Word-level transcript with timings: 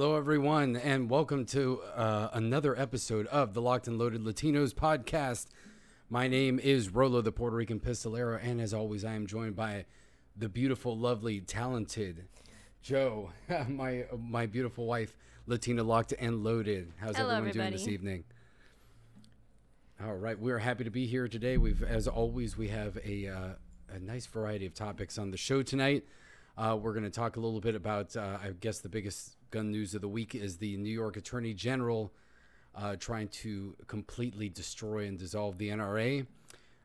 Hello, 0.00 0.14
everyone, 0.14 0.76
and 0.76 1.10
welcome 1.10 1.44
to 1.46 1.80
uh, 1.96 2.28
another 2.32 2.78
episode 2.78 3.26
of 3.26 3.52
the 3.52 3.60
Locked 3.60 3.88
and 3.88 3.98
Loaded 3.98 4.22
Latinos 4.22 4.72
podcast. 4.72 5.46
My 6.08 6.28
name 6.28 6.60
is 6.60 6.90
Rolo, 6.90 7.20
the 7.20 7.32
Puerto 7.32 7.56
Rican 7.56 7.80
pistolero, 7.80 8.38
and 8.40 8.60
as 8.60 8.72
always, 8.72 9.04
I 9.04 9.14
am 9.14 9.26
joined 9.26 9.56
by 9.56 9.86
the 10.36 10.48
beautiful, 10.48 10.96
lovely, 10.96 11.40
talented 11.40 12.26
Joe, 12.80 13.30
my 13.68 14.04
my 14.16 14.46
beautiful 14.46 14.86
wife, 14.86 15.16
Latina 15.48 15.82
Locked 15.82 16.14
and 16.16 16.44
Loaded. 16.44 16.92
How's 16.98 17.16
Hello, 17.16 17.34
everyone 17.34 17.54
doing 17.54 17.72
this 17.72 17.88
evening? 17.88 18.22
All 20.00 20.14
right, 20.14 20.38
we're 20.38 20.58
happy 20.58 20.84
to 20.84 20.90
be 20.90 21.08
here 21.08 21.26
today. 21.26 21.56
We've, 21.56 21.82
as 21.82 22.06
always, 22.06 22.56
we 22.56 22.68
have 22.68 22.98
a 23.04 23.26
uh, 23.26 23.48
a 23.92 23.98
nice 23.98 24.26
variety 24.26 24.64
of 24.64 24.74
topics 24.74 25.18
on 25.18 25.32
the 25.32 25.36
show 25.36 25.62
tonight. 25.62 26.04
Uh, 26.58 26.74
we're 26.74 26.92
going 26.92 27.04
to 27.04 27.10
talk 27.10 27.36
a 27.36 27.40
little 27.40 27.60
bit 27.60 27.76
about, 27.76 28.16
uh, 28.16 28.36
I 28.42 28.50
guess, 28.58 28.80
the 28.80 28.88
biggest 28.88 29.36
gun 29.52 29.70
news 29.70 29.94
of 29.94 30.00
the 30.00 30.08
week 30.08 30.34
is 30.34 30.56
the 30.56 30.76
New 30.76 30.90
York 30.90 31.16
Attorney 31.16 31.54
General 31.54 32.12
uh, 32.74 32.96
trying 32.96 33.28
to 33.28 33.76
completely 33.86 34.48
destroy 34.48 35.06
and 35.06 35.16
dissolve 35.16 35.56
the 35.58 35.68
NRA. 35.68 36.26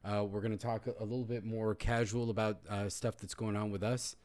Uh, 0.06 0.26
we're 0.26 0.42
going 0.42 0.56
to 0.56 0.64
talk 0.64 0.86
a, 0.86 1.04
little 1.04 1.26
bit 1.26 1.44
more 1.44 1.74
casual 1.74 2.30
about 2.30 2.60
uh, 2.70 2.88
stuff 2.88 3.18
that's 3.18 3.34
going 3.34 3.56
on 3.56 3.72
with 3.72 3.82
us. 3.82 4.16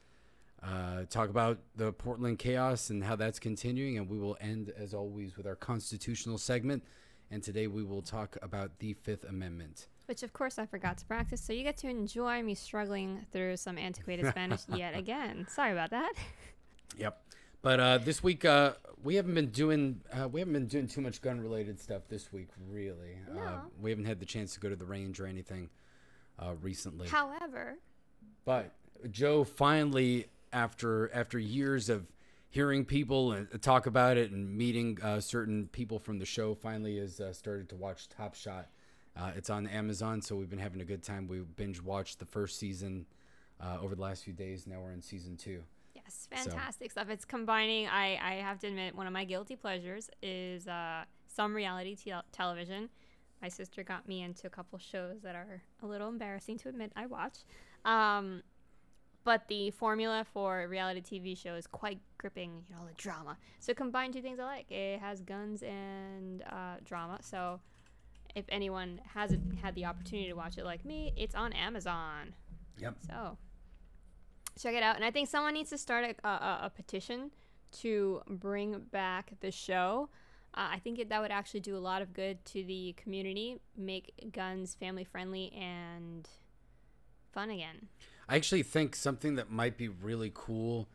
Uh, 0.61 1.05
talk 1.09 1.29
about 1.29 1.57
the 1.75 1.93
Portland 1.93 2.37
chaos 2.37 2.91
and 2.91 3.03
how 3.03 3.15
that's 3.15 3.39
continuing, 3.39 3.97
and 3.97 4.07
we 4.07 4.19
will 4.19 4.37
end, 4.39 4.71
as 4.77 4.93
always, 4.93 5.35
with 5.35 5.47
our 5.47 5.55
constitutional 5.55 6.37
segment. 6.37 6.83
And 7.31 7.41
today 7.41 7.65
we 7.65 7.83
will 7.83 8.03
talk 8.03 8.37
about 8.43 8.77
the 8.77 8.93
Fifth 8.93 9.23
Amendment. 9.23 9.87
Which, 10.09 10.23
of 10.23 10.33
course, 10.33 10.57
I 10.57 10.65
forgot 10.65 10.97
to 10.97 11.05
practice. 11.05 11.39
So 11.39 11.53
you 11.53 11.61
get 11.61 11.77
to 11.77 11.87
enjoy 11.87 12.41
me 12.41 12.55
struggling 12.55 13.27
through 13.31 13.57
some 13.57 13.77
antiquated 13.77 14.25
Spanish 14.29 14.61
yet 14.75 14.97
again. 14.97 15.45
Sorry 15.47 15.71
about 15.71 15.91
that. 15.91 16.13
Yep. 16.97 17.21
But 17.61 17.79
uh, 17.79 17.97
this 17.99 18.23
week 18.23 18.43
uh, 18.43 18.73
we 19.03 19.13
haven't 19.13 19.35
been 19.35 19.51
doing 19.51 20.01
uh, 20.11 20.27
we 20.27 20.39
haven't 20.39 20.53
been 20.53 20.65
doing 20.65 20.87
too 20.87 21.01
much 21.01 21.21
gun 21.21 21.39
related 21.39 21.79
stuff 21.79 22.07
this 22.09 22.33
week, 22.33 22.47
really. 22.71 23.19
Uh, 23.29 23.35
No. 23.35 23.61
we 23.79 23.91
haven't 23.91 24.05
had 24.05 24.19
the 24.19 24.25
chance 24.25 24.55
to 24.55 24.59
go 24.59 24.67
to 24.67 24.75
the 24.75 24.83
range 24.83 25.19
or 25.19 25.27
anything 25.27 25.69
uh, 26.39 26.55
recently. 26.59 27.07
However, 27.07 27.75
But 28.45 28.73
Joe 29.11 29.43
finally, 29.43 30.25
after 30.51 31.13
after 31.13 31.37
years 31.37 31.87
of 31.87 32.07
hearing 32.49 32.83
people 32.83 33.33
and 33.33 33.61
talk 33.61 33.85
about 33.85 34.17
it 34.17 34.31
and 34.31 34.57
meeting 34.57 34.97
uh, 35.03 35.19
certain 35.19 35.67
people 35.67 35.99
from 35.99 36.17
the 36.17 36.25
show, 36.25 36.55
finally 36.55 36.97
has 36.97 37.19
uh, 37.19 37.31
started 37.31 37.69
to 37.69 37.75
watch 37.75 38.09
Top 38.09 38.33
Shot. 38.33 38.69
Uh, 39.19 39.31
it's 39.35 39.49
on 39.49 39.67
Amazon, 39.67 40.21
so 40.21 40.35
we've 40.35 40.49
been 40.49 40.59
having 40.59 40.79
a 40.79 40.85
good 40.85 41.03
time. 41.03 41.27
We 41.27 41.39
binge 41.39 41.81
watched 41.81 42.19
the 42.19 42.25
first 42.25 42.57
season 42.57 43.05
uh, 43.59 43.77
over 43.81 43.95
the 43.95 44.01
last 44.01 44.23
few 44.23 44.33
days. 44.33 44.65
Now 44.65 44.79
we're 44.79 44.93
in 44.93 45.01
season 45.01 45.35
two. 45.35 45.61
yes, 45.93 46.27
fantastic 46.31 46.91
stuff. 46.91 47.09
It's 47.09 47.25
combining, 47.25 47.87
I, 47.87 48.17
I 48.21 48.33
have 48.35 48.59
to 48.59 48.67
admit, 48.67 48.95
one 48.95 49.07
of 49.07 49.13
my 49.13 49.25
guilty 49.25 49.57
pleasures 49.57 50.09
is 50.21 50.67
uh, 50.67 51.03
some 51.27 51.53
reality 51.53 51.95
te- 51.95 52.13
television. 52.31 52.89
My 53.41 53.49
sister 53.49 53.83
got 53.83 54.07
me 54.07 54.21
into 54.21 54.47
a 54.47 54.49
couple 54.49 54.79
shows 54.79 55.21
that 55.23 55.35
are 55.35 55.61
a 55.83 55.85
little 55.85 56.07
embarrassing 56.07 56.57
to 56.59 56.69
admit 56.69 56.93
I 56.95 57.05
watch. 57.05 57.39
Um, 57.83 58.41
but 59.25 59.47
the 59.49 59.71
formula 59.71 60.25
for 60.33 60.61
a 60.61 60.67
reality 60.67 61.01
TV 61.01 61.37
show 61.37 61.55
is 61.55 61.67
quite 61.67 61.99
gripping, 62.17 62.63
you 62.69 62.75
know, 62.75 62.85
the 62.87 62.93
drama. 62.95 63.37
So 63.59 63.73
combine 63.73 64.13
two 64.13 64.21
things 64.21 64.39
I 64.39 64.45
like. 64.45 64.71
It 64.71 64.99
has 64.99 65.21
guns 65.21 65.61
and 65.61 66.41
uh, 66.43 66.77
drama. 66.85 67.19
So 67.21 67.59
if 68.35 68.45
anyone 68.49 69.01
hasn't 69.13 69.59
had 69.59 69.75
the 69.75 69.85
opportunity 69.85 70.29
to 70.29 70.35
watch 70.35 70.57
it 70.57 70.65
like 70.65 70.85
me, 70.85 71.13
it's 71.15 71.35
on 71.35 71.53
Amazon. 71.53 72.33
Yep. 72.77 72.95
So 73.07 73.37
check 74.59 74.75
it 74.75 74.83
out. 74.83 74.95
And 74.95 75.05
I 75.05 75.11
think 75.11 75.29
someone 75.29 75.53
needs 75.53 75.69
to 75.71 75.77
start 75.77 76.15
a, 76.23 76.27
a, 76.27 76.59
a 76.63 76.71
petition 76.75 77.31
to 77.81 78.21
bring 78.27 78.79
back 78.91 79.33
the 79.41 79.51
show. 79.51 80.09
Uh, 80.53 80.69
I 80.73 80.79
think 80.79 80.99
it, 80.99 81.09
that 81.09 81.21
would 81.21 81.31
actually 81.31 81.59
do 81.59 81.77
a 81.77 81.79
lot 81.79 82.01
of 82.01 82.13
good 82.13 82.43
to 82.45 82.63
the 82.63 82.93
community, 82.97 83.59
make 83.77 84.31
guns 84.31 84.75
family 84.75 85.03
friendly 85.03 85.53
and 85.53 86.27
fun 87.31 87.49
again. 87.51 87.87
I 88.27 88.35
actually 88.35 88.63
think 88.63 88.95
something 88.95 89.35
that 89.35 89.51
might 89.51 89.77
be 89.77 89.87
really 89.87 90.31
cool 90.33 90.87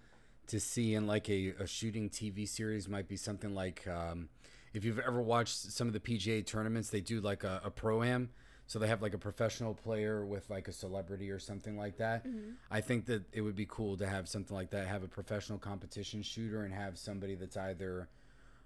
to 0.49 0.61
see 0.61 0.95
in 0.95 1.07
like 1.07 1.29
a, 1.29 1.55
a 1.59 1.67
shooting 1.67 2.11
TV 2.11 2.47
series 2.47 2.89
might 2.89 3.09
be 3.09 3.17
something 3.17 3.55
like 3.55 3.87
um, 3.87 4.29
if 4.75 4.85
you've 4.85 4.99
ever 4.99 5.23
watched 5.23 5.57
some 5.57 5.87
of 5.87 5.93
the 5.95 6.01
PGA 6.01 6.45
tournaments, 6.45 6.91
they 6.91 7.01
do 7.01 7.21
like 7.21 7.45
a, 7.45 7.63
a 7.65 7.71
pro 7.71 8.03
am. 8.03 8.29
So 8.67 8.79
they 8.79 8.89
have 8.89 9.03
like 9.03 9.15
a 9.15 9.19
professional 9.19 9.75
player 9.75 10.25
with 10.25 10.49
like 10.51 10.69
a 10.69 10.73
celebrity 10.73 11.31
or 11.31 11.39
something 11.39 11.77
like 11.77 11.99
that. 11.99 12.25
I 12.71 12.81
think 12.81 13.07
that 13.07 13.23
it 13.33 13.43
would 13.43 13.55
be 13.57 13.67
cool 13.69 13.97
to 13.99 14.07
have 14.07 14.27
something 14.29 14.57
like 14.57 14.71
that, 14.71 14.89
have 14.89 15.03
a 15.03 15.09
professional 15.09 15.59
competition 15.59 16.23
shooter 16.23 16.65
and 16.65 16.73
have 16.73 16.99
somebody 16.99 17.35
that's 17.35 17.57
either 17.57 18.09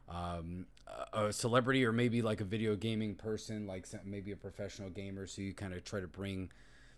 um, 0.08 0.66
a 1.12 1.26
a 1.26 1.32
celebrity 1.32 1.84
or 1.84 1.92
maybe 1.92 2.22
like 2.22 2.40
a 2.40 2.44
video 2.44 2.76
gaming 2.76 3.14
person, 3.14 3.66
like 3.66 3.86
maybe 4.04 4.32
a 4.32 4.36
professional 4.36 4.88
gamer. 4.88 5.26
So 5.26 5.42
you 5.42 5.52
kind 5.52 5.75
of 5.75 5.84
try 5.84 6.00
to 6.00 6.06
bring 6.06 6.50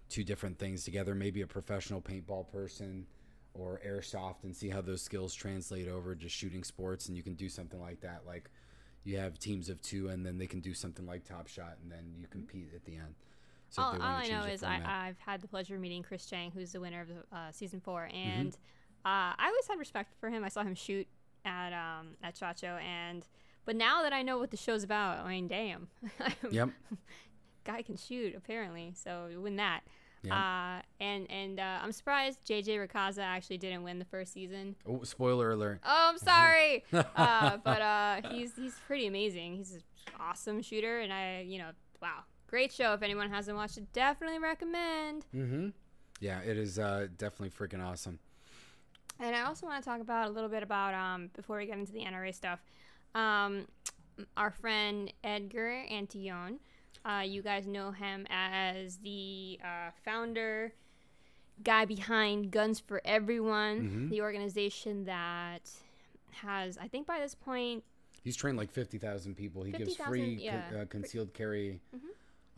two 0.08 0.22
different 0.22 0.58
things 0.58 0.84
together, 0.84 1.14
maybe 1.14 1.40
a 1.40 1.46
professional 1.46 2.00
paintball 2.02 2.52
person 2.52 3.06
or 3.54 3.80
airsoft, 3.84 4.44
and 4.44 4.54
see 4.54 4.68
how 4.68 4.82
those 4.82 5.02
skills 5.02 5.34
translate 5.34 5.88
over 5.88 6.14
to 6.14 6.28
shooting 6.28 6.62
sports. 6.62 7.08
And 7.08 7.16
you 7.16 7.22
can 7.22 7.34
do 7.34 7.48
something 7.48 7.80
like 7.80 8.00
that. 8.02 8.22
Like 8.26 8.50
you 9.04 9.18
have 9.18 9.38
teams 9.38 9.68
of 9.68 9.80
two, 9.82 10.08
and 10.08 10.24
then 10.24 10.38
they 10.38 10.46
can 10.46 10.60
do 10.60 10.74
something 10.74 11.06
like 11.06 11.24
Top 11.24 11.48
Shot, 11.48 11.76
and 11.82 11.90
then 11.90 12.14
you 12.18 12.26
compete 12.28 12.70
at 12.74 12.84
the 12.84 12.96
end. 12.96 13.14
So 13.70 13.82
all 13.82 13.92
all 13.94 13.98
I 14.02 14.26
know 14.26 14.42
is 14.44 14.62
I. 14.62 14.80
I've 14.84 15.18
had 15.18 15.40
the 15.40 15.48
pleasure 15.48 15.76
of 15.76 15.80
meeting 15.80 16.02
Chris 16.02 16.26
Cheng, 16.26 16.50
who's 16.50 16.72
the 16.72 16.80
winner 16.80 17.00
of 17.02 17.08
the 17.08 17.36
uh, 17.36 17.50
season 17.52 17.80
four, 17.80 18.08
Mm-hmm. 18.12 18.16
and 18.40 18.52
uh, 19.04 19.32
I 19.38 19.46
always 19.46 19.66
had 19.68 19.78
respect 19.78 20.12
for 20.20 20.28
him. 20.28 20.44
I 20.44 20.48
saw 20.48 20.62
him 20.62 20.74
shoot 20.74 21.06
at 21.44 21.72
um, 21.72 22.08
at 22.22 22.34
Chacho, 22.34 22.80
and 22.82 23.26
but 23.64 23.76
now 23.76 24.02
that 24.02 24.12
I 24.12 24.22
know 24.22 24.38
what 24.38 24.50
the 24.50 24.56
show's 24.56 24.82
about, 24.82 25.24
I 25.24 25.28
mean, 25.28 25.46
damn, 25.48 25.88
Yep. 26.50 26.70
guy 27.64 27.82
can 27.82 27.96
shoot 27.96 28.34
apparently. 28.36 28.92
So 28.96 29.28
win 29.38 29.56
that. 29.56 29.80
Yep. 30.22 30.34
Uh, 30.34 30.80
and 31.00 31.30
and 31.30 31.58
uh, 31.58 31.78
I'm 31.82 31.92
surprised 31.92 32.46
JJ 32.46 32.86
Racaza 32.86 33.22
actually 33.22 33.58
didn't 33.58 33.82
win 33.82 33.98
the 33.98 34.04
first 34.04 34.32
season. 34.32 34.76
Oh, 34.86 35.02
spoiler 35.02 35.52
alert. 35.52 35.80
Oh, 35.84 36.10
I'm 36.10 36.18
sorry, 36.18 36.84
uh, 36.92 37.56
but 37.64 37.82
uh, 37.82 38.20
he's 38.30 38.54
he's 38.54 38.74
pretty 38.86 39.06
amazing. 39.06 39.56
He's 39.56 39.72
an 39.72 39.82
awesome 40.18 40.60
shooter, 40.60 41.00
and 41.00 41.12
I 41.12 41.44
you 41.48 41.58
know 41.58 41.70
wow, 42.02 42.24
great 42.46 42.72
show. 42.72 42.92
If 42.92 43.02
anyone 43.02 43.30
hasn't 43.30 43.56
watched 43.56 43.78
it, 43.78 43.90
definitely 43.92 44.38
recommend. 44.38 45.24
Mm-hmm. 45.34 45.68
Yeah, 46.20 46.40
it 46.40 46.58
is 46.58 46.78
uh, 46.78 47.06
definitely 47.16 47.50
freaking 47.50 47.82
awesome. 47.82 48.18
And 49.18 49.34
I 49.34 49.42
also 49.42 49.66
want 49.66 49.82
to 49.82 49.88
talk 49.88 50.00
about 50.00 50.28
a 50.28 50.30
little 50.30 50.50
bit 50.50 50.62
about 50.62 50.94
um 50.94 51.30
before 51.34 51.56
we 51.56 51.66
get 51.66 51.78
into 51.78 51.92
the 51.92 52.04
NRA 52.04 52.34
stuff, 52.34 52.60
um, 53.14 53.66
our 54.36 54.50
friend 54.50 55.12
Edgar 55.24 55.84
Antillon. 55.90 56.58
Uh, 57.04 57.22
you 57.26 57.40
guys 57.42 57.66
know 57.66 57.90
him 57.92 58.26
as 58.28 58.98
the 58.98 59.58
uh, 59.64 59.90
founder, 60.04 60.72
guy 61.64 61.84
behind 61.86 62.50
Guns 62.50 62.78
for 62.78 63.00
Everyone, 63.04 63.80
Mhm. 64.08 64.10
the 64.10 64.20
organization 64.20 65.04
that 65.04 65.70
has, 66.32 66.76
I 66.78 66.88
think 66.88 67.06
by 67.06 67.18
this 67.18 67.34
point, 67.34 67.84
He's 68.22 68.36
trained 68.36 68.58
like 68.58 68.70
50,000 68.70 69.34
people. 69.34 69.62
He 69.62 69.72
gives 69.72 69.96
free 69.96 70.36
co- 70.36 70.42
yeah. 70.42 70.70
uh, 70.82 70.84
concealed 70.84 71.32
carry 71.32 71.80
Mhm. 71.96 72.00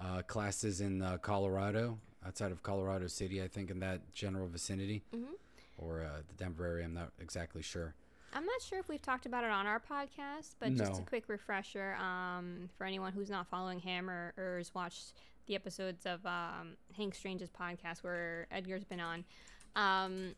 uh, 0.00 0.22
classes 0.22 0.80
in 0.80 1.00
uh, 1.02 1.18
Colorado, 1.18 2.00
outside 2.26 2.50
of 2.50 2.64
Colorado 2.64 3.06
City, 3.06 3.40
I 3.40 3.46
think, 3.46 3.70
in 3.70 3.78
that 3.78 4.12
general 4.12 4.48
vicinity, 4.48 5.04
Mhm. 5.14 5.36
or 5.78 6.02
uh, 6.02 6.22
the 6.26 6.34
Denver 6.34 6.66
area. 6.66 6.84
I'm 6.84 6.94
not 6.94 7.12
exactly 7.20 7.62
sure. 7.62 7.94
I'm 8.34 8.46
not 8.46 8.62
sure 8.62 8.78
if 8.78 8.88
we've 8.88 9.02
talked 9.02 9.26
about 9.26 9.44
it 9.44 9.50
on 9.50 9.66
our 9.66 9.80
podcast, 9.80 10.54
but 10.58 10.74
just 10.74 11.00
a 11.00 11.04
quick 11.04 11.28
refresher 11.28 11.96
um, 12.00 12.70
for 12.76 12.86
anyone 12.86 13.12
who's 13.12 13.28
not 13.28 13.46
following 13.46 13.78
him 13.78 14.08
or, 14.08 14.32
or 14.38 14.58
has 14.58 14.74
watched 14.74 15.12
the 15.46 15.54
episodes 15.54 16.06
of 16.06 16.24
um, 16.24 16.76
Hank 16.96 17.14
Strange's 17.14 17.50
podcast 17.50 18.02
where 18.02 18.46
Edgar's 18.50 18.84
been 18.84 19.00
on. 19.00 19.24
Um, 19.76 20.34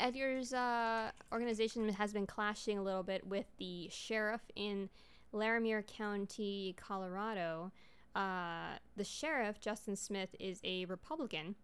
Edgar's 0.00 0.52
uh, 0.52 1.10
organization 1.32 1.88
has 1.90 2.12
been 2.12 2.26
clashing 2.26 2.78
a 2.78 2.82
little 2.82 3.02
bit 3.02 3.26
with 3.26 3.46
the 3.58 3.88
sheriff 3.90 4.42
in 4.54 4.88
Larimer 5.32 5.82
County, 5.82 6.74
Colorado. 6.78 7.72
Uh, 8.14 8.76
the 8.96 9.04
sheriff, 9.04 9.60
Justin 9.60 9.96
Smith, 9.96 10.34
is 10.38 10.60
a 10.64 10.84
Republican 10.86 11.54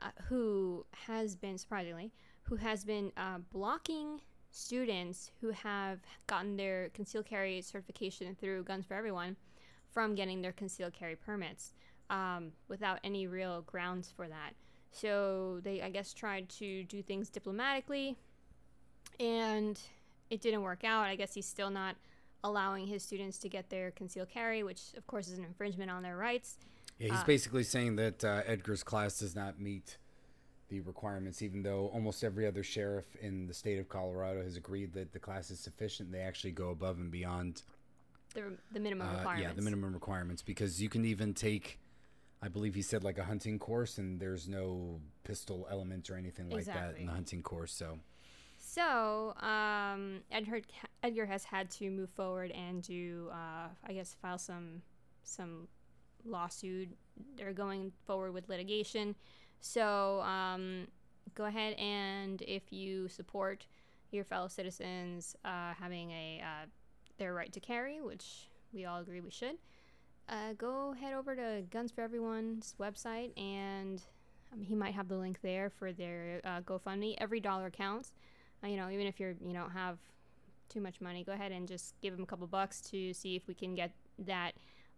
uh, 0.00 0.10
who 0.28 0.86
has 1.06 1.36
been, 1.36 1.58
surprisingly, 1.58 2.12
who 2.44 2.56
has 2.56 2.84
been 2.84 3.12
uh, 3.16 3.38
blocking 3.52 4.20
students 4.54 5.32
who 5.40 5.50
have 5.50 5.98
gotten 6.28 6.56
their 6.56 6.88
concealed 6.90 7.26
carry 7.26 7.60
certification 7.60 8.36
through 8.40 8.62
Guns 8.62 8.86
for 8.86 8.94
Everyone 8.94 9.34
from 9.92 10.14
getting 10.14 10.42
their 10.42 10.52
concealed 10.52 10.92
carry 10.92 11.16
permits 11.16 11.72
um, 12.08 12.52
without 12.68 13.00
any 13.02 13.26
real 13.26 13.62
grounds 13.62 14.12
for 14.16 14.28
that. 14.28 14.54
So 14.92 15.58
they, 15.64 15.82
I 15.82 15.90
guess, 15.90 16.14
tried 16.14 16.48
to 16.50 16.84
do 16.84 17.02
things 17.02 17.30
diplomatically, 17.30 18.16
and 19.18 19.78
it 20.30 20.40
didn't 20.40 20.62
work 20.62 20.84
out. 20.84 21.06
I 21.06 21.16
guess 21.16 21.34
he's 21.34 21.46
still 21.46 21.70
not 21.70 21.96
allowing 22.44 22.86
his 22.86 23.02
students 23.02 23.38
to 23.38 23.48
get 23.48 23.70
their 23.70 23.90
concealed 23.90 24.28
carry, 24.28 24.62
which 24.62 24.94
of 24.96 25.04
course 25.08 25.26
is 25.26 25.36
an 25.38 25.44
infringement 25.44 25.90
on 25.90 26.04
their 26.04 26.16
rights. 26.16 26.58
Yeah, 27.00 27.10
he's 27.10 27.22
Uh, 27.22 27.24
basically 27.26 27.64
saying 27.64 27.96
that 27.96 28.22
uh, 28.22 28.42
Edgar's 28.46 28.84
class 28.84 29.18
does 29.18 29.34
not 29.34 29.58
meet 29.58 29.98
the 30.68 30.80
requirements, 30.80 31.42
even 31.42 31.62
though 31.62 31.90
almost 31.92 32.24
every 32.24 32.46
other 32.46 32.62
sheriff 32.62 33.04
in 33.20 33.46
the 33.46 33.54
state 33.54 33.78
of 33.78 33.88
Colorado 33.88 34.42
has 34.42 34.56
agreed 34.56 34.92
that 34.94 35.12
the 35.12 35.18
class 35.18 35.50
is 35.50 35.60
sufficient. 35.60 36.10
They 36.10 36.20
actually 36.20 36.52
go 36.52 36.70
above 36.70 36.98
and 36.98 37.10
beyond 37.10 37.62
The, 38.34 38.56
the 38.72 38.80
minimum 38.80 39.06
uh, 39.08 39.12
requirements. 39.18 39.42
yeah, 39.48 39.52
the 39.54 39.62
minimum 39.62 39.92
requirements 39.92 40.42
because 40.42 40.80
you 40.82 40.88
can 40.88 41.04
even 41.04 41.34
take, 41.34 41.78
I 42.42 42.48
believe 42.48 42.74
he 42.74 42.82
said 42.82 43.04
like 43.04 43.18
a 43.18 43.24
hunting 43.24 43.58
course, 43.58 43.98
and 43.98 44.18
there's 44.18 44.48
no 44.48 45.00
pistol 45.22 45.66
element 45.70 46.08
or 46.10 46.16
anything 46.16 46.48
like 46.50 46.64
that 46.64 46.96
in 46.98 47.06
the 47.06 47.12
hunting 47.12 47.42
course. 47.42 47.72
So 47.72 47.98
So, 48.56 49.34
um, 49.40 50.20
Edgar, 50.32 50.62
Edgar 51.02 51.26
has 51.26 51.44
had 51.44 51.70
to 51.72 51.90
move 51.90 52.08
forward 52.10 52.50
and 52.52 52.82
do, 52.82 53.28
uh, 53.30 53.68
I 53.86 53.92
guess, 53.92 54.14
file 54.20 54.38
some 54.38 54.82
some 55.22 55.68
lawsuit. 56.24 56.88
They're 57.36 57.52
going 57.52 57.92
forward 58.06 58.32
with 58.32 58.48
litigation. 58.48 59.14
So, 59.64 60.20
um, 60.20 60.88
go 61.34 61.46
ahead 61.46 61.74
and 61.74 62.42
if 62.42 62.72
you 62.72 63.08
support 63.08 63.66
your 64.10 64.24
fellow 64.24 64.48
citizens 64.48 65.34
uh, 65.44 65.72
having 65.80 66.10
a 66.10 66.42
uh, 66.44 66.66
their 67.18 67.32
right 67.32 67.52
to 67.52 67.60
carry, 67.60 68.00
which 68.00 68.48
we 68.72 68.84
all 68.84 69.00
agree 69.00 69.20
we 69.20 69.30
should, 69.30 69.56
uh, 70.28 70.52
go 70.58 70.92
head 70.92 71.14
over 71.14 71.34
to 71.34 71.62
Guns 71.70 71.90
for 71.90 72.02
Everyone's 72.02 72.74
website 72.78 73.30
and. 73.40 74.02
Um, 74.52 74.62
he 74.62 74.76
might 74.76 74.94
have 74.94 75.08
the 75.08 75.16
link 75.16 75.40
there 75.42 75.68
for 75.68 75.90
their 75.90 76.40
uh, 76.44 76.60
GoFundMe. 76.60 77.16
Every 77.18 77.40
dollar 77.40 77.70
counts 77.70 78.12
uh, 78.64 78.68
you 78.68 78.76
know, 78.76 78.90
even 78.90 79.06
if 79.06 79.20
you're 79.20 79.34
you 79.44 79.52
don't 79.52 79.70
have 79.70 79.98
too 80.68 80.80
much 80.80 81.00
money, 81.00 81.24
go 81.24 81.32
ahead 81.32 81.52
and 81.52 81.68
just 81.68 81.94
give 82.00 82.14
them 82.14 82.22
a 82.22 82.26
couple 82.26 82.46
bucks 82.46 82.80
to 82.80 83.12
see 83.12 83.36
if 83.36 83.46
we 83.46 83.54
can 83.54 83.74
get 83.74 83.92
that 84.18 84.52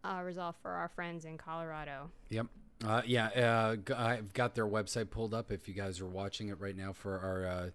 uh, 0.04 0.20
resolved 0.22 0.58
for 0.60 0.70
our 0.70 0.88
friends 0.88 1.24
in 1.24 1.36
Colorado. 1.36 2.10
Yep. 2.30 2.46
Uh, 2.84 3.00
yeah, 3.06 3.26
uh, 3.28 3.76
I've 3.96 4.32
got 4.34 4.54
their 4.54 4.66
website 4.66 5.10
pulled 5.10 5.32
up. 5.34 5.50
If 5.50 5.66
you 5.68 5.74
guys 5.74 6.00
are 6.00 6.06
watching 6.06 6.48
it 6.48 6.60
right 6.60 6.76
now 6.76 6.92
for 6.92 7.18
our 7.18 7.46
uh, 7.46 7.70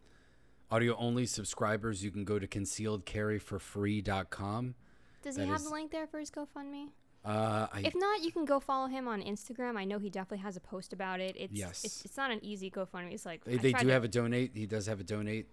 audio 0.70 0.96
only 0.98 1.26
subscribers, 1.26 2.04
you 2.04 2.12
can 2.12 2.24
go 2.24 2.38
to 2.40 2.48
concealedcarryforfree.com. 2.48 4.76
Does 5.24 5.36
That 5.36 5.44
he 5.44 5.48
have 5.50 5.58
is- 5.60 5.66
the 5.66 5.72
link 5.72 5.92
there 5.92 6.08
for 6.08 6.20
his 6.20 6.32
GoFundMe? 6.32 6.88
Uh, 7.24 7.68
I, 7.72 7.82
If 7.86 7.94
not, 7.96 8.24
you 8.24 8.32
can 8.32 8.46
go 8.46 8.60
follow 8.60 8.88
him 8.88 9.08
on 9.08 9.22
Instagram. 9.22 9.78
I 9.78 9.86
know 9.86 10.00
he 10.00 10.10
definitely 10.10 10.40
has 10.40 10.58
a 10.58 10.60
post 10.60 10.92
about 10.92 11.20
it. 11.20 11.36
It's 11.38 11.54
Yes. 11.54 11.84
it's, 11.84 12.04
it's 12.04 12.18
not 12.18 12.32
an 12.32 12.44
easy 12.44 12.72
GoFundMe. 12.72 13.14
It's 13.14 13.28
like 13.28 13.44
they, 13.44 13.58
they 13.58 13.74
do 13.74 13.86
to- 13.86 13.94
have 13.94 14.04
a 14.04 14.08
donate. 14.08 14.54
He 14.56 14.66
does 14.66 14.88
have 14.88 15.00
a 15.00 15.04
donate 15.04 15.46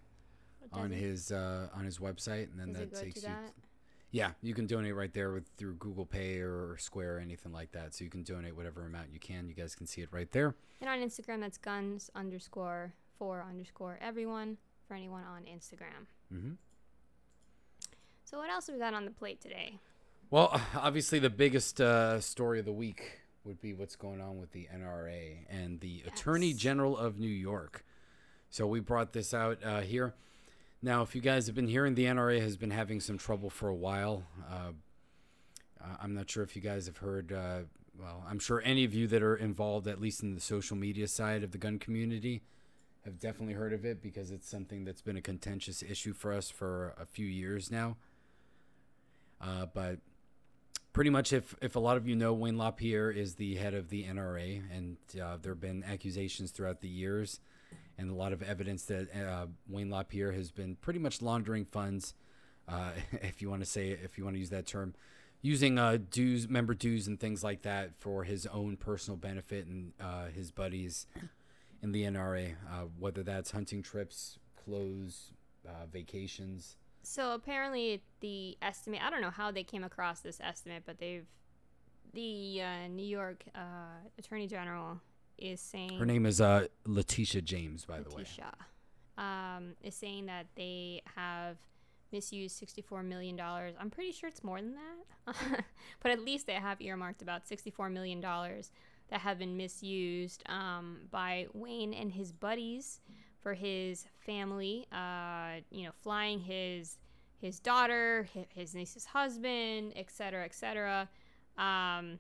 on 0.73 0.91
his 0.91 1.31
uh, 1.31 1.69
on 1.75 1.85
his 1.85 1.99
website, 1.99 2.51
and 2.51 2.59
then 2.59 2.73
that 2.73 2.95
takes 2.95 3.17
you. 3.23 3.29
that? 3.29 3.53
Yeah, 4.11 4.31
you 4.41 4.55
can 4.55 4.67
donate 4.67 4.95
right 4.95 5.13
there 5.13 5.33
with 5.33 5.47
through 5.57 5.75
Google 5.75 6.07
Pay 6.07 6.39
or 6.39 6.77
Square 6.79 7.17
or 7.17 7.21
anything 7.21 7.53
like 7.53 7.73
that. 7.73 7.95
So 7.95 8.05
you 8.05 8.11
can 8.11 8.23
donate 8.23 8.57
whatever 8.57 8.87
amount 8.87 9.09
you 9.13 9.21
can. 9.21 9.49
You 9.49 9.55
guys 9.55 9.75
can 9.75 9.87
see 9.87 10.01
it 10.01 10.09
right 10.11 10.31
there. 10.31 10.55
And 10.81 10.89
on 10.89 10.99
Instagram, 10.99 11.41
that's 11.41 11.59
guns 11.59 12.11
underscore 12.15 12.95
for 13.19 13.45
underscore 13.47 13.99
everyone 14.01 14.57
for 14.87 14.95
anyone 14.95 15.25
on 15.25 15.43
Instagram. 15.43 16.07
hmm 16.33 16.53
So 18.25 18.39
what 18.39 18.49
else 18.51 18.69
we 18.73 18.79
got 18.79 18.95
on 18.95 19.05
the 19.05 19.11
plate 19.11 19.41
today? 19.41 19.79
Well, 20.31 20.59
obviously, 20.75 21.19
the 21.19 21.31
biggest 21.31 21.81
uh, 21.81 22.21
story 22.21 22.59
of 22.59 22.65
the 22.65 22.73
week 22.73 23.21
would 23.45 23.61
be 23.61 23.75
what's 23.75 23.97
going 23.97 24.21
on 24.21 24.39
with 24.39 24.53
the 24.53 24.69
NRA 24.75 25.39
and 25.49 25.81
the 25.81 26.03
Attorney 26.07 26.53
General 26.53 26.97
of 26.97 27.19
New 27.19 27.27
York. 27.29 27.85
So 28.51 28.67
we 28.67 28.81
brought 28.81 29.13
this 29.13 29.35
out 29.35 29.59
uh, 29.65 29.81
here. 29.81 30.15
Now, 30.81 31.03
if 31.03 31.15
you 31.15 31.21
guys 31.21 31.47
have 31.47 31.57
been 31.57 31.67
hearing, 31.67 31.95
the 31.97 32.05
NRA 32.05 32.41
has 32.41 32.57
been 32.57 32.71
having 32.71 33.01
some 33.01 33.19
trouble 33.19 33.51
for 33.51 33.69
a 33.69 33.75
while. 33.75 34.23
Uh, 34.49 34.73
uh, 35.81 35.97
I'm 36.01 36.15
not 36.15 36.31
sure 36.31 36.45
if 36.45 36.55
you 36.55 36.63
guys 36.63 36.87
have 36.87 36.99
heard. 36.99 37.33
Uh, 37.33 37.61
well, 37.99 38.25
I'm 38.29 38.39
sure 38.39 38.63
any 38.65 38.85
of 38.85 38.95
you 38.95 39.09
that 39.09 39.23
are 39.23 39.35
involved, 39.35 39.89
at 39.89 40.01
least 40.01 40.23
in 40.23 40.35
the 40.35 40.41
social 40.41 40.77
media 40.77 41.09
side 41.09 41.43
of 41.43 41.51
the 41.51 41.59
gun 41.59 41.81
community, 41.81 42.43
have 43.05 43.19
definitely 43.19 43.55
heard 43.55 43.73
of 43.73 43.85
it 43.85 44.01
because 44.01 44.31
it's 44.31 44.49
something 44.49 44.85
that's 44.85 45.03
been 45.03 45.17
a 45.17 45.21
contentious 45.23 45.83
issue 45.83 46.13
for 46.13 46.33
us 46.33 46.49
for 46.49 46.95
a 47.01 47.07
few 47.07 47.27
years 47.27 47.73
now. 47.73 47.97
Uh, 49.41 49.67
but 49.67 49.99
pretty 50.93 51.11
much, 51.11 51.33
if, 51.33 51.57
if 51.61 51.75
a 51.75 51.81
lot 51.81 51.97
of 51.97 52.07
you 52.07 52.15
know, 52.15 52.33
Wayne 52.33 52.57
LaPierre 52.57 53.11
is 53.11 53.35
the 53.35 53.57
head 53.57 53.75
of 53.75 53.89
the 53.89 54.05
NRA, 54.05 54.63
and 54.73 54.97
uh, 55.21 55.39
there 55.43 55.53
have 55.53 55.61
been 55.61 55.83
accusations 55.83 56.53
throughout 56.53 56.83
the 56.83 56.89
years 56.89 57.41
and 57.99 58.11
a 58.11 58.15
lot 58.15 58.33
of 58.33 58.43
evidence 58.43 58.85
that 58.85 59.09
uh, 59.15 59.47
Wayne 59.69 59.91
LaPierre 59.91 60.33
has 60.33 60.51
been 60.53 60.77
pretty 60.77 61.01
much 61.01 61.21
laundering 61.21 61.65
funds, 61.65 62.15
uh, 62.69 62.93
if 63.13 63.43
you 63.43 63.51
want 63.51 63.61
to 63.61 63.69
say 63.69 63.89
if 63.89 64.17
you 64.17 64.25
want 64.25 64.37
to 64.37 64.41
use 64.41 64.51
that 64.51 64.67
term, 64.67 64.95
using 65.43 65.79
uh, 65.79 65.99
dues, 66.11 66.49
member 66.49 66.75
dues, 66.75 67.09
and 67.09 67.19
things 67.19 67.43
like 67.43 67.63
that 67.63 67.91
for 67.99 68.25
his 68.25 68.47
own 68.47 68.77
personal 68.77 69.17
benefit 69.17 69.67
and 69.67 69.93
uh, 70.01 70.27
his 70.27 70.53
buddies 70.53 71.07
in 71.83 71.93
the 71.93 72.05
NRA, 72.05 72.55
uh, 72.71 72.85
whether 72.99 73.23
that's 73.23 73.51
hunting 73.51 73.83
trips, 73.83 74.39
clothes, 74.65 75.33
uh, 75.67 75.87
vacations. 75.93 76.77
So 77.03 77.33
apparently, 77.33 78.03
the 78.21 78.57
estimate. 78.63 79.01
I 79.03 79.11
don't 79.11 79.23
know 79.23 79.31
how 79.31 79.51
they 79.51 79.65
came 79.65 79.83
across 79.83 80.21
this 80.21 80.41
estimate, 80.41 80.85
but 80.87 80.99
they've 80.99 81.27
the 82.15 82.63
New 82.89 83.05
York 83.05 83.45
Attorney 84.19 84.47
General 84.47 84.99
is 85.39 85.61
saying 85.61 85.99
Her 85.99 86.07
name 86.07 86.27
is 86.27 86.41
uh, 86.41 86.67
Letitia 86.87 87.43
James, 87.43 87.85
by 87.85 88.01
the 88.01 88.11
way. 88.11 88.19
Letitia, 88.23 88.53
um, 89.17 89.75
is 89.83 89.95
saying 89.95 90.27
that 90.27 90.47
they 90.55 91.03
have 91.17 91.57
misused 92.13 92.57
sixty-four 92.57 93.03
million 93.03 93.37
dollars. 93.37 93.75
I'm 93.79 93.91
pretty 93.91 94.13
sure 94.13 94.29
it's 94.29 94.45
more 94.45 94.61
than 94.61 94.75
that, 94.75 95.65
but 96.03 96.13
at 96.13 96.21
least 96.21 96.47
they 96.47 96.55
have 96.55 96.81
earmarked 96.81 97.23
about 97.23 97.47
sixty-four 97.47 97.91
million 97.91 98.21
dollars 98.21 98.71
that 99.11 99.21
have 99.21 99.39
been 99.39 99.57
misused 99.57 100.43
um, 100.49 100.99
by 101.11 101.47
Wayne 101.55 101.95
and 101.95 102.13
his 102.13 102.31
buddies 102.33 103.01
for 103.41 103.55
his 103.55 104.07
family. 104.27 104.87
Uh, 104.93 105.61
you 105.71 105.85
know, 105.85 105.93
flying 106.03 106.41
his 106.41 106.99
his 107.41 107.61
daughter, 107.61 108.29
his 108.55 108.75
niece's 108.75 109.05
husband, 109.07 109.93
et 109.97 110.11
cetera, 110.11 110.45
et 110.45 110.55
cetera, 110.55 111.09
um, 111.57 112.19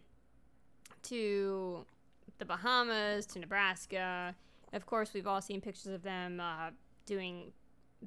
to 1.03 1.85
the 2.39 2.45
Bahamas, 2.45 3.27
to 3.27 3.39
Nebraska. 3.39 4.35
Of 4.73 4.87
course, 4.87 5.13
we've 5.15 5.27
all 5.27 5.41
seen 5.41 5.61
pictures 5.61 5.93
of 5.93 6.03
them 6.03 6.41
uh, 6.41 6.71
doing 7.07 7.53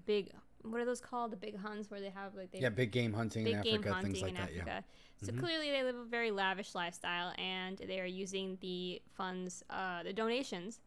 big. 0.06 0.32
What 0.64 0.80
are 0.80 0.86
those 0.86 1.02
called? 1.02 1.32
The 1.32 1.38
big 1.38 1.58
hunts 1.58 1.90
where 1.90 2.00
they 2.00 2.10
have 2.12 2.36
like 2.36 2.52
they 2.52 2.60
Yeah, 2.60 2.70
big 2.70 2.92
game 2.92 3.14
hunting 3.14 3.44
big 3.44 3.56
in 3.56 3.62
game 3.64 3.74
Africa, 3.76 3.94
hunting 3.94 4.12
things 4.14 4.22
like 4.22 4.30
in 4.30 4.36
that. 4.36 4.44
Africa. 4.44 4.64
Yeah. 4.68 5.26
So 5.26 5.32
Mhm. 5.32 5.40
clearly, 5.40 5.72
they 5.72 5.84
live 5.84 5.96
a 5.96 6.06
very 6.06 6.32
lavish 6.32 6.76
lifestyle, 6.76 7.34
and 7.38 7.78
they 7.78 8.00
are 8.00 8.06
using 8.06 8.58
the 8.62 9.02
funds, 9.10 9.64
uh, 9.70 10.04
the 10.04 10.14
donations 10.14 10.80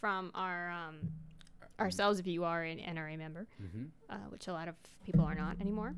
from 0.00 0.30
our 0.34 0.70
um, 0.70 0.98
ourselves, 1.80 2.18
if 2.20 2.26
you 2.26 2.44
are 2.44 2.62
an 2.62 2.78
NRA 2.78 3.16
member, 3.18 3.46
hmm 3.58 3.86
uh, 4.08 4.16
which 4.28 4.46
a 4.48 4.52
lot 4.52 4.68
of 4.68 4.74
people 5.04 5.24
are 5.24 5.34
not 5.34 5.60
anymore, 5.60 5.94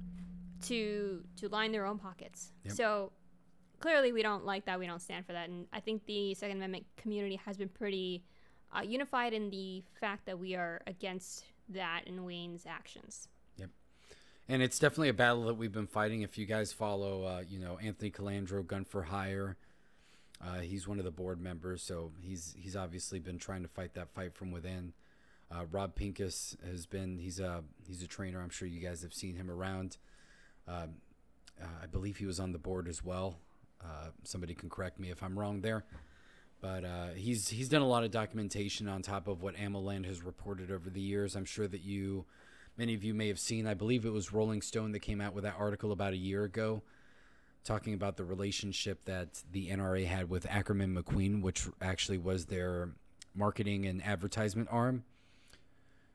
to 0.62 1.24
to 1.36 1.48
line 1.48 1.72
their 1.72 1.84
own 1.84 1.98
pockets. 1.98 2.52
Yep. 2.64 2.74
So 2.74 3.12
clearly, 3.80 4.12
we 4.12 4.22
don't 4.22 4.44
like 4.44 4.66
that. 4.66 4.78
We 4.78 4.86
don't 4.86 5.02
stand 5.02 5.26
for 5.26 5.32
that, 5.32 5.48
and 5.48 5.66
I 5.72 5.80
think 5.80 6.06
the 6.06 6.34
Second 6.34 6.58
Amendment 6.58 6.86
community 6.96 7.40
has 7.44 7.56
been 7.56 7.68
pretty 7.68 8.22
uh, 8.76 8.82
unified 8.82 9.32
in 9.32 9.50
the 9.50 9.82
fact 10.00 10.26
that 10.26 10.38
we 10.38 10.54
are 10.54 10.80
against 10.86 11.44
that 11.70 12.02
and 12.06 12.24
Wayne's 12.24 12.66
actions. 12.66 13.28
Yep. 13.58 13.70
And 14.48 14.62
it's 14.62 14.78
definitely 14.78 15.08
a 15.08 15.14
battle 15.14 15.44
that 15.44 15.54
we've 15.54 15.72
been 15.72 15.86
fighting. 15.86 16.22
If 16.22 16.36
you 16.36 16.46
guys 16.46 16.72
follow, 16.72 17.24
uh, 17.24 17.42
you 17.48 17.58
know, 17.58 17.78
Anthony 17.82 18.10
Colandro, 18.10 18.66
Gun 18.66 18.84
for 18.84 19.04
Hire, 19.04 19.56
uh, 20.44 20.60
he's 20.60 20.86
one 20.86 20.98
of 20.98 21.04
the 21.04 21.10
board 21.10 21.40
members, 21.40 21.82
so 21.82 22.10
he's 22.20 22.54
he's 22.58 22.76
obviously 22.76 23.18
been 23.18 23.38
trying 23.38 23.62
to 23.62 23.68
fight 23.68 23.94
that 23.94 24.10
fight 24.10 24.34
from 24.34 24.50
within. 24.50 24.92
Uh, 25.50 25.64
Rob 25.70 25.94
Pincus 25.94 26.56
has 26.68 26.86
been 26.86 27.18
he's 27.18 27.40
a 27.40 27.62
he's 27.86 28.02
a 28.02 28.06
trainer. 28.06 28.42
I'm 28.42 28.50
sure 28.50 28.68
you 28.68 28.80
guys 28.80 29.02
have 29.02 29.14
seen 29.14 29.36
him 29.36 29.50
around. 29.50 29.96
Um, 30.66 30.94
uh, 31.60 31.66
I 31.82 31.86
believe 31.86 32.16
he 32.16 32.26
was 32.26 32.40
on 32.40 32.52
the 32.52 32.58
board 32.58 32.88
as 32.88 33.04
well. 33.04 33.38
Uh, 33.84 34.08
somebody 34.22 34.54
can 34.54 34.68
correct 34.70 34.98
me 34.98 35.10
if 35.10 35.22
I'm 35.22 35.38
wrong 35.38 35.60
there, 35.60 35.84
but 36.60 36.84
uh, 36.84 37.08
he's 37.14 37.48
he's 37.48 37.68
done 37.68 37.82
a 37.82 37.86
lot 37.86 38.04
of 38.04 38.10
documentation 38.10 38.88
on 38.88 39.02
top 39.02 39.28
of 39.28 39.42
what 39.42 39.56
AmmoLand 39.56 40.06
has 40.06 40.22
reported 40.22 40.70
over 40.70 40.88
the 40.88 41.00
years. 41.00 41.36
I'm 41.36 41.44
sure 41.44 41.68
that 41.68 41.82
you 41.82 42.24
many 42.76 42.94
of 42.94 43.04
you 43.04 43.14
may 43.14 43.28
have 43.28 43.38
seen. 43.38 43.66
I 43.66 43.74
believe 43.74 44.04
it 44.04 44.12
was 44.12 44.32
Rolling 44.32 44.62
Stone 44.62 44.92
that 44.92 45.00
came 45.00 45.20
out 45.20 45.34
with 45.34 45.44
that 45.44 45.56
article 45.58 45.92
about 45.92 46.12
a 46.12 46.16
year 46.16 46.44
ago, 46.44 46.82
talking 47.64 47.94
about 47.94 48.16
the 48.16 48.24
relationship 48.24 49.04
that 49.04 49.42
the 49.52 49.68
NRA 49.68 50.06
had 50.06 50.30
with 50.30 50.46
Ackerman 50.48 50.94
McQueen, 50.94 51.42
which 51.42 51.66
actually 51.80 52.18
was 52.18 52.46
their 52.46 52.90
marketing 53.34 53.86
and 53.86 54.04
advertisement 54.04 54.68
arm. 54.70 55.04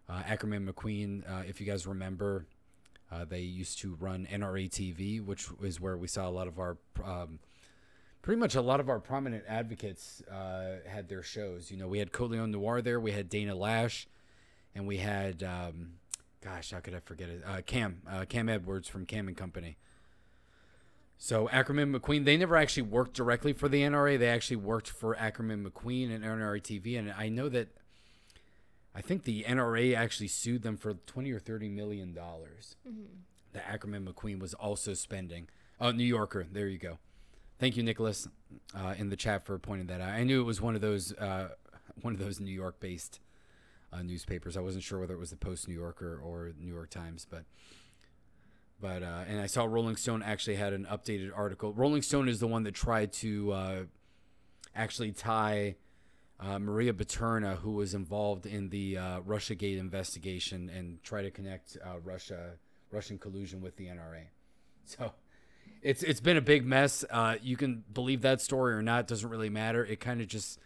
Uh, 0.09 0.23
Ackerman 0.25 0.65
McQueen, 0.65 1.29
uh, 1.29 1.43
if 1.47 1.59
you 1.59 1.67
guys 1.67 1.85
remember, 1.85 2.45
uh, 3.11 3.25
they 3.25 3.41
used 3.41 3.79
to 3.79 3.95
run 3.99 4.27
NRA 4.31 4.69
TV, 4.69 5.23
which 5.23 5.47
is 5.61 5.79
where 5.79 5.97
we 5.97 6.07
saw 6.07 6.27
a 6.27 6.31
lot 6.31 6.47
of 6.47 6.59
our, 6.59 6.77
um, 7.03 7.39
pretty 8.21 8.39
much 8.39 8.55
a 8.55 8.61
lot 8.61 8.79
of 8.79 8.89
our 8.89 8.99
prominent 8.99 9.43
advocates 9.47 10.21
uh, 10.31 10.77
had 10.88 11.09
their 11.09 11.23
shows. 11.23 11.71
You 11.71 11.77
know, 11.77 11.88
we 11.88 11.99
had 11.99 12.11
Colion 12.11 12.51
Noir 12.51 12.81
there, 12.81 12.99
we 12.99 13.11
had 13.11 13.29
Dana 13.29 13.55
Loesch, 13.55 14.05
and 14.75 14.88
we 14.88 14.97
had, 14.97 15.43
um, 15.43 15.93
gosh, 16.43 16.71
how 16.71 16.79
could 16.79 16.95
I 16.95 16.99
forget 16.99 17.29
it? 17.29 17.43
Uh, 17.45 17.61
Cam, 17.65 18.01
uh, 18.09 18.25
Cam 18.27 18.49
Edwards 18.49 18.88
from 18.88 19.05
Cam 19.05 19.27
and 19.27 19.38
Company. 19.38 19.77
So 21.17 21.49
Ackerman 21.49 21.93
McQueen, 21.93 22.23
they 22.23 22.38
never 22.38 22.55
actually 22.55 22.83
worked 22.83 23.13
directly 23.13 23.51
for 23.51 23.67
the 23.67 23.81
NRA. 23.81 24.17
They 24.17 24.29
actually 24.29 24.55
worked 24.57 24.89
for 24.89 25.17
Ackerman 25.17 25.69
McQueen 25.69 26.13
and 26.15 26.23
NRA 26.23 26.61
TV, 26.61 26.97
and 26.97 27.11
I 27.11 27.27
know 27.27 27.49
that 27.49 27.67
I 28.95 29.01
think 29.01 29.23
the 29.23 29.43
NRA 29.43 29.95
actually 29.95 30.29
sued 30.29 30.61
them 30.61 30.77
for 30.77 30.93
20 30.93 31.31
or 31.31 31.39
30 31.39 31.69
million 31.69 32.13
dollars. 32.13 32.77
The 33.51 33.67
Ackerman 33.67 34.05
McQueen 34.05 34.39
was 34.39 34.53
also 34.53 34.93
spending. 34.93 35.49
Oh, 35.79 35.91
New 35.91 36.05
Yorker. 36.05 36.47
There 36.49 36.67
you 36.67 36.77
go. 36.77 36.99
Thank 37.59 37.75
you, 37.75 37.83
Nicholas, 37.83 38.25
uh, 38.73 38.93
in 38.97 39.09
the 39.09 39.17
chat 39.17 39.45
for 39.45 39.59
pointing 39.59 39.87
that 39.87 39.99
out. 39.99 40.11
I 40.11 40.23
knew 40.23 40.39
it 40.39 40.45
was 40.45 40.61
one 40.61 40.75
of 40.75 40.81
those 40.81 41.11
uh, 41.13 41.49
one 42.01 42.13
of 42.13 42.19
those 42.19 42.39
New 42.39 42.53
York-based 42.53 43.19
uh, 43.91 44.01
newspapers. 44.01 44.55
I 44.55 44.61
wasn't 44.61 44.85
sure 44.85 44.97
whether 44.97 45.13
it 45.13 45.19
was 45.19 45.31
the 45.31 45.35
Post 45.35 45.67
New 45.67 45.73
Yorker 45.73 46.21
or 46.23 46.53
New 46.57 46.73
York 46.73 46.89
Times, 46.89 47.27
but 47.29 47.43
but 48.79 49.03
uh, 49.03 49.25
and 49.27 49.41
I 49.41 49.47
saw 49.47 49.65
Rolling 49.65 49.97
Stone 49.97 50.23
actually 50.23 50.55
had 50.55 50.71
an 50.71 50.87
updated 50.89 51.31
article. 51.35 51.73
Rolling 51.73 52.01
Stone 52.01 52.29
is 52.29 52.39
the 52.39 52.47
one 52.47 52.63
that 52.63 52.75
tried 52.75 53.11
to 53.13 53.51
uh, 53.51 53.83
actually 54.73 55.11
tie 55.11 55.75
uh, 56.39 56.59
Maria 56.59 56.93
Butina, 56.93 57.57
who 57.57 57.71
was 57.71 57.93
involved 57.93 58.45
in 58.45 58.69
the 58.69 58.97
uh, 58.97 59.19
RussiaGate 59.19 59.77
investigation, 59.77 60.69
and 60.69 61.03
try 61.03 61.23
to 61.23 61.29
connect 61.29 61.75
Russia 62.05 62.51
Russian 62.89 63.17
collusion 63.17 63.59
with 63.59 63.75
the 63.75 63.87
NRA. 63.87 64.27
So 64.85 65.11
it's 65.81 66.03
it's 66.03 66.19
been 66.19 66.38
a 66.38 66.41
big 66.41 66.65
mess. 66.65 67.03
Uh, 67.09 67.36
you 67.41 67.55
can 67.57 67.83
believe 67.93 68.21
that 68.21 68.41
story 68.41 68.74
or 68.74 68.81
not; 68.81 69.07
doesn't 69.07 69.29
really 69.29 69.50
matter. 69.50 69.86
It 69.86 70.00
kind 70.00 70.21
of 70.21 70.27
just 70.27 70.59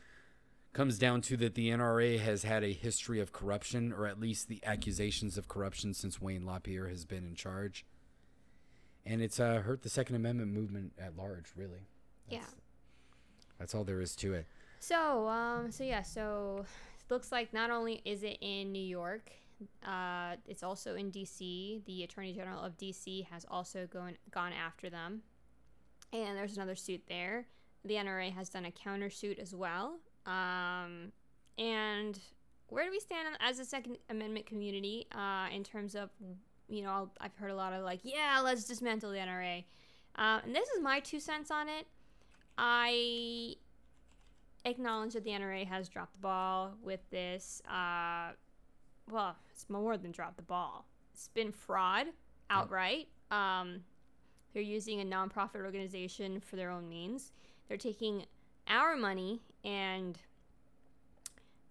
comes 0.74 0.98
down 0.98 1.22
to 1.22 1.38
that 1.38 1.53
the 1.55 1.70
NRA 1.70 2.20
has 2.20 2.43
had 2.43 2.63
a 2.63 2.74
history 2.74 3.20
of 3.20 3.32
corruption, 3.32 3.93
or 3.93 4.08
at 4.08 4.20
least 4.20 4.48
the 4.48 4.60
accusations 4.65 5.38
of 5.38 5.48
corruption, 5.48 5.93
since 5.93 6.20
Wayne 6.22 6.46
LaPierre 6.46 6.88
has 6.89 7.05
been 7.05 7.25
in 7.25 7.36
charge, 7.36 7.86
and 9.05 9.22
it's 9.22 9.39
uh, 9.39 9.60
hurt 9.62 9.84
the 9.84 9.89
Second 9.89 10.15
Amendment 10.15 10.51
movement 10.51 10.93
at 10.98 11.15
large. 11.15 11.46
Really, 11.55 11.88
Yeah. 12.29 12.46
that's 13.60 13.75
all 13.75 13.84
there 13.84 14.01
is 14.01 14.15
to 14.17 14.34
it. 14.34 14.48
So, 14.79 15.27
um, 15.29 15.72
so 15.72 15.84
yeah, 15.84 16.01
so 16.01 16.65
it 17.00 17.12
looks 17.13 17.32
like 17.32 17.53
not 17.53 17.70
only 17.70 18.01
is 18.03 18.24
it 18.24 18.38
in 18.41 18.72
New 18.72 18.84
York, 18.84 19.32
uh, 19.86 20.36
it's 20.48 20.63
also 20.63 20.96
in 20.96 21.10
D.C. 21.12 21.82
The 21.86 22.03
Attorney 22.03 22.34
General 22.34 22.62
of 22.62 22.77
D.C. 22.77 23.27
has 23.32 23.46
also 23.50 23.88
gone 23.88 24.13
gone 24.32 24.51
after 24.53 24.89
them, 24.89 25.22
and 26.12 26.38
there's 26.38 26.55
another 26.55 26.75
suit 26.75 27.01
there. 27.08 27.48
The 27.86 27.96
NRA 27.96 28.34
has 28.34 28.50
done 28.50 28.65
a 28.65 28.72
countersuit 28.72 29.39
as 29.39 29.53
well. 29.53 30.00
Um, 30.25 31.12
and 31.58 32.17
where 32.70 32.86
do 32.86 32.91
we 32.91 33.00
stand 33.00 33.27
as 33.39 33.60
a 33.60 33.65
Second 33.65 33.98
Amendment 34.10 34.46
community 34.46 35.05
uh, 35.13 35.48
in 35.53 35.63
terms 35.63 35.96
of, 35.96 36.10
you 36.70 36.82
know, 36.82 36.89
I'll- 36.89 37.12
I've 37.20 37.36
heard 37.36 37.51
a 37.51 37.55
lot 37.55 37.74
of 37.74 37.84
like, 37.84 38.00
yeah, 38.03 38.39
let's 38.43 38.63
dismantle 38.63 39.12
the 39.12 39.17
NRA. 39.20 39.65
Uh, 40.15 40.39
and 40.43 40.55
this 40.55 40.67
is 40.70 40.82
my 40.82 41.00
two 41.01 41.20
cents 41.20 41.51
on 41.51 41.67
it. 41.67 41.86
I 42.58 43.55
acknowledge 44.65 45.13
that 45.13 45.24
the 45.24 45.32
NRA 45.32 45.65
has 45.67 45.89
dropped 45.89 46.13
the 46.13 46.20
ball 46.20 46.75
with 46.82 47.01
this. 47.10 47.62
Uh, 47.70 48.32
well, 49.12 49.36
it's 49.53 49.69
more 49.69 49.98
than 49.98 50.12
dropped 50.12 50.38
the 50.38 50.43
ball. 50.43 50.86
It's 51.13 51.27
been 51.29 51.51
fraud 51.51 52.07
outright. 52.50 53.07
Um, 53.31 53.81
they're 54.53 54.62
using 54.62 55.01
a 55.01 55.05
nonprofit 55.05 55.63
organization 55.63 56.39
for 56.39 56.55
their 56.55 56.69
own 56.69 56.89
means. 56.89 57.31
They're 57.67 57.77
taking 57.77 58.25
our 58.67 58.95
money 58.95 59.41
and 59.63 60.17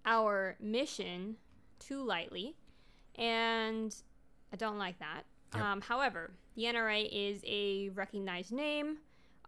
our 0.04 0.56
mission 0.60 1.36
too 1.78 2.02
lightly, 2.02 2.54
and 3.16 3.94
I 4.52 4.56
don't 4.56 4.78
like 4.78 4.98
that. 4.98 5.22
Yep. 5.54 5.62
Um, 5.62 5.80
however, 5.80 6.30
the 6.56 6.64
NRA 6.64 7.08
is 7.10 7.42
a 7.46 7.90
recognized 7.90 8.52
name. 8.52 8.98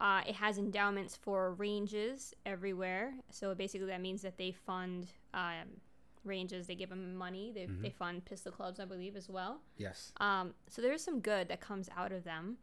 Uh, 0.00 0.22
it 0.26 0.34
has 0.34 0.58
endowments 0.58 1.16
for 1.16 1.54
ranges 1.54 2.34
everywhere. 2.44 3.14
So 3.30 3.54
basically, 3.54 3.86
that 3.88 4.00
means 4.00 4.22
that 4.22 4.36
they 4.36 4.52
fund 4.52 5.06
um, 5.32 5.80
ranges. 6.24 6.66
They 6.66 6.74
give 6.74 6.90
them 6.90 7.14
money. 7.16 7.52
They, 7.54 7.66
they 7.66 7.90
fund 7.90 8.24
pistol 8.24 8.52
clubs, 8.52 8.80
I 8.80 8.84
believe, 8.84 9.16
as 9.16 9.28
well. 9.28 9.60
Yes. 9.76 10.12
Um, 10.18 10.54
so 10.68 10.82
there's 10.82 11.02
some 11.02 11.20
good 11.20 11.48
that 11.48 11.60
comes 11.60 11.88
out 11.96 12.12
of 12.12 12.24
them. 12.24 12.56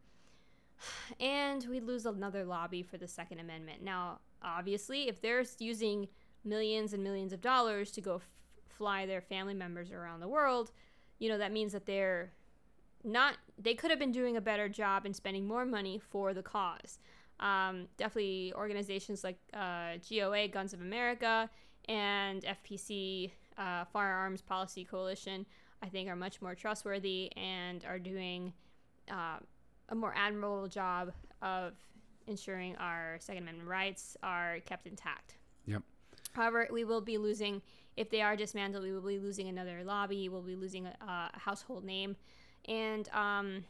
And 1.20 1.66
we 1.70 1.80
lose 1.80 2.06
another 2.08 2.44
lobby 2.44 2.82
for 2.82 2.98
the 2.98 3.08
Second 3.08 3.40
Amendment. 3.40 3.84
Now, 3.84 4.20
obviously, 4.42 5.08
if 5.08 5.22
they're 5.22 5.44
using 5.60 6.08
millions 6.44 6.94
and 6.94 7.04
millions 7.04 7.34
of 7.34 7.42
dollars 7.42 7.92
to 7.92 8.02
go 8.02 8.16
f- 8.16 8.30
fly 8.68 9.06
their 9.06 9.22
family 9.22 9.54
members 9.54 9.92
around 9.92 10.22
the 10.22 10.28
world, 10.28 10.72
you 11.20 11.30
know, 11.30 11.38
that 11.38 11.52
means 11.52 11.72
that 11.74 11.86
they're 11.86 12.32
not, 13.04 13.36
they 13.60 13.76
could 13.76 13.92
have 13.92 14.00
been 14.00 14.12
doing 14.12 14.38
a 14.38 14.42
better 14.42 14.68
job 14.68 15.06
and 15.06 15.16
spending 15.16 15.48
more 15.48 15.66
money 15.66 16.00
for 16.00 16.34
the 16.34 16.42
cause. 16.42 17.00
Um, 17.40 17.88
definitely 17.98 18.54
organizations 18.56 19.24
like 19.24 19.38
uh, 19.54 19.94
GOA, 20.08 20.48
Guns 20.48 20.74
of 20.74 20.82
America, 20.82 21.50
and 21.88 22.44
FPC, 22.44 23.32
uh, 23.58 23.86
Firearms 23.86 24.42
Policy 24.42 24.84
Coalition, 24.86 25.46
I 25.82 25.88
think 25.90 26.10
are 26.10 26.16
much 26.16 26.42
more 26.42 26.56
trustworthy 26.56 27.32
and 27.36 27.84
are 27.86 28.00
doing 28.00 28.54
uh, 29.10 29.38
a 29.90 29.96
more 29.96 30.14
admirable 30.16 30.68
job 30.68 31.12
of 31.42 31.74
ensuring 32.28 32.76
our 32.78 33.18
Second 33.20 33.44
Amendment 33.44 33.68
rights 33.70 34.16
are 34.22 34.60
kept 34.66 34.88
intact. 34.88 35.36
Yep. 35.66 35.82
However, 36.34 36.68
we 36.72 36.86
will 36.86 37.02
be 37.02 37.18
losing, 37.18 37.62
if 37.98 38.10
they 38.10 38.22
are 38.22 38.36
dismantled, 38.36 38.84
we 38.84 38.94
will 38.94 39.02
be 39.02 39.20
losing 39.20 39.50
another 39.50 39.84
lobby, 39.84 40.30
we'll 40.30 40.42
be 40.42 40.56
losing 40.56 40.86
a, 40.86 40.96
a 41.02 41.40
household 41.40 41.84
name. 41.84 42.16
And 42.68 43.10
um, 43.10 43.66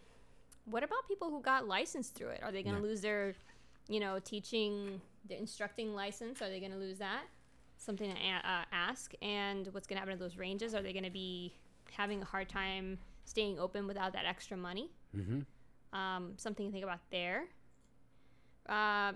what 0.66 0.84
about 0.84 1.08
people 1.08 1.30
who 1.30 1.42
got 1.42 1.68
licensed 1.68 2.14
through 2.14 2.30
it? 2.30 2.42
Are 2.44 2.52
they 2.52 2.62
going 2.62 2.76
to 2.76 2.82
Yeah. 2.82 2.88
lose 2.88 3.02
their, 3.02 3.34
you 3.88 4.00
know, 4.00 4.20
teaching, 4.20 5.02
the 5.28 5.38
instructing 5.40 5.96
license? 5.96 6.42
Are 6.42 6.50
they 6.50 6.60
going 6.60 6.74
to 6.74 6.78
lose 6.78 7.00
that? 7.00 7.24
Something 7.82 8.12
to 8.12 8.16
uh, 8.16 8.64
ask. 8.72 9.14
And 9.24 9.68
what's 9.72 9.88
going 9.88 9.96
to 9.98 10.02
happen 10.02 10.16
to 10.16 10.24
those 10.24 10.38
ranges? 10.38 10.76
Are 10.76 10.84
they 10.84 10.94
going 10.94 11.04
to 11.06 11.10
be 11.10 11.54
having 11.92 12.22
a 12.22 12.26
hard 12.26 12.48
time 12.48 13.00
staying 13.26 13.58
open 13.60 13.88
without 13.88 14.14
that 14.14 14.26
extra 14.26 14.56
money? 14.56 14.92
Mm-hmm. 15.18 15.98
um, 16.00 16.34
something 16.38 16.68
to 16.68 16.72
think 16.72 16.84
about 16.86 17.00
there. 17.12 17.46
Uh, 18.70 19.14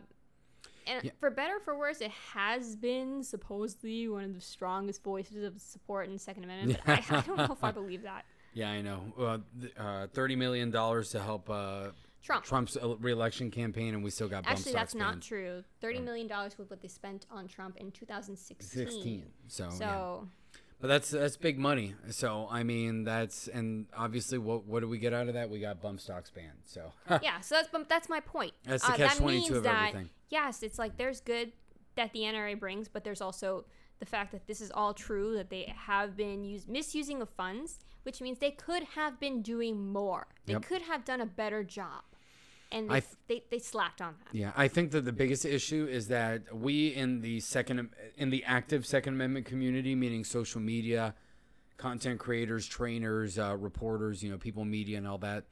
and 0.88 1.04
Yeah. 1.04 1.12
for 1.20 1.30
better 1.30 1.56
or 1.58 1.60
for 1.60 1.78
worse, 1.78 2.02
it 2.02 2.12
has 2.34 2.76
been 2.76 3.24
supposedly 3.24 4.08
one 4.10 4.24
of 4.24 4.34
the 4.34 4.42
strongest 4.42 5.04
voices 5.04 5.44
of 5.44 5.60
support 5.62 6.10
in 6.10 6.18
Second 6.18 6.44
Amendment. 6.46 6.80
But 6.86 7.00
I, 7.12 7.18
I 7.18 7.22
don't 7.22 7.38
know 7.38 7.44
if 7.52 7.64
I 7.64 7.72
believe 7.82 8.02
that. 8.04 8.26
Yeah, 8.54 8.72
I 8.72 8.82
know. 8.82 9.02
Uh, 9.18 9.38
th- 9.62 9.74
uh, 9.78 10.08
Thirty 10.14 10.36
million 10.36 10.72
dollars 10.72 11.10
to 11.12 11.22
help 11.22 11.50
uh, 11.50 11.88
Trump. 12.26 12.44
Trump's 12.44 12.76
el- 12.76 12.98
reelection 12.98 13.52
campaign, 13.52 13.94
and 13.94 14.04
we 14.04 14.10
still 14.10 14.28
got 14.28 14.44
bump 14.44 14.58
Actually, 14.58 14.74
that's 14.74 14.96
not 14.96 15.22
true. 15.22 15.64
Thirty 15.80 16.00
million 16.00 16.28
dollars 16.28 16.58
was 16.58 16.70
what 16.70 16.82
they 16.82 16.88
spent 16.88 17.26
on 17.30 17.48
Trump 17.48 17.78
in 17.78 17.92
2016. 17.92 18.68
Sixteen. 18.68 19.26
So, 19.48 19.70
So 19.70 20.28
yeah. 20.54 20.60
but 20.82 20.88
that's 20.88 21.12
that's 21.12 21.38
big 21.38 21.60
money. 21.60 21.94
So 22.10 22.48
I 22.50 22.64
mean, 22.64 23.04
that's 23.04 23.48
and 23.48 23.86
obviously, 23.96 24.40
what 24.40 24.66
what 24.66 24.80
do 24.80 24.88
we 24.90 24.98
get 24.98 25.14
out 25.14 25.28
of 25.28 25.36
that? 25.36 25.50
We 25.52 25.60
got 25.60 25.82
bump 25.82 26.00
stocks 26.02 26.32
banned. 26.32 26.64
So 26.66 26.92
yeah, 27.22 27.42
so 27.42 27.56
that's 27.56 27.70
that's 27.88 28.10
my 28.10 28.20
point. 28.22 28.54
That's 28.64 28.84
the 28.86 28.94
Uh, 28.94 28.98
that 28.98 29.10
catch-22 29.12 29.26
means 29.28 29.50
of 29.52 29.64
that, 29.64 29.90
everything. 29.90 30.10
Yes, 30.30 30.64
it's 30.64 30.80
like 30.80 30.98
there's 30.98 31.22
good 31.22 31.52
that 31.96 32.12
the 32.12 32.22
NRA 32.22 32.60
brings, 32.60 32.88
but 32.88 33.04
there's 33.04 33.22
also 33.22 33.66
the 34.00 34.06
fact 34.06 34.32
that 34.34 34.48
this 34.48 34.60
is 34.60 34.72
all 34.72 34.94
true 34.94 35.36
that 35.36 35.50
they 35.50 35.72
have 35.78 36.18
been 36.18 36.44
use, 36.44 36.68
misusing 36.68 37.22
of 37.22 37.30
funds, 37.30 37.80
which 38.04 38.20
means 38.20 38.40
they 38.40 38.52
could 38.52 38.84
have 38.96 39.18
been 39.20 39.42
doing 39.42 39.94
more. 39.94 40.28
They 40.46 40.54
Yep. 40.54 40.64
could 40.64 40.82
have 40.82 41.06
done 41.06 41.22
a 41.22 41.26
better 41.26 41.64
job, 41.64 42.04
and 42.76 42.90
they, 42.90 43.00
th- 43.00 43.14
they, 43.28 43.44
they 43.50 43.60
slapped 43.60 44.02
on 44.02 44.16
that. 44.20 44.38
Yeah, 44.38 44.52
I 44.56 44.68
think 44.68 44.92
that 44.92 45.06
the 45.06 45.14
biggest 45.14 45.46
issue 45.46 45.88
is 45.90 46.10
that 46.10 46.54
we 46.54 46.90
in 46.90 47.22
the 47.22 47.40
second 47.40 47.90
in 48.18 48.30
the 48.30 48.44
active 48.44 48.86
Second 48.86 49.14
Amendment 49.14 49.46
community, 49.46 49.96
meaning 49.96 50.26
social 50.26 50.60
media, 50.60 51.16
content 51.78 52.20
creators, 52.20 52.68
trainers, 52.68 53.40
uh, 53.40 53.56
reporters, 53.58 54.22
you 54.22 54.30
know, 54.30 54.38
people, 54.38 54.66
media, 54.66 54.98
and 54.98 55.08
all 55.08 55.18
that. 55.20 55.46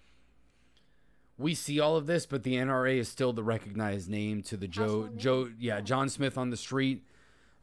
We 1.37 1.55
see 1.55 1.79
all 1.79 1.95
of 1.95 2.05
this, 2.05 2.25
but 2.25 2.43
the 2.43 2.55
NRA 2.55 2.97
is 2.97 3.07
still 3.07 3.33
the 3.33 3.43
recognized 3.43 4.09
name 4.09 4.43
to 4.43 4.57
the 4.57 4.67
Joe 4.67 4.83
Household 4.83 5.09
name. 5.09 5.17
Joe 5.17 5.49
yeah 5.57 5.81
John 5.81 6.09
Smith 6.09 6.37
on 6.37 6.49
the 6.49 6.57
street. 6.57 7.05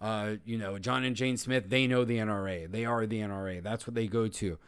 Uh, 0.00 0.36
you 0.46 0.56
know, 0.56 0.78
John 0.78 1.04
and 1.04 1.14
Jane 1.14 1.36
Smith, 1.36 1.68
they 1.68 1.86
know 1.86 2.06
the 2.06 2.16
NRA. 2.16 2.70
They 2.70 2.86
are 2.86 3.06
the 3.06 3.20
NRA. 3.20 3.62
That's 3.62 3.86
what 3.86 3.94
they 3.94 4.06
go 4.06 4.28
to. 4.28 4.58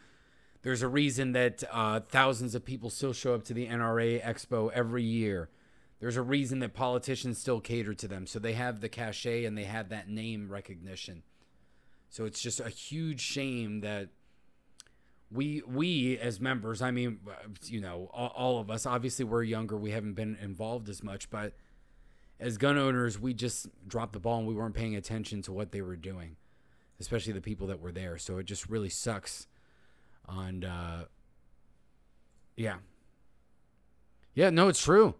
There's 0.63 0.81
a 0.81 0.87
reason 0.87 1.33
that 1.33 1.63
uh, 1.71 1.99
thousands 1.99 2.55
of 2.55 2.65
people 2.65 2.89
still 2.89 3.13
show 3.13 3.35
up 3.35 3.43
to 3.45 3.53
the 3.53 3.67
NRA 3.67 4.23
Expo 4.23 4.71
every 4.71 5.03
year. 5.03 5.49
There's 5.99 6.17
a 6.17 6.21
reason 6.21 6.59
that 6.59 6.73
politicians 6.73 7.37
still 7.37 7.59
cater 7.59 7.93
to 7.93 8.07
them. 8.07 8.25
So 8.27 8.39
they 8.39 8.53
have 8.53 8.79
the 8.81 8.89
cachet 8.89 9.45
and 9.45 9.57
they 9.57 9.65
have 9.65 9.89
that 9.89 10.09
name 10.09 10.49
recognition. 10.49 11.23
So 12.09 12.25
it's 12.25 12.41
just 12.41 12.59
a 12.59 12.69
huge 12.69 13.21
shame 13.21 13.81
that 13.81 14.09
we 15.31 15.63
we 15.65 16.17
as 16.19 16.39
members, 16.39 16.81
I 16.81 16.91
mean, 16.91 17.19
you 17.65 17.81
know, 17.81 18.09
all, 18.13 18.33
all 18.35 18.59
of 18.59 18.69
us, 18.69 18.85
obviously 18.85 19.25
we're 19.25 19.43
younger, 19.43 19.77
we 19.77 19.91
haven't 19.91 20.13
been 20.13 20.37
involved 20.41 20.89
as 20.89 21.03
much, 21.03 21.29
but 21.29 21.53
as 22.39 22.57
gun 22.57 22.77
owners, 22.77 23.19
we 23.19 23.33
just 23.33 23.67
dropped 23.87 24.13
the 24.13 24.19
ball 24.19 24.39
and 24.39 24.47
we 24.47 24.53
weren't 24.53 24.75
paying 24.75 24.95
attention 24.95 25.41
to 25.43 25.51
what 25.51 25.71
they 25.71 25.81
were 25.81 25.95
doing, 25.95 26.35
especially 26.99 27.33
the 27.33 27.41
people 27.41 27.67
that 27.67 27.81
were 27.81 27.91
there. 27.91 28.17
So 28.17 28.37
it 28.37 28.45
just 28.45 28.69
really 28.69 28.89
sucks. 28.89 29.47
And 30.27 30.65
uh, 30.65 31.05
yeah, 32.55 32.77
yeah, 34.33 34.49
no, 34.49 34.67
it's 34.67 34.83
true. 34.83 35.15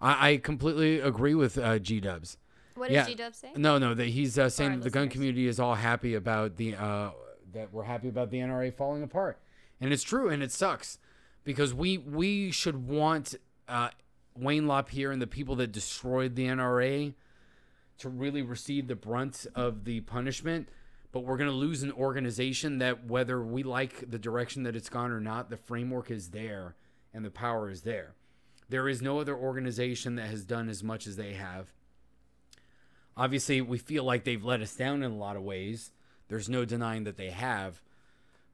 I, 0.00 0.30
I 0.30 0.36
completely 0.36 1.00
agree 1.00 1.34
with 1.34 1.58
uh, 1.58 1.78
G 1.78 2.00
Dubs. 2.00 2.36
What 2.74 2.88
did 2.88 2.94
Yeah. 2.94 3.06
G 3.06 3.14
Dub 3.14 3.34
say? 3.34 3.52
No, 3.56 3.78
no, 3.78 3.94
that 3.94 4.08
he's 4.08 4.38
uh, 4.38 4.48
saying 4.48 4.72
our 4.72 4.76
the 4.78 4.90
gun 4.90 5.08
community 5.08 5.46
is 5.46 5.60
all 5.60 5.74
happy 5.74 6.14
about 6.14 6.56
the 6.56 6.74
uh, 6.76 7.10
that 7.52 7.72
we're 7.72 7.84
happy 7.84 8.08
about 8.08 8.30
the 8.30 8.38
NRA 8.38 8.72
falling 8.72 9.02
apart, 9.02 9.38
and 9.80 9.92
it's 9.92 10.02
true, 10.02 10.28
and 10.28 10.42
it 10.42 10.50
sucks 10.52 10.98
because 11.44 11.72
we 11.74 11.98
we 11.98 12.50
should 12.50 12.88
want 12.88 13.34
uh, 13.68 13.90
Wayne 14.36 14.66
LaPierre 14.66 15.12
and 15.12 15.22
the 15.22 15.26
people 15.26 15.56
that 15.56 15.72
destroyed 15.72 16.34
the 16.36 16.46
NRA 16.46 17.14
to 17.98 18.08
really 18.08 18.42
receive 18.42 18.88
the 18.88 18.96
brunt 18.96 19.46
of 19.54 19.84
the 19.84 20.00
punishment. 20.00 20.68
But 21.14 21.20
we're 21.20 21.36
going 21.36 21.48
to 21.48 21.54
lose 21.54 21.84
an 21.84 21.92
organization 21.92 22.78
that, 22.78 23.06
whether 23.06 23.40
we 23.40 23.62
like 23.62 24.10
the 24.10 24.18
direction 24.18 24.64
that 24.64 24.74
it's 24.74 24.88
gone 24.88 25.12
or 25.12 25.20
not, 25.20 25.48
the 25.48 25.56
framework 25.56 26.10
is 26.10 26.30
there 26.30 26.74
and 27.12 27.24
the 27.24 27.30
power 27.30 27.70
is 27.70 27.82
there. 27.82 28.16
There 28.68 28.88
is 28.88 29.00
no 29.00 29.20
other 29.20 29.36
organization 29.36 30.16
that 30.16 30.26
has 30.26 30.44
done 30.44 30.68
as 30.68 30.82
much 30.82 31.06
as 31.06 31.14
they 31.14 31.34
have. 31.34 31.72
Obviously, 33.16 33.60
we 33.60 33.78
feel 33.78 34.02
like 34.02 34.24
they've 34.24 34.44
let 34.44 34.60
us 34.60 34.74
down 34.74 35.04
in 35.04 35.12
a 35.12 35.16
lot 35.16 35.36
of 35.36 35.44
ways. 35.44 35.92
There's 36.26 36.48
no 36.48 36.64
denying 36.64 37.04
that 37.04 37.16
they 37.16 37.30
have. 37.30 37.80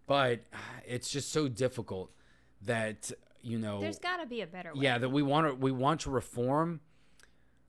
But 0.06 0.40
it's 0.86 1.08
just 1.08 1.32
so 1.32 1.48
difficult 1.48 2.10
that, 2.66 3.10
you 3.40 3.58
know. 3.58 3.80
There's 3.80 3.98
got 3.98 4.18
to 4.18 4.26
be 4.26 4.42
a 4.42 4.46
better 4.46 4.74
way. 4.74 4.82
Yeah, 4.82 4.98
that 4.98 5.08
we 5.08 5.22
want 5.22 5.46
to 5.46 5.54
we 5.54 5.72
want 5.72 6.02
to 6.02 6.10
reform. 6.10 6.80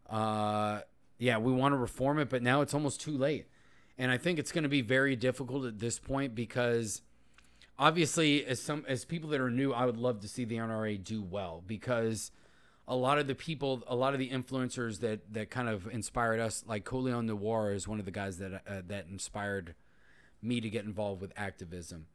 Uh, 0.09 0.81
yeah, 1.17 1.37
we 1.37 1.53
want 1.53 1.71
to 1.71 1.77
reform 1.77 2.19
it, 2.19 2.29
but 2.29 2.43
now 2.43 2.59
it's 2.59 2.73
almost 2.73 2.99
too 2.99 3.17
late, 3.17 3.45
and 4.01 4.09
I 4.11 4.17
think 4.17 4.39
it's 4.39 4.51
going 4.51 4.63
to 4.63 4.69
be 4.69 4.81
very 4.81 5.15
difficult 5.15 5.63
at 5.63 5.77
this 5.77 5.99
point 5.99 6.33
because, 6.33 7.03
obviously, 7.77 8.43
as 8.43 8.59
some 8.59 8.83
as 8.87 9.05
people 9.05 9.29
that 9.29 9.39
are 9.39 9.51
new, 9.51 9.73
I 9.73 9.85
would 9.85 9.97
love 9.97 10.21
to 10.21 10.27
see 10.27 10.43
the 10.43 10.55
NRA 10.55 11.01
do 11.01 11.21
well 11.21 11.61
because 11.67 12.31
a 12.87 12.95
lot 12.95 13.19
of 13.19 13.27
the 13.27 13.35
people, 13.35 13.83
a 13.85 13.95
lot 13.95 14.13
of 14.13 14.19
the 14.19 14.31
influencers 14.31 15.01
that 15.01 15.31
that 15.33 15.51
kind 15.51 15.69
of 15.69 15.85
inspired 15.85 16.39
us, 16.39 16.63
like 16.67 16.83
Colion 16.83 17.27
Noir, 17.27 17.73
is 17.73 17.87
one 17.87 17.99
of 17.99 18.05
the 18.05 18.11
guys 18.11 18.39
that 18.39 18.63
uh, 18.67 18.81
that 18.87 19.05
inspired 19.05 19.75
me 20.41 20.59
to 20.61 20.69
get 20.71 20.83
involved 20.83 21.21
with 21.21 21.31
activism. 21.37 22.07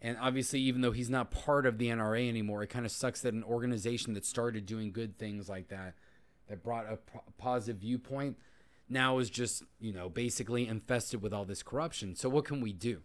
And 0.00 0.16
obviously, 0.18 0.60
even 0.60 0.80
though 0.80 0.92
he's 0.92 1.10
not 1.10 1.30
part 1.30 1.66
of 1.66 1.76
the 1.76 1.88
NRA 1.88 2.26
anymore, 2.26 2.62
it 2.62 2.68
kind 2.68 2.86
of 2.86 2.90
sucks 2.90 3.20
that 3.20 3.34
an 3.34 3.44
organization 3.44 4.14
that 4.14 4.24
started 4.24 4.64
doing 4.64 4.92
good 4.92 5.18
things 5.18 5.46
like 5.46 5.68
that, 5.68 5.92
that 6.48 6.62
brought 6.62 6.86
a 6.86 6.98
positive 7.36 7.82
viewpoint, 7.82 8.38
now 8.90 9.18
is 9.18 9.30
just 9.30 9.62
you 9.80 9.92
know 9.92 10.08
basically 10.08 10.66
infested 10.66 11.22
with 11.22 11.32
all 11.32 11.44
this 11.44 11.62
corruption. 11.62 12.14
So 12.14 12.28
what 12.28 12.44
can 12.44 12.60
we 12.60 12.72
do? 12.72 13.02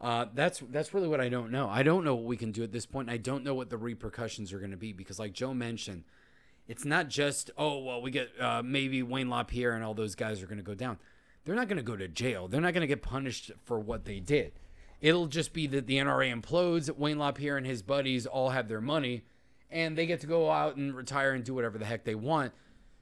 Uh, 0.00 0.26
that's 0.32 0.62
that's 0.70 0.94
really 0.94 1.08
what 1.08 1.20
I 1.20 1.28
don't 1.28 1.50
know. 1.50 1.68
I 1.68 1.82
don't 1.82 2.04
know 2.04 2.14
what 2.14 2.24
we 2.24 2.36
can 2.36 2.52
do 2.52 2.62
at 2.62 2.72
this 2.72 2.86
point. 2.86 3.10
I 3.10 3.16
don't 3.16 3.44
know 3.44 3.54
what 3.54 3.70
the 3.70 3.76
repercussions 3.76 4.52
are 4.52 4.58
going 4.58 4.70
to 4.70 4.76
be 4.76 4.92
because, 4.92 5.18
like 5.18 5.32
Joe 5.32 5.54
mentioned, 5.54 6.04
it's 6.66 6.84
not 6.84 7.08
just 7.08 7.50
oh 7.56 7.78
well 7.78 8.00
we 8.00 8.10
get 8.10 8.28
uh, 8.40 8.62
maybe 8.64 9.02
Wayne 9.02 9.28
LaPierre 9.28 9.74
and 9.74 9.84
all 9.84 9.94
those 9.94 10.14
guys 10.14 10.42
are 10.42 10.46
going 10.46 10.58
to 10.58 10.64
go 10.64 10.74
down. 10.74 10.98
They're 11.44 11.56
not 11.56 11.68
going 11.68 11.78
to 11.78 11.82
go 11.82 11.96
to 11.96 12.08
jail. 12.08 12.46
They're 12.46 12.60
not 12.60 12.74
going 12.74 12.82
to 12.82 12.86
get 12.86 13.02
punished 13.02 13.50
for 13.64 13.78
what 13.78 14.04
they 14.04 14.20
did 14.20 14.52
It'll 15.00 15.26
just 15.26 15.52
be 15.52 15.66
that 15.68 15.86
the 15.86 15.98
NRA 15.98 16.34
implodes, 16.34 16.90
Wayne 16.96 17.18
LaPierre 17.18 17.56
and 17.56 17.66
his 17.66 17.82
buddies 17.82 18.26
all 18.26 18.50
have 18.50 18.68
their 18.68 18.80
money, 18.80 19.22
and 19.70 19.96
they 19.96 20.06
get 20.06 20.20
to 20.22 20.26
go 20.26 20.50
out 20.50 20.76
and 20.76 20.94
retire 20.94 21.32
and 21.32 21.44
do 21.44 21.54
whatever 21.54 21.78
the 21.78 21.84
heck 21.84 22.04
they 22.04 22.16
want. 22.16 22.52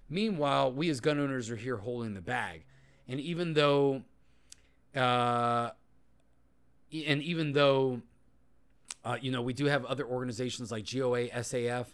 Meanwhile, 0.08 0.72
we 0.72 0.88
as 0.90 1.00
gun 1.00 1.18
owners 1.18 1.50
are 1.50 1.56
here 1.56 1.76
holding 1.76 2.14
the 2.14 2.20
bag. 2.20 2.64
And 3.08 3.20
even 3.20 3.54
though, 3.54 4.02
uh, 4.94 5.70
and 6.92 7.22
even 7.22 7.52
though, 7.52 8.02
uh, 9.04 9.16
you 9.20 9.30
know, 9.30 9.42
we 9.42 9.52
do 9.52 9.66
have 9.66 9.84
other 9.84 10.06
organizations 10.06 10.70
like 10.70 10.84
GOA, 10.90 11.28
SAF, 11.28 11.86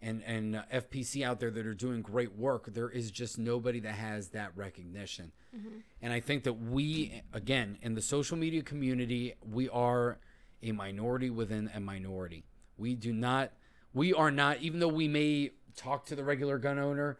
and 0.00 0.22
and 0.24 0.56
uh, 0.56 0.62
FPC 0.72 1.24
out 1.24 1.40
there 1.40 1.50
that 1.50 1.66
are 1.66 1.74
doing 1.74 2.02
great 2.02 2.36
work. 2.36 2.66
There 2.72 2.88
is 2.88 3.10
just 3.10 3.38
nobody 3.38 3.80
that 3.80 3.94
has 3.94 4.28
that 4.28 4.52
recognition. 4.56 5.32
Mm-hmm. 5.56 5.78
And 6.02 6.12
I 6.12 6.20
think 6.20 6.44
that 6.44 6.54
we 6.54 7.22
again 7.32 7.78
in 7.82 7.94
the 7.94 8.02
social 8.02 8.36
media 8.36 8.62
community, 8.62 9.34
we 9.42 9.68
are 9.68 10.18
a 10.62 10.72
minority 10.72 11.30
within 11.30 11.70
a 11.74 11.80
minority. 11.80 12.44
We 12.76 12.94
do 12.94 13.12
not 13.12 13.52
we 13.92 14.12
are 14.14 14.30
not 14.30 14.58
even 14.58 14.80
though 14.80 14.88
we 14.88 15.08
may 15.08 15.50
talk 15.76 16.06
to 16.06 16.16
the 16.16 16.24
regular 16.24 16.58
gun 16.58 16.78
owner, 16.78 17.18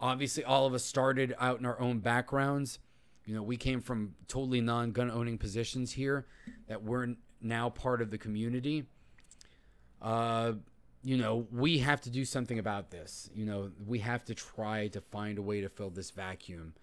obviously 0.00 0.44
all 0.44 0.66
of 0.66 0.74
us 0.74 0.84
started 0.84 1.34
out 1.38 1.58
in 1.58 1.66
our 1.66 1.78
own 1.80 1.98
backgrounds. 1.98 2.78
You 3.24 3.34
know, 3.34 3.42
we 3.42 3.56
came 3.56 3.80
from 3.80 4.14
totally 4.26 4.60
non-gun 4.60 5.10
owning 5.10 5.38
positions 5.38 5.92
here 5.92 6.26
that 6.66 6.82
we're 6.82 7.14
now 7.40 7.68
part 7.68 8.00
of 8.00 8.10
the 8.10 8.18
community. 8.18 8.84
Uh 10.00 10.54
you 11.02 11.16
know, 11.16 11.46
we 11.52 11.78
have 11.78 12.00
to 12.02 12.10
do 12.10 12.24
something 12.24 12.58
about 12.58 12.90
this. 12.90 13.30
You 13.32 13.46
know, 13.46 13.70
we 13.86 14.00
have 14.00 14.24
to 14.26 14.34
try 14.34 14.88
to 14.88 15.00
find 15.00 15.38
a 15.38 15.42
way 15.42 15.60
to 15.60 15.68
fill 15.68 15.90
this 15.90 16.10
vacuum 16.10 16.74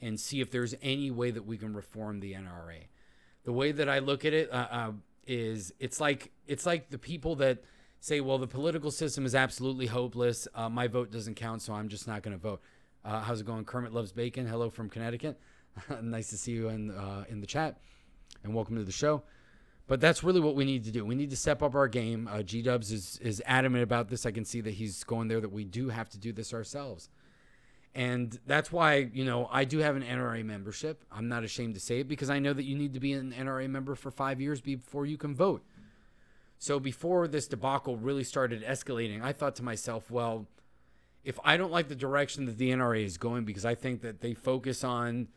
and 0.00 0.18
see 0.18 0.40
if 0.40 0.50
there's 0.50 0.74
any 0.80 1.10
way 1.10 1.30
that 1.30 1.44
we 1.44 1.58
can 1.58 1.74
reform 1.74 2.20
the 2.20 2.34
NRA. 2.34 2.86
The 3.44 3.52
way 3.52 3.72
that 3.72 3.88
I 3.88 3.98
look 3.98 4.24
at 4.24 4.32
it 4.32 4.50
uh, 4.52 4.66
uh, 4.70 4.92
is, 5.26 5.72
it's 5.80 6.00
like 6.00 6.30
it's 6.46 6.66
like 6.66 6.90
the 6.90 6.98
people 6.98 7.36
that 7.36 7.58
say, 8.00 8.20
"Well, 8.20 8.38
the 8.38 8.46
political 8.46 8.90
system 8.90 9.26
is 9.26 9.34
absolutely 9.34 9.86
hopeless. 9.86 10.48
Uh, 10.54 10.68
my 10.68 10.86
vote 10.86 11.10
doesn't 11.10 11.34
count, 11.34 11.62
so 11.62 11.72
I'm 11.72 11.88
just 11.88 12.06
not 12.06 12.22
going 12.22 12.36
to 12.36 12.42
vote." 12.42 12.60
Uh, 13.04 13.20
how's 13.20 13.40
it 13.40 13.46
going? 13.46 13.64
Kermit 13.64 13.92
loves 13.92 14.12
bacon. 14.12 14.46
Hello 14.46 14.70
from 14.70 14.88
Connecticut. 14.88 15.38
nice 16.02 16.30
to 16.30 16.38
see 16.38 16.52
you 16.52 16.68
in 16.68 16.90
uh, 16.90 17.24
in 17.28 17.40
the 17.40 17.46
chat, 17.46 17.78
and 18.44 18.54
welcome 18.54 18.76
to 18.76 18.84
the 18.84 18.92
show. 18.92 19.22
But 19.86 20.00
that's 20.00 20.22
really 20.22 20.40
what 20.40 20.54
we 20.54 20.66
need 20.66 20.84
to 20.84 20.90
do. 20.90 21.04
We 21.04 21.14
need 21.14 21.30
to 21.30 21.36
step 21.36 21.62
up 21.62 21.74
our 21.74 21.88
game. 21.88 22.28
Uh, 22.30 22.42
G 22.42 22.62
Dubs 22.62 22.92
is 22.92 23.18
is 23.22 23.42
adamant 23.46 23.82
about 23.82 24.08
this. 24.08 24.26
I 24.26 24.30
can 24.30 24.44
see 24.44 24.60
that 24.60 24.72
he's 24.72 25.04
going 25.04 25.28
there. 25.28 25.40
That 25.40 25.52
we 25.52 25.64
do 25.64 25.88
have 25.88 26.10
to 26.10 26.18
do 26.18 26.32
this 26.32 26.52
ourselves, 26.52 27.08
and 27.94 28.38
that's 28.46 28.70
why 28.70 29.10
you 29.12 29.24
know 29.24 29.48
I 29.50 29.64
do 29.64 29.78
have 29.78 29.96
an 29.96 30.02
NRA 30.02 30.44
membership. 30.44 31.04
I'm 31.10 31.28
not 31.28 31.44
ashamed 31.44 31.74
to 31.74 31.80
say 31.80 32.00
it 32.00 32.08
because 32.08 32.28
I 32.28 32.38
know 32.38 32.52
that 32.52 32.64
you 32.64 32.76
need 32.76 32.94
to 32.94 33.00
be 33.00 33.14
an 33.14 33.32
NRA 33.32 33.68
member 33.68 33.94
for 33.94 34.10
five 34.10 34.40
years 34.40 34.60
before 34.60 35.06
you 35.06 35.16
can 35.16 35.34
vote. 35.34 35.64
So 36.58 36.80
before 36.80 37.28
this 37.28 37.46
debacle 37.46 37.96
really 37.96 38.24
started 38.24 38.64
escalating, 38.64 39.22
I 39.22 39.32
thought 39.32 39.56
to 39.56 39.62
myself, 39.62 40.10
well, 40.10 40.46
if 41.24 41.38
I 41.44 41.56
don't 41.56 41.72
like 41.72 41.88
the 41.88 41.94
direction 41.94 42.46
that 42.46 42.58
the 42.58 42.70
NRA 42.70 43.04
is 43.04 43.16
going, 43.18 43.44
because 43.44 43.64
I 43.64 43.74
think 43.74 44.02
that 44.02 44.20
they 44.20 44.34
focus 44.34 44.82
on 44.82 45.28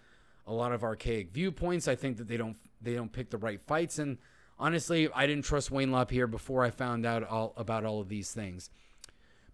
a 0.47 0.53
lot 0.53 0.71
of 0.71 0.83
archaic 0.83 1.31
viewpoints, 1.31 1.87
I 1.87 1.95
think 1.95 2.17
that 2.17 2.27
they 2.27 2.37
don't 2.37 2.57
they 2.81 2.95
don't 2.95 3.11
pick 3.11 3.29
the 3.29 3.37
right 3.37 3.61
fights 3.61 3.99
and 3.99 4.17
honestly, 4.61 5.09
I 5.13 5.27
didn't 5.27 5.43
trust 5.43 5.71
Wayne 5.71 5.91
LaPierre 5.91 6.27
before 6.27 6.63
I 6.63 6.69
found 6.69 7.05
out 7.05 7.27
all 7.27 7.53
about 7.57 7.83
all 7.83 7.99
of 7.99 8.07
these 8.07 8.31
things. 8.31 8.69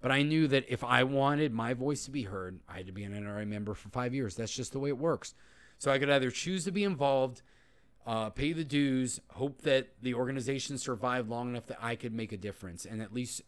But 0.01 0.11
I 0.11 0.21
knew 0.21 0.47
that 0.49 0.65
if 0.67 0.83
I 0.83 1.03
wanted 1.03 1.53
my 1.53 1.73
voice 1.73 2.05
to 2.05 2.11
be 2.11 2.23
heard, 2.23 2.59
I 2.69 2.77
had 2.77 2.85
to 2.85 2.91
be 2.91 3.03
an 3.03 3.13
NRA 3.13 3.47
member 3.47 3.73
for 3.73 3.89
five 3.89 4.13
years. 4.13 4.35
That's 4.35 4.53
just 4.53 4.73
the 4.73 4.79
way 4.79 4.89
it 4.89 4.97
works. 4.97 5.33
So 5.79 5.91
I 5.91 5.97
could 5.97 6.09
either 6.09 6.29
choose 6.29 6.65
to 6.65 6.71
be 6.71 6.83
involved, 6.83 7.41
uh, 8.07 8.29
pay 8.29 8.53
the 8.53 8.63
dues, 8.63 9.19
hope 9.31 9.61
that 9.63 9.89
the 10.01 10.13
organization 10.13 10.77
survived 10.77 11.29
long 11.29 11.49
enough 11.49 11.67
that 11.67 11.77
I 11.81 11.95
could 11.95 12.13
make 12.13 12.31
a 12.31 12.37
difference 12.37 12.85
and 12.85 13.01
at 13.01 13.13
least 13.13 13.41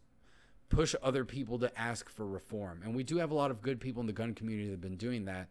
push 0.67 0.93
other 1.01 1.23
people 1.23 1.57
to 1.59 1.79
ask 1.79 2.09
for 2.09 2.27
reform. 2.27 2.81
And 2.83 2.93
we 2.93 3.03
do 3.03 3.17
have 3.17 3.31
a 3.31 3.33
lot 3.33 3.51
of 3.51 3.61
good 3.61 3.79
people 3.79 4.01
in 4.01 4.07
the 4.07 4.13
gun 4.13 4.33
community 4.33 4.67
that 4.67 4.73
have 4.73 4.81
been 4.81 4.97
doing 4.97 5.25
that. 5.25 5.47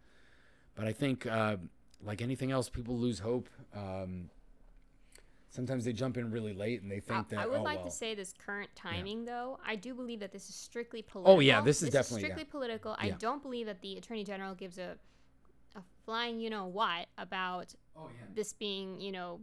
But 0.74 0.86
I 0.86 0.92
think, 0.92 1.26
uh, 1.26 1.56
like 2.04 2.20
anything 2.20 2.52
else, 2.52 2.68
people 2.68 2.98
lose 2.98 3.18
hope. 3.18 3.48
Um, 3.74 4.28
sometimes 5.48 5.86
they 5.86 5.94
jump 5.94 6.18
in 6.18 6.30
really 6.30 6.52
late 6.52 6.82
and 6.82 6.92
they 6.92 7.00
think 7.00 7.18
I, 7.18 7.24
that. 7.30 7.38
I 7.38 7.46
would 7.46 7.60
oh, 7.60 7.62
like 7.62 7.78
well. 7.78 7.86
to 7.86 7.90
say 7.90 8.14
this 8.14 8.34
current 8.38 8.68
timing, 8.76 9.24
though. 9.24 9.58
I 9.66 9.74
do 9.74 9.94
believe 9.94 10.20
that 10.20 10.32
this 10.32 10.50
is 10.50 10.54
strictly 10.54 11.00
political. 11.00 11.34
Oh 11.34 11.40
yeah, 11.40 11.62
this 11.62 11.82
is 11.82 11.88
definitely 11.88 12.20
strictly 12.20 12.44
yeah. 12.44 12.52
political. 12.52 12.94
I 12.98 13.10
don't 13.10 13.42
believe 13.42 13.66
that 13.66 13.80
the 13.80 13.96
attorney 13.96 14.22
general 14.22 14.54
gives 14.54 14.76
a 14.76 14.98
a 15.76 15.82
flying 16.04 16.40
you 16.40 16.50
know 16.50 16.66
what 16.66 17.06
about 17.16 17.74
Oh 17.98 18.08
yeah. 18.08 18.26
this 18.34 18.52
being 18.52 19.00
you 19.00 19.12
know 19.12 19.40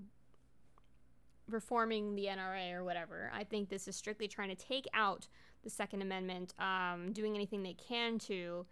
reforming 1.50 2.15
the 2.15 2.26
NRA 2.26 2.74
or 2.74 2.84
whatever. 2.84 3.32
I 3.34 3.44
think 3.44 3.70
this 3.70 3.88
is 3.88 3.96
strictly 3.96 4.28
trying 4.28 4.50
to 4.50 4.56
take 4.56 4.88
out 4.94 5.28
the 5.63 5.70
Second 5.70 6.02
Amendment, 6.02 6.54
um, 6.60 7.12
doing 7.13 7.36
anything 7.36 7.63
they 7.63 7.74
can 7.76 8.18
to, 8.20 8.65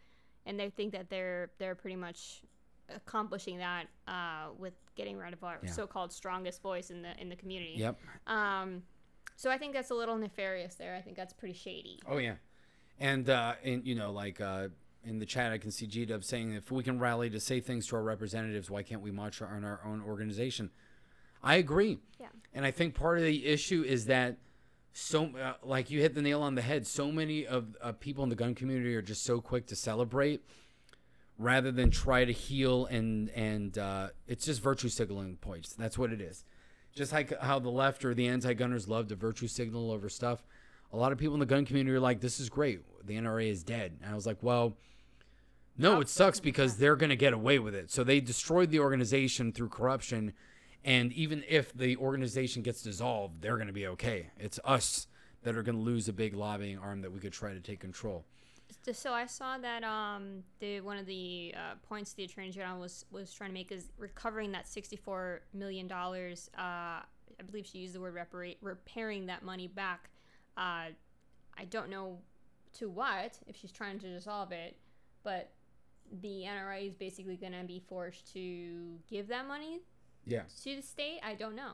and 0.45 0.59
they 0.59 0.69
think 0.69 0.91
that 0.93 1.09
they're 1.09 1.51
they're 1.59 1.75
pretty 1.75 1.95
much 1.95 2.41
accomplishing 2.93 3.57
that 3.59 3.85
uh, 4.07 4.49
with 4.57 4.73
getting 4.95 5.17
rid 5.17 5.33
of 5.33 5.43
our 5.43 5.59
Yeah. 5.63 5.71
so-called 5.71 6.11
strongest 6.11 6.61
voice 6.61 6.89
in 6.91 7.01
the 7.01 7.19
in 7.19 7.29
the 7.29 7.35
community. 7.35 7.75
Yep. 7.77 7.97
Um, 8.27 8.83
so 9.35 9.49
I 9.49 9.57
think 9.57 9.73
that's 9.73 9.89
a 9.89 9.95
little 9.95 10.17
nefarious 10.17 10.75
there. 10.75 10.95
I 10.95 11.01
think 11.01 11.15
that's 11.15 11.33
pretty 11.33 11.55
shady. 11.55 11.99
Oh 12.07 12.17
yeah, 12.17 12.35
and 12.99 13.29
uh, 13.29 13.53
and 13.63 13.85
you 13.85 13.95
know 13.95 14.11
like 14.11 14.41
uh, 14.41 14.67
in 15.05 15.19
the 15.19 15.25
chat 15.25 15.51
I 15.51 15.57
can 15.57 15.71
see 15.71 15.87
G 15.87 16.05
Dub 16.05 16.23
saying 16.23 16.53
if 16.53 16.71
we 16.71 16.83
can 16.83 16.99
rally 16.99 17.29
to 17.29 17.39
say 17.39 17.59
things 17.59 17.87
to 17.87 17.95
our 17.95 18.03
representatives, 18.03 18.69
why 18.69 18.83
can't 18.83 19.01
we 19.01 19.11
march 19.11 19.41
on 19.41 19.63
our 19.63 19.81
own 19.85 20.01
organization? 20.01 20.71
I 21.43 21.55
agree. 21.55 21.99
Yeah. 22.19 22.27
And 22.53 22.65
I 22.65 22.71
think 22.71 22.95
part 22.95 23.17
of 23.17 23.23
the 23.23 23.45
issue 23.45 23.83
is 23.83 24.05
that 24.05 24.37
so 24.93 25.31
uh, 25.37 25.53
like 25.63 25.89
you 25.89 25.99
hit 26.01 26.13
the 26.13 26.21
nail 26.21 26.41
on 26.41 26.55
the 26.55 26.61
head. 26.61 26.87
So 26.87 27.11
many 27.11 27.45
of 27.45 27.75
uh, 27.81 27.91
people 27.93 28.23
in 28.23 28.29
the 28.29 28.35
gun 28.35 28.55
community 28.55 28.95
are 28.95 29.01
just 29.01 29.23
so 29.23 29.41
quick 29.41 29.65
to 29.67 29.75
celebrate 29.75 30.43
rather 31.39 31.71
than 31.71 31.89
try 31.89 32.23
to 32.23 32.31
heal 32.31 32.85
and 32.85 33.29
and 33.31 33.77
uh, 33.77 34.09
it's 34.27 34.45
just 34.45 34.61
virtue 34.61 34.89
signaling 34.89 35.37
points. 35.37 35.73
That's 35.73 35.97
what 35.97 36.13
it 36.13 36.21
is. 36.21 36.45
Just 36.95 37.11
like 37.11 37.37
how 37.41 37.57
the 37.57 37.69
left 37.69 38.05
or 38.05 38.13
the 38.13 38.27
anti-gunners 38.27 38.87
love 38.87 39.07
to 39.07 39.15
virtue 39.15 39.47
signal 39.47 39.91
over 39.91 40.09
stuff. 40.09 40.43
A 40.91 40.97
lot 40.97 41.11
of 41.11 41.17
people 41.17 41.33
in 41.33 41.39
the 41.39 41.47
gun 41.47 41.65
community 41.65 41.95
are 41.95 41.99
like, 41.99 42.21
"This 42.21 42.39
is 42.39 42.49
great. 42.49 42.81
The 43.03 43.15
NRA 43.15 43.49
is 43.49 43.63
dead." 43.63 43.97
And 44.03 44.11
I 44.11 44.15
was 44.15 44.27
like, 44.27 44.43
"Well, 44.43 44.77
no, 45.77 46.01
it 46.01 46.09
sucks 46.09 46.39
because 46.39 46.77
they're 46.77 46.95
going 46.95 47.09
to 47.09 47.15
get 47.15 47.33
away 47.33 47.59
with 47.59 47.75
it." 47.75 47.91
So 47.91 48.03
they 48.03 48.19
destroyed 48.19 48.69
the 48.69 48.79
organization 48.79 49.51
through 49.51 49.69
corruption, 49.69 50.33
And 50.83 51.13
even 51.13 51.43
if 51.47 51.73
the 51.73 51.95
organization 51.97 52.61
gets 52.61 52.81
dissolved, 52.81 53.41
they're 53.41 53.55
going 53.55 53.67
to 53.67 53.73
be 53.73 53.87
okay. 53.87 54.31
It's 54.37 54.59
us 54.65 55.07
that 55.43 55.55
are 55.55 55.63
going 55.63 55.77
to 55.77 55.81
lose 55.81 56.09
a 56.09 56.13
big 56.13 56.35
lobbying 56.35 56.77
arm 56.77 57.01
that 57.01 57.11
we 57.11 57.19
could 57.19 57.31
try 57.31 57.53
to 57.53 57.59
take 57.59 57.79
control. 57.79 58.25
So 58.91 59.13
I 59.13 59.27
saw 59.27 59.57
that 59.59 59.83
um, 59.83 60.43
the 60.59 60.81
one 60.81 60.97
of 60.97 61.05
the 61.05 61.53
uh, 61.55 61.75
points 61.87 62.13
the 62.13 62.23
attorney 62.23 62.49
general 62.49 62.79
was 62.79 63.05
was 63.11 63.31
trying 63.31 63.51
to 63.51 63.53
make 63.53 63.71
is 63.71 63.91
recovering 63.97 64.51
that 64.53 64.67
sixty 64.67 64.95
four 64.97 65.41
million 65.53 65.87
dollars. 65.87 66.49
Uh, 66.57 66.61
I 67.39 67.43
believe 67.45 67.65
she 67.65 67.77
used 67.79 67.93
the 67.93 68.01
word 68.01 68.13
reparate, 68.13 68.57
repairing 68.61 69.27
that 69.27 69.43
money 69.43 69.67
back. 69.67 70.09
Uh, 70.57 70.87
I 71.57 71.65
don't 71.69 71.89
know 71.89 72.19
to 72.79 72.89
what 72.89 73.37
if 73.47 73.55
she's 73.55 73.71
trying 73.71 73.99
to 73.99 74.07
dissolve 74.07 74.51
it, 74.51 74.75
but 75.23 75.51
the 76.21 76.43
NRA 76.45 76.87
is 76.87 76.93
basically 76.95 77.35
going 77.37 77.53
to 77.53 77.63
be 77.65 77.79
forced 77.87 78.31
to 78.33 78.97
give 79.09 79.27
that 79.29 79.47
money 79.47 79.81
Yeah. 80.25 80.43
to 80.63 80.75
the 80.75 80.81
state. 80.81 81.19
I 81.23 81.33
don't 81.35 81.55
know. 81.55 81.71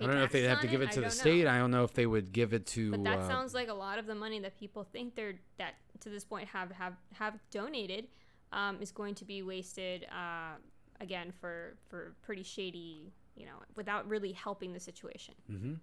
I 0.00 0.06
don't 0.06 0.14
know 0.14 0.22
if 0.22 0.30
they 0.30 0.42
taxes 0.42 0.48
have 0.50 0.60
to 0.60 0.66
on 0.68 0.70
give 0.72 0.82
it 0.82 0.88
I 0.88 0.92
to 0.92 1.00
the 1.00 1.06
don't 1.08 1.16
know. 1.16 1.20
state. 1.20 1.46
I 1.48 1.58
don't 1.58 1.70
know 1.72 1.82
if 1.84 1.92
they 1.92 2.06
would 2.06 2.32
give 2.32 2.52
it 2.52 2.66
to. 2.66 2.92
But 2.92 3.04
that 3.04 3.18
uh, 3.18 3.28
sounds 3.28 3.52
like 3.52 3.68
a 3.68 3.74
lot 3.74 3.98
of 3.98 4.06
the 4.06 4.14
money 4.14 4.38
that 4.40 4.56
people 4.56 4.84
think 4.84 5.16
they're 5.16 5.34
that 5.58 5.74
to 6.00 6.08
this 6.08 6.24
point 6.24 6.46
have 6.48 6.70
have 6.70 6.94
have 7.14 7.34
donated 7.50 8.06
um, 8.52 8.78
is 8.80 8.92
going 8.92 9.16
to 9.16 9.24
be 9.24 9.42
wasted 9.42 10.06
uh, 10.12 10.54
again 11.00 11.32
for 11.40 11.76
for 11.88 12.14
pretty 12.22 12.44
shady, 12.44 13.12
you 13.34 13.44
know, 13.44 13.56
without 13.74 14.08
really 14.08 14.30
helping 14.32 14.72
the 14.72 14.78
situation. 14.80 15.34
mhm. 15.50 15.78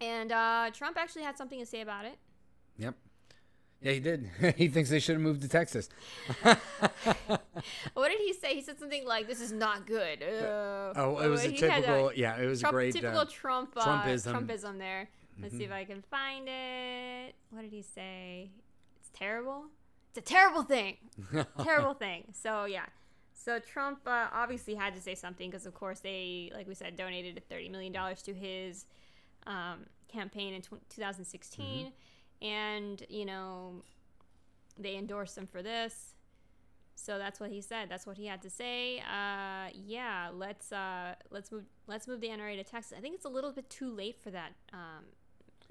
And 0.00 0.32
uh, 0.32 0.70
Trump 0.72 0.96
actually 0.96 1.22
had 1.22 1.36
something 1.38 1.60
to 1.60 1.66
say 1.66 1.80
about 1.80 2.04
it. 2.06 2.18
Yep. 2.78 2.94
Yeah, 3.80 3.92
he 3.92 4.00
did. 4.00 4.28
he 4.56 4.68
thinks 4.68 4.90
they 4.90 4.98
should 4.98 5.14
have 5.14 5.22
moved 5.22 5.42
to 5.42 5.48
Texas. 5.48 5.88
What 7.94 8.08
did 8.10 8.20
he 8.20 8.32
say? 8.32 8.54
He 8.54 8.62
said 8.62 8.78
something 8.78 9.04
like, 9.06 9.26
"This 9.26 9.40
is 9.40 9.52
not 9.52 9.86
good." 9.86 10.22
Uh, 10.22 10.92
Oh, 10.96 11.18
it 11.22 11.28
was 11.28 11.44
a 11.44 11.52
typical. 11.52 12.12
yeah, 12.14 12.36
it 12.36 12.46
was 12.46 12.60
Trump, 12.60 12.72
a 12.72 12.76
great. 12.76 12.92
typical 12.94 13.20
uh, 13.20 13.24
Trump 13.28 13.72
uh, 13.76 13.84
Trumpism. 13.84 14.32
Mm-hmm. 14.32 14.36
Trumpism 14.50 14.78
there. 14.78 15.08
Let's 15.40 15.56
see 15.56 15.64
if 15.64 15.72
I 15.72 15.84
can 15.84 16.02
find 16.02 16.48
it. 16.48 17.34
What 17.50 17.62
did 17.62 17.72
he 17.72 17.82
say? 17.82 18.50
It's 19.00 19.10
terrible. 19.12 19.64
It's 20.10 20.18
a 20.18 20.32
terrible 20.32 20.62
thing. 20.62 20.96
terrible 21.62 21.94
thing. 21.94 22.24
So 22.32 22.64
yeah. 22.64 22.86
So 23.34 23.58
Trump 23.60 24.00
uh, 24.06 24.26
obviously 24.32 24.74
had 24.74 24.94
to 24.96 25.00
say 25.00 25.14
something 25.14 25.48
because, 25.50 25.64
of 25.66 25.74
course, 25.74 26.00
they, 26.00 26.50
like 26.54 26.66
we 26.66 26.74
said, 26.74 26.96
donated 26.96 27.40
thirty 27.48 27.68
million 27.68 27.92
dollars 27.92 28.22
to 28.22 28.34
his 28.34 28.86
um, 29.46 29.86
campaign 30.08 30.54
in 30.54 30.62
tw- 30.62 30.82
2016, 30.90 31.92
and 32.42 33.04
you 33.08 33.24
know 33.24 33.82
they 34.78 34.96
endorsed 34.96 35.36
him 35.36 35.46
for 35.46 35.62
this. 35.62 36.14
So 36.94 37.16
that's 37.16 37.38
what 37.38 37.50
he 37.50 37.60
said. 37.60 37.88
That's 37.88 38.06
what 38.06 38.16
he 38.16 38.26
had 38.26 38.42
to 38.42 38.50
say. 38.50 38.98
Uh, 38.98 39.68
yeah, 39.72 40.30
let's 40.32 40.72
uh, 40.72 41.14
let's 41.30 41.52
move 41.52 41.64
let's 41.86 42.08
move 42.08 42.20
the 42.20 42.28
NRA 42.28 42.56
to 42.56 42.64
Texas. 42.64 42.96
I 42.96 43.00
think 43.00 43.14
it's 43.14 43.24
a 43.24 43.28
little 43.30 43.52
bit 43.52 43.70
too 43.70 43.90
late 43.90 44.18
for 44.20 44.30
that. 44.30 44.52
Um, 44.72 45.04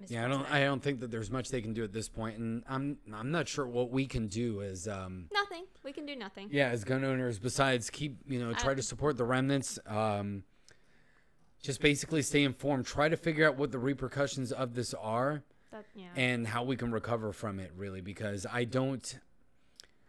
yeah, 0.08 0.25
I 0.25 0.27
don't. 0.27 0.51
I 0.51 0.62
don't 0.62 0.82
think 0.82 0.99
that 0.99 1.10
there's 1.12 1.32
much 1.32 1.49
they 1.49 1.62
can 1.62 1.73
do 1.73 1.84
at 1.84 1.91
this 1.91 2.08
point, 2.08 2.38
and 2.38 2.63
I'm. 2.69 2.97
I'm 3.13 3.32
not 3.32 3.47
sure 3.47 3.67
what 3.67 3.89
we 3.91 4.06
can 4.06 4.27
do 4.27 4.62
as. 4.62 4.88
Um, 4.88 5.25
nothing. 5.34 5.65
We 5.84 5.91
can 5.91 6.06
do 6.06 6.15
nothing. 6.15 6.49
yeah, 6.51 6.69
as 6.69 6.84
gun 6.84 7.03
owners, 7.03 7.39
besides 7.39 7.89
keep 7.89 8.19
you 8.27 8.39
know 8.39 8.53
try 8.53 8.71
I- 8.71 8.75
to 8.75 8.82
support 8.84 9.17
the 9.17 9.25
remnants. 9.25 9.80
Um, 9.88 10.43
just 11.62 11.82
basically 11.82 12.21
stay 12.21 12.43
informed. 12.43 12.86
Try 12.86 13.10
to 13.10 13.17
figure 13.17 13.47
out 13.47 13.58
what 13.58 13.71
the 13.71 13.80
repercussions 13.80 14.51
of 14.51 14.75
this 14.75 14.93
are. 14.93 15.43
That, 15.78 15.86
yeah. 15.96 16.08
and 16.16 16.48
how 16.48 16.63
we 16.63 16.76
can 16.76 16.92
recover 16.92 17.32
from 17.32 17.60
it 17.60 17.72
really 17.76 18.02
because 18.02 18.46
i 18.52 18.63
don't 18.63 19.20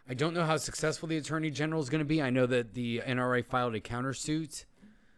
i 0.09 0.15
don't 0.15 0.33
know 0.33 0.45
how 0.45 0.57
successful 0.57 1.09
the 1.09 1.19
attorney 1.19 1.51
general 1.51 1.83
is 1.83 1.91
going 1.91 2.01
to 2.01 2.07
be 2.07 2.23
i 2.23 2.31
know 2.31 2.47
that 2.47 2.75
the 2.75 3.03
nra 3.07 3.45
filed 3.45 3.75
a 3.75 3.81
countersuit 3.81 4.65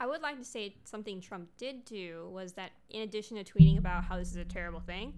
I 0.03 0.07
would 0.07 0.23
like 0.23 0.39
to 0.39 0.45
say 0.45 0.75
something 0.85 1.21
Trump 1.21 1.51
did 1.59 1.85
do 1.85 2.31
was 2.33 2.55
that 2.55 2.71
in 2.89 3.03
addition 3.03 3.37
to 3.37 3.45
tweeting 3.45 3.77
about 3.77 4.03
how 4.03 4.17
this 4.17 4.31
is 4.31 4.37
a 4.37 4.47
terrible 4.47 4.81
thing, 4.81 5.13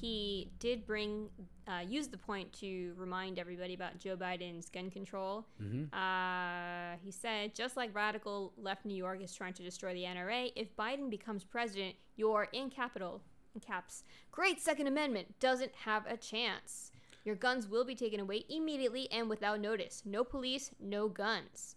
he 0.00 0.50
did 0.60 0.86
bring 0.86 1.28
uh, 1.66 1.80
use 1.86 2.08
the 2.08 2.16
point 2.16 2.52
to 2.52 2.92
remind 2.96 3.38
everybody 3.38 3.74
about 3.74 3.98
Joe 3.98 4.16
Biden's 4.16 4.68
gun 4.70 4.90
control. 4.90 5.46
Uh, 5.92 6.96
he 7.04 7.10
said, 7.10 7.54
just 7.54 7.76
like 7.76 7.94
radical 7.94 8.52
left 8.56 8.84
New 8.84 8.94
York 8.94 9.20
is 9.22 9.34
trying 9.34 9.52
to 9.54 9.62
destroy 9.62 9.94
the 9.94 10.04
NRA, 10.04 10.52
if 10.56 10.74
Biden 10.76 11.10
becomes 11.10 11.44
president, 11.44 11.96
you're 12.16 12.48
in 12.52 12.70
capital 12.70 13.22
in 13.54 13.60
caps 13.60 14.04
great 14.30 14.60
Second 14.60 14.86
Amendment 14.86 15.38
doesn't 15.40 15.74
have 15.84 16.06
a 16.06 16.16
chance. 16.16 16.90
Your 17.24 17.34
guns 17.34 17.68
will 17.68 17.84
be 17.84 17.94
taken 17.94 18.20
away 18.20 18.44
immediately 18.48 19.08
and 19.12 19.28
without 19.28 19.60
notice. 19.60 20.02
No 20.06 20.24
police, 20.24 20.70
no 20.80 21.08
guns. 21.08 21.76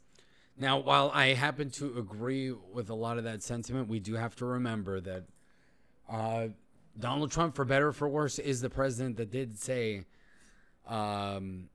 now 0.58 0.78
while 0.78 1.10
i 1.14 1.28
happen 1.34 1.70
to 1.72 1.98
agree 1.98 2.52
with 2.52 2.90
a 2.90 2.94
lot 2.94 3.18
of 3.18 3.24
that 3.24 3.42
sentiment 3.42 3.88
we 3.90 4.00
do 4.00 4.14
have 4.14 4.36
to 4.36 4.46
remember 4.46 5.02
that 5.02 5.24
uh, 6.08 6.48
donald 7.00 7.32
trump 7.32 7.56
for 7.56 7.66
better 7.66 7.88
or 7.88 7.92
for 7.92 8.08
worse 8.08 8.38
is 8.38 8.62
the 8.62 8.70
president 8.70 9.18
that 9.18 9.32
did 9.32 9.58
say 9.58 10.06
um, 10.88 11.70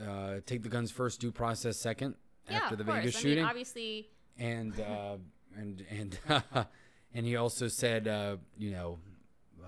uh, 0.00 0.36
take 0.46 0.62
the 0.62 0.68
guns 0.68 0.90
first 0.92 1.20
due 1.20 1.32
process 1.32 1.76
second 1.76 2.14
Yeah, 2.48 2.58
after 2.58 2.76
the 2.76 2.84
vegas 2.84 3.16
I 3.16 3.20
shooting 3.20 3.38
mean, 3.38 3.46
obviously, 3.46 4.08
and 4.38 4.78
uh, 4.80 5.16
and 5.56 5.84
and 5.90 6.18
and 7.14 7.24
he 7.26 7.36
also 7.36 7.68
said, 7.68 8.06
uh, 8.06 8.36
you 8.58 8.70
know, 8.70 8.98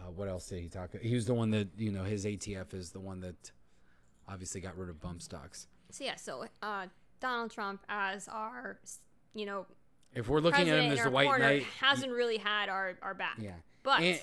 uh, 0.07 0.11
what 0.11 0.29
else 0.29 0.49
did 0.49 0.61
he 0.61 0.69
talk? 0.69 0.91
He 1.01 1.15
was 1.15 1.27
the 1.27 1.35
one 1.35 1.51
that 1.51 1.69
you 1.77 1.91
know 1.91 2.05
his 2.05 2.25
ATF 2.25 2.75
is 2.75 2.91
the 2.91 3.01
one 3.01 3.21
that 3.21 3.53
obviously 4.29 4.61
got 4.61 4.77
rid 4.77 4.89
of 4.89 5.01
bump 5.01 5.23
stocks. 5.23 5.67
So 5.91 6.05
yeah, 6.05 6.17
so 6.17 6.47
uh, 6.63 6.87
Donald 7.21 7.51
Trump 7.51 7.81
as 7.89 8.29
our, 8.29 8.79
you 9.35 9.47
know, 9.47 9.67
If 10.15 10.29
we're 10.29 10.41
looking 10.41 10.69
at 10.69 10.79
him 10.81 10.93
as 10.93 11.03
the 11.03 11.11
white 11.11 11.27
corner 11.27 11.45
knight, 11.45 11.63
hasn't 11.81 12.13
really 12.13 12.39
had 12.39 12.69
our, 12.69 12.95
our 13.03 13.15
back. 13.15 13.37
yeah. 13.39 13.53
But 13.83 14.01
and, 14.01 14.19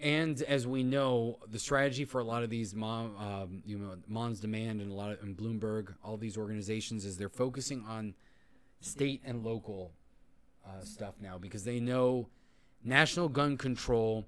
and- 0.00 0.42
as 0.42 0.66
we 0.66 0.82
know, 0.82 1.38
the 1.50 1.58
strategy 1.58 2.06
for 2.06 2.22
a 2.22 2.24
lot 2.24 2.42
of 2.42 2.48
these 2.48 2.74
mom, 2.74 3.14
um, 3.18 3.62
you 3.66 3.78
know, 3.78 3.96
Mom's 4.08 4.40
Demand 4.40 4.80
and 4.80 4.90
a 4.90 4.94
lot 4.94 5.12
of 5.12 5.22
and 5.22 5.36
Bloomberg, 5.36 5.94
all 6.02 6.16
these 6.16 6.38
organizations, 6.38 7.04
is 7.04 7.18
they're 7.18 7.28
focusing 7.28 7.84
on 7.86 8.14
state 8.80 9.20
and 9.24 9.44
local 9.44 9.92
uh, 10.66 10.82
stuff 10.82 11.16
now 11.20 11.36
because 11.36 11.64
they 11.64 11.78
know 11.78 12.28
national 12.82 13.28
gun 13.28 13.58
control. 13.58 14.24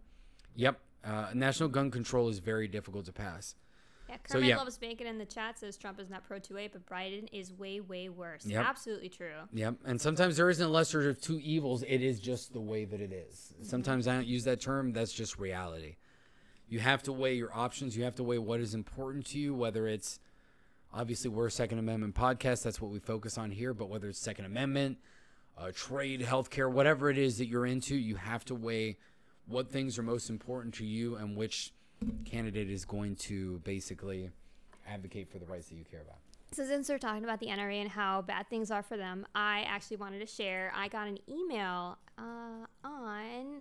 Yep, 0.59 0.81
uh, 1.05 1.27
national 1.35 1.69
gun 1.69 1.91
control 1.91 2.29
is 2.29 2.41
very 2.41 2.67
difficult 2.67 3.07
to 3.07 3.13
pass. 3.13 3.55
yeah, 4.09 4.17
so, 4.27 4.35
Kermit 4.35 4.49
yeah. 4.49 4.57
loves 4.57 4.77
bacon 4.77 5.07
in 5.07 5.17
the 5.17 5.25
chat 5.25 5.57
says 5.57 5.77
Trump 5.77 6.01
is 6.01 6.11
not 6.11 6.27
pro 6.27 6.41
2A, 6.41 6.73
but 6.73 6.85
Biden 6.85 7.29
is 7.33 7.53
way 7.53 7.79
way 7.79 8.09
worse. 8.09 8.45
Yep. 8.45 8.67
Absolutely 8.67 9.09
true. 9.09 9.35
Yep, 9.53 9.77
and 9.85 10.01
sometimes 10.01 10.37
there 10.37 10.51
isn't 10.51 10.65
a 10.65 10.69
lesser 10.69 11.09
of 11.09 11.21
two 11.21 11.39
evils. 11.39 11.85
It 11.85 12.03
is 12.03 12.19
just 12.19 12.53
the 12.53 12.61
way 12.61 12.85
that 12.85 13.01
it 13.01 13.13
is. 13.13 13.55
Sometimes 13.63 14.09
I 14.09 14.15
don't 14.15 14.27
use 14.27 14.43
that 14.45 14.61
term. 14.61 14.93
That's 14.93 15.13
just 15.13 15.39
reality. 15.39 15.95
You 16.69 16.81
have 16.81 17.05
to 17.05 17.13
weigh 17.13 17.35
your 17.35 17.57
options. 17.57 17.97
You 17.97 18.03
have 18.03 18.17
to 18.17 18.25
weigh 18.25 18.39
what 18.39 18.59
is 18.59 18.75
important 18.75 19.27
to 19.27 19.39
you, 19.39 19.55
whether 19.55 19.87
it's 19.87 20.19
obviously 20.93 21.31
we're 21.31 21.47
a 21.47 21.53
Second 21.53 21.79
Amendment 21.79 22.17
podcast. 22.17 22.65
That's 22.65 22.81
what 22.81 22.91
we 22.91 22.99
focus 22.99 23.39
on 23.39 23.53
here. 23.53 23.73
But 23.75 23.89
whether 23.89 24.09
it's 24.09 24.19
Second 24.19 24.45
Amendment, 24.45 24.99
uh, 25.57 25.71
trade, 25.73 26.21
healthcare, 26.21 26.71
whatever 26.71 27.11
it 27.11 27.17
is 27.17 27.39
that 27.39 27.47
you're 27.47 27.65
into, 27.65 27.95
you 27.95 28.17
have 28.17 28.45
to 28.47 28.57
weigh 28.57 28.99
what 29.49 29.71
things 29.71 29.99
are 29.99 30.03
most 30.03 30.31
important 30.31 30.75
to 30.75 30.85
you 30.85 31.17
and 31.17 31.37
which 31.37 31.73
candidate 32.25 32.71
is 32.71 32.85
going 32.85 33.17
to 33.17 33.59
basically 33.65 34.31
advocate 34.87 35.29
for 35.31 35.39
the 35.39 35.47
rights 35.47 35.69
that 35.69 35.77
you 35.77 35.85
care 35.91 36.03
about. 36.03 36.19
So 36.53 36.65
since 36.65 36.89
we're 36.89 36.99
talking 36.99 37.25
about 37.25 37.41
the 37.41 37.47
NRA 37.47 37.81
and 37.81 37.91
how 37.91 38.23
bad 38.23 38.49
things 38.49 38.71
are 38.71 38.83
for 38.83 38.97
them, 38.97 39.27
I 39.35 39.65
actually 39.69 39.99
wanted 39.99 40.21
to 40.21 40.27
share. 40.27 40.73
I 40.75 40.89
got 40.89 41.07
an 41.07 41.19
email 41.29 41.99
uh, 42.17 42.67
on 42.85 43.61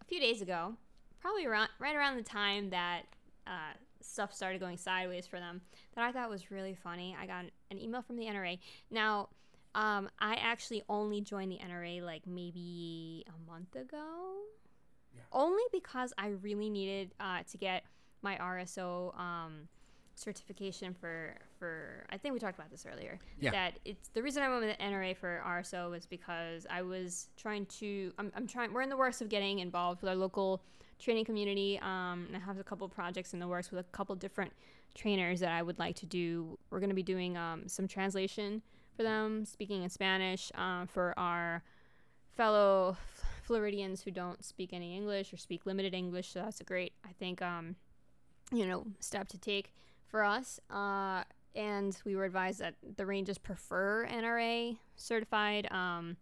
a 0.00 0.04
few 0.06 0.20
days 0.20 0.42
ago, 0.42 0.74
probably 1.20 1.46
around 1.46 1.68
right 1.78 1.96
around 1.96 2.16
the 2.16 2.22
time 2.22 2.70
that 2.70 3.02
uh, 3.46 3.72
stuff 4.02 4.34
started 4.34 4.60
going 4.60 4.76
sideways 4.76 5.26
for 5.26 5.38
them, 5.38 5.62
that 5.94 6.04
I 6.04 6.12
thought 6.12 6.28
was 6.28 6.50
really 6.50 6.74
funny. 6.74 7.16
I 7.18 7.26
got 7.26 7.46
an 7.70 7.78
email 7.78 8.02
from 8.02 8.16
the 8.16 8.26
NRA. 8.26 8.58
Now, 8.90 9.30
um, 9.74 10.08
I 10.18 10.34
actually 10.34 10.82
only 10.88 11.20
joined 11.22 11.52
the 11.52 11.58
NRA 11.58 12.02
like 12.02 12.26
maybe 12.26 13.24
a 13.28 13.50
month 13.50 13.74
ago, 13.76 14.34
only 15.32 15.62
because 15.72 16.12
I 16.18 16.28
really 16.42 16.70
needed 16.70 17.14
uh, 17.20 17.40
to 17.50 17.58
get 17.58 17.84
my 18.22 18.36
RSO. 18.36 19.18
Um, 19.18 19.68
certification 20.18 20.94
for 20.94 21.34
for 21.58 22.04
I 22.10 22.16
think 22.16 22.32
we 22.32 22.40
talked 22.40 22.58
about 22.58 22.70
this 22.70 22.86
earlier. 22.90 23.18
Yeah. 23.38 23.50
That 23.50 23.78
it's 23.84 24.08
the 24.08 24.22
reason 24.22 24.42
I 24.42 24.48
went 24.48 24.64
with 24.64 24.76
the 24.76 24.82
NRA 24.82 25.16
for 25.16 25.42
RSO 25.46 25.90
was 25.90 26.06
because 26.06 26.66
I 26.70 26.82
was 26.82 27.28
trying 27.36 27.66
to 27.66 28.12
I'm, 28.18 28.32
I'm 28.34 28.46
trying 28.46 28.72
we're 28.72 28.82
in 28.82 28.88
the 28.88 28.96
works 28.96 29.20
of 29.20 29.28
getting 29.28 29.60
involved 29.60 30.00
with 30.00 30.08
our 30.08 30.16
local 30.16 30.62
training 30.98 31.24
community. 31.24 31.78
Um, 31.82 32.26
and 32.28 32.36
I 32.36 32.40
have 32.40 32.58
a 32.58 32.64
couple 32.64 32.88
projects 32.88 33.34
in 33.34 33.38
the 33.38 33.46
works 33.46 33.70
with 33.70 33.80
a 33.80 33.84
couple 33.84 34.14
different 34.14 34.52
trainers 34.94 35.40
that 35.40 35.52
I 35.52 35.62
would 35.62 35.78
like 35.78 35.96
to 35.96 36.06
do. 36.06 36.58
We're 36.70 36.80
going 36.80 36.90
to 36.90 36.96
be 36.96 37.02
doing 37.02 37.36
um, 37.36 37.68
some 37.68 37.86
translation 37.86 38.62
for 38.96 39.02
them, 39.02 39.44
speaking 39.44 39.82
in 39.82 39.90
Spanish 39.90 40.50
um, 40.54 40.86
for 40.86 41.12
our 41.18 41.62
fellow 42.34 42.96
Floridians 43.46 44.02
who 44.02 44.10
don't 44.10 44.44
speak 44.44 44.72
any 44.72 44.96
English 44.96 45.32
or 45.32 45.36
speak 45.36 45.66
limited 45.66 45.94
English. 45.94 46.32
So 46.32 46.40
that's 46.40 46.60
a 46.60 46.64
great, 46.64 46.92
I 47.04 47.12
think, 47.18 47.40
um, 47.40 47.76
you 48.52 48.66
know, 48.66 48.86
step 49.00 49.28
to 49.28 49.38
take 49.38 49.72
for 50.06 50.24
us. 50.24 50.58
Uh, 50.68 51.22
and 51.54 51.96
we 52.04 52.16
were 52.16 52.24
advised 52.24 52.60
that 52.60 52.74
the 52.96 53.06
ranges 53.06 53.38
prefer 53.38 54.06
NRA 54.06 54.76
certified. 54.96 55.70
Um, 55.70 56.16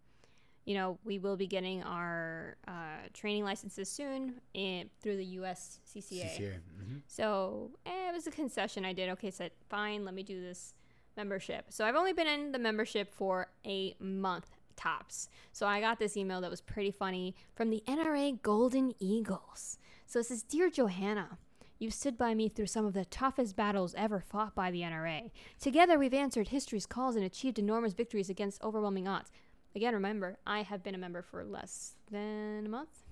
you 0.65 0.75
know, 0.75 0.99
we 1.05 1.19
will 1.19 1.37
be 1.37 1.47
getting 1.47 1.83
our 1.83 2.57
uh, 2.69 3.09
training 3.13 3.45
licenses 3.45 3.89
soon 3.89 4.41
in, 4.55 4.89
through 5.03 5.17
the 5.17 5.25
U.S. 5.25 5.81
CCA. 5.93 6.39
CCA. 6.39 6.53
hmm 6.79 6.97
So 7.07 7.71
eh, 7.85 8.09
it 8.11 8.15
was 8.15 8.27
a 8.27 8.31
concession 8.31 8.85
I 8.85 8.93
did. 8.93 9.09
Okay, 9.11 9.31
said 9.31 9.51
fine, 9.69 10.05
let 10.05 10.15
me 10.15 10.23
do 10.23 10.41
this 10.41 10.75
membership. 11.17 11.67
So 11.71 11.85
I've 11.85 11.97
only 11.97 12.13
been 12.13 12.27
in 12.27 12.53
the 12.53 12.59
membership 12.59 13.13
for 13.13 13.49
a 13.67 13.95
month 13.99 14.51
tops. 14.77 15.29
So 15.53 15.67
I 15.67 15.81
got 15.81 15.99
this 15.99 16.17
email 16.17 16.41
that 16.41 16.51
was 16.51 16.61
pretty 16.61 16.91
funny 16.91 17.35
from 17.55 17.71
the 17.71 17.83
NRA 17.87 18.41
Golden 18.43 18.95
Eagles. 18.99 19.79
So 20.07 20.21
it 20.21 20.27
says, 20.27 20.43
Dear 20.43 20.71
Johanna, 20.71 21.39
You've 21.79 21.93
stood 21.93 22.17
by 22.17 22.35
me 22.35 22.49
through 22.49 22.69
some 22.69 22.87
of 22.87 22.95
the 22.95 23.05
toughest 23.05 23.57
battles 23.57 23.95
ever 23.99 24.21
fought 24.21 24.55
by 24.55 24.71
the 24.71 24.83
NRA. 24.83 25.31
Together, 25.61 25.99
we've 25.99 26.15
answered 26.15 26.49
history's 26.49 26.87
calls 26.87 27.17
and 27.17 27.25
achieved 27.25 27.59
enormous 27.59 27.95
victories 27.95 28.31
against 28.31 28.63
overwhelming 28.63 29.09
odds. 29.09 29.33
Again, 29.75 29.93
remember, 29.93 30.39
I 30.47 30.63
have 30.63 30.85
been 30.85 30.95
a 30.95 30.99
member 30.99 31.21
for 31.21 31.45
less 31.45 31.95
than 32.11 32.65
a 32.65 32.69
month 32.69 33.03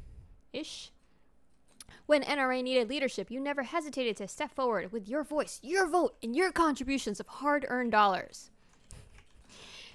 ish. 0.53 0.93
When 2.07 2.23
NRA 2.23 2.63
needed 2.63 2.89
leadership, 2.89 3.31
you 3.31 3.41
never 3.41 3.65
hesitated 3.65 4.17
to 4.19 4.29
step 4.29 4.55
forward 4.55 4.93
with 4.93 5.09
your 5.09 5.25
voice, 5.25 5.59
your 5.63 5.89
vote, 5.89 6.15
and 6.23 6.37
your 6.37 6.53
contributions 6.53 7.19
of 7.19 7.27
hard 7.27 7.67
earned 7.69 7.91
dollars. 7.93 8.52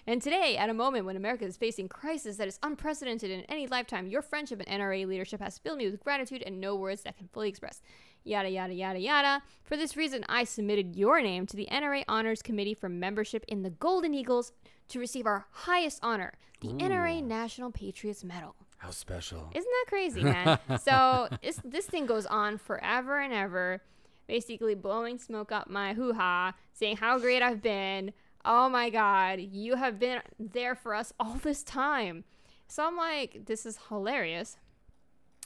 And 0.10 0.22
today, 0.22 0.56
at 0.56 0.70
a 0.70 0.74
moment 0.74 1.06
when 1.06 1.18
America 1.18 1.44
is 1.44 1.58
facing 1.58 1.90
crisis 1.90 2.38
that 2.38 2.48
is 2.48 2.60
unprecedented 2.64 3.30
in 3.30 3.42
any 3.42 3.68
lifetime, 3.68 4.08
your 4.08 4.22
friendship 4.22 4.64
and 4.66 4.82
NRA 4.82 5.06
leadership 5.06 5.42
has 5.42 5.58
filled 5.58 5.80
me 5.80 5.90
with 5.90 6.02
gratitude 6.02 6.42
and 6.46 6.62
no 6.62 6.78
words 6.78 7.02
that 7.02 7.18
can 7.18 7.28
fully 7.28 7.50
express. 7.50 7.82
Yada, 8.24 8.50
yada, 8.50 8.74
yada, 8.74 9.00
yada. 9.00 9.44
For 9.64 9.76
this 9.76 9.98
reason, 9.98 10.24
I 10.30 10.46
submitted 10.46 10.96
your 10.96 11.22
name 11.22 11.46
to 11.48 11.58
the 11.58 11.68
NRA 11.70 12.06
Honors 12.08 12.42
Committee 12.42 12.74
for 12.74 12.88
membership 12.88 13.44
in 13.50 13.64
the 13.64 13.70
Golden 13.70 14.14
Eagles 14.14 14.54
to 14.88 15.00
receive 15.00 15.26
our 15.26 15.46
highest 15.52 16.00
honor, 16.02 16.34
the 16.62 16.70
NRA 16.70 17.22
National 17.22 17.70
Patriots 17.70 18.24
Medal. 18.24 18.56
How 18.78 18.92
special. 18.92 19.52
Isn't 19.54 19.70
that 19.70 19.86
crazy, 19.90 20.24
man? 20.24 20.58
so 20.82 21.28
this 21.42 21.60
this 21.66 21.86
thing 21.86 22.06
goes 22.06 22.26
on 22.26 22.58
forever 22.58 23.20
and 23.20 23.34
ever, 23.34 23.82
basically 24.28 24.76
blowing 24.76 25.18
smoke 25.18 25.52
up 25.52 25.70
my 25.70 25.94
hoo 25.96 26.14
ha, 26.14 26.54
saying 26.72 26.98
how 26.98 27.20
great 27.20 27.42
I've 27.42 27.62
been. 27.62 28.14
Oh 28.50 28.70
my 28.70 28.90
God, 28.90 29.42
you 29.42 29.76
have 29.76 30.00
been 30.00 30.22
there 30.40 30.74
for 30.74 30.96
us 30.96 31.12
all 31.20 31.34
this 31.44 31.64
time. 31.64 32.24
So 32.68 32.88
I'm 32.88 32.96
like, 32.96 33.46
this 33.46 33.66
is 33.66 33.78
hilarious, 33.90 34.58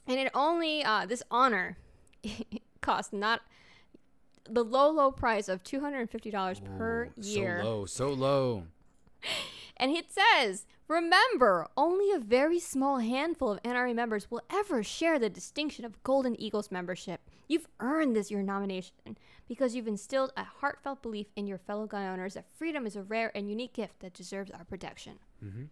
and 0.07 0.19
it 0.19 0.31
only 0.35 0.83
uh, 0.83 1.07
this 1.07 1.23
honor 1.31 1.77
cost 2.81 3.11
not 3.11 3.41
the 4.49 4.63
low 4.63 4.89
low 4.91 5.11
price 5.11 5.49
of 5.49 5.63
two 5.63 5.79
hundred 5.79 6.01
and 6.01 6.09
fifty 6.09 6.29
dollars 6.29 6.61
per 6.77 7.09
year. 7.17 7.59
So 7.61 7.69
low, 7.69 7.85
so 7.85 8.09
low. 8.09 8.63
And 9.77 9.97
it 9.97 10.11
says, 10.11 10.67
remember, 10.91 11.67
only 11.77 12.12
a 12.12 12.19
very 12.19 12.60
small 12.60 12.99
handful 12.99 13.54
of 13.54 13.63
NRA 13.63 13.95
members 13.95 14.30
will 14.30 14.41
ever 14.51 14.84
share 14.84 15.17
the 15.17 15.30
distinction 15.30 15.86
of 15.86 16.04
Golden 16.04 16.39
Eagles 16.39 16.69
membership. 16.69 17.21
You've 17.47 17.67
earned 17.80 18.15
this 18.15 18.30
your 18.30 18.43
nomination 18.43 19.17
because 19.47 19.73
you've 19.73 19.88
instilled 19.88 20.34
a 20.36 20.43
heartfelt 20.43 21.01
belief 21.01 21.27
in 21.36 21.47
your 21.47 21.58
fellow 21.58 21.88
gun 21.88 22.06
owners 22.06 22.34
that 22.34 22.45
freedom 22.58 22.86
is 22.86 22.95
a 22.95 23.04
rare 23.04 23.32
and 23.36 23.49
unique 23.49 23.73
gift 23.73 23.99
that 24.01 24.13
deserves 24.13 24.51
our 24.51 24.65
protection. 24.65 25.19
Mhm. 25.43 25.69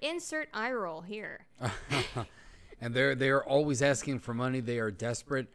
Insert 0.00 0.48
eye 0.52 0.72
roll 0.72 1.02
here. 1.02 1.46
and 2.80 2.94
they're 2.94 3.14
they're 3.14 3.44
always 3.44 3.80
asking 3.80 4.18
for 4.18 4.34
money. 4.34 4.60
They 4.60 4.78
are 4.80 4.90
desperate. 4.90 5.48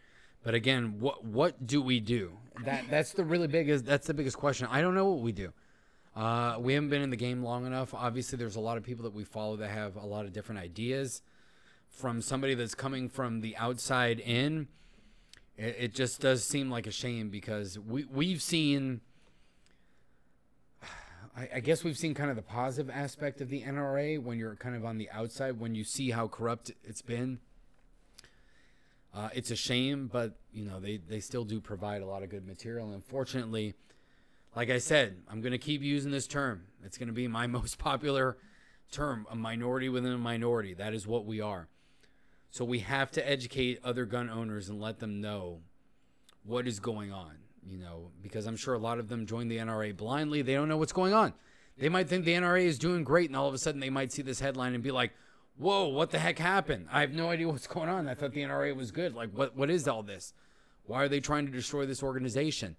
But 0.43 0.53
again, 0.53 0.99
what 0.99 1.25
what 1.25 1.67
do 1.67 1.81
we 1.81 1.99
do? 1.99 2.37
That 2.63 2.85
that's 2.89 3.11
the 3.11 3.25
really 3.25 3.47
biggest 3.47 3.85
that's 3.85 4.07
the 4.07 4.13
biggest 4.13 4.37
question. 4.37 4.67
I 4.71 4.81
don't 4.81 4.95
know 4.95 5.09
what 5.09 5.19
we 5.19 5.33
do. 5.33 5.51
Uh, 6.17 6.57
we 6.59 6.73
haven't 6.73 6.89
been 6.89 7.03
in 7.03 7.11
the 7.11 7.15
game 7.15 7.43
long 7.43 7.67
enough. 7.67 7.93
Obviously, 7.93 8.39
there's 8.39 8.55
a 8.55 8.59
lot 8.59 8.75
of 8.75 8.83
people 8.83 9.03
that 9.03 9.13
we 9.13 9.23
follow 9.23 9.55
that 9.57 9.69
have 9.69 9.95
a 9.95 10.05
lot 10.05 10.25
of 10.25 10.33
different 10.33 10.59
ideas. 10.59 11.21
From 11.89 12.21
somebody 12.21 12.55
that's 12.55 12.73
coming 12.73 13.07
from 13.07 13.41
the 13.41 13.55
outside 13.55 14.19
in, 14.19 14.67
it, 15.57 15.75
it 15.79 15.93
just 15.93 16.19
does 16.19 16.43
seem 16.43 16.71
like 16.71 16.87
a 16.87 16.91
shame 16.91 17.29
because 17.29 17.77
we 17.77 18.05
we've 18.05 18.41
seen. 18.41 19.01
I, 21.53 21.59
guess 21.59 21.83
we've 21.83 21.95
seen 21.95 22.15
kind 22.15 22.31
of 22.31 22.35
the 22.35 22.41
positive 22.41 22.89
aspect 22.91 23.41
of 23.41 23.49
the 23.49 23.61
NRA 23.61 24.19
when 24.19 24.39
you're 24.39 24.55
kind 24.55 24.75
of 24.75 24.83
on 24.83 24.97
the 24.97 25.07
outside, 25.11 25.59
when 25.59 25.75
you 25.75 25.83
see 25.83 26.09
how 26.09 26.27
corrupt 26.27 26.71
it's 26.83 27.03
been. 27.03 27.37
Uh, 29.13 29.29
it's 29.35 29.51
a 29.51 29.55
shame, 29.55 30.09
but 30.11 30.33
you 30.51 30.65
know 30.65 30.79
they, 30.79 30.97
they 30.97 31.19
still 31.19 31.43
do 31.43 31.61
provide 31.61 32.01
a 32.01 32.07
lot 32.07 32.23
of 32.23 32.29
good 32.29 32.47
material. 32.47 32.87
And 32.87 32.95
unfortunately, 32.95 33.75
like 34.57 34.71
I 34.71 34.79
said, 34.79 35.17
I'm 35.29 35.41
going 35.41 35.51
to 35.51 35.59
keep 35.59 35.83
using 35.83 36.09
this 36.09 36.25
term. 36.25 36.63
It's 36.83 36.97
going 36.97 37.09
to 37.09 37.13
be 37.13 37.27
my 37.27 37.45
most 37.59 37.77
popular 37.77 38.37
term, 38.91 39.27
a 39.29 39.35
minority 39.35 39.87
within 39.87 40.11
a 40.11 40.17
minority. 40.17 40.73
That 40.73 40.95
is 40.95 41.05
what 41.05 41.25
we 41.25 41.39
are. 41.39 41.67
So 42.49 42.65
we 42.65 42.79
have 42.79 43.11
to 43.11 43.29
educate 43.29 43.79
other 43.83 44.05
gun 44.05 44.31
owners 44.31 44.67
and 44.67 44.81
let 44.81 44.97
them 44.97 45.21
know 45.21 45.59
what 46.43 46.67
is 46.67 46.79
going 46.79 47.11
on, 47.11 47.33
you 47.63 47.77
know, 47.77 48.09
because 48.23 48.47
I'm 48.47 48.57
sure 48.57 48.73
a 48.73 48.79
lot 48.79 48.97
of 48.97 49.09
them 49.09 49.27
join 49.27 49.47
the 49.47 49.59
NRA 49.59 49.95
blindly. 49.95 50.41
They 50.41 50.55
don't 50.55 50.69
know 50.69 50.77
what's 50.77 50.91
going 50.91 51.13
on. 51.13 51.33
They 51.77 51.89
might 51.89 52.09
think 52.09 52.25
the 52.25 52.33
NRA 52.33 52.63
is 52.63 52.79
doing 52.79 53.03
great, 53.03 53.29
and 53.29 53.35
all 53.35 53.47
of 53.47 53.53
a 53.53 53.59
sudden 53.59 53.79
they 53.79 53.91
might 53.91 54.11
see 54.11 54.23
this 54.23 54.39
headline 54.39 54.73
and 54.73 54.81
be 54.81 54.89
like, 54.89 55.11
whoa, 55.59 55.85
what 55.89 56.09
the 56.09 56.17
heck 56.17 56.39
happened? 56.39 56.87
I 56.91 57.01
have 57.01 57.13
no 57.13 57.29
idea 57.29 57.47
what's 57.47 57.67
going 57.67 57.89
on. 57.89 58.07
I 58.07 58.15
thought 58.15 58.33
the 58.33 58.41
NRA 58.41 58.75
was 58.75 58.89
good. 58.89 59.13
Like, 59.13 59.29
what, 59.37 59.55
what 59.55 59.69
is 59.69 59.87
all 59.87 60.01
this? 60.01 60.33
Why 60.87 61.03
are 61.03 61.09
they 61.09 61.19
trying 61.19 61.45
to 61.45 61.51
destroy 61.51 61.85
this 61.85 62.01
organization? 62.01 62.75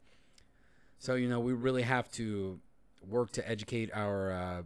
So, 0.99 1.15
you 1.15 1.29
know, 1.29 1.41
we 1.41 1.53
really 1.53 1.83
have 1.83 2.11
to 2.13 2.59
work 3.09 3.31
to 3.33 3.49
educate 3.49 3.91
our, 3.95 4.33
uh, 4.33 4.63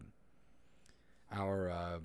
our, 1.30 1.70
uh, 1.70 1.98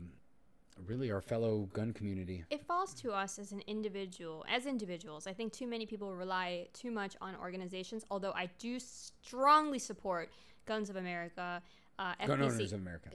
really 0.85 1.11
our 1.11 1.21
fellow 1.21 1.69
gun 1.73 1.93
community. 1.93 2.43
It 2.49 2.65
falls 2.65 2.93
to 2.95 3.11
us 3.11 3.39
as 3.39 3.51
an 3.51 3.61
individual, 3.67 4.45
as 4.49 4.65
individuals. 4.65 5.27
I 5.27 5.33
think 5.33 5.53
too 5.53 5.67
many 5.67 5.85
people 5.85 6.13
rely 6.13 6.67
too 6.73 6.91
much 6.91 7.15
on 7.21 7.35
organizations, 7.41 8.05
although 8.11 8.33
I 8.33 8.49
do 8.59 8.79
strongly 8.79 9.79
support 9.79 10.29
Guns 10.65 10.89
of 10.89 10.97
America. 10.97 11.61
Uh, 11.97 12.13
Gun 12.27 12.41
Owners 12.43 12.73
of 12.73 12.79
America. 12.79 13.09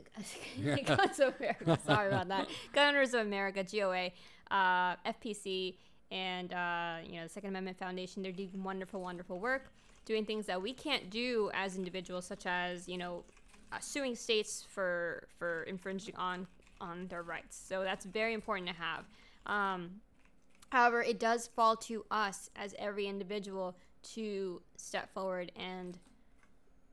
Guns 0.96 1.20
of 1.20 1.34
America. 1.38 1.78
Sorry 1.86 2.08
about 2.08 2.28
that. 2.28 2.48
Gun 2.72 2.94
Owners 2.94 3.14
of 3.14 3.20
America, 3.20 3.62
GOA, 3.62 4.10
uh, 4.50 4.96
FPC, 5.06 5.76
and 6.10 6.52
uh, 6.52 6.96
you 7.06 7.16
know 7.16 7.24
the 7.24 7.28
Second 7.28 7.50
Amendment 7.50 7.78
Foundation. 7.78 8.22
They're 8.22 8.32
doing 8.32 8.50
wonderful, 8.64 9.00
wonderful 9.00 9.38
work, 9.38 9.70
doing 10.04 10.24
things 10.24 10.46
that 10.46 10.60
we 10.60 10.72
can't 10.72 11.10
do 11.10 11.50
as 11.54 11.76
individuals, 11.76 12.24
such 12.24 12.46
as 12.46 12.88
you 12.88 12.98
know 12.98 13.24
uh, 13.72 13.78
suing 13.80 14.14
states 14.14 14.64
for 14.68 15.28
for 15.38 15.62
infringing 15.64 16.16
on 16.16 16.46
on 16.80 17.06
their 17.08 17.22
rights. 17.22 17.60
So 17.68 17.84
that's 17.84 18.04
very 18.04 18.34
important 18.34 18.68
to 18.68 18.74
have. 18.74 19.04
Um, 19.46 20.00
however, 20.70 21.02
it 21.02 21.20
does 21.20 21.46
fall 21.46 21.76
to 21.76 22.04
us 22.10 22.50
as 22.56 22.74
every 22.78 23.06
individual 23.06 23.76
to 24.14 24.60
step 24.76 25.12
forward 25.14 25.52
and 25.54 25.98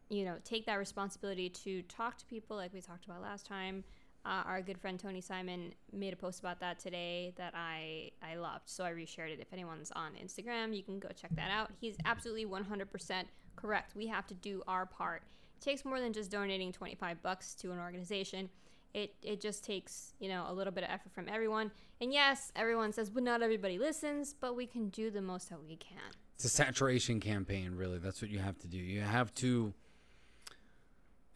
you 0.09 0.25
know, 0.25 0.35
take 0.43 0.65
that 0.65 0.75
responsibility 0.75 1.49
to 1.49 1.81
talk 1.83 2.17
to 2.17 2.25
people 2.25 2.57
like 2.57 2.73
we 2.73 2.81
talked 2.81 3.05
about 3.05 3.21
last 3.21 3.45
time. 3.45 3.83
Uh, 4.29 4.43
our 4.45 4.61
good 4.61 4.77
friend 4.77 4.99
Tony 4.99 5.21
Simon 5.21 5.73
made 5.91 6.13
a 6.13 6.15
post 6.15 6.39
about 6.39 6.59
that 6.59 6.77
today 6.77 7.33
that 7.37 7.55
I 7.55 8.11
I 8.21 8.35
loved, 8.35 8.69
so 8.69 8.83
I 8.83 8.91
reshared 8.91 9.31
it. 9.31 9.39
If 9.39 9.51
anyone's 9.51 9.91
on 9.95 10.11
Instagram, 10.23 10.75
you 10.75 10.83
can 10.83 10.99
go 10.99 11.09
check 11.19 11.35
that 11.35 11.49
out. 11.49 11.71
He's 11.81 11.95
absolutely 12.05 12.45
100% 12.45 13.23
correct. 13.55 13.95
We 13.95 14.05
have 14.05 14.27
to 14.27 14.35
do 14.35 14.61
our 14.67 14.85
part. 14.85 15.23
It 15.57 15.63
takes 15.63 15.83
more 15.83 15.99
than 15.99 16.13
just 16.13 16.29
donating 16.29 16.71
25 16.71 17.23
bucks 17.23 17.55
to 17.55 17.71
an 17.71 17.79
organization. 17.79 18.51
It 18.93 19.15
it 19.23 19.41
just 19.41 19.63
takes 19.63 20.13
you 20.19 20.29
know 20.29 20.45
a 20.47 20.53
little 20.53 20.73
bit 20.73 20.83
of 20.83 20.91
effort 20.91 21.11
from 21.11 21.27
everyone. 21.27 21.71
And 21.99 22.13
yes, 22.13 22.51
everyone 22.55 22.93
says, 22.93 23.09
but 23.09 23.23
not 23.23 23.41
everybody 23.41 23.79
listens. 23.79 24.35
But 24.39 24.55
we 24.55 24.67
can 24.67 24.89
do 24.89 25.09
the 25.09 25.23
most 25.23 25.49
that 25.49 25.63
we 25.63 25.75
can. 25.75 26.11
It's 26.35 26.45
a 26.45 26.49
saturation 26.49 27.19
campaign, 27.19 27.73
really. 27.75 27.97
That's 27.97 28.21
what 28.21 28.29
you 28.29 28.39
have 28.39 28.59
to 28.59 28.67
do. 28.67 28.77
You 28.77 29.01
have 29.01 29.33
to 29.35 29.73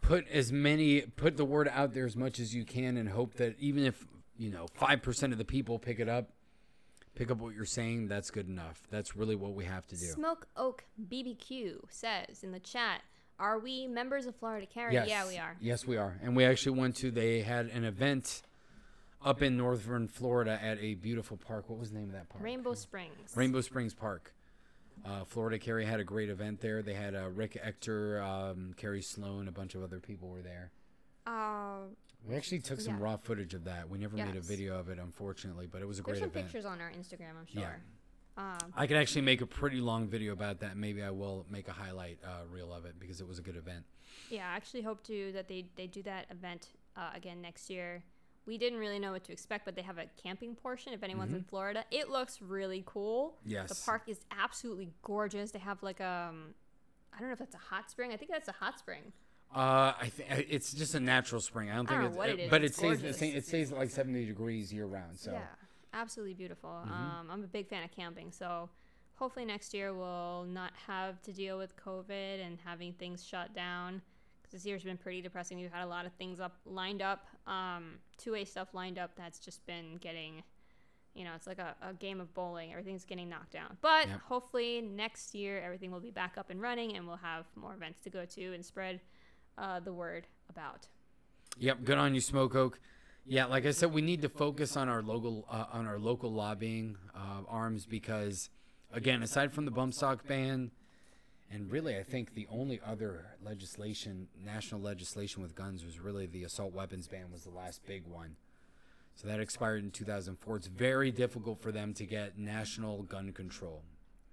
put 0.04 0.28
as 0.28 0.52
many 0.52 1.02
put 1.02 1.38
the 1.38 1.46
word 1.46 1.68
out 1.68 1.94
there 1.94 2.06
as 2.06 2.16
much 2.16 2.40
as 2.40 2.54
you 2.54 2.64
can 2.64 2.98
and 2.98 3.10
hope 3.10 3.34
that 3.36 3.56
even 3.58 3.84
if, 3.86 4.06
you 4.38 4.52
know, 4.52 4.68
5% 4.80 5.32
of 5.32 5.40
the 5.40 5.46
people 5.46 5.80
pick 5.80 6.00
it 6.00 6.08
up, 6.08 6.30
pick 7.16 7.32
up 7.32 7.40
what 7.40 7.56
you're 7.56 7.66
saying, 7.66 8.08
that's 8.08 8.30
good 8.30 8.48
enough. 8.48 8.84
That's 8.92 9.16
really 9.16 9.36
what 9.36 9.54
we 9.54 9.66
have 9.66 9.88
to 9.88 9.96
do. 9.96 10.06
Smoke 10.06 10.48
Oak 10.56 10.84
BBQ 11.10 11.86
says 11.90 12.44
in 12.44 12.52
the 12.52 12.60
chat, 12.60 13.02
"Are 13.40 13.58
we 13.58 13.88
members 13.88 14.26
of 14.26 14.36
Florida 14.36 14.68
Carry?" 14.68 14.94
yes. 14.94 15.08
Yeah, 15.08 15.28
we 15.28 15.38
are. 15.38 15.56
Yes, 15.60 15.88
we 15.88 15.98
are. 15.98 16.20
And 16.22 16.36
we 16.36 16.46
actually 16.46 16.78
went 16.78 16.96
to 16.98 17.10
they 17.10 17.42
had 17.42 17.68
an 17.68 17.84
event 17.84 18.44
up 19.24 19.42
in 19.42 19.56
northern 19.56 20.08
Florida 20.08 20.60
at 20.62 20.78
a 20.80 20.96
beautiful 20.96 21.38
park. 21.38 21.70
What 21.70 21.80
was 21.80 21.92
the 21.92 21.98
name 21.98 22.10
of 22.10 22.14
that 22.14 22.30
park? 22.30 22.44
Rainbow 22.44 22.74
Springs. 22.74 23.36
Rainbow 23.36 23.62
Springs 23.62 23.94
Park. 23.94 24.34
Uh, 25.06 25.24
Florida 25.26 25.60
Carry 25.60 25.86
had 25.86 26.00
a 26.00 26.04
great 26.04 26.30
event 26.30 26.62
there. 26.62 26.82
They 26.82 26.94
had 26.94 27.16
uh, 27.16 27.30
Rick 27.30 27.58
Ector, 27.62 28.22
um, 28.22 28.74
Carrie 28.78 29.02
Sloan, 29.02 29.48
a 29.48 29.52
bunch 29.52 29.76
of 29.76 29.84
other 29.84 30.00
people 30.00 30.30
were 30.30 30.42
there. 30.42 30.72
Uh, 31.26 31.88
We 32.28 32.36
actually 32.36 32.60
took 32.60 32.80
some 32.80 32.98
Yeah. 32.98 33.04
raw 33.04 33.18
footage 33.18 33.54
of 33.54 33.66
that. 33.66 33.90
We 33.90 33.98
never 33.98 34.16
made 34.16 34.36
a 34.38 34.42
video 34.42 34.80
of 34.80 34.88
it, 34.90 34.98
unfortunately, 35.00 35.68
but 35.68 35.82
it 35.82 35.86
was 35.86 36.00
a 36.00 36.04
there's 36.04 36.20
great 36.20 36.22
some 36.22 36.30
event. 36.30 36.46
pictures 36.46 36.66
on 36.66 36.80
our 36.80 36.90
Instagram, 36.92 37.38
I'm 37.38 37.46
sure. 37.46 37.62
Yeah. 37.62 37.76
Um, 38.36 38.74
I 38.76 38.88
could 38.88 38.98
actually 38.98 39.22
make 39.22 39.42
a 39.42 39.46
pretty 39.46 39.80
long 39.82 40.08
video 40.08 40.32
about 40.34 40.60
that. 40.62 40.76
Maybe 40.78 41.04
I 41.04 41.12
will 41.12 41.46
make 41.50 41.68
a 41.68 41.72
highlight 41.74 42.20
uh, 42.24 42.46
reel 42.50 42.74
of 42.74 42.86
it 42.86 42.98
because 43.00 43.20
it 43.22 43.28
was 43.28 43.40
a 43.40 43.42
good 43.44 43.58
event. 43.58 43.86
yeah, 44.30 44.50
I 44.50 44.56
actually 44.56 44.82
hope 44.82 45.04
to 45.04 45.32
that 45.34 45.48
they 45.48 45.66
they 45.76 45.86
do 45.88 46.02
that 46.04 46.26
event 46.32 46.70
uh, 46.96 47.12
again 47.14 47.42
next 47.42 47.70
year 47.70 48.04
we 48.46 48.58
didn't 48.58 48.80
really 48.80 49.00
know 49.00 49.12
what 49.14 49.24
to 49.26 49.32
expect, 49.32 49.66
but 49.66 49.76
they 49.76 49.82
have 49.82 49.98
a 49.98 50.06
camping 50.22 50.56
portion. 50.56 50.94
If 50.94 51.02
anyone's 51.04 51.30
Mm-hmm. 51.30 51.38
in 51.38 51.44
Florida, 51.46 51.86
it 51.92 52.10
looks 52.10 52.42
really 52.42 52.84
cool. 52.86 53.38
Yes. 53.46 53.70
The 53.70 53.86
park 53.86 54.04
is 54.08 54.20
absolutely 54.38 54.90
gorgeous. 55.02 55.52
They 55.52 55.60
have 55.60 55.82
like 55.82 56.02
um, 56.02 56.54
I 57.16 57.20
don't 57.20 57.28
know 57.30 57.34
if 57.34 57.40
that's 57.40 57.56
a 57.56 57.60
hot 57.60 57.90
spring. 57.90 58.12
I 58.12 58.18
think 58.18 58.32
that's 58.32 58.50
a 58.50 58.54
hot 58.54 58.80
spring. 58.80 59.14
Uh, 59.56 59.94
I 60.02 60.10
think 60.10 60.48
it's 60.50 60.74
just 60.74 60.96
a 60.96 61.00
natural 61.00 61.40
spring. 61.40 61.70
I 61.70 61.76
don't 61.76 61.86
think 61.88 62.02
don't 62.02 62.06
know 62.06 62.08
it's, 62.10 62.18
what 62.18 62.30
it 62.30 62.40
is. 62.40 62.50
but 62.50 62.64
It's 62.64 62.76
it 62.76 62.80
stays 62.80 63.02
gorgeous. 63.02 63.22
it 63.22 63.46
stays 63.46 63.72
like 63.72 63.90
70 63.92 64.26
degrees 64.26 64.74
year 64.74 64.86
round. 64.88 65.18
So 65.20 65.30
Mm-hmm. 65.32 65.40
Yeah, 65.42 66.00
absolutely 66.02 66.34
beautiful. 66.34 66.70
Um, 66.72 67.28
I'm 67.32 67.44
a 67.44 67.48
big 67.48 67.68
fan 67.68 67.84
of 67.84 67.92
camping, 67.92 68.32
so 68.32 68.70
hopefully 69.14 69.46
next 69.46 69.74
year 69.76 69.94
we'll 69.94 70.46
not 70.46 70.74
have 70.88 71.22
to 71.22 71.32
deal 71.32 71.60
with 71.60 71.76
COVID 71.78 72.44
and 72.44 72.58
having 72.66 72.94
things 72.94 73.24
shut 73.24 73.54
down. 73.56 74.02
This 74.54 74.66
year's 74.66 74.84
been 74.84 74.98
pretty 74.98 75.22
depressing. 75.22 75.58
We've 75.58 75.72
had 75.72 75.84
a 75.84 75.88
lot 75.88 76.06
of 76.06 76.14
things 76.14 76.40
up 76.40 76.56
lined 76.66 77.02
up, 77.02 77.26
um, 77.48 77.96
two-way 78.18 78.46
stuff 78.46 78.70
lined 78.74 79.00
up. 79.00 79.12
That's 79.18 79.40
just 79.40 79.66
been 79.66 79.98
getting, 80.00 80.44
you 81.16 81.24
know, 81.24 81.32
it's 81.36 81.48
like 81.48 81.58
a, 81.58 81.76
a 81.82 81.94
game 81.96 82.22
of 82.22 82.32
bowling. 82.36 82.72
Everything's 82.72 83.04
getting 83.04 83.28
knocked 83.30 83.52
down. 83.52 83.78
But 83.82 84.08
Yep. 84.08 84.20
hopefully 84.22 84.80
next 84.82 85.34
year 85.34 85.60
everything 85.60 85.92
will 85.92 86.00
be 86.00 86.12
back 86.12 86.38
up 86.38 86.52
and 86.52 86.62
running, 86.62 86.96
and 86.96 87.08
we'll 87.08 87.18
have 87.18 87.46
more 87.56 87.74
events 87.74 88.00
to 88.02 88.12
go 88.12 88.26
to 88.26 88.54
and 88.54 88.64
spread 88.64 89.02
uh, 89.58 89.80
the 89.80 89.92
word 89.92 90.28
about. 90.50 90.88
Yep, 91.58 91.84
good 91.84 91.98
on 91.98 92.14
you, 92.14 92.22
Smoke 92.22 92.54
Oak. 92.56 92.80
Yeah, 93.26 93.46
like 93.46 93.66
I 93.66 93.72
said, 93.72 93.92
we 93.92 94.02
need 94.02 94.22
to 94.22 94.30
focus 94.30 94.76
on 94.78 94.88
our 94.90 95.02
local 95.02 95.48
uh, 95.50 95.66
on 95.72 95.88
our 95.88 95.98
local 95.98 96.32
lobbying 96.32 96.98
uh, 97.16 97.42
arms 97.48 97.86
because, 97.86 98.50
again, 98.92 99.24
aside 99.24 99.52
from 99.54 99.66
the 99.66 99.72
bump 99.72 99.94
stock 99.94 100.28
ban, 100.28 100.72
and 101.54 101.72
really, 101.72 101.98
I 101.98 102.04
think 102.04 102.34
the 102.34 102.48
only 102.50 102.82
other 102.86 103.26
legislation, 103.44 104.28
national 104.44 104.82
legislation 104.82 105.42
with 105.44 105.54
guns, 105.54 105.86
was 105.86 106.00
really 106.00 106.26
the 106.26 106.44
assault 106.44 106.74
weapons 106.74 107.08
ban 107.08 107.32
was 107.32 107.44
the 107.44 107.52
last 107.52 107.86
big 107.86 108.08
one. 108.08 108.36
So 109.16 109.28
that 109.28 109.40
expired 109.40 109.84
in 109.84 109.92
2004. 109.92 110.58
It's 110.58 110.68
very 110.68 111.12
difficult 111.12 111.60
for 111.60 111.72
them 111.72 111.94
to 111.94 112.06
get 112.06 112.40
national 112.40 113.04
gun 113.04 113.32
control. 113.32 113.84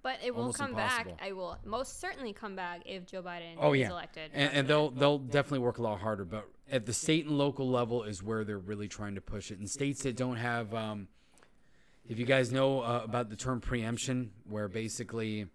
But 0.03 0.17
it 0.25 0.33
will 0.33 0.41
Almost 0.41 0.57
come 0.57 0.71
impossible. 0.71 1.11
back. 1.11 1.21
I 1.23 1.31
will 1.33 1.57
most 1.63 1.99
certainly 2.01 2.33
come 2.33 2.55
back 2.55 2.81
if 2.87 3.05
Joe 3.05 3.21
Biden 3.21 3.53
Oh 3.59 3.73
is 3.73 3.81
yeah, 3.81 3.91
elected. 3.91 4.31
and, 4.33 4.51
and 4.51 4.67
they'll 4.67 4.89
they'll 4.89 5.19
definitely 5.19 5.59
work 5.59 5.77
a 5.77 5.83
lot 5.83 5.99
harder. 5.99 6.25
But 6.25 6.47
at 6.71 6.87
the 6.87 6.93
state 6.93 7.27
and 7.27 7.37
local 7.37 7.69
level 7.69 8.01
is 8.01 8.23
where 8.23 8.43
they're 8.43 8.57
really 8.57 8.87
trying 8.87 9.13
to 9.13 9.21
push 9.21 9.51
it. 9.51 9.59
In 9.59 9.67
states 9.67 10.01
that 10.03 10.17
don't 10.17 10.37
have, 10.37 10.73
um, 10.73 11.07
if 12.09 12.17
you 12.17 12.25
guys 12.25 12.51
know 12.51 12.81
uh, 12.81 13.01
about 13.03 13.29
the 13.29 13.35
term 13.35 13.61
preemption, 13.61 14.31
where 14.49 14.67
basically 14.67 15.45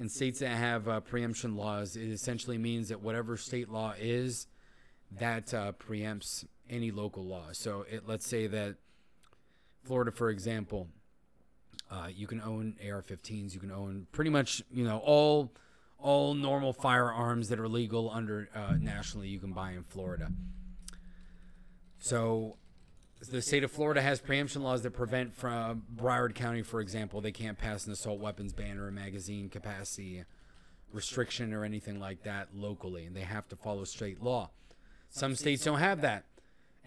in 0.00 0.08
states 0.08 0.40
that 0.40 0.48
have 0.48 0.88
uh, 0.88 1.00
preemption 1.00 1.56
laws, 1.56 1.94
it 1.94 2.08
essentially 2.08 2.56
means 2.56 2.88
that 2.88 3.02
whatever 3.02 3.36
state 3.36 3.68
law 3.68 3.92
is, 4.00 4.46
that 5.18 5.52
uh, 5.52 5.72
preempts 5.72 6.46
any 6.70 6.90
local 6.90 7.24
law. 7.24 7.48
So 7.52 7.84
it, 7.88 8.04
let's 8.08 8.26
say 8.26 8.46
that 8.46 8.76
Florida, 9.84 10.10
for 10.10 10.30
example, 10.30 10.88
uh, 11.90 12.08
you 12.14 12.26
can 12.26 12.40
own 12.40 12.76
AR-15s. 12.82 13.52
You 13.52 13.60
can 13.60 13.70
own 13.70 14.06
pretty 14.10 14.30
much, 14.30 14.62
you 14.72 14.84
know, 14.84 14.98
all 14.98 15.52
all 15.98 16.32
normal 16.32 16.72
firearms 16.72 17.50
that 17.50 17.60
are 17.60 17.68
legal 17.68 18.10
under 18.10 18.48
uh, 18.54 18.74
nationally. 18.80 19.28
You 19.28 19.38
can 19.38 19.52
buy 19.52 19.72
in 19.72 19.82
Florida. 19.82 20.32
So, 21.98 22.56
the 23.28 23.42
state 23.42 23.64
of 23.64 23.70
Florida 23.70 24.00
has 24.00 24.20
preemption 24.20 24.62
laws 24.62 24.82
that 24.82 24.92
prevent 24.92 25.34
from 25.34 25.82
Broward 25.94 26.34
County, 26.34 26.62
for 26.62 26.80
example, 26.80 27.20
they 27.20 27.32
can't 27.32 27.58
pass 27.58 27.86
an 27.86 27.92
assault 27.92 28.18
weapons 28.18 28.52
ban 28.52 28.78
or 28.78 28.88
a 28.88 28.92
magazine 28.92 29.48
capacity 29.48 30.24
restriction 30.92 31.52
or 31.52 31.64
anything 31.64 32.00
like 32.00 32.22
that 32.22 32.48
locally, 32.54 33.04
and 33.04 33.14
they 33.14 33.20
have 33.20 33.48
to 33.48 33.56
follow 33.56 33.84
state 33.84 34.22
law. 34.22 34.50
Some 35.10 35.34
states 35.34 35.64
don't 35.64 35.78
have 35.78 36.00
that. 36.00 36.24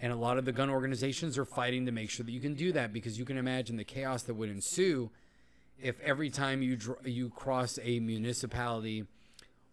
And 0.02 0.12
a 0.12 0.16
lot 0.16 0.38
of 0.38 0.46
the 0.46 0.52
gun 0.52 0.70
organizations 0.70 1.38
are 1.38 1.46
fighting 1.46 1.86
to 1.86 1.92
make 1.92 2.10
sure 2.10 2.26
that 2.26 2.32
you 2.32 2.42
can 2.42 2.56
do 2.56 2.72
that 2.74 2.92
because 2.92 3.20
you 3.20 3.26
can 3.26 3.38
imagine 3.38 3.78
the 3.78 3.84
chaos 3.84 4.24
that 4.24 4.34
would 4.34 4.50
ensue 4.50 5.12
if 5.82 6.00
every 6.02 6.30
time 6.30 6.62
you 6.62 6.76
dr- 6.76 7.08
you 7.08 7.30
cross 7.30 7.78
a 7.82 8.00
municipality 8.00 9.06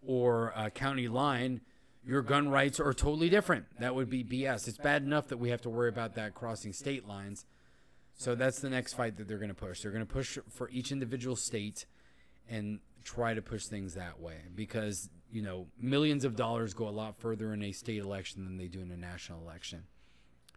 or 0.06 0.52
a 0.56 0.70
county 0.70 1.08
line, 1.08 1.62
your 2.04 2.22
gun 2.22 2.48
rights 2.48 2.80
are 2.80 2.92
totally 2.92 3.28
different. 3.28 3.66
That 3.78 3.94
would 3.94 4.08
be 4.08 4.24
BS. 4.24 4.68
It's 4.68 4.78
bad 4.78 5.02
enough 5.02 5.28
that 5.28 5.36
we 5.36 5.50
have 5.50 5.60
to 5.62 5.70
worry 5.70 5.88
about 5.88 6.14
that 6.14 6.34
crossing 6.34 6.72
state 6.72 7.06
lines. 7.06 7.44
So 8.14 8.34
that's 8.34 8.60
the 8.60 8.70
next 8.70 8.94
fight 8.94 9.16
that 9.16 9.28
they're 9.28 9.38
going 9.38 9.48
to 9.48 9.54
push. 9.54 9.80
They're 9.80 9.92
going 9.92 10.06
to 10.06 10.12
push 10.12 10.38
for 10.50 10.68
each 10.70 10.92
individual 10.92 11.36
state 11.36 11.86
and 12.48 12.80
try 13.04 13.34
to 13.34 13.42
push 13.42 13.66
things 13.66 13.94
that 13.94 14.20
way 14.20 14.36
because, 14.54 15.08
you 15.32 15.42
know, 15.42 15.66
millions 15.80 16.24
of 16.24 16.36
dollars 16.36 16.74
go 16.74 16.88
a 16.88 16.90
lot 16.90 17.16
further 17.18 17.52
in 17.52 17.62
a 17.62 17.72
state 17.72 18.02
election 18.02 18.44
than 18.44 18.56
they 18.56 18.66
do 18.66 18.80
in 18.80 18.90
a 18.90 18.96
national 18.96 19.40
election. 19.40 19.84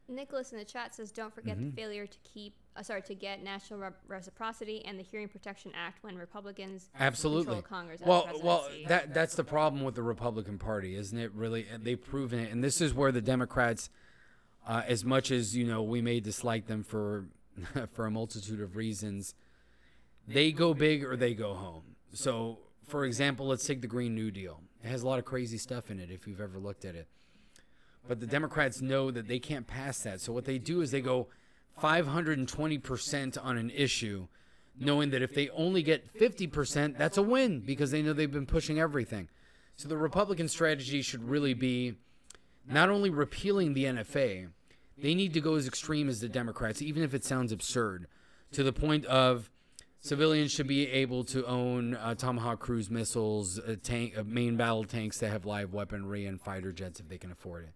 Nicholas 0.08 0.52
in 0.52 0.58
the 0.58 0.66
chat 0.66 0.94
says, 0.96 1.12
"Don't 1.12 1.34
forget 1.34 1.58
Mm-hmm. 1.58 1.70
the 1.70 1.76
failure 1.76 2.06
to 2.08 2.18
keep, 2.24 2.54
uh, 2.76 2.84
sorry, 2.84 3.02
to 3.04 3.16
get 3.16 3.44
national 3.44 3.80
re- 3.80 3.90
reciprocity 4.08 4.84
and 4.86 5.00
the 5.00 5.04
Hearing 5.04 5.28
Protection 5.30 5.72
Act 5.76 6.04
when 6.04 6.16
Republicans 6.18 6.90
Absolutely. 7.00 7.46
control 7.46 7.62
Congress." 7.62 8.02
Well, 8.06 8.30
well, 8.44 8.68
that 8.88 9.14
that's 9.14 9.36
the 9.36 9.44
problem 9.44 9.84
with 9.84 9.96
the 9.96 10.04
Republican 10.04 10.58
Party, 10.60 10.96
isn't 10.96 11.18
it? 11.18 11.32
Really, 11.34 11.66
And 11.72 11.84
they've 11.86 12.02
proven 12.04 12.40
it, 12.40 12.52
and 12.52 12.64
this 12.64 12.82
is 12.82 12.94
where 12.94 13.12
the 13.12 13.22
Democrats, 13.22 13.90
uh, 14.68 14.84
as 14.88 15.06
much 15.06 15.32
as 15.32 15.56
you 15.56 15.66
know, 15.66 15.82
we 15.84 16.02
may 16.02 16.20
dislike 16.20 16.68
them 16.68 16.84
for 16.84 17.26
for 17.94 18.06
a 18.06 18.12
multitude 18.12 18.60
of 18.60 18.76
reasons, 18.76 19.36
they 20.28 20.52
go 20.52 20.74
big 20.74 21.04
or 21.04 21.16
they 21.16 21.34
go 21.34 21.54
home. 21.54 21.84
So, 22.14 22.60
for 22.88 23.06
example, 23.06 23.48
let's 23.48 23.66
take 23.66 23.82
the 23.82 23.88
Green 23.88 24.16
New 24.16 24.32
Deal. 24.32 24.60
It 24.84 24.88
has 24.90 25.02
a 25.04 25.08
lot 25.08 25.20
of 25.20 25.26
crazy 25.26 25.58
stuff 25.58 25.90
in 25.90 26.00
it 26.00 26.10
if 26.12 26.28
you've 26.28 26.42
ever 26.42 26.60
looked 26.60 26.84
at 26.84 26.96
it. 26.96 27.08
But 28.08 28.20
the 28.20 28.28
Democrats 28.28 28.82
know 28.82 29.12
that 29.12 29.28
they 29.28 29.40
can't 29.40 29.66
pass 29.66 30.00
that. 30.04 30.20
So 30.20 30.34
what 30.34 30.46
they 30.46 30.58
do 30.58 30.82
is 30.82 30.92
they 30.92 31.02
go 31.02 31.28
520% 31.82 33.44
on 33.44 33.58
an 33.58 33.70
issue, 33.70 34.28
knowing 34.78 35.10
that 35.12 35.22
if 35.22 35.34
they 35.34 35.50
only 35.50 35.84
get 35.84 36.14
50%, 36.14 36.98
that's 36.98 37.18
a 37.18 37.22
win 37.22 37.62
because 37.62 37.92
they 37.92 38.02
know 38.02 38.14
they've 38.14 38.32
been 38.32 38.46
pushing 38.46 38.80
everything. 38.80 39.30
So 39.76 39.88
the 39.88 39.98
Republican 39.98 40.48
strategy 40.48 41.02
should 41.02 41.28
really 41.28 41.54
be 41.54 41.96
not 42.68 42.90
only 42.90 43.10
repealing 43.10 43.74
the 43.74 43.86
NFA, 43.86 44.50
they 44.98 45.16
need 45.16 45.34
to 45.34 45.42
go 45.42 45.56
as 45.56 45.68
extreme 45.68 46.08
as 46.10 46.20
the 46.20 46.30
Democrats, 46.30 46.82
even 46.82 47.04
if 47.04 47.14
it 47.14 47.24
sounds 47.24 47.52
absurd, 47.52 48.08
to 48.52 48.64
the 48.64 48.74
point 48.74 49.06
of 49.06 49.50
civilians 50.00 50.52
should 50.52 50.68
be 50.68 50.88
able 50.90 51.24
to 51.24 51.46
own 51.46 51.96
uh, 51.96 52.14
Tomahawk 52.14 52.60
cruise 52.60 52.90
missiles, 52.90 53.60
uh, 53.60 53.76
tank, 53.82 54.14
uh, 54.18 54.24
main 54.24 54.56
battle 54.56 54.84
tanks 54.84 55.18
that 55.20 55.32
have 55.32 55.46
live 55.46 55.74
weaponry, 55.74 56.26
and 56.26 56.40
fighter 56.40 56.72
jets 56.72 57.00
if 57.00 57.10
they 57.10 57.18
can 57.18 57.32
afford 57.32 57.64
it. 57.64 57.74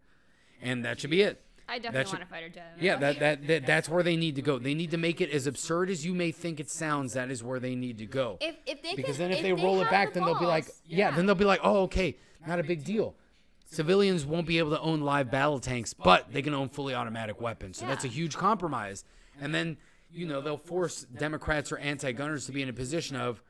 And 0.62 0.86
that 0.86 1.00
should 1.00 1.10
be 1.10 1.22
it. 1.22 1.42
I 1.70 1.80
definitely 1.80 2.06
should- 2.06 2.20
want 2.20 2.24
a 2.24 2.28
fighter 2.28 2.50
jet. 2.50 2.78
Yeah, 2.80 2.96
that, 2.98 3.20
that, 3.20 3.48
that 3.48 3.66
that's 3.66 3.90
where 3.90 4.02
they 4.04 4.16
need 4.16 4.36
to 4.36 4.42
go. 4.42 4.58
They 4.58 4.74
need 4.74 4.92
to 4.92 4.98
make 4.98 5.20
it 5.20 5.30
as 5.32 5.48
absurd 5.48 5.90
as 5.90 6.06
you 6.06 6.14
may 6.14 6.32
think 6.32 6.60
it 6.60 6.70
sounds. 6.70 7.14
That 7.14 7.30
is 7.30 7.44
where 7.44 7.60
they 7.60 7.76
need 7.76 7.98
to 7.98 8.06
go. 8.06 8.38
If 8.40 8.56
if 8.66 8.82
they 8.82 8.96
because 8.96 9.18
can, 9.18 9.30
then 9.30 9.38
if, 9.38 9.44
they 9.44 9.52
roll 9.52 9.82
it 9.82 9.90
back, 9.90 10.14
the 10.14 10.20
then 10.20 10.28
they'll 10.28 10.40
be 10.40 10.46
like, 10.46 10.66
balls, 10.66 10.82
yeah, 10.86 11.12
then 11.12 11.26
they'll 11.26 11.36
be 11.36 11.44
like, 11.46 11.60
oh, 11.64 11.84
okay, 11.84 12.16
not 12.48 12.60
a 12.60 12.64
big 12.64 12.86
deal. 12.86 13.16
Civilians 13.70 14.26
won't 14.26 14.48
be 14.48 14.60
able 14.60 14.72
to 14.72 14.80
own 14.80 15.02
live 15.02 15.30
battle 15.30 15.60
tanks, 15.60 15.94
but 15.94 16.32
they 16.32 16.42
can 16.42 16.54
own 16.54 16.70
fully 16.70 16.96
automatic 16.96 17.42
weapons. 17.42 17.78
So 17.78 17.86
that's 17.86 18.06
a 18.06 18.08
huge 18.08 18.38
compromise. 18.38 19.04
And 19.42 19.54
then, 19.54 19.76
you 20.10 20.26
know, 20.26 20.40
they'll 20.40 20.56
force 20.56 21.06
Democrats 21.18 21.70
or 21.74 21.78
anti-gunners 21.78 22.46
to 22.46 22.54
be 22.54 22.62
in 22.62 22.70
a 22.70 22.74
position 22.74 23.18
of, 23.18 23.44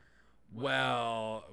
well, 0.54 1.44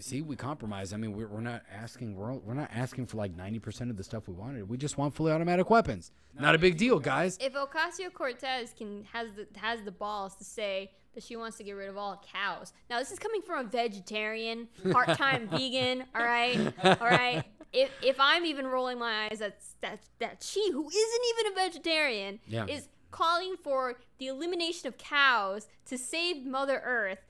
see, 0.00 0.22
we 0.22 0.36
compromise. 0.36 0.92
I 0.92 0.96
mean, 0.96 1.12
we're, 1.12 1.28
we're 1.28 1.40
not 1.40 1.62
asking, 1.72 2.16
we're, 2.16 2.32
we're 2.34 2.54
not 2.54 2.70
asking 2.74 3.06
for 3.06 3.16
like 3.16 3.36
90% 3.36 3.90
of 3.90 3.96
the 3.96 4.04
stuff 4.04 4.28
we 4.28 4.34
wanted. 4.34 4.68
We 4.68 4.76
just 4.76 4.96
want 4.98 5.14
fully 5.14 5.30
automatic 5.32 5.70
weapons. 5.70 6.10
Not 6.38 6.54
a 6.54 6.58
big 6.58 6.76
deal, 6.78 6.98
guys. 6.98 7.38
if 7.40 7.52
Ocasio 7.54 8.12
Cortez 8.12 8.74
can 8.76 9.04
has 9.12 9.28
the 9.36 9.46
has 9.58 9.82
the 9.82 9.92
balls 9.92 10.34
to 10.36 10.44
say 10.44 10.90
that 11.14 11.22
she 11.22 11.36
wants 11.36 11.56
to 11.58 11.62
get 11.64 11.72
rid 11.72 11.88
of 11.88 11.96
all 11.96 12.20
cows. 12.32 12.72
Now 12.90 12.98
this 12.98 13.12
is 13.12 13.20
coming 13.20 13.40
from 13.40 13.66
a 13.66 13.68
vegetarian, 13.68 14.66
part 14.90 15.16
time 15.16 15.46
vegan. 15.52 16.04
All 16.12 16.24
right, 16.24 16.58
all 16.84 16.96
right. 17.08 17.44
If 17.72 17.90
if 18.02 18.16
I'm 18.18 18.44
even 18.46 18.66
rolling 18.66 18.98
my 18.98 19.28
eyes, 19.30 19.38
that's 19.38 19.76
that 19.80 20.00
that 20.18 20.42
she 20.42 20.72
who 20.72 20.88
isn't 20.88 21.22
even 21.38 21.52
a 21.52 21.54
vegetarian 21.54 22.40
Yeah. 22.48 22.66
is 22.66 22.88
calling 23.12 23.54
for 23.62 24.00
the 24.18 24.26
elimination 24.26 24.88
of 24.88 24.98
cows 24.98 25.68
to 25.86 25.96
save 25.96 26.44
Mother 26.44 26.82
Earth. 26.84 27.20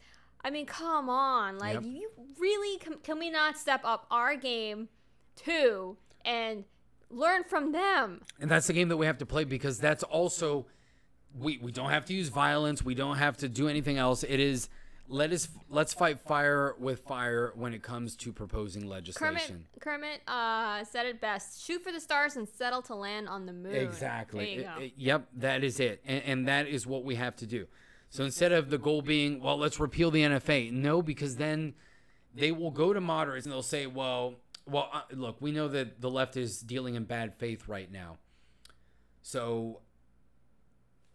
I 0.44 0.50
mean, 0.50 0.66
come 0.66 1.08
on, 1.08 1.58
like 1.58 1.74
Yep. 1.74 1.84
you 1.84 2.10
really 2.38 2.78
can, 2.78 2.94
can 3.02 3.18
we 3.18 3.30
not 3.30 3.56
step 3.56 3.80
up 3.84 4.06
our 4.10 4.36
game 4.36 4.88
too 5.36 5.96
and 6.24 6.64
learn 7.10 7.44
from 7.44 7.72
them? 7.72 8.20
And 8.38 8.50
that's 8.50 8.66
the 8.66 8.74
game 8.74 8.88
that 8.88 8.96
we 8.98 9.06
have 9.06 9.18
to 9.18 9.26
play 9.26 9.44
because 9.44 9.78
that's 9.78 10.02
also 10.02 10.66
we 11.36 11.58
we 11.58 11.72
don't 11.72 11.90
have 11.90 12.04
to 12.06 12.14
use 12.14 12.28
violence. 12.28 12.84
We 12.84 12.94
don't 12.94 13.16
have 13.16 13.36
to 13.38 13.48
do 13.48 13.68
anything 13.68 13.96
else. 13.98 14.22
It 14.22 14.38
is 14.38 14.68
let 15.08 15.32
us 15.32 15.48
let's 15.68 15.92
fight 15.92 16.20
fire 16.20 16.74
with 16.78 17.00
fire 17.00 17.52
when 17.56 17.74
it 17.74 17.82
comes 17.82 18.14
to 18.16 18.32
proposing 18.32 18.82
Kermit, 18.82 18.90
legislation. 18.92 19.64
Kermit 19.80 20.20
uh, 20.28 20.84
said 20.84 21.06
it 21.06 21.20
best: 21.20 21.64
"Shoot 21.64 21.82
for 21.82 21.90
the 21.92 22.00
stars 22.00 22.36
and 22.36 22.48
settle 22.48 22.82
to 22.82 22.94
land 22.94 23.28
on 23.28 23.46
the 23.46 23.52
moon." 23.52 23.74
Exactly. 23.74 24.54
It- 24.56 24.68
it- 24.82 24.92
yep, 24.96 25.26
that 25.36 25.64
is 25.64 25.80
it. 25.80 26.02
And, 26.06 26.22
and 26.24 26.48
that 26.48 26.68
is 26.68 26.86
what 26.86 27.04
we 27.04 27.16
have 27.16 27.34
to 27.36 27.46
do. 27.46 27.66
So 28.14 28.22
instead 28.22 28.52
of 28.52 28.70
the 28.70 28.78
goal 28.78 29.02
being, 29.02 29.40
well, 29.40 29.58
let's 29.58 29.80
repeal 29.80 30.12
the 30.12 30.22
NFA, 30.22 30.70
no, 30.70 31.02
because 31.02 31.34
then 31.34 31.74
they 32.32 32.52
will 32.52 32.70
go 32.70 32.92
to 32.92 33.00
moderates 33.00 33.44
and 33.44 33.52
they'll 33.52 33.60
say, 33.60 33.88
well, 33.88 34.36
well, 34.66 34.88
uh, 34.92 35.00
look, 35.10 35.38
we 35.40 35.50
know 35.50 35.66
that 35.66 36.00
the 36.00 36.08
left 36.08 36.36
is 36.36 36.60
dealing 36.60 36.94
in 36.94 37.06
bad 37.06 37.34
faith 37.34 37.66
right 37.66 37.90
now. 37.90 38.18
So 39.22 39.80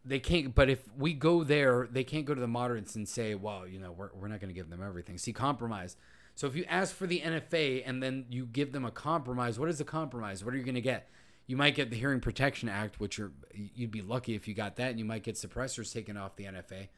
they 0.03 0.19
can't. 0.19 0.53
But 0.53 0.69
if 0.69 0.83
we 0.97 1.13
go 1.13 1.45
there, 1.45 1.87
they 1.89 2.03
can't 2.03 2.25
go 2.25 2.35
to 2.35 2.41
the 2.41 2.47
moderates 2.47 2.97
and 2.97 3.07
say, 3.07 3.33
"Well, 3.33 3.65
you 3.65 3.79
know, 3.79 3.93
we're 3.93 4.09
we're 4.13 4.27
not 4.27 4.41
going 4.41 4.53
to 4.53 4.59
give 4.59 4.69
them 4.69 4.83
everything." 4.83 5.17
See, 5.17 5.31
compromise. 5.31 5.95
So 6.35 6.47
if 6.47 6.55
you 6.55 6.65
ask 6.67 6.93
for 6.93 7.07
the 7.07 7.21
NFA 7.21 7.83
and 7.85 8.03
then 8.03 8.25
you 8.29 8.45
give 8.45 8.73
them 8.73 8.83
a 8.83 8.91
compromise, 8.91 9.57
what 9.57 9.69
is 9.69 9.77
the 9.77 9.85
compromise? 9.85 10.43
What 10.43 10.53
are 10.53 10.57
you 10.57 10.63
going 10.63 10.75
to 10.75 10.81
get? 10.81 11.09
You 11.49 11.57
might 11.57 11.73
get 11.73 11.89
the 11.89 11.95
Hearing 11.95 12.19
Protection 12.19 12.69
Act, 12.69 12.99
which 12.99 13.17
you're 13.17 13.31
you'd 13.51 13.89
be 13.89 14.03
lucky 14.03 14.35
if 14.35 14.47
you 14.47 14.53
got 14.53 14.75
that, 14.75 14.91
and 14.91 14.99
you 14.99 15.03
might 15.03 15.23
get 15.23 15.33
suppressors 15.33 15.91
taken 15.91 16.15
off 16.15 16.35
the 16.35 16.43
NFA. 16.43 16.89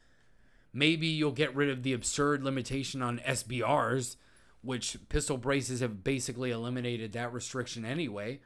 Maybe 0.74 1.06
you'll 1.06 1.32
get 1.32 1.56
rid 1.56 1.70
of 1.70 1.82
the 1.82 1.94
absurd 1.94 2.44
limitation 2.44 3.00
on 3.00 3.18
SBRs, 3.20 4.16
which 4.60 4.98
pistol 5.08 5.38
braces 5.38 5.80
have 5.80 6.04
basically 6.04 6.50
eliminated 6.50 7.12
that 7.12 7.32
restriction 7.32 7.86
anyway. 7.86 8.40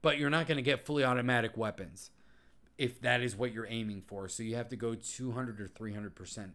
But 0.00 0.16
you're 0.16 0.30
not 0.30 0.46
going 0.46 0.56
to 0.56 0.62
get 0.62 0.86
fully 0.86 1.04
automatic 1.04 1.54
weapons 1.54 2.12
if 2.78 3.02
that 3.02 3.20
is 3.20 3.36
what 3.36 3.52
you're 3.52 3.68
aiming 3.68 4.00
for. 4.00 4.30
So 4.30 4.42
you 4.42 4.56
have 4.56 4.70
to 4.70 4.76
go 4.76 4.94
200 4.94 5.60
or 5.60 5.68
300% 5.68 6.52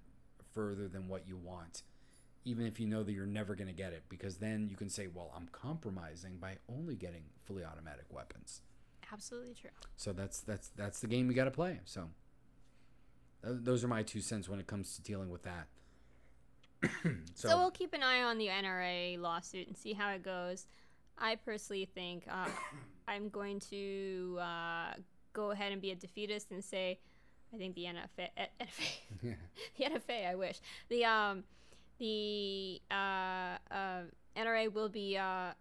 further 0.55 0.87
than 0.87 1.07
what 1.07 1.27
you 1.27 1.37
want, 1.37 1.83
even 2.45 2.65
if 2.65 2.79
you 2.79 2.87
know 2.87 3.03
that 3.03 3.11
you're 3.11 3.27
never 3.27 3.53
going 3.53 3.67
to 3.67 3.73
get 3.73 3.93
it, 3.93 4.05
because 4.09 4.37
then 4.37 4.69
you 4.71 4.75
can 4.75 4.89
say, 4.89 5.05
well, 5.05 5.31
I'm 5.37 5.49
compromising 5.51 6.37
by 6.37 6.57
only 6.67 6.95
getting 6.95 7.25
fully 7.43 7.63
automatic 7.63 8.05
weapons. 8.09 8.61
Absolutely 9.13 9.53
true. 9.53 9.71
So 9.97 10.13
that's 10.13 10.39
that's 10.41 10.69
that's 10.69 10.99
the 10.99 11.07
game 11.07 11.27
we 11.27 11.33
got 11.33 11.45
to 11.45 11.51
play. 11.51 11.79
So 11.85 12.09
th- 13.43 13.57
those 13.61 13.83
are 13.83 13.87
my 13.87 14.03
two 14.03 14.21
cents 14.21 14.47
when 14.47 14.59
it 14.59 14.67
comes 14.67 14.95
to 14.95 15.01
dealing 15.01 15.29
with 15.29 15.43
that. 15.43 15.67
So, 17.35 17.57
we'll 17.57 17.71
keep 17.71 17.93
an 17.93 18.03
eye 18.03 18.21
on 18.21 18.37
the 18.37 18.47
NRA 18.47 19.19
lawsuit 19.19 19.67
and 19.67 19.75
see 19.75 19.93
how 19.93 20.11
it 20.11 20.21
goes. 20.21 20.67
I 21.17 21.35
personally 21.35 21.89
think 21.93 22.25
uh, 22.29 22.47
I'm 23.07 23.29
going 23.29 23.59
to 23.71 24.37
uh, 24.39 24.93
go 25.33 25.51
ahead 25.51 25.71
and 25.71 25.81
be 25.81 25.91
a 25.91 25.95
defeatist 25.95 26.51
and 26.51 26.63
say 26.63 26.99
I 27.53 27.57
think 27.57 27.75
the 27.75 27.85
NFA, 27.85 28.27
NFA 28.37 29.35
the 29.77 29.83
NFA, 29.83 30.29
I 30.29 30.35
wish 30.35 30.59
the 30.89 31.05
um 31.05 31.43
the 31.99 32.81
uh, 32.89 33.57
uh, 33.71 34.01
NRA 34.35 34.71
will 34.73 34.89
be 34.89 35.17
uh, 35.17 35.51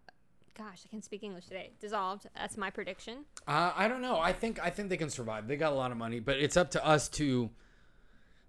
gosh 0.57 0.83
I 0.85 0.89
can't 0.89 1.05
speak 1.05 1.23
English 1.23 1.47
today 1.47 1.71
dissolved. 1.81 2.27
That's 2.37 2.57
my 2.57 2.71
prediction. 2.71 3.25
Uh, 3.47 3.73
I 3.75 3.89
don't 3.89 4.03
know. 4.03 4.19
I 4.19 4.33
think 4.33 4.61
I 4.63 4.71
think 4.71 4.89
they 4.89 4.97
can 4.97 5.11
survive. 5.11 5.49
They 5.49 5.57
got 5.57 5.73
a 5.73 5.77
lot 5.77 5.91
of 5.91 5.97
money, 5.97 6.21
but 6.21 6.39
it's 6.39 6.57
up 6.57 6.71
to 6.73 6.87
us 6.87 7.09
to. 7.11 7.51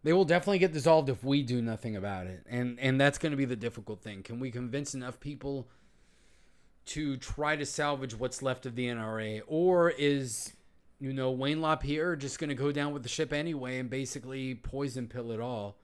They 0.04 0.14
will 0.14 0.26
definitely 0.26 0.58
get 0.58 0.74
dissolved 0.74 1.10
if 1.10 1.24
we 1.24 1.44
do 1.44 1.62
nothing 1.62 1.96
about 1.96 2.28
it, 2.28 2.46
and 2.50 2.80
and 2.80 3.00
that's 3.00 3.18
going 3.18 3.32
to 3.32 3.38
be 3.38 3.46
the 3.46 3.56
difficult 3.56 4.02
thing. 4.02 4.24
Can 4.24 4.40
we 4.40 4.52
convince 4.52 4.94
enough 4.94 5.20
people 5.20 5.68
to 6.86 7.18
try 7.18 7.56
to 7.56 7.66
salvage 7.66 8.18
what's 8.18 8.42
left 8.42 8.66
of 8.66 8.76
the 8.76 8.88
NRA, 8.88 9.42
or 9.48 9.92
is 9.92 10.54
you 11.00 11.14
know 11.14 11.32
Wayne 11.32 11.62
LaPierre 11.62 12.16
just 12.16 12.40
going 12.40 12.50
to 12.50 12.56
go 12.56 12.72
down 12.72 12.94
with 12.94 13.04
the 13.04 13.10
ship 13.10 13.32
anyway 13.32 13.78
and 13.78 13.90
basically 13.90 14.56
poison 14.56 15.08
pill 15.08 15.32
it 15.32 15.40
all? 15.40 15.78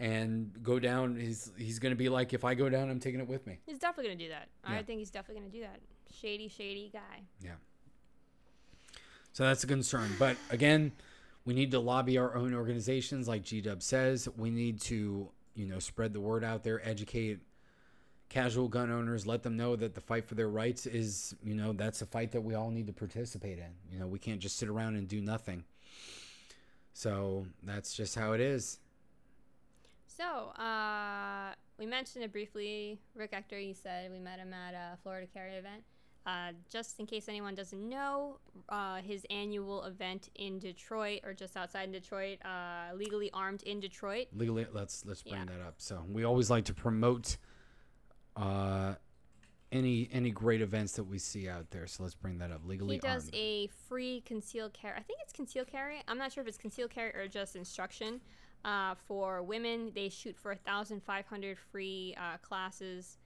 And 0.00 0.52
go 0.62 0.78
down. 0.78 1.16
He's 1.16 1.50
he's 1.56 1.78
gonna 1.78 1.96
be 1.96 2.08
like, 2.08 2.32
if 2.32 2.44
I 2.44 2.54
go 2.54 2.68
down, 2.68 2.88
I'm 2.88 3.00
taking 3.00 3.20
it 3.20 3.26
with 3.26 3.46
me. 3.46 3.58
He's 3.66 3.78
definitely 3.78 4.12
gonna 4.12 4.24
do 4.24 4.28
that. 4.28 4.48
Yeah. 4.64 4.76
I 4.78 4.82
think 4.82 5.00
he's 5.00 5.10
definitely 5.10 5.42
gonna 5.42 5.52
do 5.52 5.60
that. 5.62 5.80
Shady, 6.14 6.48
shady 6.48 6.90
guy. 6.92 7.22
Yeah. 7.42 7.52
So 9.32 9.44
that's 9.44 9.64
a 9.64 9.66
concern. 9.66 10.10
But 10.18 10.36
again, 10.50 10.92
we 11.44 11.54
need 11.54 11.70
to 11.72 11.80
lobby 11.80 12.18
our 12.18 12.34
own 12.36 12.54
organizations, 12.54 13.26
like 13.26 13.42
G 13.42 13.60
Dub 13.60 13.82
says. 13.82 14.28
We 14.36 14.50
need 14.50 14.80
to, 14.82 15.30
you 15.54 15.66
know, 15.66 15.78
spread 15.78 16.12
the 16.12 16.20
word 16.20 16.44
out 16.44 16.62
there, 16.62 16.80
educate 16.86 17.40
casual 18.28 18.68
gun 18.68 18.90
owners, 18.90 19.26
let 19.26 19.42
them 19.42 19.56
know 19.56 19.74
that 19.76 19.94
the 19.94 20.00
fight 20.00 20.26
for 20.26 20.34
their 20.34 20.48
rights 20.48 20.86
is, 20.86 21.34
you 21.42 21.54
know, 21.54 21.72
that's 21.72 22.02
a 22.02 22.06
fight 22.06 22.32
that 22.32 22.42
we 22.42 22.54
all 22.54 22.70
need 22.70 22.86
to 22.86 22.92
participate 22.92 23.58
in. 23.58 23.70
You 23.90 23.98
know, 23.98 24.06
we 24.06 24.18
can't 24.18 24.40
just 24.40 24.58
sit 24.58 24.68
around 24.68 24.96
and 24.96 25.08
do 25.08 25.20
nothing. 25.20 25.64
So 26.92 27.46
that's 27.62 27.94
just 27.94 28.14
how 28.14 28.32
it 28.32 28.40
is. 28.40 28.78
So, 30.18 30.48
uh, 30.60 31.54
we 31.78 31.86
mentioned 31.86 32.24
it 32.24 32.32
briefly. 32.32 32.98
Rick 33.14 33.32
Ector, 33.32 33.58
you 33.58 33.72
said 33.72 34.10
we 34.10 34.18
met 34.18 34.40
him 34.40 34.52
at 34.52 34.74
a 34.74 34.98
Florida 35.02 35.28
Carry 35.32 35.52
event. 35.54 35.84
Uh, 36.26 36.50
just 36.68 36.98
in 36.98 37.06
case 37.06 37.28
anyone 37.28 37.54
doesn't 37.54 37.88
know, 37.88 38.38
uh, 38.68 38.96
his 38.96 39.24
annual 39.30 39.84
event 39.84 40.28
in 40.34 40.58
Detroit 40.58 41.20
or 41.24 41.32
just 41.32 41.56
outside 41.56 41.90
Detroit, 41.92 42.38
uh, 42.44 42.94
legally 42.96 43.30
armed 43.32 43.62
in 43.62 43.78
Detroit. 43.80 44.26
Legally, 44.34 44.66
let's 44.72 45.06
let's 45.06 45.22
bring 45.22 45.36
Yeah. 45.36 45.44
that 45.46 45.60
up. 45.60 45.74
So 45.78 46.04
we 46.08 46.24
always 46.24 46.50
like 46.50 46.64
to 46.64 46.74
promote 46.74 47.36
uh, 48.36 48.96
any 49.70 50.08
any 50.12 50.30
great 50.32 50.60
events 50.60 50.94
that 50.94 51.04
we 51.04 51.18
see 51.18 51.48
out 51.48 51.70
there. 51.70 51.86
So 51.86 52.02
let's 52.02 52.16
bring 52.16 52.38
that 52.38 52.50
up. 52.50 52.62
Legally 52.66 52.96
He 52.96 53.00
does 53.00 53.26
armed. 53.26 53.34
a 53.36 53.68
free 53.68 54.20
concealed 54.26 54.74
carry. 54.74 54.98
I 54.98 55.02
think 55.02 55.20
it's 55.22 55.32
concealed 55.32 55.68
carry. 55.68 56.02
I'm 56.08 56.18
not 56.18 56.32
sure 56.32 56.42
if 56.42 56.48
it's 56.48 56.58
concealed 56.58 56.90
carry 56.90 57.14
or 57.14 57.28
just 57.28 57.54
instruction. 57.56 58.20
Uh, 58.64 58.94
for 59.06 59.42
women, 59.42 59.92
they 59.94 60.08
shoot 60.08 60.36
for 60.36 60.50
1,500 60.50 61.58
free 61.70 62.14
uh, 62.18 62.36
classes 62.38 63.18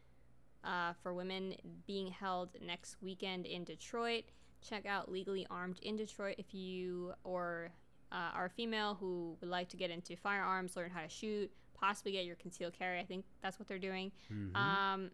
uh, 0.65 0.93
for 1.03 1.15
women 1.15 1.55
being 1.87 2.09
held 2.11 2.51
next 2.65 2.97
weekend 3.01 3.47
in 3.47 3.65
Detroit. 3.65 4.25
Check 4.61 4.87
out 4.87 5.11
Legally 5.11 5.47
Armed 5.51 5.79
in 5.83 5.97
Detroit 5.97 6.37
if 6.39 6.55
you 6.55 7.15
or 7.25 7.71
uh, 8.13 8.31
are 8.35 8.47
a 8.47 8.51
female 8.51 8.97
who 9.01 9.37
would 9.41 9.51
like 9.51 9.69
to 9.71 9.77
get 9.77 9.91
into 9.91 10.17
firearms, 10.17 10.77
learn 10.77 10.91
how 10.91 11.01
to 11.01 11.09
shoot, 11.09 11.51
possibly 11.75 12.13
get 12.13 12.25
your 12.25 12.37
concealed 12.37 12.75
carry. 12.79 13.01
I 13.01 13.05
think 13.05 13.25
that's 13.43 13.59
what 13.59 13.67
they're 13.67 13.79
doing. 13.79 14.13
Mhm. 14.31 14.55
Um, 14.55 15.11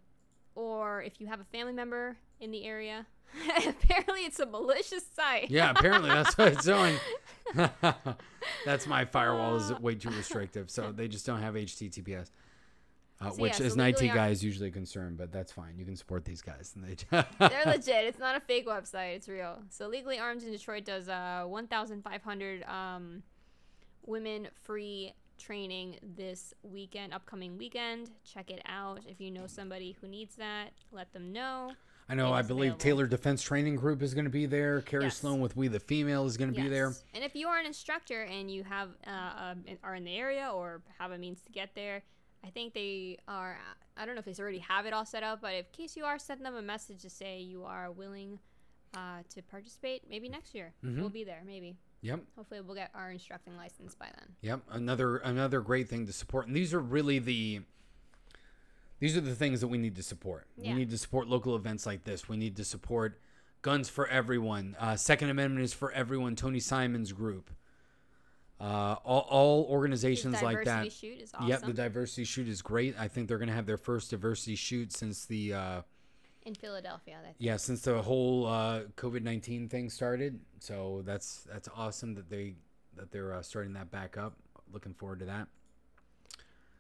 or 0.55 1.03
if 1.03 1.21
you 1.21 1.29
have 1.29 1.41
a 1.41 1.45
family 1.45 1.73
member 1.73 2.17
in 2.41 2.51
the 2.51 2.65
area, 2.65 3.07
apparently 3.67 4.21
it's 4.25 4.41
a 4.41 4.47
malicious 4.47 5.05
site. 5.15 5.51
yeah, 5.51 5.71
apparently 5.71 6.11
that's 6.11 6.37
what 6.37 6.49
it's 6.49 6.65
doing. 6.65 6.97
that's 8.65 8.87
my 8.87 9.05
firewall 9.05 9.57
is 9.57 9.73
way 9.81 9.95
too 9.95 10.11
restrictive, 10.11 10.71
so 10.71 10.93
they 10.93 11.09
just 11.09 11.27
don't 11.27 11.41
have 11.41 11.55
HTTPS. 11.55 12.31
Uh, 13.21 13.31
So, 13.31 13.43
which 13.43 13.59
yeah, 13.59 13.67
is 13.67 13.73
so 13.75 13.81
an 13.81 13.87
IT 13.87 14.01
legally 14.01 14.09
guy 14.17 14.29
is 14.29 14.45
usually 14.45 14.71
concerned, 14.71 15.17
but 15.17 15.33
that's 15.33 15.51
fine. 15.51 15.77
You 15.77 15.85
can 15.85 15.97
support 15.97 16.25
these 16.25 16.41
guys. 16.41 16.75
And 16.77 16.85
they 16.85 16.97
They're 17.11 17.65
legit. 17.67 18.05
It's 18.05 18.19
not 18.21 18.37
a 18.37 18.41
fake 18.41 18.67
website. 18.67 19.17
It's 19.17 19.29
real. 19.29 19.59
So 19.71 19.89
Legally 19.89 20.19
Armed 20.21 20.43
in 20.45 20.53
Detroit 20.53 20.85
does 20.85 21.09
uh, 21.09 21.45
1,500 21.47 22.65
um, 22.65 23.23
women 24.07 24.49
free 24.63 25.15
training 25.37 25.99
this 26.17 26.55
weekend, 26.63 27.13
upcoming 27.13 27.59
weekend. 27.59 28.11
Check 28.25 28.51
it 28.51 28.63
out. 28.67 29.01
If 29.07 29.21
you 29.21 29.31
know 29.31 29.47
somebody 29.47 29.97
who 30.01 30.07
needs 30.07 30.37
that, 30.37 30.71
let 30.93 31.13
them 31.13 31.33
know. 31.33 31.73
I 32.09 32.15
know. 32.15 32.33
I 32.33 32.43
believe 32.43 32.73
available. 32.73 32.79
Taylor 32.79 33.07
Defense 33.07 33.43
Training 33.43 33.77
Group 33.77 34.03
is 34.03 34.15
going 34.15 34.25
to 34.25 34.31
be 34.31 34.47
there. 34.47 34.81
Carrie 34.81 35.05
Yes. 35.05 35.19
Sloan 35.19 35.41
with 35.41 35.57
We 35.57 35.69
the 35.69 35.79
Female 35.81 36.25
is 36.27 36.37
going 36.37 36.53
to 36.53 36.59
be 36.61 36.69
there. 36.69 36.89
Yes. 36.89 37.05
And 37.15 37.23
if 37.23 37.35
you 37.35 37.49
are 37.49 37.59
an 37.59 37.67
instructor 37.67 38.23
and 38.23 38.51
you 38.51 38.65
have 38.65 38.89
uh, 39.07 39.11
um, 39.53 39.65
are 39.83 39.95
in 39.95 40.05
the 40.05 40.17
area 40.17 40.51
or 40.53 40.81
have 40.99 41.13
a 41.13 41.19
means 41.19 41.41
to 41.43 41.53
get 41.53 41.75
there, 41.75 42.03
I 42.45 42.49
think 42.51 42.73
they 42.73 43.19
are. 43.29 43.59
I 43.97 44.07
don't 44.07 44.15
know 44.15 44.23
if 44.25 44.37
they 44.37 44.43
already 44.43 44.59
have 44.61 44.87
it 44.87 44.93
all 44.93 45.05
set 45.05 45.23
up, 45.23 45.41
but 45.43 45.55
in 45.55 45.65
case 45.73 45.97
you 45.97 46.05
are, 46.05 46.19
send 46.19 46.45
them 46.45 46.55
a 46.55 46.63
message 46.63 47.03
to 47.03 47.11
say 47.11 47.41
you 47.41 47.65
are 47.65 47.91
willing 47.91 48.39
uh, 48.95 49.19
to 49.35 49.43
participate. 49.43 50.03
Maybe 50.09 50.29
next 50.29 50.55
year 50.55 50.73
Mhm. 50.85 51.01
we'll 51.01 51.11
be 51.11 51.25
there. 51.25 51.43
Maybe. 51.45 51.77
Yep. 52.01 52.21
Hopefully, 52.37 52.61
we'll 52.61 52.77
get 52.77 52.91
our 52.95 53.11
instructing 53.11 53.57
license 53.57 53.95
by 53.95 54.07
then. 54.17 54.29
Yep, 54.41 54.61
another 54.71 55.17
another 55.19 55.61
great 55.61 55.89
thing 55.89 56.07
to 56.07 56.13
support. 56.13 56.47
And 56.47 56.55
these 56.57 56.73
are 56.73 56.79
really 56.81 57.19
the 57.19 57.63
these 59.01 59.17
are 59.17 59.21
the 59.21 59.35
things 59.35 59.61
that 59.61 59.69
we 59.69 59.79
need 59.79 59.97
to 59.97 60.03
support. 60.03 60.47
Yeah. 60.57 60.73
We 60.73 60.81
need 60.81 60.91
to 60.91 60.99
support 60.99 61.29
local 61.29 61.55
events 61.57 61.87
like 61.87 62.05
this. 62.05 62.29
We 62.29 62.37
need 62.37 62.57
to 62.57 62.65
support 62.65 63.21
Guns 63.63 63.89
for 63.89 64.07
Everyone. 64.09 64.77
Uh, 64.79 64.97
Second 64.97 65.31
Amendment 65.31 65.65
is 65.65 65.73
for 65.73 65.93
everyone. 65.93 66.37
Tony 66.37 66.61
Simon's 66.61 67.13
group. 67.13 67.51
Uh, 68.61 68.97
all, 69.05 69.27
all 69.31 69.67
organizations 69.71 70.43
like 70.43 70.65
that. 70.65 70.93
shoot 70.93 71.21
is 71.21 71.33
awesome. 71.33 71.49
Yep, 71.49 71.63
the 71.63 71.73
diversity 71.73 72.25
shoot 72.25 72.49
is 72.49 72.61
great. 72.61 72.97
I 72.99 73.07
think 73.07 73.29
they're 73.29 73.39
going 73.39 73.49
to 73.49 73.55
have 73.55 73.67
their 73.67 73.77
first 73.77 74.11
diversity 74.11 74.57
shoot 74.57 74.93
since 74.93 75.27
the 75.27 75.55
uh, 75.55 75.83
in 76.45 76.55
Philadelphia. 76.55 77.19
I 77.21 77.25
think. 77.25 77.37
yeah 77.39 77.57
since 77.57 77.83
the 77.83 78.03
whole 78.03 78.47
uh, 78.47 78.81
COVID 78.97 79.23
nineteen 79.23 79.69
thing 79.69 79.91
started. 79.91 80.41
So 80.59 81.03
that's 81.05 81.47
that's 81.53 81.69
awesome 81.77 82.15
that 82.15 82.31
they 82.31 82.57
that 82.97 83.13
they're 83.13 83.33
uh, 83.33 83.43
starting 83.43 83.75
that 83.75 83.93
back 83.93 84.17
up. 84.17 84.35
Looking 84.73 84.93
forward 84.93 85.21
to 85.21 85.27
that. 85.27 85.47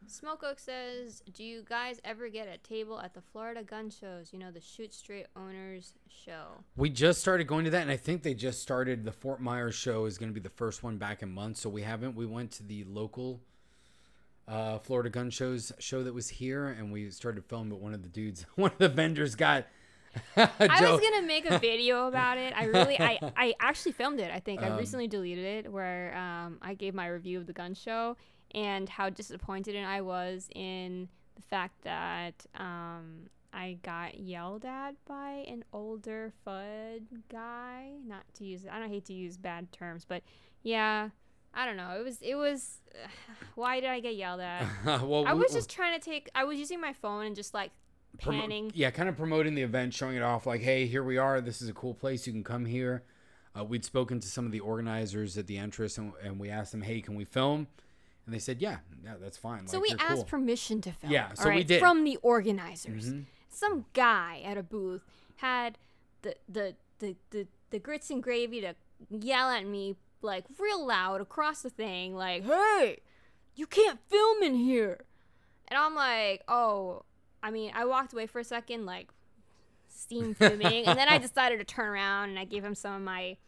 Smoke 0.09 0.43
Oak 0.43 0.59
says, 0.59 1.23
"Do 1.33 1.45
you 1.45 1.63
guys 1.69 2.01
ever 2.05 2.29
get 2.29 2.49
a 2.49 2.57
table 2.59 3.01
at 3.01 3.15
the 3.15 3.21
Florida 3.21 3.63
gun 3.63 3.91
shows? 3.91 4.33
You 4.33 4.39
know, 4.39 4.51
the 4.51 4.61
Shoot 4.61 4.95
Straight 4.95 5.27
Owners 5.37 5.93
show." 6.09 6.65
We 6.77 6.91
just 6.91 7.21
started 7.21 7.47
going 7.47 7.65
to 7.65 7.71
that, 7.71 7.83
and 7.83 7.91
I 7.91 7.97
think 7.97 8.23
they 8.23 8.35
just 8.35 8.63
started 8.63 9.05
the 9.05 9.13
Fort 9.13 9.41
Myers 9.41 9.75
show 9.75 10.07
is 10.07 10.17
going 10.19 10.31
to 10.31 10.35
be 10.35 10.41
the 10.41 10.49
first 10.49 10.83
one 10.83 10.97
back 10.97 11.23
in 11.23 11.31
months. 11.31 11.61
So 11.61 11.69
we 11.69 11.83
haven't. 11.83 12.17
We 12.17 12.27
went 12.27 12.53
to 12.53 12.63
the 12.63 12.85
local 12.85 13.41
uh, 14.47 14.79
Florida 14.79 15.11
gun 15.11 15.31
shows 15.31 15.73
show 15.79 16.03
that 16.03 16.15
was 16.15 16.29
here, 16.29 16.69
and 16.69 16.91
we 16.91 17.11
started 17.11 17.45
filming. 17.45 17.71
But 17.71 17.81
one 17.81 17.93
of 17.95 18.03
the 18.03 18.09
dudes, 18.09 18.47
one 18.55 18.71
of 18.73 18.79
the 18.79 18.89
vendors, 18.89 19.35
got. 19.35 19.67
I 20.37 20.51
was 20.59 21.01
gonna 21.01 21.27
make 21.27 21.45
a 21.45 21.59
video 21.59 22.09
about 22.09 22.39
it. 22.39 22.55
I 22.57 22.65
really, 22.65 22.99
I, 22.99 23.19
I 23.37 23.55
actually 23.61 23.93
filmed 23.93 24.21
it. 24.21 24.31
I 24.33 24.41
think 24.41 24.63
I 24.63 24.71
Um, 24.71 24.79
recently 24.79 25.07
deleted 25.07 25.45
it, 25.45 25.71
where 25.71 26.17
um, 26.17 26.59
I 26.63 26.75
gave 26.75 26.95
my 26.95 27.07
review 27.09 27.39
of 27.39 27.47
the 27.47 27.53
gun 27.53 27.75
show 27.75 28.17
and 28.55 28.89
how 28.89 29.11
disappointed 29.11 29.77
I 29.77 30.01
was 30.01 30.49
in 30.55 31.09
the 31.37 31.43
fact 31.43 31.83
that 31.83 32.47
um, 32.55 33.29
I 33.53 33.79
got 33.83 34.19
yelled 34.19 34.65
at 34.65 34.95
by 35.07 35.45
an 35.49 35.65
older 35.73 36.33
FUD 36.47 37.03
guy. 37.31 37.91
Not 38.07 38.23
to 38.35 38.45
use 38.45 38.67
I 38.71 38.79
don't 38.79 38.91
hate 38.91 39.05
to 39.07 39.13
use 39.15 39.37
bad 39.37 39.73
terms, 39.73 40.05
but 40.07 40.23
yeah, 40.63 41.11
I 41.55 41.67
don't 41.67 41.77
know. 41.77 41.97
It 41.99 42.05
was 42.05 42.19
it 42.23 42.35
was. 42.35 42.79
why 43.55 43.81
did 43.81 43.91
I 43.91 44.01
get 44.01 44.17
yelled 44.17 44.41
at? 44.41 44.65
well, 44.85 45.25
I 45.27 45.35
we- 45.35 45.43
was 45.43 45.53
just 45.53 45.71
trying 45.71 45.99
to 45.99 46.05
take. 46.05 46.29
I 46.35 46.45
was 46.45 46.59
using 46.59 46.81
my 46.81 46.93
phone 46.93 47.27
and 47.27 47.37
just 47.37 47.55
like 47.55 47.71
promo- 48.19 48.41
panning. 48.41 48.71
yeah, 48.75 48.91
kind 48.91 49.09
of 49.09 49.17
promoting 49.17 49.55
the 49.55 49.63
event, 49.63 49.95
showing 49.95 50.17
it 50.17 50.23
off. 50.23 50.47
Like, 50.47 50.61
hey, 50.61 50.87
here 50.87 51.05
we 51.05 51.19
are. 51.19 51.41
This 51.41 51.63
is 51.63 51.69
a 51.69 51.75
cool 51.75 51.95
place. 51.95 52.27
You 52.27 52.33
can 52.33 52.45
come 52.45 52.65
here. 52.65 53.03
Uh, 53.59 53.65
we'd 53.65 53.85
spoken 53.85 54.21
to 54.21 54.29
some 54.29 54.47
of 54.47 54.53
the 54.53 54.61
organizers 54.61 55.37
at 55.39 55.47
the 55.47 55.57
entrance, 55.59 55.99
and, 55.99 56.13
and 56.23 56.39
we 56.39 56.51
asked 56.51 56.71
them, 56.71 56.83
hey, 56.83 57.01
can 57.01 57.15
we 57.15 57.25
film? 57.25 57.67
And 58.29 58.35
they 58.35 58.39
said, 58.41 58.61
yeah, 58.61 58.77
yeah, 59.03 59.15
that's 59.19 59.39
fine. 59.39 59.67
So 59.67 59.79
Like, 59.81 59.89
we 59.93 59.97
asked 59.99 60.15
cool. 60.17 60.25
permission 60.25 60.83
to 60.83 60.93
film. 60.93 61.11
Yeah, 61.11 61.33
so 61.33 61.49
we 61.51 61.65
did. 61.65 61.81
from 61.81 62.05
the 62.05 62.19
organizers. 62.19 63.11
Mhm. 63.11 63.25
Some 63.49 63.87
guy 63.95 64.43
at 64.45 64.59
a 64.59 64.63
booth 64.63 65.03
had 65.37 65.79
the 66.21 66.35
the 66.47 66.77
the 66.99 67.17
the, 67.31 67.47
the 67.71 67.79
grits 67.79 68.11
and 68.11 68.23
gravy 68.23 68.61
to 68.61 68.75
yell 69.09 69.49
at 69.49 69.65
me 69.65 69.97
like 70.21 70.45
real 70.59 70.87
loud 70.87 71.23
across 71.23 71.63
the 71.63 71.71
thing, 71.71 72.15
like, 72.15 72.45
"Hey, 72.45 72.99
you 73.55 73.67
can't 73.67 73.99
film 74.11 74.43
in 74.43 74.55
here," 74.57 74.99
and 75.69 75.79
I'm 75.79 75.95
like, 75.95 76.43
"Oh." 76.49 77.05
I 77.43 77.51
mean, 77.51 77.71
I 77.75 77.87
walked 77.87 78.13
away 78.13 78.27
for 78.27 78.41
a 78.41 78.45
second, 78.45 78.85
like 78.85 79.09
steam 79.89 80.35
fuming, 80.35 80.85
and 80.85 80.99
then 80.99 81.09
I 81.09 81.17
decided 81.29 81.61
to 81.61 81.65
turn 81.65 81.87
around 81.89 82.29
and 82.29 82.39
I 82.39 82.45
gave 82.45 82.63
him 82.63 82.75
some 82.75 82.93
of 82.95 83.01
my 83.01 83.39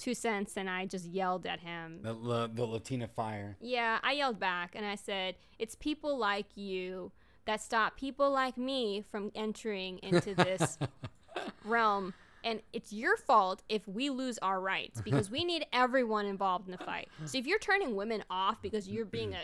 two 0.00 0.14
cents, 0.14 0.56
and 0.56 0.68
I 0.68 0.86
just 0.86 1.06
yelled 1.06 1.46
at 1.46 1.60
him. 1.60 2.00
the, 2.02 2.14
the, 2.14 2.50
the 2.52 2.64
Latina 2.64 3.06
fire. 3.06 3.56
Yeah, 3.60 3.98
I 4.02 4.12
yelled 4.12 4.40
back 4.40 4.72
and 4.74 4.84
I 4.84 4.96
said, 4.96 5.36
It's 5.58 5.76
people 5.76 6.18
like 6.18 6.46
you 6.56 7.12
that 7.44 7.60
stop 7.60 7.96
people 7.96 8.30
like 8.30 8.56
me 8.56 9.04
from 9.10 9.30
entering 9.34 9.98
into 10.02 10.34
this 10.34 10.78
realm. 11.64 12.14
And 12.42 12.60
it's 12.72 12.92
your 12.92 13.16
fault 13.18 13.62
if 13.68 13.86
we 13.86 14.08
lose 14.08 14.38
our 14.38 14.60
rights 14.60 15.02
because 15.02 15.30
we 15.30 15.44
need 15.44 15.66
everyone 15.72 16.24
involved 16.24 16.66
in 16.66 16.72
the 16.72 16.78
fight. 16.78 17.08
So 17.26 17.36
if 17.36 17.46
you're 17.46 17.58
turning 17.58 17.96
women 17.96 18.24
off 18.30 18.62
because 18.62 18.88
you're 18.88 19.04
being 19.04 19.34
a 19.34 19.42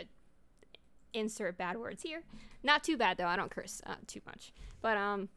insert 1.13 1.57
bad 1.57 1.77
words 1.77 2.01
here, 2.01 2.23
not 2.63 2.83
too 2.83 2.97
bad 2.97 3.17
though. 3.17 3.27
I 3.27 3.35
don't 3.35 3.51
curse 3.51 3.81
uh, 3.85 3.95
too 4.07 4.21
much, 4.25 4.51
but 4.81 4.97
um, 4.97 5.29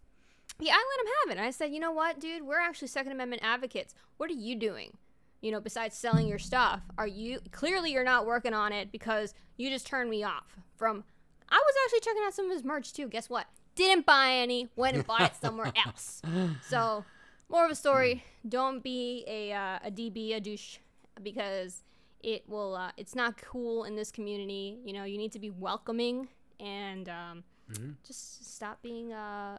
yeah, 0.58 0.72
I 0.74 0.84
let 0.96 1.06
him 1.06 1.12
have 1.22 1.38
it. 1.38 1.46
I 1.46 1.50
said, 1.50 1.72
you 1.72 1.80
know 1.80 1.92
what, 1.92 2.18
dude, 2.18 2.46
we're 2.46 2.60
actually 2.60 2.88
Second 2.88 3.12
Amendment 3.12 3.42
advocates. 3.44 3.94
What 4.16 4.30
are 4.30 4.34
you 4.34 4.56
doing? 4.56 4.96
You 5.40 5.52
know, 5.52 5.60
besides 5.60 5.96
selling 5.96 6.26
your 6.28 6.38
stuff, 6.38 6.82
are 6.98 7.06
you 7.06 7.40
clearly 7.50 7.92
you're 7.92 8.04
not 8.04 8.26
working 8.26 8.52
on 8.54 8.72
it 8.72 8.92
because 8.92 9.32
you 9.56 9.70
just 9.70 9.86
turned 9.86 10.10
me 10.10 10.22
off 10.22 10.56
from. 10.76 11.04
I 11.48 11.56
was 11.56 11.74
actually 11.84 12.00
checking 12.00 12.22
out 12.26 12.34
some 12.34 12.46
of 12.46 12.52
his 12.52 12.62
merch 12.64 12.92
too. 12.92 13.08
Guess 13.08 13.28
what? 13.30 13.46
Didn't 13.74 14.06
buy 14.06 14.32
any. 14.32 14.68
Went 14.76 14.96
and 14.96 15.06
bought 15.06 15.22
it 15.22 15.32
somewhere 15.40 15.72
else. 15.86 16.20
So, 16.68 17.04
more 17.48 17.64
of 17.64 17.70
a 17.70 17.74
story. 17.74 18.22
Don't 18.48 18.82
be 18.82 19.24
a 19.26 19.52
uh, 19.52 19.78
a 19.84 19.90
DB 19.90 20.36
a 20.36 20.40
douche 20.40 20.78
because 21.22 21.82
it 22.22 22.48
will. 22.48 22.76
Uh, 22.76 22.92
it's 22.96 23.14
not 23.14 23.40
cool 23.40 23.84
in 23.84 23.96
this 23.96 24.12
community. 24.12 24.78
You 24.84 24.92
know, 24.92 25.04
you 25.04 25.16
need 25.18 25.32
to 25.32 25.38
be 25.38 25.50
welcoming 25.50 26.28
and 26.60 27.08
um, 27.08 27.44
Mhm. 27.72 27.94
just 28.04 28.54
stop 28.56 28.82
being 28.82 29.12
uh, 29.12 29.56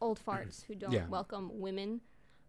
old 0.00 0.20
farts 0.24 0.62
who 0.68 0.74
don't 0.74 0.92
Yeah. 0.92 1.06
welcome 1.08 1.50
women 1.60 2.00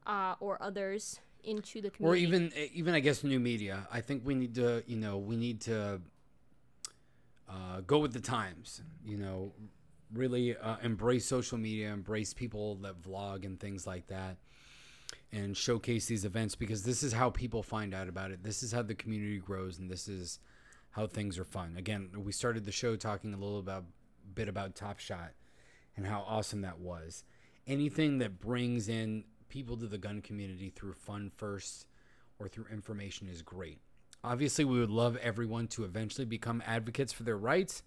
uh, 0.06 0.36
or 0.40 0.62
others 0.62 1.20
into 1.44 1.82
the 1.82 1.90
community. 1.90 2.26
or 2.26 2.28
even 2.28 2.52
even 2.74 2.94
I 2.94 3.00
guess 3.00 3.24
new 3.24 3.40
media. 3.40 3.88
I 3.92 4.02
think 4.02 4.24
we 4.26 4.36
need 4.36 4.56
to 4.56 4.84
you 4.88 4.98
know 4.98 5.18
we 5.18 5.36
need 5.36 5.62
to 5.62 6.02
uh, 7.50 7.82
go 7.82 8.00
with 8.00 8.14
the 8.14 8.20
times. 8.20 8.82
You 9.04 9.18
know, 9.18 9.54
really 10.14 10.56
uh, 10.56 10.78
embrace 10.84 11.26
social 11.26 11.58
media, 11.58 11.92
embrace 11.92 12.34
people 12.34 12.76
that 12.78 13.02
vlog 13.02 13.46
and 13.46 13.60
things 13.60 13.88
like 13.88 14.08
that, 14.08 14.38
and 15.32 15.56
showcase 15.56 16.06
these 16.06 16.26
events 16.26 16.56
because 16.56 16.84
this 16.84 17.04
is 17.04 17.14
how 17.14 17.30
people 17.30 17.64
find 17.64 17.94
out 17.94 18.08
about 18.08 18.32
it. 18.32 18.44
This 18.44 18.64
is 18.64 18.72
how 18.72 18.82
the 18.82 18.96
community 18.96 19.40
grows, 19.40 19.80
and 19.80 19.90
this 19.90 20.08
is 20.08 20.40
how 20.92 21.08
things 21.08 21.38
are 21.38 21.46
fun. 21.46 21.76
Again, 21.78 22.10
we 22.18 22.32
started 22.32 22.66
the 22.66 22.72
show 22.72 22.96
talking 22.96 23.34
a 23.34 23.38
little 23.38 23.60
about 23.60 23.86
bit 24.34 24.48
about 24.48 24.76
Top 24.76 25.00
Shot 25.00 25.32
and 25.96 26.06
how 26.06 26.24
awesome 26.28 26.62
that 26.62 26.80
was. 26.80 27.24
Anything 27.68 28.20
that 28.20 28.40
brings 28.40 28.90
in 28.90 29.26
people 29.50 29.76
to 29.78 29.88
the 29.88 29.98
gun 29.98 30.22
community 30.22 30.70
through 30.70 30.94
fun 30.94 31.32
first 31.36 31.88
or 32.40 32.48
through 32.48 32.66
information 32.72 33.28
is 33.28 33.42
great. 33.42 33.80
Obviously, 34.24 34.66
we 34.66 34.80
would 34.80 34.90
love 34.90 35.18
everyone 35.18 35.68
to 35.70 35.84
eventually 35.84 36.26
become 36.26 36.62
advocates 36.66 37.14
for 37.14 37.24
their 37.24 37.38
rights, 37.38 37.84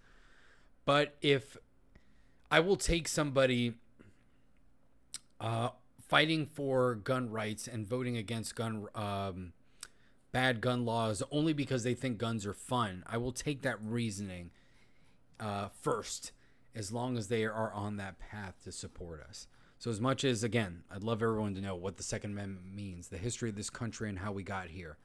but 0.85 1.15
if 1.21 1.57
I 2.51 2.61
will 2.61 2.77
take 2.77 3.07
somebody 3.09 3.75
uh, 5.41 5.71
fighting 6.09 6.47
for 6.47 6.95
gun 6.95 7.31
rights 7.31 7.67
and 7.67 7.87
voting 7.87 8.17
against 8.17 8.55
gun 8.55 8.87
um, 8.95 9.53
bad 10.33 10.61
gun 10.61 10.85
laws 10.85 11.23
only 11.31 11.53
because 11.53 11.85
they 11.85 11.95
think 11.95 12.19
guns 12.19 12.47
are 12.47 12.55
fun, 12.55 13.05
I 13.07 13.19
will 13.19 13.33
take 13.33 13.63
that 13.63 13.77
reasoning 13.83 14.51
uh, 15.39 15.69
first, 15.81 16.33
as 16.75 16.93
long 16.93 17.19
as 17.19 17.29
they 17.29 17.45
are 17.45 17.73
on 17.73 17.97
that 17.97 18.19
path 18.19 18.55
to 18.65 18.73
support 18.73 19.23
us. 19.29 19.47
So, 19.83 19.91
as 19.91 20.01
much 20.01 20.23
as, 20.23 20.45
again, 20.45 20.85
I'd 20.95 21.03
love 21.03 21.25
everyone 21.25 21.57
to 21.57 21.61
know 21.61 21.75
what 21.75 21.97
the 21.97 22.05
Second 22.05 22.35
Amendment 22.35 22.73
means, 22.73 23.09
the 23.09 23.19
history 23.19 23.49
of 23.49 23.57
this 23.57 23.69
country, 23.69 24.09
and 24.09 24.17
how 24.17 24.31
we 24.31 24.45
got 24.45 24.69
here, 24.69 24.97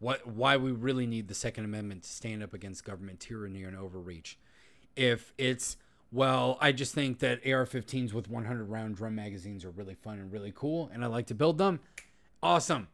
what, 0.00 0.26
why 0.26 0.56
we 0.56 0.72
really 0.72 1.06
need 1.06 1.28
the 1.28 1.34
Second 1.34 1.64
Amendment 1.64 2.02
to 2.02 2.08
stand 2.08 2.42
up 2.42 2.52
against 2.52 2.82
government 2.82 3.20
tyranny 3.20 3.62
and 3.62 3.76
overreach. 3.76 4.36
If 4.96 5.32
it's, 5.38 5.76
well, 6.10 6.58
I 6.60 6.72
just 6.72 6.92
think 6.92 7.20
that 7.20 7.46
AR 7.46 7.64
15s 7.64 8.12
with 8.12 8.28
100 8.28 8.64
round 8.64 8.96
drum 8.96 9.14
magazines 9.14 9.64
are 9.64 9.70
really 9.70 9.94
fun 9.94 10.18
and 10.18 10.32
really 10.32 10.52
cool, 10.56 10.90
and 10.92 11.04
I 11.04 11.06
like 11.06 11.28
to 11.28 11.34
build 11.36 11.58
them, 11.58 11.78
awesome. 12.42 12.88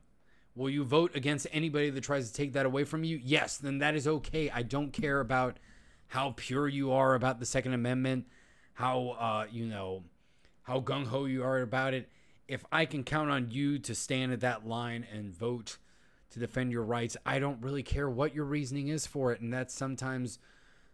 Will 0.55 0.69
you 0.69 0.85
vote 0.85 1.13
against 1.17 1.47
anybody 1.51 1.89
that 1.89 2.05
tries 2.05 2.31
to 2.31 2.35
take 2.35 2.53
that 2.53 2.67
away 2.67 2.85
from 2.85 3.05
you? 3.05 3.19
Yes, 3.25 3.57
then 3.57 3.79
that 3.79 3.95
is 3.95 4.07
okay. 4.07 4.51
I 4.51 4.61
don't 4.61 4.93
care 4.93 5.21
about 5.21 5.57
how 6.09 6.35
pure 6.37 6.69
you 6.69 6.93
are 6.93 7.15
about 7.15 7.41
the 7.41 7.47
Second 7.47 7.73
Amendment, 7.73 8.27
how 8.75 9.17
uh, 9.19 9.47
you 9.51 9.65
know, 9.65 10.03
how 10.67 10.81
gung 10.81 11.07
ho 11.07 11.25
you 11.27 11.45
are 11.45 11.61
about 11.61 11.95
it. 11.95 12.09
If 12.49 12.65
I 12.73 12.85
can 12.87 13.05
count 13.05 13.31
on 13.31 13.51
you 13.51 13.79
to 13.81 13.95
stand 13.95 14.33
at 14.33 14.41
that 14.41 14.67
line 14.67 15.07
and 15.13 15.33
vote 15.35 15.79
to 16.31 16.39
defend 16.41 16.73
your 16.73 16.83
rights, 16.83 17.17
I 17.25 17.39
don't 17.39 17.63
really 17.63 17.83
care 17.85 18.11
what 18.11 18.35
your 18.35 18.45
reasoning 18.45 18.89
is 18.89 19.07
for 19.07 19.33
it, 19.33 19.41
and 19.41 19.53
that's 19.53 19.73
sometimes 19.75 20.39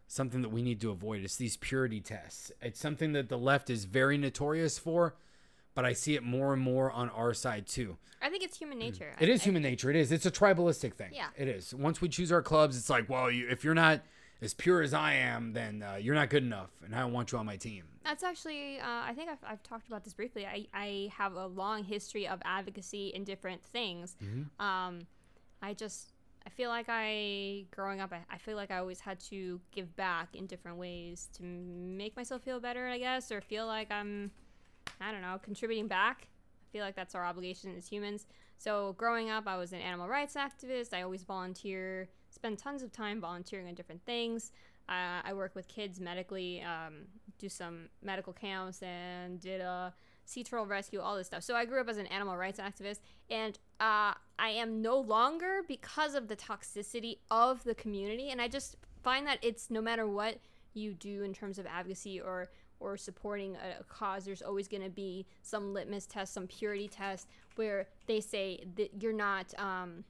something 0.07 0.43
that 0.43 0.51
we 0.51 0.63
need 0.63 0.81
to 0.83 0.91
avoid. 0.91 1.23
It's 1.25 1.37
these 1.37 1.57
purity 1.57 2.01
tests. 2.01 2.53
It's 2.61 2.79
something 2.81 3.13
that 3.13 3.31
the 3.31 3.39
left 3.39 3.71
is 3.71 3.87
very 3.87 4.19
notorious 4.19 4.79
for, 4.79 5.17
but 5.75 5.87
I 5.87 5.95
see 5.95 6.15
it 6.17 6.23
more 6.23 6.53
and 6.53 6.61
more 6.61 6.91
on 6.93 7.09
our 7.09 7.33
side 7.33 7.67
too. 7.67 7.97
I 8.21 8.29
think 8.29 8.45
it's 8.45 8.59
human 8.59 8.79
nature. 8.79 9.13
It 9.19 9.29
I- 9.31 9.33
is 9.33 9.41
I- 9.41 9.45
human 9.45 9.63
nature. 9.63 9.89
It 9.89 9.97
is. 9.97 10.13
It's 10.13 10.27
a 10.27 10.31
tribalistic 10.31 10.95
thing. 10.95 11.13
Yeah. 11.15 11.29
It 11.35 11.49
is. 11.49 11.73
Once 11.75 12.03
we 12.03 12.11
choose 12.11 12.31
our 12.31 12.43
clubs, 12.43 12.77
it's 12.77 12.91
like, 12.91 13.09
well, 13.09 13.31
you, 13.31 13.49
if 13.49 13.65
you're 13.65 13.73
not 13.75 14.03
as 14.43 14.53
pure 14.53 14.83
as 14.83 14.93
I 14.93 15.15
am, 15.15 15.53
then 15.53 15.83
uh, 15.83 15.95
you're 15.95 16.17
not 16.17 16.29
good 16.29 16.43
enough, 16.43 16.71
and 16.85 16.95
I 16.95 17.01
don't 17.01 17.13
want 17.13 17.31
you 17.31 17.39
on 17.39 17.47
my 17.47 17.57
team. 17.57 17.85
That's 18.05 18.25
actually, 18.25 18.81
uh, 18.81 18.85
I 19.07 19.15
think 19.15 19.31
I've, 19.31 19.39
I've 19.49 19.63
talked 19.63 19.87
about 19.87 20.03
this 20.03 20.13
briefly. 20.13 20.45
I, 20.45 20.67
I 20.75 21.11
have 21.17 21.35
a 21.35 21.47
long 21.47 21.85
history 21.85 22.27
of 22.27 22.41
advocacy 22.45 23.13
in 23.15 23.23
different 23.23 23.63
things. 23.65 24.17
Mm-hmm. 24.21 24.65
Um, 24.65 25.07
I 25.63 25.75
just, 25.75 26.13
I 26.45 26.51
feel 26.51 26.71
like 26.71 26.87
I, 26.89 27.67
growing 27.71 28.01
up, 28.01 28.13
I, 28.13 28.23
I 28.29 28.39
feel 28.39 28.57
like 28.57 28.73
I 28.73 28.79
always 28.79 28.99
had 28.99 29.21
to 29.31 29.61
give 29.71 29.95
back 29.95 30.35
in 30.35 30.47
different 30.47 30.77
ways 30.77 31.29
to 31.35 31.45
make 31.45 32.17
myself 32.17 32.43
feel 32.43 32.59
better, 32.59 32.89
I 32.89 32.99
guess, 32.99 33.31
or 33.31 33.41
feel 33.41 33.67
like 33.67 33.93
I'm, 33.93 34.33
I 35.01 35.13
don't 35.13 35.23
know, 35.23 35.39
contributing 35.41 35.87
back. 35.87 36.27
I 36.27 36.67
feel 36.73 36.85
like 36.85 36.97
that's 36.97 37.15
our 37.15 37.25
obligation 37.25 37.77
as 37.79 37.87
humans. 37.87 38.27
So 38.59 38.95
growing 38.99 39.31
up, 39.31 39.47
I 39.47 39.57
was 39.57 39.73
an 39.73 39.81
animal 39.81 40.09
rights 40.09 40.35
activist. 40.35 40.93
I 40.93 41.03
always 41.03 41.23
volunteer, 41.23 42.09
spend 42.43 42.59
tons 42.59 42.83
of 42.83 42.91
time 42.91 43.21
volunteering 43.21 43.69
on 43.69 43.75
different 43.75 44.05
things. 44.05 44.51
Uh, 44.89 45.23
I 45.25 45.33
work 45.33 45.55
with 45.55 45.69
kids 45.69 46.01
medically, 46.01 46.61
um, 46.63 47.07
do 47.39 47.49
some 47.49 47.89
medical 48.03 48.33
camps, 48.33 48.83
and 48.83 49.41
did 49.41 49.61
a 49.61 49.95
sea 50.25 50.43
turtle 50.43 50.67
rescue, 50.67 51.01
all 51.01 51.17
this 51.17 51.29
stuff. 51.29 51.45
So 51.45 51.55
I 51.55 51.65
grew 51.65 51.81
up 51.81 51.89
as 51.89 51.99
an 51.99 52.07
animal 52.09 52.37
rights 52.37 52.59
activist, 52.59 52.99
and 53.31 53.57
uh, 53.79 54.15
I 54.41 54.49
am 54.49 54.83
no 54.83 54.99
longer 54.99 55.61
because 55.69 56.17
of 56.17 56.27
the 56.27 56.35
toxicity 56.35 57.19
of 57.31 57.63
the 57.63 57.77
community. 57.77 58.31
And 58.31 58.41
I 58.41 58.49
just 58.49 58.75
find 59.05 59.25
that 59.29 59.39
it's 59.41 59.71
no 59.71 59.81
matter 59.81 60.09
what 60.09 60.41
you 60.75 60.95
do 60.95 61.23
in 61.23 61.33
terms 61.33 61.61
of 61.61 61.67
advocacy 61.67 62.21
or 62.21 62.51
or 62.81 62.97
supporting 62.97 63.55
a, 63.55 63.85
cause, 63.85 64.25
there's 64.25 64.43
always 64.43 64.67
going 64.67 64.83
to 64.83 64.91
be 64.91 65.25
some 65.43 65.73
litmus 65.73 66.07
test, 66.07 66.35
some 66.35 66.49
purity 66.49 66.89
test 66.89 67.29
where 67.55 67.87
they 68.07 68.21
say 68.21 68.65
that 68.75 69.01
you're 69.01 69.13
not. 69.13 69.57
Um, 69.57 70.03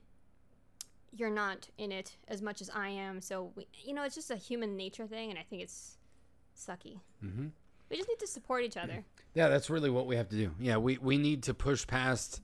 you're 1.15 1.29
not 1.29 1.69
in 1.77 1.91
it 1.91 2.17
as 2.27 2.41
much 2.41 2.61
as 2.61 2.69
I 2.69 2.89
am. 2.89 3.21
So, 3.21 3.51
we, 3.55 3.67
you 3.83 3.93
know, 3.93 4.03
it's 4.03 4.15
just 4.15 4.31
a 4.31 4.35
human 4.35 4.75
nature 4.75 5.07
thing, 5.07 5.29
and 5.29 5.39
I 5.39 5.43
think 5.43 5.61
it's 5.61 5.97
sucky. 6.57 6.99
Mm-hmm. 7.23 7.47
We 7.89 7.97
just 7.97 8.09
need 8.09 8.19
to 8.19 8.27
support 8.27 8.63
each 8.63 8.77
other. 8.77 9.03
Yeah, 9.35 9.47
that's 9.47 9.67
really 9.67 9.89
what 9.89 10.05
we 10.05 10.15
have 10.17 10.29
to 10.29 10.35
do. 10.35 10.51
Yeah, 10.59 10.77
we, 10.77 10.99
we 10.99 11.17
need 11.17 11.41
to 11.43 11.55
push 11.55 11.87
past 11.87 12.39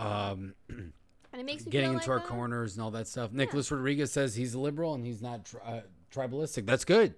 um, 0.00 0.54
And 0.68 0.92
it 1.40 1.44
makes 1.44 1.62
getting 1.64 1.92
into 1.92 2.10
like 2.10 2.22
our 2.22 2.26
corners 2.26 2.74
and 2.74 2.82
all 2.82 2.90
that 2.92 3.06
stuff. 3.06 3.32
Nicholas 3.32 3.70
Rodriguez 3.70 4.10
says 4.10 4.34
he's 4.34 4.54
a 4.54 4.58
liberal 4.58 4.94
and 4.94 5.06
he's 5.06 5.22
not 5.22 5.44
tri- 5.44 5.60
uh, 5.60 5.80
tribalistic. 6.12 6.66
That's 6.66 6.84
good. 6.84 7.14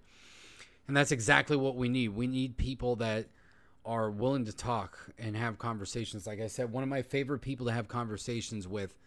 And 0.86 0.96
that's 0.96 1.12
exactly 1.12 1.56
what 1.56 1.76
we 1.76 1.88
need. 1.88 2.08
We 2.08 2.26
need 2.26 2.56
people 2.56 2.96
that 2.96 3.28
are 3.84 4.10
willing 4.10 4.44
to 4.44 4.52
talk 4.52 4.98
and 5.18 5.36
have 5.36 5.58
conversations. 5.58 6.26
Like 6.26 6.40
I 6.40 6.48
said, 6.48 6.70
one 6.70 6.82
of 6.82 6.88
my 6.88 7.02
favorite 7.02 7.38
people 7.38 7.66
to 7.66 7.72
have 7.72 7.88
conversations 7.88 8.68
with 8.68 8.98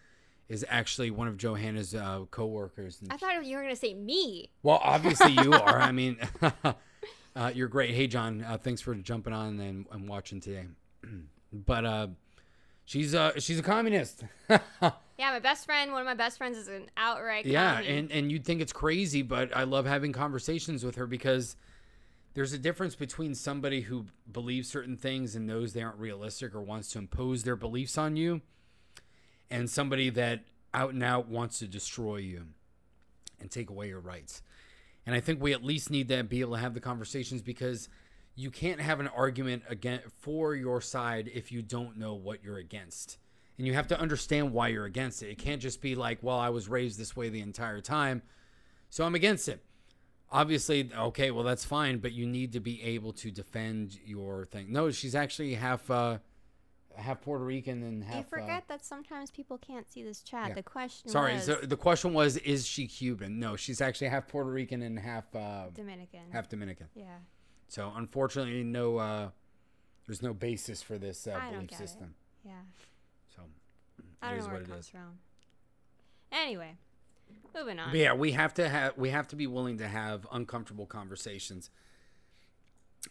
is 0.49 0.65
actually 0.69 1.09
one 1.11 1.27
of 1.27 1.37
Johanna's 1.37 1.95
uh, 1.95 2.25
coworkers. 2.31 2.99
And 3.01 3.11
I 3.11 3.17
thought 3.17 3.45
you 3.45 3.55
were 3.57 3.63
gonna 3.63 3.75
say 3.75 3.93
me. 3.93 4.49
well, 4.63 4.79
obviously 4.83 5.31
you 5.31 5.53
are. 5.53 5.79
I 5.81 5.91
mean, 5.91 6.17
uh, 7.35 7.51
you're 7.53 7.67
great. 7.67 7.93
Hey, 7.95 8.07
John, 8.07 8.43
uh, 8.43 8.57
thanks 8.57 8.81
for 8.81 8.93
jumping 8.95 9.33
on 9.33 9.59
and, 9.59 9.85
and 9.91 10.07
watching 10.07 10.39
today. 10.39 10.65
but 11.53 11.85
uh, 11.85 12.07
she's 12.85 13.15
uh, 13.15 13.39
she's 13.39 13.59
a 13.59 13.63
communist. 13.63 14.23
Yeah, 15.17 15.31
my 15.31 15.39
best 15.39 15.63
friend, 15.65 15.93
one 15.93 16.01
of 16.01 16.05
my 16.05 16.13
best 16.13 16.37
friends, 16.37 16.57
is 16.57 16.67
an 16.67 16.87
outright. 16.97 17.45
yeah, 17.45 17.77
commie. 17.77 17.87
and 17.99 18.11
and 18.11 18.29
you'd 18.33 18.43
think 18.43 18.59
it's 18.59 18.73
crazy, 18.73 19.21
but 19.21 19.55
I 19.55 19.63
love 19.63 19.85
having 19.85 20.11
conversations 20.11 20.83
with 20.83 20.95
her 20.95 21.07
because 21.07 21.55
there's 22.33 22.51
a 22.51 22.57
difference 22.57 22.95
between 22.95 23.33
somebody 23.33 23.79
who 23.79 24.07
believes 24.29 24.67
certain 24.67 24.97
things 24.97 25.33
and 25.33 25.47
knows 25.47 25.71
they 25.71 25.81
aren't 25.81 25.99
realistic 25.99 26.53
or 26.53 26.61
wants 26.61 26.89
to 26.89 26.97
impose 26.97 27.43
their 27.43 27.55
beliefs 27.55 27.97
on 27.97 28.17
you, 28.17 28.41
and 29.49 29.69
somebody 29.69 30.09
that 30.11 30.45
out 30.73 30.93
and 30.93 31.03
out 31.03 31.27
wants 31.27 31.59
to 31.59 31.67
destroy 31.67 32.17
you 32.17 32.43
and 33.39 33.49
take 33.49 33.69
away 33.69 33.87
your 33.87 33.99
rights. 33.99 34.41
And 35.05 35.15
I 35.15 35.19
think 35.19 35.41
we 35.41 35.53
at 35.53 35.63
least 35.63 35.89
need 35.89 36.07
to 36.09 36.23
be 36.23 36.41
able 36.41 36.53
to 36.53 36.59
have 36.59 36.73
the 36.73 36.79
conversations 36.79 37.41
because 37.41 37.89
you 38.35 38.51
can't 38.51 38.81
have 38.81 38.99
an 38.99 39.07
argument 39.07 39.63
again 39.69 40.01
for 40.19 40.55
your 40.55 40.81
side 40.81 41.29
if 41.33 41.51
you 41.51 41.61
don't 41.61 41.97
know 41.97 42.13
what 42.13 42.43
you're 42.43 42.57
against. 42.57 43.17
And 43.57 43.65
you 43.65 43.73
have 43.73 43.87
to 43.87 43.99
understand 43.99 44.51
why 44.51 44.69
you're 44.69 44.85
against 44.85 45.23
it. 45.23 45.29
It 45.29 45.37
can't 45.37 45.61
just 45.61 45.81
be 45.81 45.95
like, 45.95 46.19
well, 46.21 46.37
I 46.37 46.49
was 46.49 46.67
raised 46.67 46.99
this 46.99 47.15
way 47.15 47.29
the 47.29 47.41
entire 47.41 47.79
time, 47.79 48.21
so 48.89 49.05
I'm 49.05 49.15
against 49.15 49.47
it. 49.47 49.63
Obviously, 50.31 50.89
okay, 50.93 51.31
well 51.31 51.45
that's 51.45 51.63
fine, 51.63 51.99
but 51.99 52.11
you 52.11 52.25
need 52.25 52.51
to 52.53 52.59
be 52.59 52.83
able 52.83 53.13
to 53.13 53.31
defend 53.31 53.97
your 54.03 54.45
thing. 54.45 54.73
No, 54.73 54.91
she's 54.91 55.15
actually 55.15 55.53
half 55.53 55.89
uh 55.89 56.17
half 56.97 57.21
Puerto 57.21 57.43
Rican 57.43 57.83
and 57.83 58.03
half 58.03 58.15
I 58.15 58.19
uh, 58.19 58.23
forget 58.23 58.67
that 58.67 58.85
sometimes 58.85 59.31
people 59.31 59.57
can't 59.57 59.91
see 59.91 60.03
this 60.03 60.21
chat. 60.21 60.49
yeah. 60.49 60.53
The 60.55 60.63
question 60.63 61.09
Sorry, 61.09 61.33
was 61.35 61.45
so 61.45 61.55
the 61.55 61.77
question 61.77 62.13
was, 62.13 62.37
is 62.37 62.65
she 62.67 62.87
Cuban? 62.87 63.39
No, 63.39 63.55
she's 63.55 63.81
actually 63.81 64.07
half 64.07 64.27
Puerto 64.27 64.49
Rican 64.49 64.81
and 64.81 64.97
half 64.99 65.33
uh, 65.35 65.65
Dominican. 65.73 66.21
half 66.31 66.49
Dominican. 66.49 66.87
yeah. 66.95 67.17
So 67.67 67.91
unfortunately, 67.95 68.63
no, 68.63 68.97
uh, 68.97 69.29
there's 70.07 70.21
no 70.21 70.33
basis 70.33 70.81
for 70.83 70.97
this 70.97 71.25
uh, 71.27 71.31
I 71.31 71.45
don't 71.49 71.53
belief 71.67 71.69
get 71.71 71.81
it. 71.81 71.87
system. 71.89 72.15
Yeah. 72.43 72.51
So 73.35 73.41
I 74.21 74.29
don't 74.31 74.37
is 74.39 74.45
know 74.45 74.51
where 74.51 74.53
what 74.55 74.61
it 74.61 74.65
it 74.69 74.71
comes 74.71 74.85
is. 74.85 74.89
from. 74.91 75.19
Anyway, 76.31 76.75
moving 77.55 77.79
on. 77.79 77.89
But 77.91 77.99
yeah, 77.99 78.13
we 78.13 78.31
have 78.33 78.53
to 78.55 78.67
have 78.69 78.97
we 78.97 79.09
have 79.09 79.27
to 79.29 79.35
be 79.35 79.47
willing 79.47 79.77
to 79.79 79.87
have 79.87 80.27
uncomfortable 80.31 80.85
conversations. 80.85 81.69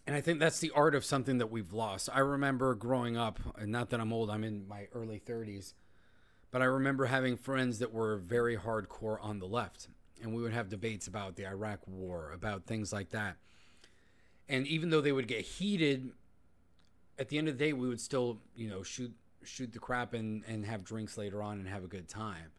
And 0.07 0.15
I 0.15 0.21
think 0.21 0.41
that's 0.41 0.61
the 0.61 0.73
art 0.75 0.95
of 0.95 1.05
something 1.05 1.39
that 1.39 1.51
we've 1.51 1.73
lost. 1.73 2.09
I 2.13 2.21
remember 2.21 2.75
growing 2.75 3.17
up, 3.17 3.41
and 3.57 3.71
not 3.71 3.91
that 3.91 4.01
I'm 4.01 4.13
old, 4.13 4.31
I'm 4.31 4.45
in 4.45 4.67
my 4.69 4.89
early 4.93 5.21
30s, 5.21 5.75
but 6.51 6.63
I 6.63 6.67
remember 6.67 7.07
having 7.07 7.37
friends 7.37 7.79
that 7.79 7.93
were 7.93 8.17
very 8.19 8.57
hardcore 8.57 9.19
on 9.21 9.39
the 9.39 9.47
left. 9.47 9.89
And 10.23 10.35
we 10.35 10.43
would 10.43 10.53
have 10.53 10.69
debates 10.69 11.07
about 11.07 11.37
the 11.37 11.47
Iraq 11.47 11.81
war, 11.87 12.31
about 12.33 12.67
things 12.67 12.93
like 12.93 13.11
that. 13.11 13.37
And 14.49 14.67
even 14.67 14.91
though 14.91 15.01
they 15.01 15.13
would 15.13 15.29
get 15.29 15.41
heated, 15.41 16.13
at 17.19 17.29
the 17.29 17.39
end 17.39 17.49
of 17.49 17.59
the 17.59 17.65
day, 17.65 17.73
we 17.73 17.89
would 17.89 18.01
still, 18.01 18.39
you 18.55 18.69
know, 18.69 18.83
shoot 18.83 19.13
shoot 19.43 19.73
the 19.73 19.79
crap 19.79 20.15
and, 20.15 20.43
and 20.49 20.65
have 20.65 20.85
drinks 20.85 21.19
later 21.19 21.43
on 21.43 21.59
and 21.59 21.69
have 21.69 21.85
a 21.85 21.87
good 21.87 22.09
time 22.09 22.51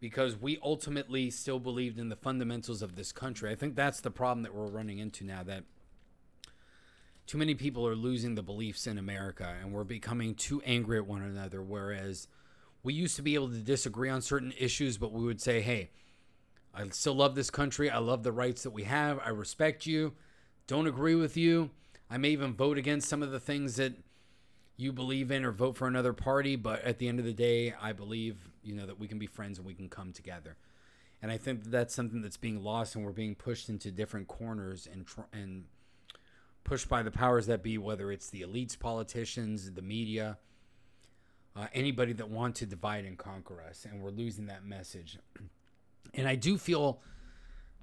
because 0.00 0.36
we 0.36 0.58
ultimately 0.62 1.30
still 1.30 1.58
believed 1.58 1.98
in 1.98 2.10
the 2.10 2.16
fundamentals 2.16 2.82
of 2.82 2.94
this 2.94 3.10
country. 3.10 3.50
I 3.50 3.54
think 3.54 3.74
that's 3.74 4.02
the 4.02 4.10
problem 4.10 4.42
that 4.42 4.54
we're 4.54 4.66
running 4.66 4.98
into 4.98 5.24
now 5.24 5.42
that 5.44 5.64
too 7.26 7.38
many 7.38 7.54
people 7.54 7.86
are 7.86 7.94
losing 7.94 8.34
the 8.34 8.42
beliefs 8.42 8.86
in 8.86 8.98
America 8.98 9.54
and 9.60 9.72
we're 9.72 9.84
becoming 9.84 10.34
too 10.34 10.62
angry 10.64 10.98
at 10.98 11.06
one 11.06 11.22
another 11.22 11.62
whereas 11.62 12.28
we 12.82 12.92
used 12.92 13.16
to 13.16 13.22
be 13.22 13.34
able 13.34 13.48
to 13.48 13.58
disagree 13.58 14.10
on 14.10 14.20
certain 14.20 14.52
issues 14.58 14.98
but 14.98 15.12
we 15.12 15.24
would 15.24 15.40
say, 15.40 15.62
"Hey, 15.62 15.90
I 16.74 16.88
still 16.88 17.14
love 17.14 17.34
this 17.34 17.50
country. 17.50 17.88
I 17.88 17.98
love 17.98 18.24
the 18.24 18.32
rights 18.32 18.64
that 18.64 18.70
we 18.70 18.82
have. 18.84 19.20
I 19.24 19.28
respect 19.28 19.86
you. 19.86 20.12
Don't 20.66 20.86
agree 20.86 21.14
with 21.14 21.36
you. 21.36 21.70
I 22.10 22.18
may 22.18 22.30
even 22.30 22.52
vote 22.54 22.78
against 22.78 23.08
some 23.08 23.22
of 23.22 23.30
the 23.30 23.40
things 23.40 23.76
that 23.76 23.94
you 24.76 24.92
believe 24.92 25.30
in 25.30 25.44
or 25.44 25.52
vote 25.52 25.76
for 25.76 25.86
another 25.86 26.12
party, 26.12 26.56
but 26.56 26.82
at 26.82 26.98
the 26.98 27.06
end 27.06 27.20
of 27.20 27.24
the 27.24 27.32
day, 27.32 27.74
I 27.80 27.92
believe, 27.92 28.48
you 28.62 28.74
know, 28.74 28.86
that 28.86 28.98
we 28.98 29.06
can 29.06 29.18
be 29.18 29.26
friends 29.26 29.58
and 29.58 29.66
we 29.66 29.74
can 29.74 29.88
come 29.88 30.12
together. 30.12 30.56
And 31.22 31.30
I 31.30 31.38
think 31.38 31.62
that 31.62 31.70
that's 31.70 31.94
something 31.94 32.22
that's 32.22 32.36
being 32.36 32.62
lost 32.62 32.96
and 32.96 33.04
we're 33.04 33.12
being 33.12 33.36
pushed 33.36 33.68
into 33.68 33.92
different 33.92 34.26
corners 34.26 34.88
and 34.90 35.06
tr- 35.06 35.20
and 35.32 35.64
pushed 36.64 36.88
by 36.88 37.02
the 37.02 37.10
powers 37.10 37.46
that 37.46 37.62
be, 37.62 37.78
whether 37.78 38.10
it's 38.10 38.30
the 38.30 38.42
elites, 38.42 38.78
politicians, 38.78 39.72
the 39.72 39.82
media, 39.82 40.38
uh, 41.54 41.66
anybody 41.72 42.12
that 42.14 42.28
want 42.28 42.56
to 42.56 42.66
divide 42.66 43.04
and 43.04 43.16
conquer 43.16 43.62
us, 43.62 43.86
and 43.88 44.02
we're 44.02 44.10
losing 44.10 44.46
that 44.46 44.64
message. 44.64 45.18
And 46.14 46.26
I 46.26 46.34
do 46.34 46.58
feel, 46.58 47.00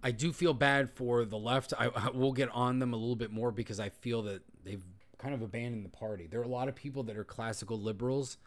I 0.03 0.11
do 0.11 0.34
feel 0.34 0.53
bad 0.53 0.89
for 0.91 1.25
the 1.25 1.38
left. 1.38 1.73
I, 1.77 1.88
I 1.88 2.09
will 2.09 2.34
get 2.34 2.49
on 2.49 2.79
them 2.79 2.93
a 2.93 2.97
little 2.97 3.15
bit 3.15 3.32
more 3.32 3.51
because 3.51 3.79
I 3.79 3.89
feel 3.89 4.23
that 4.23 4.41
they've 4.63 4.84
kind 5.17 5.34
of 5.34 5.41
abandoned 5.41 5.86
the 5.86 5.89
party. 5.89 6.27
There 6.27 6.39
are 6.39 6.43
a 6.43 6.49
lot 6.49 6.67
of 6.67 6.75
people 6.75 7.03
that 7.03 7.15
are 7.15 7.23
classical 7.23 7.79
liberals, 7.79 8.38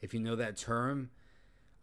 if 0.00 0.14
you 0.14 0.20
know 0.20 0.36
that 0.36 0.56
term, 0.56 1.10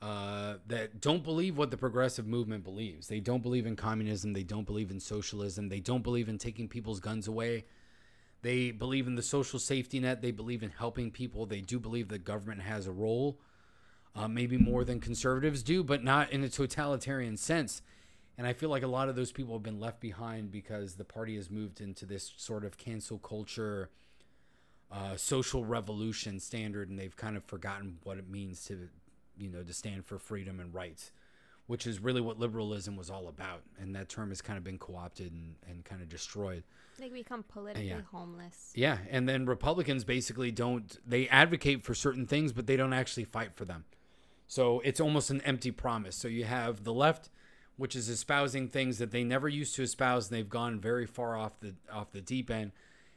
uh, 0.02 0.56
that 0.68 1.02
don't 1.02 1.24
believe 1.24 1.58
what 1.58 1.70
the 1.70 1.78
progressive 1.78 2.26
movement 2.26 2.64
believes. 2.64 3.08
They 3.08 3.20
don't 3.20 3.44
believe 3.44 3.68
in 3.68 3.76
communism. 3.76 4.34
They 4.34 4.44
don't 4.44 4.66
believe 4.66 4.90
in 4.90 5.00
socialism. 5.00 5.70
They 5.70 5.80
don't 5.80 6.02
believe 6.02 6.30
in 6.30 6.38
taking 6.38 6.68
people's 6.68 7.00
guns 7.00 7.28
away. 7.28 7.66
They 8.42 8.72
believe 8.72 9.08
in 9.08 9.16
the 9.16 9.22
social 9.22 9.60
safety 9.60 10.00
net. 10.00 10.22
They 10.22 10.32
believe 10.32 10.64
in 10.64 10.72
helping 10.72 11.12
people. 11.12 11.46
They 11.46 11.62
do 11.62 11.80
believe 11.80 12.08
the 12.08 12.18
government 12.18 12.62
has 12.62 12.88
a 12.88 12.92
role, 12.92 13.40
uh, 14.16 14.28
maybe 14.28 14.58
more 14.58 14.84
than 14.84 15.00
conservatives 15.00 15.62
do, 15.62 15.84
but 15.84 16.04
not 16.04 16.32
in 16.32 16.44
a 16.44 16.50
totalitarian 16.50 17.38
sense. 17.38 17.82
And 18.38 18.48
I 18.48 18.54
feel 18.54 18.70
like 18.70 18.84
a 18.84 18.88
lot 18.88 19.10
of 19.10 19.16
those 19.16 19.32
people 19.32 19.54
have 19.54 19.64
been 19.64 19.80
left 19.80 20.00
behind 20.00 20.52
because 20.52 20.96
the 20.96 21.04
party 21.04 21.36
has 21.36 21.52
moved 21.52 21.82
into 21.82 22.06
this 22.06 22.34
sort 22.38 22.66
of 22.66 22.78
cancel 22.78 23.20
culture, 23.20 23.90
uh, 24.92 25.16
social 25.16 25.64
revolution 25.64 26.40
standard, 26.40 26.90
and 26.90 26.98
they've 26.98 27.16
kind 27.16 27.38
of 27.38 27.44
forgotten 27.44 28.00
what 28.04 28.18
it 28.18 28.30
means 28.30 28.66
to, 28.66 28.90
you 29.38 29.50
know, 29.50 29.62
to 29.62 29.74
stand 29.74 30.06
for 30.06 30.18
freedom 30.18 30.60
and 30.60 30.74
rights, 30.74 31.12
which 31.72 31.88
is 31.88 32.02
really 32.02 32.20
what 32.20 32.38
liberalism 32.38 32.98
was 32.98 33.10
all 33.10 33.30
about. 33.30 33.62
And 33.80 33.96
that 33.96 34.10
term 34.10 34.28
has 34.28 34.42
kind 34.42 34.58
of 34.58 34.64
been 34.66 34.78
co-opted 34.78 35.32
and, 35.32 35.56
and 35.70 35.86
kind 35.86 36.02
of 36.02 36.10
destroyed. 36.10 36.66
They 37.00 37.08
become 37.08 37.44
politically 37.44 37.88
yeah. 37.88 38.02
homeless. 38.12 38.74
Yeah, 38.76 38.98
and 39.10 39.28
then 39.28 39.46
Republicans 39.46 40.04
basically 40.04 40.52
don't 40.52 40.98
they 41.08 41.30
advocate 41.30 41.86
for 41.86 41.96
certain 41.96 42.28
things 42.28 42.52
but 42.52 42.68
they 42.68 42.76
don't 42.76 42.92
actually 42.92 43.24
fight 43.24 43.56
for 43.56 43.64
them. 43.64 43.86
So 44.48 44.82
it's 44.82 45.00
almost 45.00 45.30
an 45.30 45.40
empty 45.44 45.72
promise. 45.72 46.18
So 46.18 46.28
you 46.28 46.44
have 46.44 46.84
the 46.84 46.94
left 46.94 47.30
which 47.78 47.96
is 47.96 48.10
espousing 48.10 48.68
things 48.68 48.98
that 48.98 49.12
they 49.12 49.24
never 49.24 49.48
used 49.48 49.74
to 49.76 49.84
espouse 49.84 50.30
and 50.30 50.38
they've 50.38 50.50
gone 50.50 50.78
very 50.78 51.06
far 51.06 51.38
off 51.38 51.58
the 51.62 51.76
off 51.90 52.12
the 52.12 52.20
deep 52.20 52.52
end. 52.52 52.74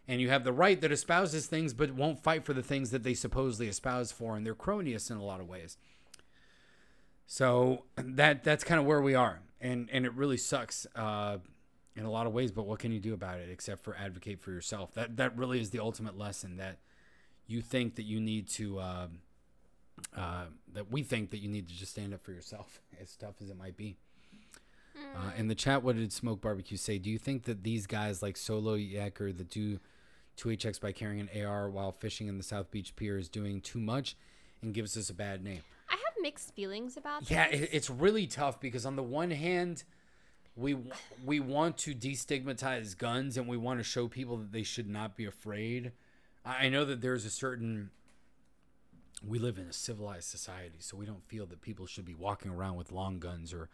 And 0.07 0.21
you 0.21 0.31
have 0.31 0.45
the 0.45 0.53
right 0.53 0.81
that 0.81 0.93
espouses 0.93 1.47
things 1.47 1.75
but 1.75 1.91
won't 1.91 2.23
fight 2.23 2.45
for 2.45 2.53
the 2.53 2.63
things 2.63 2.93
that 2.93 3.03
they 3.03 3.15
supposedly 3.15 3.67
espouse 3.67 4.13
for 4.13 4.37
and 4.37 4.47
they're 4.47 4.55
cronyist 4.55 5.11
in 5.11 5.17
a 5.17 5.25
lot 5.25 5.41
of 5.41 5.49
ways. 5.49 5.77
So 7.27 7.85
that 7.97 8.45
that's 8.45 8.65
kind 8.65 8.81
of 8.81 8.87
where 8.87 9.01
we 9.01 9.15
are. 9.15 9.41
And 9.61 9.89
and 9.93 10.05
it 10.07 10.15
really 10.15 10.37
sucks. 10.37 10.87
Uh 10.95 11.39
in 11.97 12.05
a 12.05 12.11
lot 12.11 12.27
of 12.27 12.33
ways, 12.33 12.51
but 12.51 12.67
what 12.67 12.81
can 12.81 12.91
you 12.91 12.99
do 12.99 13.15
about 13.15 13.39
it 13.39 13.49
except 13.51 13.85
for 13.85 13.97
advocate 13.97 14.41
for 14.41 14.51
yourself? 14.51 14.95
That 14.95 15.17
that 15.17 15.37
really 15.37 15.61
is 15.61 15.71
the 15.71 15.79
ultimate 15.79 16.19
lesson 16.19 16.57
that 16.57 16.79
you 17.47 17.61
think 17.61 17.97
that 17.97 18.03
you 18.03 18.21
need 18.21 18.49
to 18.49 18.79
uh, 18.79 19.07
uh, 20.17 20.45
that 20.73 20.91
we 20.91 21.03
think 21.03 21.31
that 21.31 21.39
you 21.39 21.49
need 21.49 21.69
to 21.69 21.75
just 21.75 21.93
stand 21.93 22.15
up 22.15 22.23
for 22.23 22.33
yourself, 22.33 22.81
as 23.01 23.15
tough 23.17 23.37
as 23.43 23.51
it 23.51 23.57
might 23.57 23.77
be. 23.77 23.97
Uh, 24.97 25.31
in 25.37 25.49
the 25.49 25.55
chat, 25.55 25.83
what 25.83 25.97
did 25.97 26.13
Smoke 26.13 26.41
Barbecue 26.41 26.77
say? 26.77 26.99
Do 26.99 27.11
you 27.11 27.19
think 27.19 27.45
that 27.45 27.63
these 27.63 27.87
guys 27.87 28.23
like 28.23 28.37
Solo 28.37 28.77
Yacker 28.77 29.37
that 29.37 29.51
do 29.51 29.81
2HX 30.39 30.81
by 30.81 30.93
carrying 30.93 31.21
an 31.21 31.45
AR 31.45 31.69
while 31.69 31.93
fishing 31.93 32.29
in 32.29 32.39
the 32.39 32.45
South 32.45 32.71
Beach 32.71 32.95
Pier 32.97 33.19
is 33.19 33.29
doing 33.29 33.61
too 33.61 33.81
much 33.81 34.17
and 34.63 34.73
gives 34.73 34.97
us 34.97 35.11
a 35.11 35.15
bad 35.15 35.43
name? 35.43 35.63
I 35.89 35.93
have 35.93 36.23
mixed 36.23 36.55
feelings 36.55 36.97
about 36.97 37.31
Yeah, 37.31 37.47
it, 37.47 37.69
it's 37.73 37.91
really 37.91 38.27
tough 38.27 38.61
because 38.61 38.85
on 38.87 38.97
the 38.97 39.03
one 39.03 39.31
hand, 39.31 39.85
we 40.57 40.77
we 41.25 41.41
want 41.41 41.77
to 41.79 41.95
destigmatize 41.95 42.97
guns 42.97 43.37
and 43.37 43.47
we 43.49 43.57
want 43.57 43.81
to 43.81 43.85
show 43.85 44.09
people 44.09 44.37
that 44.39 44.53
they 44.53 44.63
should 44.63 44.89
not 44.89 45.17
be 45.17 45.25
afraid. 45.25 45.93
I 46.45 46.67
I 46.67 46.69
know 46.69 46.85
that 46.85 47.01
there's 47.01 47.25
a 47.25 47.31
certain 47.31 47.91
we 49.27 49.39
live 49.39 49.59
in 49.59 49.67
a 49.67 49.73
civilized 49.73 50.29
society, 50.29 50.77
so 50.81 50.97
we 50.97 51.07
don't 51.07 51.25
feel 51.29 51.47
that 51.47 51.63
people 51.63 51.87
should 51.87 52.05
be 52.05 52.15
walking 52.15 52.51
around 52.51 52.77
with 52.77 52.93
long 52.93 53.19
guns 53.19 53.53
or 53.55 53.69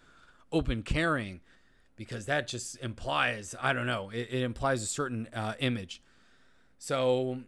open 0.53 0.83
carrying 0.83 1.41
because 1.97 2.27
that 2.27 2.47
just 2.49 2.77
implies 2.79 3.55
I 3.61 3.73
don't 3.73 3.87
know 3.87 4.11
it, 4.11 4.29
it 4.31 4.43
implies 4.43 4.83
a 4.83 4.87
certain 4.87 5.29
uh, 5.35 5.55
image. 5.61 6.03
So 6.79 7.41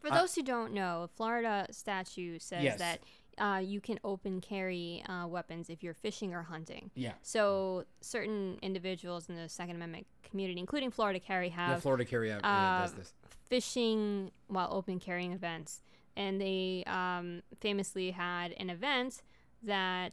For 0.00 0.12
I- 0.12 0.18
those 0.20 0.34
who 0.34 0.42
don't 0.42 0.72
know, 0.72 1.02
a 1.02 1.08
Florida 1.08 1.66
statute 1.70 2.42
says 2.42 2.62
Yes. 2.62 2.78
that 2.78 3.00
uh, 3.38 3.60
you 3.64 3.80
can 3.80 3.98
open 4.04 4.40
carry 4.40 5.02
uh, 5.08 5.26
weapons 5.26 5.70
if 5.70 5.82
you're 5.82 5.94
fishing 5.94 6.34
or 6.34 6.42
hunting. 6.42 6.90
Yeah. 6.94 7.12
So 7.22 7.84
certain 8.00 8.58
individuals 8.62 9.28
in 9.28 9.36
the 9.36 9.48
Second 9.48 9.76
Amendment 9.76 10.06
community, 10.28 10.60
including 10.60 10.90
Florida 10.90 11.20
Carry, 11.20 11.48
Yeah, 11.48 11.68
have 11.68 11.82
Florida 11.82 12.04
carry 12.04 12.30
out 12.32 12.40
yeah, 12.44 12.80
does 12.82 12.92
uh, 12.92 12.96
this. 12.96 13.14
fishing 13.48 14.30
while 14.48 14.68
open 14.72 14.98
carrying 15.00 15.32
events, 15.32 15.82
and 16.16 16.40
they 16.40 16.84
um, 16.86 17.42
famously 17.60 18.10
had 18.10 18.52
an 18.52 18.70
event 18.70 19.22
that 19.62 20.12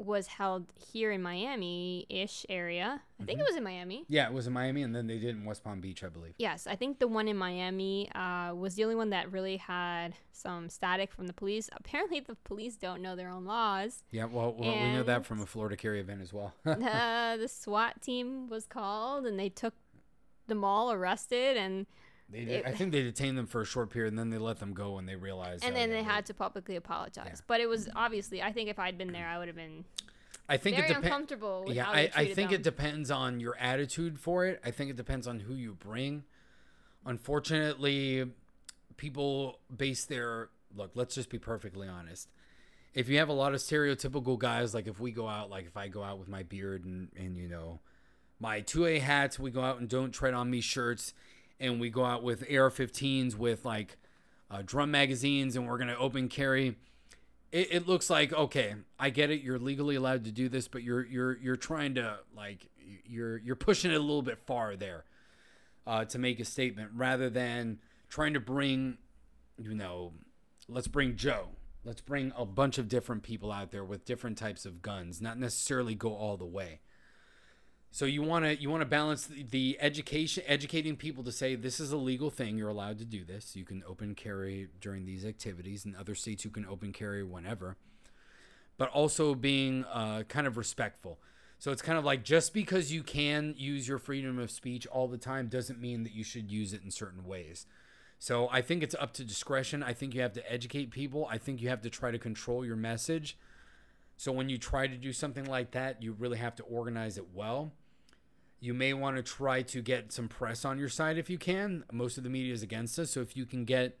was 0.00 0.26
held 0.26 0.72
here 0.92 1.12
in 1.12 1.22
Miami-ish 1.22 2.46
area. 2.48 3.02
I 3.20 3.24
think 3.24 3.38
it 3.38 3.44
was 3.46 3.56
in 3.56 3.62
Miami. 3.62 4.04
Yeah, 4.08 4.26
it 4.26 4.32
was 4.32 4.46
in 4.46 4.52
Miami, 4.52 4.82
and 4.82 4.94
then 4.94 5.06
they 5.06 5.18
did 5.18 5.28
it 5.28 5.38
in 5.38 5.44
West 5.44 5.62
Palm 5.62 5.80
Beach, 5.80 6.02
I 6.02 6.08
believe. 6.08 6.34
Yes, 6.38 6.66
I 6.66 6.74
think 6.74 6.98
the 6.98 7.06
one 7.06 7.28
in 7.28 7.36
Miami 7.36 8.10
uh, 8.12 8.54
was 8.54 8.76
the 8.76 8.84
only 8.84 8.96
one 8.96 9.10
that 9.10 9.30
really 9.30 9.58
had 9.58 10.14
some 10.32 10.70
static 10.70 11.12
from 11.12 11.26
the 11.26 11.34
police. 11.34 11.68
Apparently, 11.72 12.20
the 12.20 12.34
police 12.44 12.76
don't 12.76 13.02
know 13.02 13.14
their 13.14 13.28
own 13.28 13.44
laws. 13.44 14.02
Yeah, 14.10 14.24
well, 14.24 14.54
well 14.58 14.72
we 14.72 14.92
know 14.92 15.02
that 15.02 15.26
from 15.26 15.40
a 15.40 15.46
Florida 15.46 15.76
carry 15.76 16.00
event 16.00 16.22
as 16.22 16.32
well. 16.32 16.54
uh, 16.64 16.74
the 17.36 17.48
SWAT 17.48 18.00
team 18.00 18.48
was 18.48 18.66
called, 18.66 19.26
and 19.26 19.38
they 19.38 19.50
took 19.50 19.74
them 20.46 20.64
all 20.64 20.90
arrested, 20.90 21.58
and 21.58 21.86
they 22.32 22.44
did, 22.44 22.64
I 22.64 22.72
think 22.72 22.92
they 22.92 23.02
detained 23.02 23.36
them 23.36 23.46
for 23.46 23.60
a 23.60 23.64
short 23.66 23.90
period, 23.90 24.12
and 24.12 24.18
then 24.18 24.30
they 24.30 24.38
let 24.38 24.58
them 24.60 24.72
go 24.72 24.92
when 24.92 25.06
they 25.06 25.16
realized. 25.16 25.64
and 25.64 25.74
then 25.74 25.90
they 25.90 26.02
had 26.02 26.26
to 26.26 26.34
publicly 26.34 26.76
apologize. 26.76 27.26
Yeah. 27.26 27.40
But 27.46 27.60
it 27.60 27.68
was 27.68 27.88
obviously, 27.96 28.42
I 28.42 28.52
think 28.52 28.68
if 28.68 28.78
I'd 28.78 28.96
been 28.98 29.12
there, 29.12 29.26
I 29.26 29.38
would 29.38 29.48
have 29.48 29.56
been 29.56 29.84
I 30.48 30.56
think 30.56 30.76
very 30.76 30.86
it 30.86 30.88
depends. 30.88 31.06
uncomfortable. 31.06 31.64
With 31.66 31.76
Yeah, 31.76 31.88
I, 31.88 32.10
I 32.14 32.24
think 32.34 32.50
them. 32.50 32.60
it 32.60 32.62
depends 32.62 33.10
on 33.10 33.40
your 33.40 33.56
attitude 33.58 34.18
for 34.18 34.46
it. 34.46 34.60
I 34.64 34.70
think 34.70 34.90
it 34.90 34.96
depends 34.96 35.26
on 35.26 35.40
who 35.40 35.54
you 35.54 35.74
bring. 35.74 36.24
Unfortunately, 37.06 38.24
people 38.96 39.58
base 39.74 40.04
their 40.04 40.48
look. 40.76 40.92
Let's 40.94 41.14
just 41.14 41.30
be 41.30 41.38
perfectly 41.38 41.88
honest. 41.88 42.28
If 42.94 43.08
you 43.08 43.18
have 43.18 43.28
a 43.28 43.32
lot 43.34 43.54
of 43.54 43.60
stereotypical 43.60 44.38
guys, 44.38 44.74
like 44.74 44.86
if 44.86 44.98
we 44.98 45.12
go 45.12 45.28
out, 45.28 45.50
like 45.50 45.66
if 45.66 45.76
I 45.76 45.88
go 45.88 46.02
out 46.02 46.18
with 46.18 46.28
my 46.28 46.42
beard 46.42 46.84
and 46.84 47.08
and 47.16 47.36
you 47.36 47.48
know 47.48 47.80
my 48.40 48.62
2A 48.62 49.00
hats, 49.00 49.38
we 49.38 49.50
go 49.50 49.60
out 49.62 49.78
and 49.80 49.88
don't 49.88 50.12
tread 50.12 50.34
on 50.34 50.50
me 50.50 50.60
shirts, 50.60 51.12
and 51.60 51.80
we 51.80 51.90
go 51.90 52.04
out 52.04 52.22
with 52.22 52.42
AR-15s 52.42 53.36
with 53.36 53.64
like 53.64 53.98
uh, 54.50 54.62
drum 54.64 54.90
magazines, 54.90 55.56
and 55.56 55.68
we're 55.68 55.78
gonna 55.78 55.96
open 55.98 56.28
carry. 56.28 56.76
It, 57.52 57.68
it 57.72 57.88
looks 57.88 58.08
like 58.08 58.32
okay 58.32 58.76
i 58.96 59.10
get 59.10 59.30
it 59.30 59.40
you're 59.40 59.58
legally 59.58 59.96
allowed 59.96 60.24
to 60.26 60.30
do 60.30 60.48
this 60.48 60.68
but 60.68 60.84
you're 60.84 61.04
you're 61.04 61.36
you're 61.38 61.56
trying 61.56 61.96
to 61.96 62.18
like 62.36 62.68
you're 63.04 63.38
you're 63.38 63.56
pushing 63.56 63.90
it 63.90 63.96
a 63.96 63.98
little 63.98 64.22
bit 64.22 64.38
far 64.46 64.76
there 64.76 65.04
uh, 65.84 66.04
to 66.04 66.18
make 66.18 66.38
a 66.38 66.44
statement 66.44 66.90
rather 66.94 67.28
than 67.28 67.80
trying 68.08 68.34
to 68.34 68.40
bring 68.40 68.98
you 69.58 69.74
know 69.74 70.12
let's 70.68 70.88
bring 70.88 71.16
joe. 71.16 71.48
Let's 71.82 72.02
bring 72.02 72.32
a 72.36 72.44
bunch 72.44 72.76
of 72.76 72.88
different 72.88 73.22
people 73.22 73.50
out 73.50 73.70
there 73.70 73.84
with 73.84 74.04
different 74.04 74.36
types 74.36 74.66
of 74.66 74.82
guns 74.82 75.20
not 75.20 75.38
necessarily 75.38 75.94
go 75.94 76.14
all 76.14 76.36
the 76.36 76.46
way 76.46 76.80
so 77.92 78.04
you 78.04 78.22
want 78.22 78.44
to 78.44 78.60
you 78.60 78.70
want 78.70 78.82
to 78.82 78.86
balance 78.86 79.26
the, 79.26 79.76
education 79.80 80.44
educating 80.46 80.96
people 80.96 81.24
to 81.24 81.32
say 81.32 81.56
this 81.56 81.80
is 81.80 81.90
a 81.90 81.96
legal 81.96 82.30
thing. 82.30 82.56
You're 82.56 82.68
allowed 82.68 82.98
to 82.98 83.04
do 83.04 83.24
this. 83.24 83.56
You 83.56 83.64
can 83.64 83.82
open 83.86 84.14
carry 84.14 84.68
during 84.80 85.04
these 85.04 85.24
activities 85.24 85.84
in 85.84 85.96
other 85.96 86.14
states 86.14 86.44
you 86.44 86.50
can 86.50 86.66
open 86.66 86.92
carry 86.92 87.24
whenever. 87.24 87.76
But 88.78 88.90
also 88.90 89.34
being 89.34 89.84
uh, 89.92 90.22
kind 90.28 90.46
of 90.46 90.56
respectful. 90.56 91.18
So 91.58 91.72
it's 91.72 91.82
kind 91.82 91.98
of 91.98 92.04
like 92.04 92.22
just 92.22 92.54
because 92.54 92.92
you 92.92 93.02
can 93.02 93.54
use 93.58 93.86
your 93.86 93.98
freedom 93.98 94.38
of 94.38 94.50
speech 94.50 94.86
all 94.86 95.08
the 95.08 95.18
time 95.18 95.48
doesn't 95.48 95.80
mean 95.80 96.04
that 96.04 96.12
you 96.12 96.24
should 96.24 96.50
use 96.50 96.72
it 96.72 96.82
in 96.84 96.90
certain 96.90 97.26
ways. 97.26 97.66
So 98.22 98.48
i 98.52 98.60
think 98.60 98.82
it's 98.82 98.94
up 98.94 99.12
to 99.14 99.24
discretion. 99.24 99.82
I 99.82 99.94
think 99.94 100.14
you 100.14 100.20
have 100.20 100.32
to 100.34 100.52
educate 100.52 100.90
people. 100.90 101.26
I 101.28 101.38
think 101.38 101.60
you 101.60 101.68
have 101.70 101.82
to 101.82 101.90
try 101.90 102.12
to 102.12 102.18
control 102.18 102.64
your 102.64 102.76
message. 102.76 103.36
So 104.16 104.30
when 104.30 104.48
you 104.48 104.58
try 104.58 104.86
to 104.86 104.96
do 104.96 105.12
something 105.12 105.44
like 105.44 105.72
that 105.72 106.02
you 106.02 106.12
really 106.12 106.38
have 106.38 106.54
to 106.56 106.62
organize 106.62 107.18
it 107.18 107.26
well 107.34 107.72
you 108.60 108.74
may 108.74 108.92
want 108.92 109.16
to 109.16 109.22
try 109.22 109.62
to 109.62 109.80
get 109.80 110.12
some 110.12 110.28
press 110.28 110.64
on 110.64 110.78
your 110.78 110.88
side 110.88 111.16
if 111.16 111.30
you 111.30 111.38
can. 111.38 111.84
Most 111.90 112.18
of 112.18 112.24
the 112.24 112.30
media 112.30 112.52
is 112.52 112.62
against 112.62 112.98
us, 112.98 113.10
so 113.10 113.20
if 113.20 113.36
you 113.36 113.46
can 113.46 113.64
get 113.64 113.98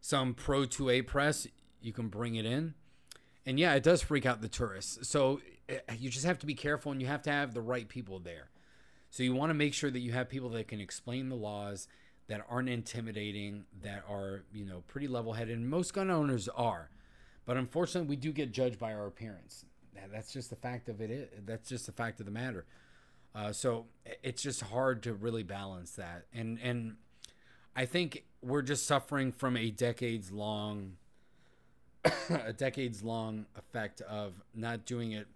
some 0.00 0.34
pro 0.34 0.62
2A 0.62 1.06
press, 1.06 1.46
you 1.80 1.92
can 1.92 2.08
bring 2.08 2.36
it 2.36 2.46
in. 2.46 2.74
And 3.44 3.58
yeah, 3.58 3.74
it 3.74 3.82
does 3.82 4.02
freak 4.02 4.24
out 4.24 4.40
the 4.40 4.48
tourists. 4.48 5.08
So 5.08 5.40
eh, 5.68 5.78
you 5.98 6.10
just 6.10 6.24
have 6.24 6.38
to 6.38 6.46
be 6.46 6.54
careful 6.54 6.92
and 6.92 7.00
you 7.00 7.06
have 7.08 7.22
to 7.22 7.30
have 7.30 7.54
the 7.54 7.60
right 7.60 7.88
people 7.88 8.18
there. 8.18 8.50
So 9.10 9.22
you 9.22 9.34
want 9.34 9.50
to 9.50 9.54
make 9.54 9.74
sure 9.74 9.90
that 9.90 10.00
you 10.00 10.12
have 10.12 10.28
people 10.28 10.48
that 10.50 10.68
can 10.68 10.80
explain 10.80 11.28
the 11.28 11.36
laws 11.36 11.88
that 12.26 12.44
aren't 12.48 12.68
intimidating, 12.68 13.64
that 13.82 14.04
are, 14.08 14.44
you 14.52 14.64
know, 14.64 14.82
pretty 14.86 15.08
level-headed. 15.08 15.56
And 15.56 15.68
most 15.68 15.92
gun 15.92 16.10
owners 16.10 16.48
are. 16.48 16.90
But 17.44 17.56
unfortunately, 17.56 18.08
we 18.08 18.16
do 18.16 18.32
get 18.32 18.52
judged 18.52 18.78
by 18.78 18.94
our 18.94 19.06
appearance. 19.06 19.66
That's 20.10 20.32
just 20.32 20.50
the 20.50 20.56
fact 20.56 20.88
of 20.88 21.00
it. 21.00 21.46
That's 21.46 21.68
just 21.68 21.86
the 21.86 21.92
fact 21.92 22.20
of 22.20 22.26
the 22.26 22.32
matter. 22.32 22.66
Uh, 23.34 23.52
so 23.52 23.86
it's 24.22 24.42
just 24.42 24.62
hard 24.62 25.02
to 25.02 25.12
really 25.12 25.42
balance 25.42 25.92
that, 25.92 26.26
and 26.32 26.58
and 26.62 26.96
I 27.74 27.86
think 27.86 28.24
we're 28.42 28.62
just 28.62 28.86
suffering 28.86 29.32
from 29.32 29.56
a 29.56 29.70
decades 29.70 30.30
long, 30.30 30.92
a 32.30 32.52
decades 32.52 33.02
long 33.02 33.46
effect 33.56 34.00
of 34.02 34.40
not 34.54 34.84
doing 34.84 35.12
it, 35.12 35.26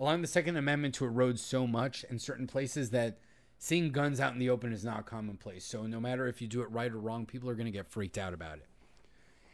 allowing 0.00 0.22
the 0.22 0.28
Second 0.28 0.56
Amendment 0.56 0.94
to 0.96 1.04
erode 1.04 1.38
so 1.38 1.66
much 1.66 2.04
in 2.10 2.18
certain 2.18 2.46
places 2.46 2.90
that 2.90 3.18
seeing 3.58 3.90
guns 3.90 4.20
out 4.20 4.32
in 4.32 4.38
the 4.38 4.50
open 4.50 4.72
is 4.72 4.84
not 4.84 5.06
commonplace. 5.06 5.64
So 5.64 5.86
no 5.86 6.00
matter 6.00 6.26
if 6.26 6.42
you 6.42 6.48
do 6.48 6.62
it 6.62 6.70
right 6.70 6.90
or 6.90 6.98
wrong, 6.98 7.26
people 7.26 7.48
are 7.48 7.54
going 7.54 7.66
to 7.66 7.72
get 7.72 7.88
freaked 7.88 8.18
out 8.18 8.34
about 8.34 8.58
it. 8.58 8.66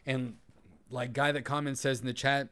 And 0.05 0.35
like 0.89 1.13
guy 1.13 1.31
that 1.31 1.43
comments 1.43 1.81
says 1.81 1.99
in 1.99 2.05
the 2.05 2.13
chat, 2.13 2.49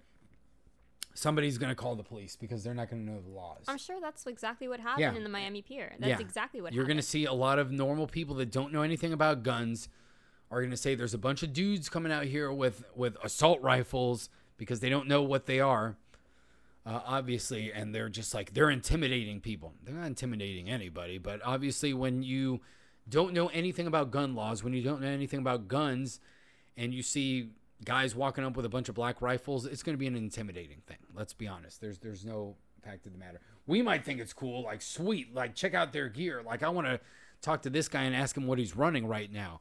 somebody's 1.13 1.57
going 1.57 1.69
to 1.69 1.75
call 1.75 1.95
the 1.95 2.03
police 2.03 2.35
because 2.35 2.63
they're 2.63 2.73
not 2.73 2.89
going 2.89 3.05
to 3.05 3.11
know 3.11 3.19
the 3.19 3.29
laws. 3.29 3.63
I'm 3.67 3.77
sure 3.77 3.99
that's 4.01 4.25
exactly 4.27 4.67
what 4.67 4.79
happened 4.79 5.01
Yeah. 5.01 5.15
in 5.15 5.23
the 5.23 5.29
Miami 5.29 5.61
Pier. 5.61 5.93
That's 5.99 6.21
exactly 6.21 6.61
what 6.61 6.73
you're 6.73 6.83
happened. 6.85 6.99
to 6.99 7.05
see 7.05 7.25
a 7.25 7.33
lot 7.33 7.59
of 7.59 7.71
normal 7.71 8.07
people 8.07 8.35
that 8.35 8.51
don't 8.51 8.71
know 8.71 8.81
anything 8.81 9.11
about 9.13 9.43
guns 9.43 9.89
are 10.49 10.59
going 10.59 10.71
to 10.71 10.77
say 10.77 10.95
there's 10.95 11.13
a 11.13 11.17
bunch 11.17 11.43
of 11.43 11.53
dudes 11.53 11.89
coming 11.89 12.11
out 12.11 12.25
here 12.25 12.51
with 12.51 12.83
with 12.95 13.15
assault 13.23 13.61
rifles 13.61 14.29
because 14.57 14.79
they 14.81 14.89
don't 14.89 15.07
know 15.07 15.21
what 15.21 15.45
they 15.45 15.59
are 15.61 15.95
uh, 16.85 16.99
obviously 17.05 17.71
and 17.71 17.95
they're 17.95 18.09
just 18.09 18.33
like 18.33 18.53
they're 18.53 18.69
intimidating 18.69 19.39
people 19.39 19.73
they're 19.83 19.95
not 19.95 20.07
intimidating 20.07 20.69
anybody 20.69 21.17
but 21.17 21.39
obviously 21.45 21.93
when 21.93 22.21
you 22.21 22.59
don't 23.07 23.33
know 23.33 23.47
anything 23.49 23.87
about 23.87 24.11
gun 24.11 24.35
laws 24.35 24.61
when 24.63 24.73
you 24.73 24.81
don't 24.83 24.99
know 25.01 25.07
anything 25.07 25.39
about 25.39 25.67
guns 25.69 26.19
and 26.75 26.93
you 26.93 27.01
see 27.01 27.49
guys 27.85 28.15
walking 28.15 28.43
up 28.43 28.55
with 28.55 28.65
a 28.65 28.69
bunch 28.69 28.89
of 28.89 28.95
black 28.95 29.21
rifles 29.21 29.65
it's 29.65 29.83
going 29.83 29.93
to 29.95 29.99
be 29.99 30.07
an 30.07 30.15
intimidating 30.15 30.81
thing 30.87 30.97
let's 31.15 31.33
be 31.33 31.47
honest 31.47 31.81
there's 31.81 31.97
there's 31.99 32.25
no 32.25 32.55
fact 32.83 33.05
of 33.05 33.13
the 33.13 33.17
matter 33.19 33.39
we 33.67 33.81
might 33.81 34.03
think 34.03 34.19
it's 34.19 34.33
cool 34.33 34.63
like 34.63 34.81
sweet 34.81 35.33
like 35.33 35.55
check 35.55 35.73
out 35.73 35.93
their 35.93 36.09
gear 36.09 36.41
like 36.45 36.63
i 36.63 36.69
want 36.69 36.87
to 36.87 36.99
talk 37.41 37.61
to 37.61 37.69
this 37.69 37.87
guy 37.87 38.03
and 38.03 38.15
ask 38.15 38.35
him 38.37 38.47
what 38.47 38.57
he's 38.57 38.75
running 38.75 39.07
right 39.07 39.31
now 39.31 39.59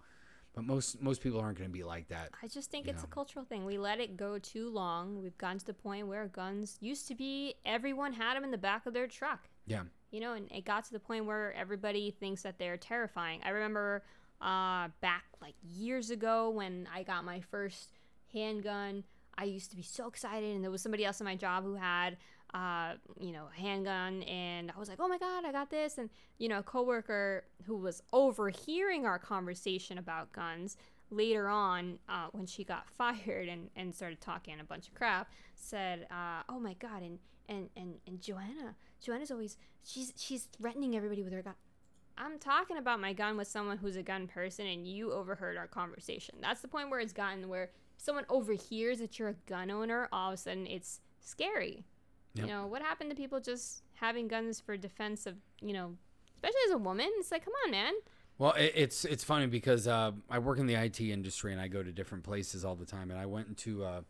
but 0.55 0.64
most 0.64 1.01
most 1.01 1.23
people 1.23 1.41
aren't 1.41 1.57
going 1.57 1.68
to 1.68 1.73
be 1.73 1.85
like 1.85 2.09
that 2.09 2.31
I 2.43 2.49
just 2.49 2.71
think 2.71 2.89
it's 2.89 3.05
a 3.05 3.07
cultural 3.07 3.45
thing. 3.45 3.64
We 3.64 3.79
let 3.79 4.01
it 4.01 4.16
go 4.16 4.37
too 4.39 4.68
long. 4.68 5.23
We've 5.23 5.39
gotten 5.39 5.59
to 5.61 5.66
the 5.66 5.75
point 5.75 6.09
where 6.09 6.27
guns 6.27 6.77
used 6.81 7.07
to 7.09 7.14
be 7.14 7.55
everyone 7.64 8.12
had 8.12 8.35
them 8.35 8.43
in 8.43 8.51
the 8.51 8.59
back 8.59 8.85
of 8.87 8.93
their 8.93 9.07
truck. 9.07 9.49
yeah 9.66 9.83
You 10.11 10.18
know, 10.18 10.33
and 10.33 10.51
it 10.51 10.64
got 10.64 10.85
to 10.87 10.93
the 10.93 10.99
point 10.99 11.25
where 11.25 11.53
everybody 11.55 12.11
thinks 12.11 12.43
that 12.43 12.59
they're 12.59 12.77
terrifying. 12.77 13.41
I 13.45 13.51
remember 13.51 14.03
uh, 14.41 14.89
back 15.01 15.25
like 15.41 15.55
years 15.62 16.11
ago 16.11 16.51
when 16.51 16.89
I 16.93 17.05
got 17.05 17.25
my 17.25 17.41
first 17.41 18.00
handgun. 18.33 19.05
I 19.37 19.45
used 19.45 19.70
to 19.70 19.76
be 19.76 19.83
so 19.83 20.07
excited, 20.09 20.55
and 20.55 20.62
there 20.62 20.70
was 20.70 20.83
somebody 20.83 21.05
else 21.05 21.20
in 21.20 21.24
my 21.24 21.37
job 21.37 21.64
who 21.64 21.74
had, 21.74 22.16
uh, 22.53 22.95
you 23.18 23.33
know, 23.33 23.49
a 23.57 23.61
handgun, 23.61 24.22
and 24.24 24.70
I 24.74 24.78
was 24.78 24.89
like, 24.89 24.99
"Oh 25.01 25.09
my 25.09 25.18
god, 25.18 25.45
I 25.45 25.53
got 25.53 25.70
this!" 25.70 25.99
And 25.99 26.11
you 26.39 26.49
know, 26.49 26.59
a 26.59 26.62
coworker 26.62 27.45
who 27.64 27.76
was 27.76 28.03
overhearing 28.12 29.07
our 29.07 29.18
conversation 29.18 29.99
about 29.99 30.33
guns 30.33 30.76
later 31.11 31.49
on, 31.49 31.99
uh, 32.09 32.28
when 32.33 32.47
she 32.47 32.64
got 32.64 32.89
fired 32.99 33.49
and, 33.49 33.70
and 33.76 33.95
started 33.95 34.20
talking 34.20 34.61
a 34.61 34.64
bunch 34.64 34.89
of 34.89 34.95
crap, 34.95 35.31
said, 35.55 36.07
uh, 36.11 36.43
"Oh 36.49 36.61
my 36.61 36.74
god!" 36.74 37.03
And 37.03 37.18
and 37.49 37.68
and 37.76 37.95
and 38.07 38.20
Joanna, 38.20 38.76
Joanna's 39.01 39.31
always 39.31 39.57
she's 39.83 40.12
she's 40.16 40.45
threatening 40.45 40.97
everybody 40.97 41.22
with 41.22 41.33
her 41.33 41.43
gun. 41.43 41.55
I'm 42.18 42.39
talking 42.39 42.76
about 42.76 43.01
my 43.01 43.14
gun 43.14 43.39
with 43.39 43.49
someone 43.49 43.78
who's 43.78 43.97
a 43.97 44.03
gun 44.03 44.26
person, 44.26 44.66
and 44.66 44.87
you 44.87 45.12
overheard 45.12 45.57
our 45.57 45.66
conversation. 45.66 46.35
That's 46.41 46.61
the 46.61 46.68
point 46.68 46.91
where 46.91 47.01
it's 47.01 47.14
gotten 47.14 47.49
where 47.49 47.70
someone 48.01 48.25
overhears 48.29 48.99
that 48.99 49.19
you're 49.19 49.29
a 49.29 49.37
gun 49.47 49.71
owner. 49.71 50.09
All 50.13 50.29
of 50.31 50.35
a 50.35 50.37
sudden, 50.37 50.67
it's 50.67 51.01
scary. 51.21 51.85
Yep. 52.35 52.47
You 52.47 52.53
know 52.53 52.67
what 52.67 52.83
happened 52.83 53.11
to 53.11 53.17
people 53.17 53.41
just 53.41 53.83
having 53.95 54.29
guns 54.29 54.61
for 54.61 54.77
defense 54.77 55.27
of 55.27 55.37
you 55.61 55.73
know, 55.73 55.97
especially 56.37 56.61
as 56.67 56.73
a 56.73 56.79
woman? 56.79 57.09
It's 57.19 57.31
like, 57.31 57.45
come 57.45 57.55
on, 57.65 57.71
man. 57.71 57.93
Well, 58.39 58.53
it, 58.53 58.73
it's 58.75 59.05
it's 59.05 59.25
funny 59.25 59.47
because 59.47 59.87
uh, 59.87 60.13
I 60.31 60.39
work 60.39 60.59
in 60.59 60.67
the 60.67 60.75
IT 60.75 61.01
industry 61.01 61.53
and 61.53 61.61
I 61.61 61.69
go 61.69 61.83
to 61.83 61.93
different 61.93 62.25
places 62.25 62.65
all 62.65 62.75
the 62.75 62.87
time. 62.87 63.11
And 63.11 63.21
I 63.21 63.27
went 63.27 63.49
into 63.49 63.85
uh, 63.85 64.01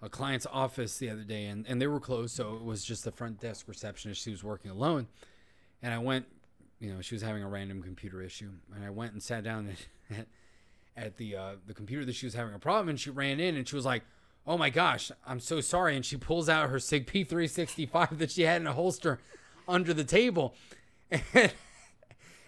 a 0.00 0.08
client's 0.08 0.46
office 0.50 0.98
the 0.98 1.10
other 1.10 1.24
day, 1.24 1.46
and, 1.46 1.66
and 1.66 1.82
they 1.82 1.86
were 1.86 2.00
closed, 2.00 2.34
so 2.34 2.54
it 2.54 2.64
was 2.64 2.84
just 2.84 3.04
the 3.04 3.12
front 3.12 3.40
desk 3.40 3.66
receptionist. 3.68 4.22
She 4.22 4.30
was 4.30 4.44
working 4.44 4.70
alone, 4.70 5.08
and 5.82 5.92
I 5.92 5.98
went. 5.98 6.26
You 6.80 6.94
know, 6.94 7.00
she 7.00 7.16
was 7.16 7.22
having 7.22 7.42
a 7.42 7.48
random 7.48 7.82
computer 7.82 8.22
issue, 8.22 8.50
and 8.72 8.84
I 8.84 8.90
went 8.90 9.12
and 9.12 9.20
sat 9.20 9.42
down 9.42 9.68
at, 10.10 10.28
at 10.98 11.16
the 11.16 11.36
uh, 11.36 11.52
the 11.66 11.74
computer 11.74 12.04
that 12.04 12.14
she 12.14 12.26
was 12.26 12.34
having 12.34 12.54
a 12.54 12.58
problem, 12.58 12.88
and 12.88 13.00
she 13.00 13.10
ran 13.10 13.40
in 13.40 13.56
and 13.56 13.66
she 13.66 13.76
was 13.76 13.84
like, 13.84 14.02
oh 14.48 14.56
my 14.56 14.70
gosh, 14.70 15.12
I'm 15.26 15.38
so 15.38 15.60
sorry. 15.60 15.94
And 15.94 16.04
she 16.04 16.16
pulls 16.16 16.48
out 16.48 16.70
her 16.70 16.80
Sig 16.80 17.06
P365 17.06 18.18
that 18.18 18.30
she 18.30 18.42
had 18.42 18.62
in 18.62 18.66
a 18.66 18.72
holster 18.72 19.20
under 19.68 19.94
the 19.94 20.04
table. 20.04 20.54
And, 21.34 21.52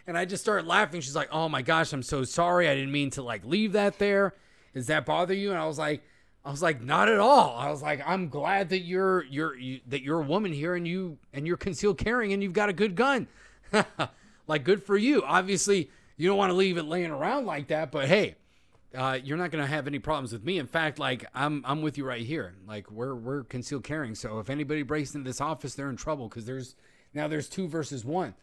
and 0.07 0.19
I 0.19 0.25
just 0.25 0.43
started 0.43 0.67
laughing. 0.67 1.01
She's 1.03 1.15
like, 1.15 1.29
oh 1.31 1.49
my 1.49 1.63
gosh, 1.63 1.93
I'm 1.93 2.03
so 2.03 2.25
sorry. 2.25 2.69
I 2.69 2.75
didn't 2.75 2.91
mean 2.91 3.11
to 3.11 3.23
like 3.23 3.45
leave 3.45 3.73
that 3.73 3.99
there. 3.99 4.35
Does 4.75 4.89
that 4.89 5.07
bother 5.07 5.35
you? 5.35 5.51
And 5.51 5.59
I 5.59 5.67
was 5.67 5.79
like, 5.79 6.03
I 6.45 6.51
was 6.51 6.61
like, 6.61 6.83
not 6.83 7.09
at 7.09 7.19
all. 7.19 7.57
I 7.57 7.71
was 7.71 7.81
like, 7.81 8.03
I'm 8.05 8.29
glad 8.29 8.71
that 8.71 8.81
you're 8.81 9.23
you're 9.25 9.57
you, 9.57 9.81
that 9.87 10.03
you're 10.03 10.21
a 10.21 10.27
woman 10.27 10.53
here 10.53 10.75
and 10.75 10.89
you 10.89 11.19
and 11.33 11.47
you're 11.47 11.59
concealed 11.59 11.99
carrying 11.99 12.33
and 12.33 12.43
you've 12.43 12.55
got 12.55 12.69
a 12.69 12.73
good 12.73 12.97
gun. 12.97 13.29
like, 14.49 14.65
good 14.65 14.83
for 14.83 14.97
you. 14.97 15.23
Obviously, 15.23 15.91
you 16.17 16.29
don't 16.29 16.39
want 16.39 16.51
to 16.51 16.57
leave 16.57 16.77
it 16.77 16.85
laying 16.85 17.13
around 17.13 17.47
like 17.47 17.69
that, 17.69 17.93
but 17.93 18.09
hey, 18.09 18.35
uh, 18.97 19.19
you're 19.23 19.37
not 19.37 19.51
gonna 19.51 19.67
have 19.67 19.87
any 19.87 19.99
problems 19.99 20.33
with 20.33 20.45
me. 20.45 20.59
In 20.59 20.67
fact, 20.67 20.99
like 20.99 21.25
I'm 21.35 21.65
I'm 21.67 21.83
with 21.83 21.97
you 21.97 22.05
right 22.05 22.25
here. 22.25 22.55
Like 22.67 22.91
we're 22.91 23.15
we're 23.15 23.45
concealed 23.45 23.85
carrying. 23.85 24.15
So 24.15 24.39
if 24.41 24.51
anybody 24.51 24.83
breaks 24.83 25.15
into 25.15 25.29
this 25.29 25.41
office, 25.41 25.75
they're 25.75 25.91
in 25.91 25.97
trouble 25.97 26.29
because 26.29 26.47
there's 26.47 26.75
now 27.15 27.29
there's 27.29 27.49
two 27.49 27.69
versus 27.69 28.05
one. 28.05 28.35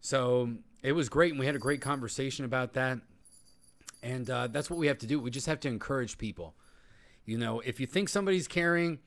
So 0.00 0.50
it 0.82 0.92
was 0.92 1.08
great, 1.08 1.32
and 1.32 1.40
we 1.40 1.46
had 1.46 1.56
a 1.56 1.60
great 1.60 1.80
conversation 1.80 2.44
about 2.44 2.74
that. 2.74 2.98
And 4.02 4.28
uh, 4.28 4.48
that's 4.48 4.68
what 4.68 4.78
we 4.78 4.86
have 4.88 4.98
to 4.98 5.06
do. 5.06 5.18
We 5.18 5.30
just 5.30 5.46
have 5.46 5.60
to 5.60 5.68
encourage 5.68 6.18
people. 6.18 6.54
You 7.24 7.38
know, 7.38 7.60
if 7.60 7.80
you 7.80 7.86
think 7.86 8.10
somebody's 8.10 8.46
carrying, 8.46 8.98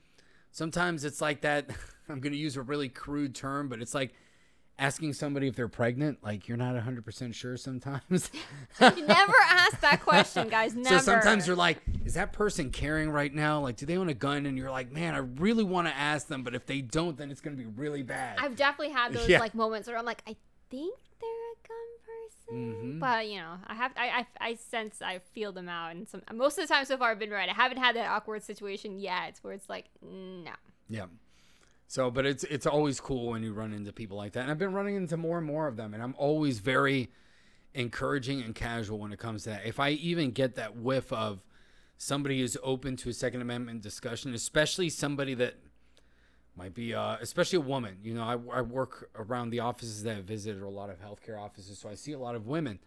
sometimes 0.50 1.04
it's 1.04 1.20
like 1.20 1.42
that. 1.42 1.70
I'm 2.08 2.20
going 2.20 2.32
to 2.32 2.38
use 2.38 2.56
a 2.56 2.62
really 2.62 2.88
crude 2.88 3.34
term, 3.34 3.68
but 3.68 3.80
it's 3.80 3.94
like 3.94 4.12
asking 4.78 5.12
somebody 5.12 5.48
if 5.48 5.56
they're 5.56 5.68
pregnant. 5.68 6.18
Like 6.22 6.48
you're 6.48 6.56
not 6.56 6.74
100% 6.74 7.34
sure 7.34 7.56
sometimes. 7.56 8.30
You 8.80 9.06
never 9.06 9.34
ask 9.48 9.80
that 9.80 10.00
question, 10.04 10.48
guys. 10.48 10.74
Never. 10.76 10.98
So 10.98 11.04
sometimes 11.04 11.46
you're 11.46 11.56
like, 11.56 11.78
is 12.04 12.14
that 12.14 12.32
person 12.32 12.70
carrying 12.70 13.10
right 13.10 13.34
now? 13.34 13.60
Like, 13.60 13.76
do 13.76 13.86
they 13.86 13.96
own 13.96 14.08
a 14.08 14.14
gun? 14.14 14.46
And 14.46 14.56
you're 14.56 14.70
like, 14.70 14.92
man, 14.92 15.14
I 15.14 15.18
really 15.18 15.64
want 15.64 15.88
to 15.88 15.96
ask 15.96 16.28
them, 16.28 16.42
but 16.44 16.54
if 16.54 16.64
they 16.66 16.80
don't, 16.80 17.16
then 17.18 17.30
it's 17.30 17.40
going 17.40 17.56
to 17.56 17.62
be 17.62 17.68
really 17.68 18.02
bad. 18.04 18.38
I've 18.40 18.54
definitely 18.56 18.92
had 18.94 19.12
those 19.12 19.28
Yeah. 19.28 19.40
like 19.40 19.54
moments 19.54 19.88
where 19.88 19.98
I'm 19.98 20.04
like, 20.04 20.22
I 20.28 20.36
think 20.70 20.96
they're 21.20 21.28
a 21.28 21.66
gun 21.66 22.72
person, 22.76 22.96
Mhm. 22.96 23.00
but 23.00 23.28
you 23.28 23.38
know, 23.38 23.54
I 23.66 23.74
have, 23.74 23.92
I, 23.96 24.08
I, 24.40 24.50
I 24.50 24.54
sense, 24.54 25.02
I 25.02 25.18
feel 25.34 25.50
them 25.52 25.68
out, 25.68 25.96
and 25.96 26.08
some 26.08 26.22
most 26.32 26.56
of 26.58 26.68
the 26.68 26.72
time 26.72 26.84
so 26.84 26.96
far 26.96 27.10
I've 27.10 27.18
been 27.18 27.30
right. 27.30 27.48
I 27.48 27.52
haven't 27.52 27.78
had 27.78 27.96
that 27.96 28.08
awkward 28.08 28.42
situation 28.44 29.00
yet 29.00 29.38
where 29.42 29.52
it's 29.54 29.68
like, 29.68 29.86
no. 30.02 30.52
Yeah. 30.88 31.06
So, 31.90 32.10
but 32.10 32.26
it's 32.26 32.44
it's 32.44 32.66
always 32.66 33.00
cool 33.00 33.30
when 33.30 33.42
you 33.42 33.54
run 33.54 33.72
into 33.72 33.92
people 33.92 34.18
like 34.18 34.32
that, 34.32 34.42
and 34.42 34.50
I've 34.50 34.58
been 34.58 34.74
running 34.74 34.94
into 34.94 35.16
more 35.16 35.38
and 35.38 35.46
more 35.46 35.66
of 35.66 35.76
them, 35.76 35.94
and 35.94 36.02
I'm 36.02 36.14
always 36.18 36.58
very 36.58 37.10
encouraging 37.72 38.42
and 38.42 38.54
casual 38.54 38.98
when 38.98 39.10
it 39.10 39.18
comes 39.18 39.44
to 39.44 39.50
that. 39.50 39.64
If 39.64 39.80
I 39.80 39.90
even 39.90 40.30
get 40.30 40.54
that 40.56 40.76
whiff 40.76 41.10
of 41.12 41.40
somebody 41.96 42.40
who's 42.40 42.58
open 42.62 42.96
to 42.96 43.08
a 43.08 43.12
Second 43.14 43.40
Amendment 43.40 43.80
discussion, 43.80 44.34
especially 44.34 44.90
somebody 44.90 45.32
that 45.34 45.54
might 46.56 46.74
be, 46.74 46.92
uh, 46.92 47.16
especially 47.22 47.56
a 47.56 47.62
woman. 47.62 47.96
You 48.02 48.14
know, 48.14 48.22
I, 48.22 48.58
I 48.58 48.60
work 48.60 49.10
around 49.14 49.50
the 49.50 49.60
offices 49.60 50.02
that 50.02 50.16
I 50.16 50.20
visited, 50.20 50.62
a 50.62 50.68
lot 50.68 50.90
of 50.90 51.00
healthcare 51.00 51.40
offices, 51.40 51.78
so 51.78 51.88
I 51.88 51.94
see 51.94 52.12
a 52.12 52.18
lot 52.18 52.34
of 52.34 52.46
women. 52.46 52.80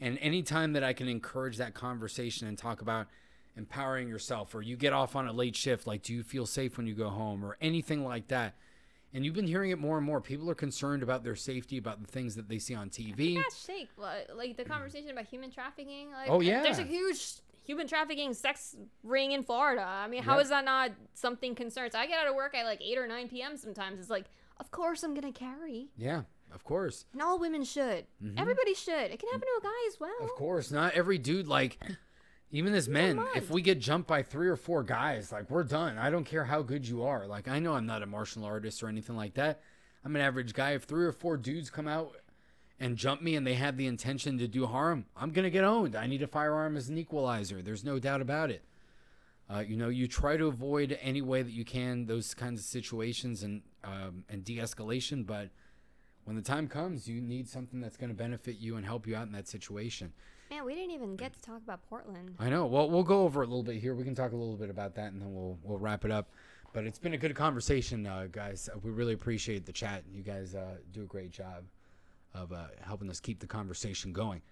And 0.00 0.18
anytime 0.20 0.74
that 0.74 0.84
I 0.84 0.92
can 0.92 1.08
encourage 1.08 1.56
that 1.56 1.74
conversation 1.74 2.46
and 2.46 2.56
talk 2.56 2.80
about 2.80 3.08
empowering 3.56 4.08
yourself, 4.08 4.54
or 4.54 4.62
you 4.62 4.76
get 4.76 4.92
off 4.92 5.16
on 5.16 5.26
a 5.28 5.32
late 5.32 5.56
shift, 5.56 5.86
like, 5.86 6.02
do 6.02 6.14
you 6.14 6.22
feel 6.22 6.46
safe 6.46 6.76
when 6.76 6.86
you 6.86 6.94
go 6.94 7.08
home, 7.10 7.44
or 7.44 7.56
anything 7.60 8.04
like 8.04 8.28
that. 8.28 8.54
And 9.12 9.24
you've 9.24 9.34
been 9.34 9.46
hearing 9.48 9.70
it 9.72 9.78
more 9.80 9.96
and 9.96 10.06
more. 10.06 10.20
People 10.20 10.48
are 10.50 10.54
concerned 10.54 11.02
about 11.02 11.24
their 11.24 11.34
safety, 11.34 11.76
about 11.78 12.00
the 12.00 12.06
things 12.06 12.36
that 12.36 12.48
they 12.48 12.58
see 12.60 12.76
on 12.76 12.90
TV. 12.90 13.34
Gosh, 13.34 13.52
sake, 13.52 13.88
like 13.98 14.56
the 14.56 14.64
conversation 14.64 15.10
about 15.10 15.24
human 15.26 15.50
trafficking. 15.50 16.12
Like, 16.12 16.30
Oh, 16.30 16.40
yeah 16.40 16.62
there's 16.62 16.78
a 16.78 16.84
huge 16.84 17.20
human 17.64 17.88
trafficking 17.88 18.32
sex 18.34 18.76
ring 19.02 19.32
in 19.32 19.42
Florida. 19.42 19.82
I 19.82 20.06
mean, 20.06 20.22
how 20.22 20.34
Yep. 20.36 20.42
is 20.44 20.48
that 20.50 20.64
not 20.64 20.92
something 21.14 21.56
concerns? 21.56 21.96
I 21.96 22.06
get 22.06 22.20
out 22.20 22.28
of 22.28 22.36
work 22.36 22.54
at 22.54 22.64
like 22.64 22.80
eight 22.80 22.98
or 22.98 23.06
nine 23.08 23.28
p.m. 23.28 23.56
Sometimes 23.56 23.98
it's 23.98 24.10
like, 24.10 24.26
of 24.60 24.70
course 24.70 25.02
I'm 25.02 25.14
gonna 25.14 25.32
carry, 25.32 25.88
Yeah, 25.96 26.22
of 26.54 26.62
course. 26.62 27.04
and 27.12 27.20
all 27.20 27.36
women 27.40 27.64
should. 27.64 28.06
Everybody 28.36 28.74
should. 28.74 29.10
It 29.10 29.18
can 29.18 29.28
happen 29.30 29.48
to 29.48 29.58
a 29.58 29.62
guy 29.64 29.86
as 29.88 29.98
well. 29.98 30.10
Mm-hmm. 30.20 30.24
Of 30.24 30.30
course. 30.36 30.70
Not 30.70 30.94
every 30.94 31.18
dude, 31.18 31.48
like, 31.48 31.78
even 32.52 32.74
as 32.74 32.88
men, 32.88 33.24
if 33.36 33.50
we 33.50 33.62
get 33.62 33.78
jumped 33.78 34.08
by 34.08 34.22
three 34.22 34.48
or 34.48 34.56
four 34.56 34.82
guys, 34.82 35.30
like, 35.30 35.50
we're 35.50 35.62
done. 35.62 35.98
I 35.98 36.10
don't 36.10 36.24
care 36.24 36.44
how 36.44 36.62
good 36.62 36.86
you 36.86 37.04
are. 37.04 37.26
Like, 37.26 37.46
I 37.48 37.58
know 37.60 37.74
I'm 37.74 37.86
not 37.86 38.02
a 38.02 38.06
martial 38.06 38.44
artist 38.44 38.82
or 38.82 38.88
anything 38.88 39.16
like 39.16 39.34
that. 39.34 39.60
I'm 40.04 40.16
an 40.16 40.22
average 40.22 40.52
guy. 40.52 40.72
If 40.72 40.84
three 40.84 41.04
or 41.04 41.12
four 41.12 41.36
dudes 41.36 41.70
come 41.70 41.86
out 41.86 42.16
and 42.80 42.96
jump 42.96 43.22
me 43.22 43.36
and 43.36 43.46
they 43.46 43.54
have 43.54 43.76
the 43.76 43.86
intention 43.86 44.38
to 44.38 44.48
do 44.48 44.66
harm, 44.66 45.04
I'm 45.16 45.30
going 45.30 45.44
to 45.44 45.50
get 45.50 45.64
owned. 45.64 45.94
I 45.94 46.06
need 46.06 46.22
a 46.22 46.26
firearm 46.26 46.76
as 46.76 46.88
an 46.88 46.98
equalizer. 46.98 47.62
There's 47.62 47.84
no 47.84 47.98
doubt 47.98 48.20
about 48.20 48.50
it. 48.50 48.64
Uh, 49.48 49.60
you 49.60 49.76
know, 49.76 49.88
you 49.88 50.06
try 50.08 50.36
to 50.36 50.46
avoid 50.46 50.98
any 51.02 51.22
way 51.22 51.42
that 51.42 51.52
you 51.52 51.64
can 51.64 52.06
those 52.06 52.34
kinds 52.34 52.60
of 52.60 52.66
situations 52.66 53.42
and 53.42 53.62
um, 53.82 54.24
and 54.28 54.44
de-escalation, 54.44 55.26
but 55.26 55.48
when 56.24 56.36
the 56.36 56.42
time 56.42 56.68
comes, 56.68 57.08
you 57.08 57.20
need 57.20 57.48
something 57.48 57.80
that's 57.80 57.96
going 57.96 58.10
to 58.10 58.16
benefit 58.16 58.58
you 58.58 58.76
and 58.76 58.84
help 58.84 59.06
you 59.06 59.16
out 59.16 59.26
in 59.26 59.32
that 59.32 59.48
situation. 59.48 60.12
Man, 60.50 60.64
we 60.64 60.74
didn't 60.74 60.90
even 60.90 61.14
get 61.14 61.32
to 61.32 61.40
talk 61.40 61.62
about 61.62 61.88
Portland. 61.88 62.34
I 62.40 62.50
know. 62.50 62.66
Well, 62.66 62.90
we'll 62.90 63.04
go 63.04 63.22
over 63.22 63.42
a 63.42 63.46
little 63.46 63.62
bit 63.62 63.76
here. 63.76 63.94
We 63.94 64.02
can 64.02 64.16
talk 64.16 64.32
a 64.32 64.36
little 64.36 64.56
bit 64.56 64.68
about 64.68 64.96
that, 64.96 65.12
and 65.12 65.22
then 65.22 65.32
we'll 65.32 65.58
we'll 65.62 65.78
wrap 65.78 66.04
it 66.04 66.10
up. 66.10 66.28
But 66.72 66.84
it's 66.84 66.98
been 66.98 67.14
a 67.14 67.18
good 67.18 67.34
conversation, 67.34 68.06
uh, 68.06 68.26
guys. 68.30 68.68
Uh, 68.72 68.78
We 68.82 68.90
really 68.90 69.12
appreciate 69.12 69.64
the 69.64 69.72
chat. 69.72 70.02
You 70.12 70.22
guys 70.22 70.54
uh, 70.54 70.76
do 70.92 71.02
a 71.02 71.06
great 71.06 71.30
job 71.30 71.64
of 72.34 72.52
uh, 72.52 72.66
helping 72.82 73.08
us 73.10 73.20
keep 73.20 73.38
the 73.38 73.46
conversation 73.46 74.12
going. 74.12 74.42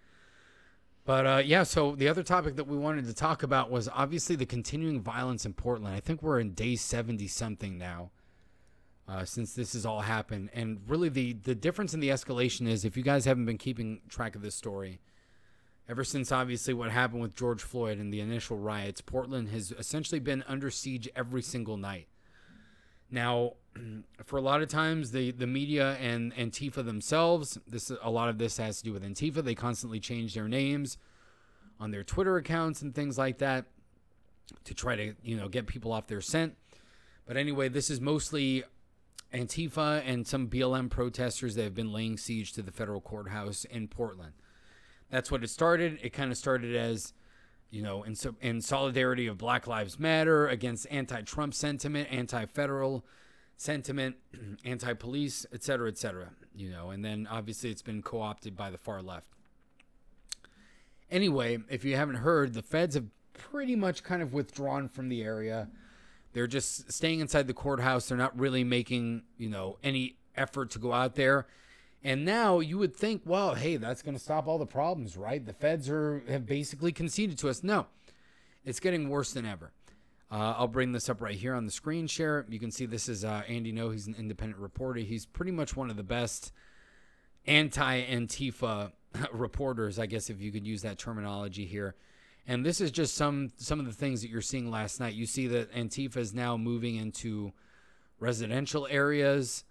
But 1.04 1.26
uh, 1.26 1.42
yeah, 1.44 1.62
so 1.62 1.96
the 1.96 2.08
other 2.08 2.22
topic 2.22 2.56
that 2.56 2.66
we 2.66 2.76
wanted 2.76 3.06
to 3.06 3.14
talk 3.14 3.42
about 3.42 3.70
was 3.70 3.88
obviously 3.88 4.36
the 4.36 4.46
continuing 4.46 5.00
violence 5.00 5.46
in 5.46 5.52
Portland. 5.54 5.94
I 5.94 6.00
think 6.00 6.22
we're 6.22 6.38
in 6.38 6.52
day 6.52 6.76
seventy 6.76 7.26
something 7.26 7.76
now. 7.76 8.10
Uh, 9.08 9.24
since 9.24 9.54
this 9.54 9.72
has 9.72 9.86
all 9.86 10.02
happened, 10.02 10.50
and 10.52 10.80
really 10.86 11.08
the 11.08 11.32
the 11.32 11.54
difference 11.54 11.92
in 11.92 12.00
the 12.00 12.10
escalation 12.10 12.68
is 12.68 12.84
if 12.84 12.96
you 12.96 13.02
guys 13.02 13.24
haven't 13.24 13.46
been 13.46 13.58
keeping 13.58 14.02
track 14.10 14.36
of 14.36 14.42
this 14.42 14.54
story, 14.54 15.00
Ever 15.88 16.04
since 16.04 16.30
obviously 16.30 16.74
what 16.74 16.90
happened 16.90 17.22
with 17.22 17.34
George 17.34 17.62
Floyd 17.62 17.98
and 17.98 18.12
the 18.12 18.20
initial 18.20 18.58
riots, 18.58 19.00
Portland 19.00 19.48
has 19.48 19.72
essentially 19.72 20.20
been 20.20 20.44
under 20.46 20.70
siege 20.70 21.08
every 21.16 21.40
single 21.40 21.78
night. 21.78 22.08
Now, 23.10 23.54
for 24.22 24.36
a 24.36 24.42
lot 24.42 24.60
of 24.60 24.68
times, 24.68 25.12
the, 25.12 25.30
the 25.30 25.46
media 25.46 25.94
and 25.94 26.34
Antifa 26.34 26.84
themselves, 26.84 27.58
this 27.66 27.90
a 28.02 28.10
lot 28.10 28.28
of 28.28 28.36
this 28.36 28.58
has 28.58 28.78
to 28.78 28.84
do 28.84 28.92
with 28.92 29.02
Antifa. 29.02 29.42
They 29.42 29.54
constantly 29.54 29.98
change 29.98 30.34
their 30.34 30.46
names 30.46 30.98
on 31.80 31.90
their 31.90 32.04
Twitter 32.04 32.36
accounts 32.36 32.82
and 32.82 32.94
things 32.94 33.16
like 33.16 33.38
that 33.38 33.64
to 34.64 34.74
try 34.74 34.94
to 34.94 35.14
you 35.22 35.36
know 35.38 35.48
get 35.48 35.66
people 35.66 35.92
off 35.92 36.06
their 36.06 36.20
scent. 36.20 36.54
But 37.24 37.38
anyway, 37.38 37.70
this 37.70 37.88
is 37.88 37.98
mostly 37.98 38.62
Antifa 39.32 40.02
and 40.04 40.26
some 40.26 40.48
BLM 40.48 40.90
protesters 40.90 41.54
that 41.54 41.62
have 41.62 41.74
been 41.74 41.92
laying 41.92 42.18
siege 42.18 42.52
to 42.54 42.62
the 42.62 42.72
federal 42.72 43.00
courthouse 43.00 43.64
in 43.64 43.88
Portland 43.88 44.32
that's 45.10 45.30
what 45.30 45.42
it 45.42 45.48
started. 45.48 45.98
It 46.02 46.12
kind 46.12 46.30
of 46.30 46.36
started 46.36 46.76
as, 46.76 47.12
you 47.70 47.82
know, 47.82 48.02
in 48.02 48.14
so, 48.14 48.34
in 48.40 48.60
solidarity 48.60 49.26
of 49.26 49.38
Black 49.38 49.66
Lives 49.66 49.98
Matter 49.98 50.48
against 50.48 50.86
anti-Trump 50.90 51.54
sentiment, 51.54 52.08
anti-federal 52.10 53.04
sentiment, 53.56 54.16
anti-police, 54.64 55.46
et 55.52 55.62
cetera, 55.62 55.88
et 55.88 55.98
cetera. 55.98 56.30
You 56.54 56.70
know, 56.70 56.90
and 56.90 57.04
then 57.04 57.28
obviously 57.30 57.70
it's 57.70 57.82
been 57.82 58.02
co-opted 58.02 58.56
by 58.56 58.70
the 58.70 58.78
far 58.78 59.02
left. 59.02 59.28
Anyway, 61.10 61.58
if 61.70 61.84
you 61.84 61.96
haven't 61.96 62.16
heard, 62.16 62.52
the 62.52 62.62
feds 62.62 62.94
have 62.94 63.06
pretty 63.32 63.76
much 63.76 64.02
kind 64.02 64.20
of 64.20 64.34
withdrawn 64.34 64.88
from 64.88 65.08
the 65.08 65.22
area. 65.22 65.68
They're 66.32 66.46
just 66.46 66.92
staying 66.92 67.20
inside 67.20 67.46
the 67.46 67.54
courthouse. 67.54 68.08
They're 68.08 68.18
not 68.18 68.38
really 68.38 68.64
making, 68.64 69.22
you 69.38 69.48
know, 69.48 69.78
any 69.82 70.16
effort 70.36 70.70
to 70.72 70.78
go 70.78 70.92
out 70.92 71.14
there. 71.14 71.46
And 72.02 72.24
now 72.24 72.60
you 72.60 72.78
would 72.78 72.94
think, 72.94 73.22
well, 73.24 73.54
hey, 73.54 73.76
that's 73.76 74.02
going 74.02 74.16
to 74.16 74.22
stop 74.22 74.46
all 74.46 74.58
the 74.58 74.66
problems, 74.66 75.16
right? 75.16 75.44
The 75.44 75.52
feds 75.52 75.88
are 75.88 76.22
have 76.28 76.46
basically 76.46 76.92
conceded 76.92 77.38
to 77.38 77.48
us. 77.48 77.62
No, 77.62 77.86
it's 78.64 78.80
getting 78.80 79.08
worse 79.08 79.32
than 79.32 79.44
ever. 79.44 79.72
Uh, 80.30 80.54
I'll 80.58 80.68
bring 80.68 80.92
this 80.92 81.08
up 81.08 81.22
right 81.22 81.34
here 81.34 81.54
on 81.54 81.64
the 81.64 81.72
screen 81.72 82.06
share. 82.06 82.44
You 82.48 82.60
can 82.60 82.70
see 82.70 82.86
this 82.86 83.08
is 83.08 83.24
uh, 83.24 83.42
Andy 83.48 83.72
Ngo. 83.72 83.92
He's 83.92 84.06
an 84.06 84.14
independent 84.18 84.60
reporter. 84.60 85.00
He's 85.00 85.24
pretty 85.24 85.52
much 85.52 85.74
one 85.74 85.90
of 85.90 85.96
the 85.96 86.02
best 86.02 86.52
anti-Antifa 87.46 88.92
reporters, 89.32 89.98
I 89.98 90.06
guess, 90.06 90.28
if 90.28 90.40
you 90.40 90.52
could 90.52 90.66
use 90.66 90.82
that 90.82 90.98
terminology 90.98 91.64
here. 91.64 91.96
And 92.46 92.64
this 92.64 92.80
is 92.80 92.90
just 92.90 93.14
some 93.14 93.50
some 93.56 93.80
of 93.80 93.86
the 93.86 93.92
things 93.92 94.22
that 94.22 94.30
you're 94.30 94.40
seeing 94.40 94.70
last 94.70 95.00
night. 95.00 95.14
You 95.14 95.26
see 95.26 95.48
that 95.48 95.72
Antifa 95.74 96.16
is 96.18 96.32
now 96.32 96.56
moving 96.56 96.96
into 96.96 97.52
residential 98.20 98.86
areas 98.90 99.64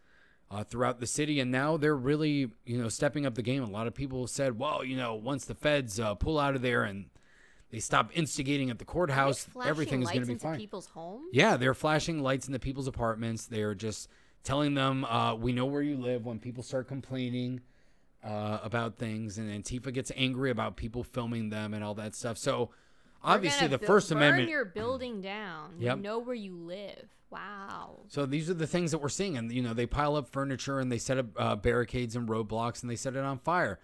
uh, 0.50 0.64
throughout 0.64 1.00
the 1.00 1.08
city, 1.08 1.40
and 1.40 1.52
now 1.52 1.78
they're 1.78 1.96
really, 1.96 2.50
you 2.66 2.78
know, 2.82 2.90
stepping 2.90 3.26
up 3.26 3.36
the 3.36 3.42
game. 3.42 3.64
A 3.64 3.70
lot 3.70 3.88
of 3.88 3.94
people 3.94 4.28
said, 4.28 4.58
"Well, 4.58 4.84
you 4.84 4.96
know, 4.96 5.16
once 5.16 5.46
the 5.46 5.56
feds 5.56 6.00
uh, 6.00 6.16
pull 6.16 6.40
out 6.40 6.56
of 6.56 6.62
there 6.62 6.84
and 6.84 7.06
they 7.70 7.80
stop 7.80 8.12
instigating 8.14 8.70
at 8.70 8.80
the 8.80 8.86
courthouse, 8.86 9.48
everything 9.66 10.02
is 10.02 10.10
going 10.10 10.22
to 10.22 10.28
be 10.28 10.36
fine." 10.36 10.58
People's 10.58 10.88
homes. 10.88 11.28
Yeah, 11.34 11.58
they're 11.58 11.74
flashing 11.74 12.22
lights 12.22 12.48
into 12.48 12.60
people's 12.60 12.88
apartments. 12.88 13.46
They're 13.46 13.76
just 13.76 14.10
telling 14.44 14.74
them, 14.74 15.04
uh, 15.06 15.36
"We 15.36 15.52
know 15.52 15.66
where 15.66 15.82
you 15.82 15.98
live." 15.98 16.26
When 16.26 16.40
people 16.40 16.64
start 16.64 16.88
complaining 16.88 17.60
uh, 18.24 18.60
about 18.64 18.98
things, 18.98 19.38
and 19.38 19.50
Antifa 19.64 19.94
gets 19.94 20.12
angry 20.16 20.50
about 20.50 20.78
people 20.78 21.04
filming 21.04 21.50
them 21.50 21.74
and 21.74 21.84
all 21.84 21.96
that 21.96 22.16
stuff. 22.16 22.38
So, 22.38 22.70
Obviously, 23.24 23.68
the 23.68 23.80
First 23.80 24.10
burn 24.10 24.20
Amendment. 24.20 24.50
your 24.50 24.64
building 24.64 25.22
down. 25.22 25.76
Yep. 25.80 25.98
We 25.98 26.02
know 26.02 26.20
where 26.20 26.36
you 26.36 26.56
live. 26.56 27.10
Wow. 27.30 28.00
So 28.08 28.26
these 28.26 28.50
are 28.50 28.54
the 28.54 28.68
things 28.68 28.92
that 28.92 29.00
we're 29.00 29.10
seeing, 29.10 29.38
and 29.38 29.52
you 29.52 29.62
know 29.62 29.74
they 29.74 29.86
pile 29.86 30.16
up 30.16 30.30
furniture 30.30 30.80
and 30.80 30.92
they 30.92 30.98
set 30.98 31.18
up 31.18 31.26
uh, 31.38 31.56
barricades 31.56 32.16
and 32.16 32.28
roadblocks 32.28 32.82
and 32.82 32.90
they 32.90 32.96
set 32.96 33.16
it 33.16 33.24
on 33.24 33.40
fire, 33.40 33.80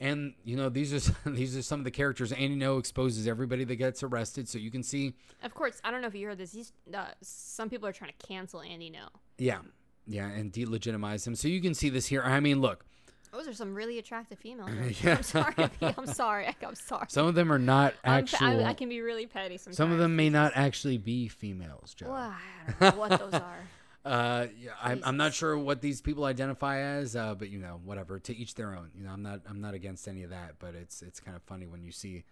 and 0.00 0.34
you 0.44 0.56
know 0.56 0.68
these 0.68 0.92
are 0.92 1.14
these 1.30 1.56
are 1.56 1.62
some 1.62 1.80
of 1.80 1.84
the 1.84 1.90
characters. 1.90 2.32
Andy 2.32 2.56
Ngo 2.56 2.78
exposes 2.78 3.28
everybody 3.28 3.64
that 3.64 3.76
gets 3.76 4.02
arrested, 4.02 4.48
so 4.48 4.58
you 4.58 4.70
can 4.70 4.82
see, 4.82 5.14
Of 5.42 5.54
course, 5.54 5.80
I 5.84 5.90
don't 5.90 6.00
know 6.02 6.08
if 6.08 6.14
you 6.14 6.26
heard 6.26 6.38
this. 6.38 6.52
He's, 6.52 6.72
uh, 6.92 7.06
some 7.22 7.70
people 7.70 7.86
are 7.86 7.92
trying 7.92 8.12
to 8.18 8.26
cancel 8.26 8.60
Andy 8.60 8.90
Ngo. 8.90 9.08
yeah, 9.38 9.58
yeah, 10.06 10.28
and 10.28 10.52
delegitimize 10.52 11.26
him. 11.26 11.34
So 11.36 11.46
you 11.46 11.60
can 11.60 11.74
see 11.74 11.90
this 11.90 12.06
here. 12.06 12.22
I 12.22 12.40
mean, 12.40 12.60
look, 12.60 12.84
Those 13.32 13.46
are 13.46 13.54
some 13.54 13.74
really 13.74 13.98
attractive 13.98 14.38
females. 14.38 14.70
Yeah. 15.02 15.16
I'm 15.16 15.22
sorry. 15.22 15.54
I'm 15.80 16.06
sorry. 16.06 16.56
I'm 16.62 16.74
sorry. 16.74 17.06
some 17.08 17.26
of 17.26 17.34
them 17.34 17.52
are 17.52 17.58
not 17.58 17.94
I'm 18.04 18.24
actual. 18.24 18.64
I, 18.64 18.70
I 18.70 18.74
can 18.74 18.88
be 18.88 19.00
really 19.00 19.26
petty 19.26 19.56
sometimes. 19.56 19.76
some 19.76 19.92
of 19.92 19.98
them 19.98 20.16
may 20.16 20.30
not 20.30 20.52
actually 20.56 20.98
be 20.98 21.28
females, 21.28 21.94
Joe. 21.94 22.10
Well, 22.10 22.34
I 22.34 22.72
don't 22.80 22.94
know 22.94 23.00
what 23.00 23.18
those 23.18 23.34
are. 23.34 23.58
Uh, 24.04 24.46
yeah, 24.58 24.70
I'm, 24.82 25.02
I'm 25.04 25.16
not 25.16 25.34
sure 25.34 25.56
what 25.58 25.82
these 25.82 26.00
people 26.00 26.24
identify 26.24 26.78
as, 26.78 27.14
uh, 27.14 27.34
but 27.34 27.50
you 27.50 27.58
know, 27.58 27.80
whatever. 27.84 28.18
To 28.18 28.36
each 28.36 28.54
their 28.54 28.74
own. 28.74 28.90
You 28.96 29.04
know, 29.04 29.10
I'm 29.10 29.22
not 29.22 29.40
I'm 29.48 29.60
not 29.60 29.74
against 29.74 30.08
any 30.08 30.22
of 30.22 30.30
that, 30.30 30.54
but 30.58 30.74
it's 30.74 31.02
it's 31.02 31.20
kind 31.20 31.36
of 31.36 31.42
funny 31.42 31.66
when 31.66 31.82
you 31.84 31.92
see 31.92 32.24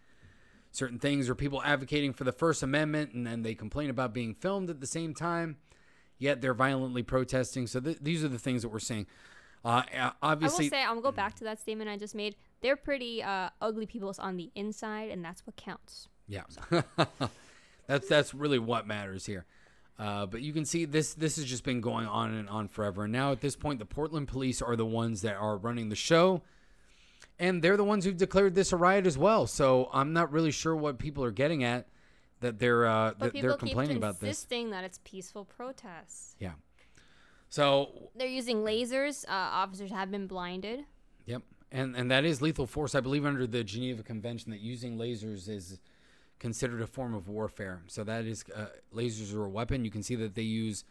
certain 0.70 0.98
things 0.98 1.28
or 1.28 1.34
people 1.34 1.62
advocating 1.62 2.12
for 2.12 2.24
the 2.24 2.32
First 2.32 2.62
Amendment 2.62 3.12
and 3.12 3.26
then 3.26 3.42
they 3.42 3.54
complain 3.54 3.88
about 3.90 4.12
being 4.12 4.34
filmed 4.34 4.68
at 4.70 4.80
the 4.80 4.86
same 4.86 5.14
time, 5.14 5.56
yet 6.18 6.40
they're 6.40 6.54
violently 6.54 7.02
protesting. 7.02 7.66
So 7.66 7.80
th- 7.80 7.98
these 8.00 8.22
are 8.24 8.28
the 8.28 8.38
things 8.38 8.62
that 8.62 8.68
we're 8.68 8.78
seing. 8.78 9.06
Uh, 9.64 9.82
uh, 9.96 10.10
I 10.22 10.34
will 10.34 10.50
say, 10.50 10.82
I'll 10.82 11.00
go 11.00 11.12
back 11.12 11.34
to 11.36 11.44
that 11.44 11.58
statement 11.60 11.90
I 11.90 11.96
just 11.96 12.14
made. 12.14 12.36
They're 12.60 12.76
pretty 12.76 13.22
uh, 13.22 13.50
ugly 13.60 13.86
people 13.86 14.14
on 14.18 14.36
the 14.36 14.50
inside, 14.54 15.10
and 15.10 15.24
that's 15.24 15.46
what 15.46 15.56
counts. 15.56 16.08
Yeah, 16.26 16.42
that's 17.86 18.08
that's 18.08 18.34
really 18.34 18.58
what 18.58 18.86
matters 18.86 19.26
here. 19.26 19.46
Uh, 19.98 20.26
but 20.26 20.42
you 20.42 20.52
can 20.52 20.64
see 20.64 20.84
this 20.84 21.14
this 21.14 21.36
has 21.36 21.44
just 21.44 21.64
been 21.64 21.80
going 21.80 22.06
on 22.06 22.32
and 22.34 22.48
on 22.48 22.68
forever. 22.68 23.04
And 23.04 23.12
now 23.12 23.32
at 23.32 23.40
this 23.40 23.56
point, 23.56 23.78
the 23.78 23.84
Portland 23.84 24.28
police 24.28 24.62
are 24.62 24.76
the 24.76 24.86
ones 24.86 25.22
that 25.22 25.36
are 25.36 25.56
running 25.56 25.88
the 25.88 25.96
show, 25.96 26.42
and 27.38 27.62
they're 27.62 27.76
the 27.76 27.84
ones 27.84 28.04
who've 28.04 28.16
declared 28.16 28.54
this 28.54 28.72
a 28.72 28.76
riot 28.76 29.06
as 29.06 29.18
well. 29.18 29.46
So 29.46 29.88
I'm 29.92 30.12
not 30.12 30.30
really 30.30 30.52
sure 30.52 30.76
what 30.76 30.98
people 30.98 31.24
are 31.24 31.32
getting 31.32 31.64
at 31.64 31.88
that 32.40 32.58
they're 32.58 32.86
uh, 32.86 33.14
that 33.18 33.32
they're 33.32 33.50
keep 33.52 33.58
complaining 33.58 33.96
about 33.96 34.20
this. 34.20 34.28
insisting 34.28 34.70
that 34.70 34.84
it's 34.84 35.00
peaceful 35.04 35.44
protests. 35.44 36.36
Yeah. 36.38 36.52
So 37.50 38.10
They're 38.16 38.26
using 38.26 38.58
lasers. 38.58 39.24
Uh, 39.26 39.32
officers 39.32 39.90
have 39.90 40.10
been 40.10 40.26
blinded. 40.26 40.84
Yep, 41.26 41.42
and 41.72 41.96
and 41.96 42.10
that 42.10 42.24
is 42.24 42.42
lethal 42.42 42.66
force. 42.66 42.94
I 42.94 43.00
believe 43.00 43.24
under 43.24 43.46
the 43.46 43.64
Geneva 43.64 44.02
Convention 44.02 44.50
that 44.50 44.60
using 44.60 44.98
lasers 44.98 45.48
is 45.48 45.78
considered 46.38 46.80
a 46.80 46.86
form 46.86 47.14
of 47.14 47.28
warfare. 47.28 47.82
So 47.86 48.04
that 48.04 48.24
is 48.24 48.44
uh, 48.54 48.66
lasers 48.94 49.34
are 49.34 49.44
a 49.44 49.48
weapon. 49.48 49.84
You 49.84 49.90
can 49.90 50.02
see 50.02 50.14
that 50.16 50.34
they 50.34 50.42
use 50.42 50.84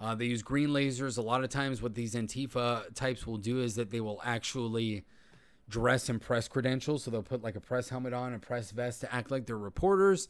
uh, 0.00 0.14
they 0.14 0.26
use 0.26 0.42
green 0.42 0.70
lasers. 0.70 1.18
A 1.18 1.22
lot 1.22 1.44
of 1.44 1.50
times, 1.50 1.80
what 1.80 1.94
these 1.94 2.14
Antifa 2.14 2.92
types 2.94 3.26
will 3.26 3.38
do 3.38 3.60
is 3.60 3.76
that 3.76 3.90
they 3.90 4.00
will 4.00 4.20
actually 4.24 5.04
dress 5.68 6.10
in 6.10 6.18
press 6.18 6.48
credentials. 6.48 7.04
So 7.04 7.10
they'll 7.10 7.22
put 7.22 7.42
like 7.42 7.56
a 7.56 7.60
press 7.60 7.88
helmet 7.88 8.12
on, 8.12 8.34
a 8.34 8.38
press 8.38 8.70
vest 8.70 9.00
to 9.02 9.14
act 9.14 9.30
like 9.30 9.46
they're 9.46 9.56
reporters, 9.56 10.28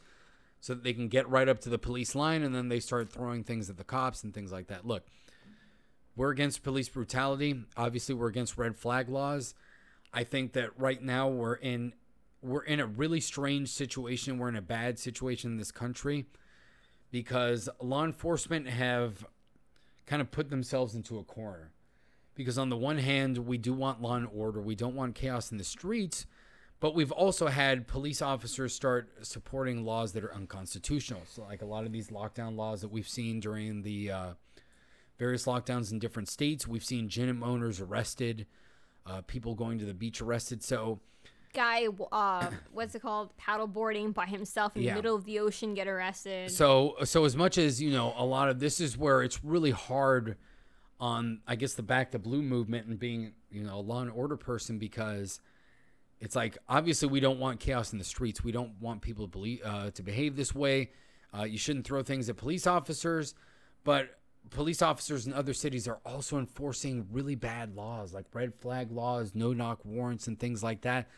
so 0.61 0.75
that 0.75 0.85
they 0.85 0.93
can 0.93 1.09
get 1.09 1.29
right 1.29 1.49
up 1.49 1.61
to 1.61 1.71
the 1.71 1.79
police 1.79 2.15
line, 2.15 2.43
and 2.43 2.55
then 2.55 2.69
they 2.69 2.81
start 2.81 3.11
throwing 3.11 3.43
things 3.43 3.71
at 3.71 3.79
the 3.79 3.85
cops 3.85 4.23
and 4.23 4.35
things 4.35 4.53
like 4.53 4.69
that. 4.69 4.87
Look, 4.87 5.07
we're 6.17 6.31
against 6.31 6.63
police 6.63 6.89
brutality. 6.89 7.65
Obviously, 7.77 8.15
we're 8.15 8.29
against 8.29 8.57
red 8.57 8.77
flag 8.77 9.09
laws. 9.09 9.55
I 10.13 10.25
think 10.25 10.53
that 10.53 10.79
right 10.79 11.03
now 11.03 11.29
we're 11.29 11.57
in 11.57 11.95
we're 12.41 12.63
in 12.63 12.79
a 12.79 12.87
really 12.87 13.21
strange 13.21 13.71
situation. 13.71 14.39
We're 14.39 14.51
in 14.51 14.57
a 14.57 14.63
bad 14.63 14.99
situation 14.99 15.53
in 15.53 15.57
this 15.57 15.73
country 15.73 16.27
because 17.11 17.69
law 17.81 18.05
enforcement 18.05 18.69
have 18.69 19.25
kind 20.07 20.21
of 20.21 20.31
put 20.31 20.51
themselves 20.51 20.95
into 20.95 21.19
a 21.19 21.25
corner. 21.25 21.73
Because 22.35 22.59
on 22.59 22.69
the 22.69 22.77
one 22.77 22.99
hand, 22.99 23.39
we 23.39 23.59
do 23.59 23.73
want 23.73 24.03
law 24.03 24.17
and 24.17 24.29
order, 24.33 24.61
we 24.61 24.75
don't 24.75 24.95
want 24.97 25.15
chaos 25.15 25.53
in 25.53 25.59
the 25.59 25.65
streets, 25.65 26.27
but 26.81 26.95
we've 26.95 27.13
also 27.13 27.47
had 27.47 27.87
police 27.87 28.21
officers 28.21 28.75
start 28.75 29.25
supporting 29.25 29.85
laws 29.85 30.13
that 30.13 30.25
are 30.25 30.35
unconstitutional. 30.35 31.23
So, 31.27 31.43
like 31.43 31.63
a 31.63 31.67
lot 31.67 31.87
of 31.87 31.93
these 31.93 32.09
lockdown 32.09 32.57
laws 32.57 32.81
that 32.81 32.91
we've 32.91 33.09
seen 33.09 33.39
during 33.41 33.83
the 33.83 34.11
uh, 34.11 34.31
various 35.19 35.45
lockdowns 35.47 35.93
in 35.93 35.99
different 35.99 36.29
states, 36.29 36.67
we've 36.67 36.85
seen 36.85 37.09
gym 37.09 37.43
owners 37.43 37.81
arrested, 37.81 38.47
uh, 39.07 39.21
people 39.23 39.55
going 39.55 39.79
to 39.79 39.85
the 39.85 39.95
beach 39.95 40.21
arrested. 40.21 40.63
So, 40.63 41.01
Guy, 41.53 41.87
uh, 42.11 42.51
what's 42.73 42.95
it 42.95 43.03
called? 43.03 43.31
Paddleboarding 43.39 44.13
by 44.13 44.27
himself 44.27 44.77
in 44.77 44.83
Yeah. 44.83 44.91
the 44.93 44.97
middle 44.97 45.15
of 45.15 45.25
the 45.25 45.39
ocean, 45.39 45.75
get 45.75 45.87
arrested. 45.87 46.51
So 46.51 46.97
so 47.05 47.25
as 47.25 47.37
much 47.37 47.59
as 47.59 47.81
you 47.81 47.91
know, 47.93 48.13
a 48.17 48.25
lot 48.25 48.49
of 48.49 48.59
this 48.59 48.81
is 48.81 48.97
where 48.99 49.23
it's 49.23 49.45
really 49.45 49.71
hard 49.71 50.37
on 51.01 51.41
I 51.47 51.55
guess 51.57 51.75
the 51.75 51.83
back 51.83 52.11
to 52.13 52.19
blue 52.19 52.43
movement 52.43 52.87
and 52.87 52.99
being 52.99 53.33
you 53.51 53.63
know 53.63 53.77
a 53.77 53.81
law 53.81 54.01
and 54.01 54.11
order 54.11 54.37
person 54.37 54.79
because 54.79 55.39
it's 56.21 56.35
like 56.35 56.59
obviously 56.69 57.09
we 57.09 57.21
don't 57.21 57.39
want 57.39 57.61
chaos 57.61 57.93
in 57.93 57.99
the 57.99 58.05
streets. 58.05 58.43
We 58.43 58.51
don't 58.53 58.73
want 58.81 59.03
people 59.03 59.27
to 59.27 59.31
believe 59.31 59.61
uh, 59.65 59.91
to 59.91 60.03
behave 60.03 60.35
this 60.35 60.55
way. 60.55 60.91
Uh, 61.37 61.45
you 61.45 61.59
shouldn't 61.59 61.85
throw 61.85 62.03
things 62.03 62.29
at 62.29 62.37
police 62.37 62.67
officers, 62.67 63.35
but 63.85 64.09
police 64.51 64.83
officers 64.83 65.27
in 65.27 65.33
other 65.33 65.55
cities 65.55 65.89
are 65.89 66.01
also 66.05 66.39
enforcing 66.39 67.07
really 67.11 67.35
bad 67.35 67.75
laws 67.75 68.13
like 68.13 68.27
red 68.33 68.55
flag 68.55 68.91
laws, 68.91 69.33
no 69.35 69.53
knock 69.53 69.85
warrants, 69.85 70.27
and 70.27 70.39
things 70.39 70.63
like 70.63 70.83
that. 70.83 71.09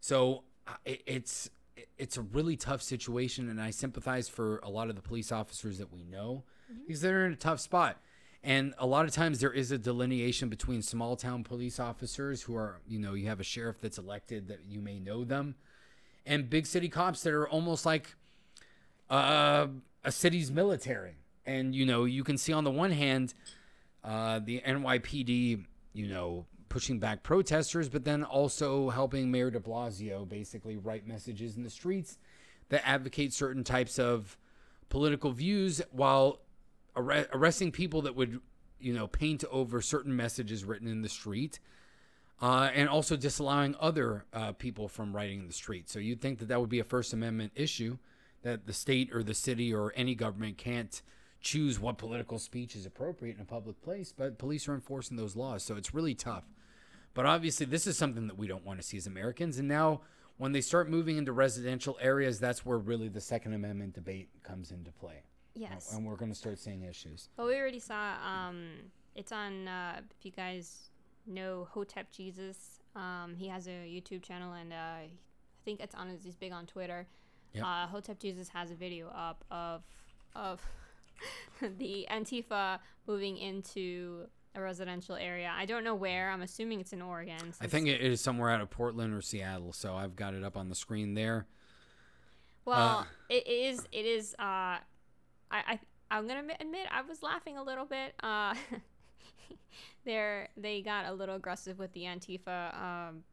So 0.00 0.44
it's 0.84 1.50
it's 1.98 2.16
a 2.16 2.22
really 2.22 2.56
tough 2.56 2.82
situation, 2.82 3.48
and 3.48 3.60
I 3.60 3.70
sympathize 3.70 4.28
for 4.28 4.58
a 4.58 4.70
lot 4.70 4.90
of 4.90 4.96
the 4.96 5.02
police 5.02 5.32
officers 5.32 5.78
that 5.78 5.92
we 5.92 6.04
know 6.04 6.44
because 6.86 7.00
they're 7.00 7.26
in 7.26 7.32
a 7.32 7.36
tough 7.36 7.60
spot. 7.60 7.98
And 8.44 8.74
a 8.78 8.86
lot 8.86 9.04
of 9.04 9.12
times 9.12 9.38
there 9.38 9.52
is 9.52 9.70
a 9.70 9.78
delineation 9.78 10.48
between 10.48 10.82
small 10.82 11.14
town 11.14 11.44
police 11.44 11.78
officers 11.78 12.42
who 12.42 12.56
are, 12.56 12.80
you 12.88 12.98
know, 12.98 13.14
you 13.14 13.28
have 13.28 13.38
a 13.38 13.44
sheriff 13.44 13.80
that's 13.80 13.98
elected 13.98 14.48
that 14.48 14.64
you 14.66 14.80
may 14.80 14.98
know 14.98 15.24
them, 15.24 15.54
and 16.26 16.50
big 16.50 16.66
city 16.66 16.88
cops 16.88 17.22
that 17.22 17.32
are 17.32 17.48
almost 17.48 17.86
like 17.86 18.16
uh, 19.10 19.68
a 20.04 20.12
city's 20.12 20.50
military. 20.50 21.21
And 21.44 21.74
you 21.74 21.86
know, 21.86 22.04
you 22.04 22.24
can 22.24 22.38
see 22.38 22.52
on 22.52 22.64
the 22.64 22.70
one 22.70 22.90
hand, 22.90 23.34
uh, 24.04 24.40
the 24.44 24.60
NYPD, 24.60 25.64
you 25.92 26.06
know, 26.06 26.46
pushing 26.68 26.98
back 26.98 27.22
protesters, 27.22 27.88
but 27.88 28.04
then 28.04 28.24
also 28.24 28.88
helping 28.90 29.30
Mayor 29.30 29.50
De 29.50 29.60
Blasio 29.60 30.26
basically 30.26 30.76
write 30.76 31.06
messages 31.06 31.56
in 31.56 31.62
the 31.62 31.70
streets 31.70 32.18
that 32.70 32.86
advocate 32.88 33.32
certain 33.34 33.62
types 33.62 33.98
of 33.98 34.38
political 34.88 35.32
views 35.32 35.82
while 35.90 36.40
arre- 36.96 37.26
arresting 37.32 37.70
people 37.70 38.02
that 38.02 38.16
would, 38.16 38.40
you 38.80 38.94
know, 38.94 39.06
paint 39.06 39.44
over 39.50 39.82
certain 39.82 40.16
messages 40.16 40.64
written 40.64 40.88
in 40.88 41.02
the 41.02 41.08
street. 41.08 41.60
Uh, 42.40 42.70
and 42.74 42.88
also 42.88 43.16
disallowing 43.16 43.76
other 43.78 44.24
uh, 44.32 44.50
people 44.52 44.88
from 44.88 45.14
writing 45.14 45.40
in 45.40 45.46
the 45.46 45.52
street. 45.52 45.88
So 45.88 46.00
you'd 46.00 46.20
think 46.20 46.40
that 46.40 46.48
that 46.48 46.58
would 46.58 46.70
be 46.70 46.80
a 46.80 46.84
First 46.84 47.12
Amendment 47.12 47.52
issue, 47.54 47.98
that 48.42 48.66
the 48.66 48.72
state 48.72 49.14
or 49.14 49.22
the 49.22 49.34
city 49.34 49.72
or 49.72 49.92
any 49.94 50.16
government 50.16 50.58
can't 50.58 51.02
choose 51.42 51.78
what 51.80 51.98
political 51.98 52.38
speech 52.38 52.76
is 52.76 52.86
appropriate 52.86 53.36
in 53.36 53.42
a 53.42 53.44
public 53.44 53.82
place, 53.82 54.14
but 54.16 54.38
police 54.38 54.68
are 54.68 54.74
enforcing 54.74 55.16
those 55.16 55.36
laws. 55.36 55.62
So 55.64 55.76
it's 55.76 55.92
really 55.92 56.14
tough. 56.14 56.44
But 57.14 57.26
obviously, 57.26 57.66
this 57.66 57.86
is 57.86 57.98
something 57.98 58.26
that 58.28 58.38
we 58.38 58.46
don't 58.46 58.64
want 58.64 58.80
to 58.80 58.86
see 58.86 58.96
as 58.96 59.06
Americans. 59.06 59.58
And 59.58 59.68
now, 59.68 60.00
when 60.38 60.52
they 60.52 60.62
start 60.62 60.88
moving 60.88 61.18
into 61.18 61.32
residential 61.32 61.98
areas, 62.00 62.40
that's 62.40 62.64
where 62.64 62.78
really 62.78 63.08
the 63.08 63.20
Second 63.20 63.52
Amendment 63.52 63.92
debate 63.92 64.30
comes 64.42 64.70
into 64.70 64.90
play. 64.92 65.24
yes. 65.54 65.92
And 65.92 66.06
we're 66.06 66.16
going 66.16 66.30
to 66.30 66.38
start 66.38 66.58
seeing 66.58 66.84
issues. 66.84 67.28
But 67.36 67.46
we 67.46 67.56
already 67.56 67.80
saw. 67.80 68.14
Um, 68.26 68.66
it's 69.14 69.32
on. 69.32 69.68
Uh, 69.68 70.00
if 70.18 70.24
you 70.24 70.30
guys 70.30 70.90
know 71.26 71.68
Hotep 71.70 72.10
Jesus, 72.10 72.80
um, 72.96 73.34
he 73.36 73.46
has 73.48 73.66
a 73.66 73.70
YouTube 73.70 74.22
channel, 74.22 74.54
and 74.54 74.72
uh, 74.72 74.76
I 74.76 75.10
think 75.64 75.80
it's 75.80 75.94
on. 75.94 76.16
He's 76.22 76.36
big 76.36 76.52
on 76.52 76.66
Twitter. 76.66 77.06
Yep. 77.52 77.64
Uh, 77.64 77.86
Hotep 77.88 78.18
Jesus 78.18 78.48
has 78.48 78.70
a 78.70 78.74
video 78.74 79.08
up 79.08 79.44
of 79.50 79.82
of 80.34 80.62
the 81.78 82.06
Antifa 82.10 82.78
moving 83.06 83.36
into 83.38 84.26
a 84.54 84.60
residential 84.60 85.14
area. 85.16 85.50
I 85.56 85.64
don't 85.64 85.82
know 85.84 85.94
where. 85.94 86.30
I'm 86.30 86.42
assuming 86.42 86.80
it's 86.80 86.92
in 86.92 87.00
Oregon. 87.02 87.54
I 87.60 87.66
think 87.66 87.88
it 87.88 88.00
is 88.00 88.20
somewhere 88.20 88.50
out 88.50 88.60
of 88.60 88.68
Portland 88.70 89.14
or 89.14 89.22
Seattle. 89.22 89.72
So 89.72 89.94
I've 89.94 90.14
got 90.16 90.34
it 90.34 90.44
up 90.44 90.56
on 90.56 90.68
the 90.68 90.74
screen 90.74 91.14
there. 91.14 91.46
Well, 92.64 92.98
Uh, 93.00 93.04
it 93.30 93.46
is. 93.46 93.86
It 93.92 94.06
is. 94.06 94.34
Uh, 94.38 94.78
I. 94.80 94.82
I. 95.50 95.80
I'm 96.10 96.28
gonna 96.28 96.40
admit- 96.40 96.58
admit 96.60 96.86
I 96.90 97.00
was 97.00 97.22
laughing 97.22 97.56
a 97.56 97.62
little 97.62 97.86
bit. 97.86 98.14
Uh, 98.22 98.54
they're 100.04 100.48
they 100.56 100.82
got 100.82 101.06
a 101.06 101.12
little 101.12 101.36
aggressive 101.36 101.78
with 101.78 101.92
the 101.92 102.02
Antifa 102.02 102.74
um, 102.80 103.24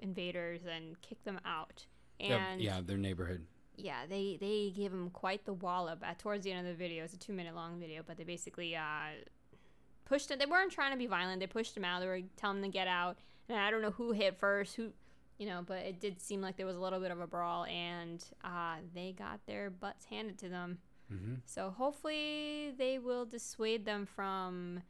invaders 0.00 0.60
and 0.72 1.00
kicked 1.02 1.24
them 1.24 1.40
out. 1.44 1.86
And 2.20 2.60
yeah, 2.60 2.80
their 2.84 2.98
neighborhood. 2.98 3.44
Yeah, 3.82 4.06
they 4.08 4.38
they 4.40 4.72
gave 4.74 4.92
him 4.92 5.10
quite 5.10 5.44
the 5.44 5.52
wallop 5.52 6.02
at 6.04 6.18
towards 6.18 6.44
the 6.44 6.52
end 6.52 6.66
of 6.66 6.72
the 6.72 6.78
video. 6.78 7.04
It's 7.04 7.14
a 7.14 7.18
two 7.18 7.32
minute 7.32 7.54
long 7.54 7.78
video, 7.78 8.02
but 8.06 8.16
they 8.16 8.24
basically 8.24 8.76
uh, 8.76 9.24
pushed 10.04 10.30
it. 10.30 10.38
They 10.38 10.46
weren't 10.46 10.72
trying 10.72 10.92
to 10.92 10.98
be 10.98 11.06
violent. 11.06 11.40
They 11.40 11.46
pushed 11.46 11.76
him 11.76 11.84
out. 11.84 12.00
They 12.00 12.06
were 12.06 12.20
telling 12.36 12.58
him 12.58 12.64
to 12.64 12.68
get 12.68 12.88
out. 12.88 13.18
And 13.48 13.58
I 13.58 13.70
don't 13.70 13.82
know 13.82 13.90
who 13.90 14.12
hit 14.12 14.38
first. 14.38 14.76
Who 14.76 14.92
you 15.38 15.46
know, 15.46 15.64
but 15.66 15.78
it 15.78 16.00
did 16.00 16.20
seem 16.20 16.42
like 16.42 16.58
there 16.58 16.66
was 16.66 16.76
a 16.76 16.80
little 16.80 17.00
bit 17.00 17.10
of 17.10 17.18
a 17.18 17.26
brawl, 17.26 17.64
and 17.64 18.22
uh, 18.44 18.76
they 18.94 19.12
got 19.12 19.40
their 19.46 19.70
butts 19.70 20.04
handed 20.04 20.38
to 20.38 20.50
them. 20.50 20.78
Mm-hmm. 21.12 21.36
So 21.46 21.70
hopefully 21.70 22.74
they 22.76 22.98
will 22.98 23.24
dissuade 23.24 23.86
them 23.86 24.06
from, 24.06 24.80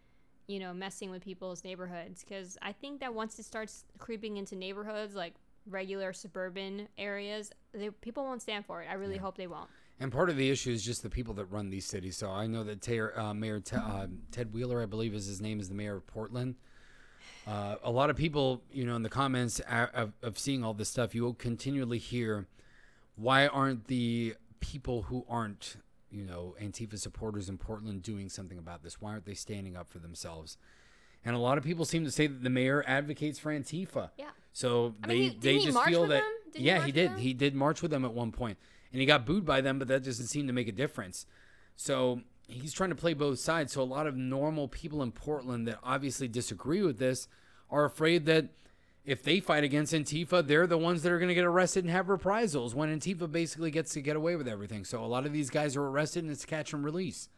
you 0.48 0.58
know, 0.58 0.74
messing 0.74 1.10
with 1.10 1.22
people's 1.22 1.62
neighborhoods. 1.62 2.24
Because 2.24 2.58
I 2.60 2.72
think 2.72 2.98
that 2.98 3.14
once 3.14 3.38
it 3.38 3.44
starts 3.44 3.84
creeping 3.98 4.38
into 4.38 4.56
neighborhoods 4.56 5.14
like 5.14 5.34
regular 5.66 6.12
suburban 6.12 6.88
areas, 6.98 7.50
they, 7.72 7.90
people 7.90 8.24
won't 8.24 8.42
stand 8.42 8.66
for 8.66 8.82
it. 8.82 8.88
I 8.90 8.94
really 8.94 9.16
Yeah. 9.16 9.20
hope 9.22 9.36
they 9.36 9.46
won't. 9.46 9.68
And 9.98 10.10
part 10.10 10.30
of 10.30 10.36
the 10.36 10.48
issue 10.50 10.70
is 10.70 10.82
just 10.82 11.02
the 11.02 11.10
people 11.10 11.34
that 11.34 11.44
run 11.46 11.68
these 11.68 11.84
cities. 11.84 12.16
So 12.16 12.30
I 12.30 12.46
know 12.46 12.64
that 12.64 12.80
Taylor, 12.80 13.18
uh, 13.18 13.34
Mayor 13.34 13.62
uh, 13.72 14.06
Ted 14.30 14.52
Wheeler, 14.52 14.82
I 14.82 14.86
believe 14.86 15.14
is 15.14 15.26
his 15.26 15.40
name, 15.42 15.60
is 15.60 15.68
the 15.68 15.74
mayor 15.74 15.96
of 15.96 16.06
Portland. 16.06 16.54
Uh, 17.46 17.76
a 17.82 17.90
lot 17.90 18.08
of 18.10 18.16
people, 18.16 18.62
you 18.72 18.84
know, 18.86 18.96
in 18.96 19.02
the 19.02 19.10
comments 19.10 19.60
of, 19.60 20.12
of 20.22 20.38
seeing 20.38 20.64
all 20.64 20.72
this 20.72 20.88
stuff, 20.88 21.14
you 21.14 21.22
will 21.22 21.34
continually 21.34 21.98
hear, 21.98 22.46
why 23.16 23.46
aren't 23.46 23.88
the 23.88 24.34
people 24.60 25.02
who 25.02 25.26
aren't, 25.28 25.76
you 26.10 26.24
know, 26.24 26.54
Antifa 26.60 26.98
supporters 26.98 27.48
in 27.50 27.58
Portland 27.58 28.02
doing 28.02 28.28
something 28.30 28.58
about 28.58 28.82
this? 28.82 29.00
Why 29.00 29.10
aren't 29.12 29.26
they 29.26 29.34
standing 29.34 29.76
up 29.76 29.90
for 29.90 29.98
themselves? 29.98 30.56
And 31.24 31.36
a 31.36 31.38
lot 31.38 31.58
of 31.58 31.64
people 31.64 31.84
seem 31.84 32.04
to 32.04 32.10
say 32.10 32.26
that 32.26 32.42
the 32.42 32.50
mayor 32.50 32.82
advocates 32.86 33.38
for 33.38 33.52
Antifa. 33.52 34.10
Yeah. 34.16 34.30
So 34.52 34.94
I 35.02 35.08
they 35.08 35.14
mean, 35.14 35.30
he- 35.32 35.38
they 35.38 35.58
just 35.58 35.82
feel 35.84 36.06
that? 36.08 36.22
Didn't 36.52 36.62
he 36.62 36.66
yeah 36.66 36.84
he 36.84 36.90
did 36.92 37.12
he 37.12 37.32
did 37.32 37.54
march 37.54 37.80
with 37.80 37.92
them 37.92 38.04
at 38.04 38.12
one 38.12 38.32
point 38.32 38.58
and 38.92 39.00
he 39.00 39.06
got 39.06 39.24
booed 39.24 39.46
by 39.46 39.60
them 39.60 39.78
but 39.78 39.86
that 39.86 40.02
doesn't 40.02 40.26
seem 40.26 40.46
to 40.48 40.52
make 40.52 40.66
a 40.68 40.72
difference. 40.72 41.26
So 41.76 42.22
he's 42.48 42.72
trying 42.72 42.90
to 42.90 42.96
play 42.96 43.14
both 43.14 43.38
sides. 43.38 43.72
So 43.72 43.82
a 43.82 43.84
lot 43.84 44.06
of 44.06 44.16
normal 44.16 44.66
people 44.68 45.02
in 45.02 45.12
Portland 45.12 45.68
that 45.68 45.78
obviously 45.84 46.26
disagree 46.28 46.82
with 46.82 46.98
this 46.98 47.28
are 47.70 47.84
afraid 47.84 48.26
that 48.26 48.48
if 49.04 49.22
they 49.22 49.40
fight 49.40 49.64
against 49.64 49.94
Antifa, 49.94 50.46
they're 50.46 50.66
the 50.66 50.76
ones 50.76 51.02
that 51.02 51.12
are 51.12 51.18
going 51.18 51.28
to 51.28 51.34
get 51.34 51.44
arrested 51.44 51.84
and 51.84 51.90
have 51.90 52.08
reprisals 52.08 52.74
when 52.74 52.94
Antifa 52.98 53.30
basically 53.30 53.70
gets 53.70 53.92
to 53.94 54.02
get 54.02 54.14
away 54.14 54.36
with 54.36 54.46
everything. 54.46 54.84
So 54.84 55.02
a 55.02 55.06
lot 55.06 55.24
of 55.24 55.32
these 55.32 55.48
guys 55.48 55.74
are 55.76 55.86
arrested 55.86 56.24
and 56.24 56.32
it's 56.32 56.44
catch 56.44 56.72
and 56.74 56.84
release. 56.84 57.28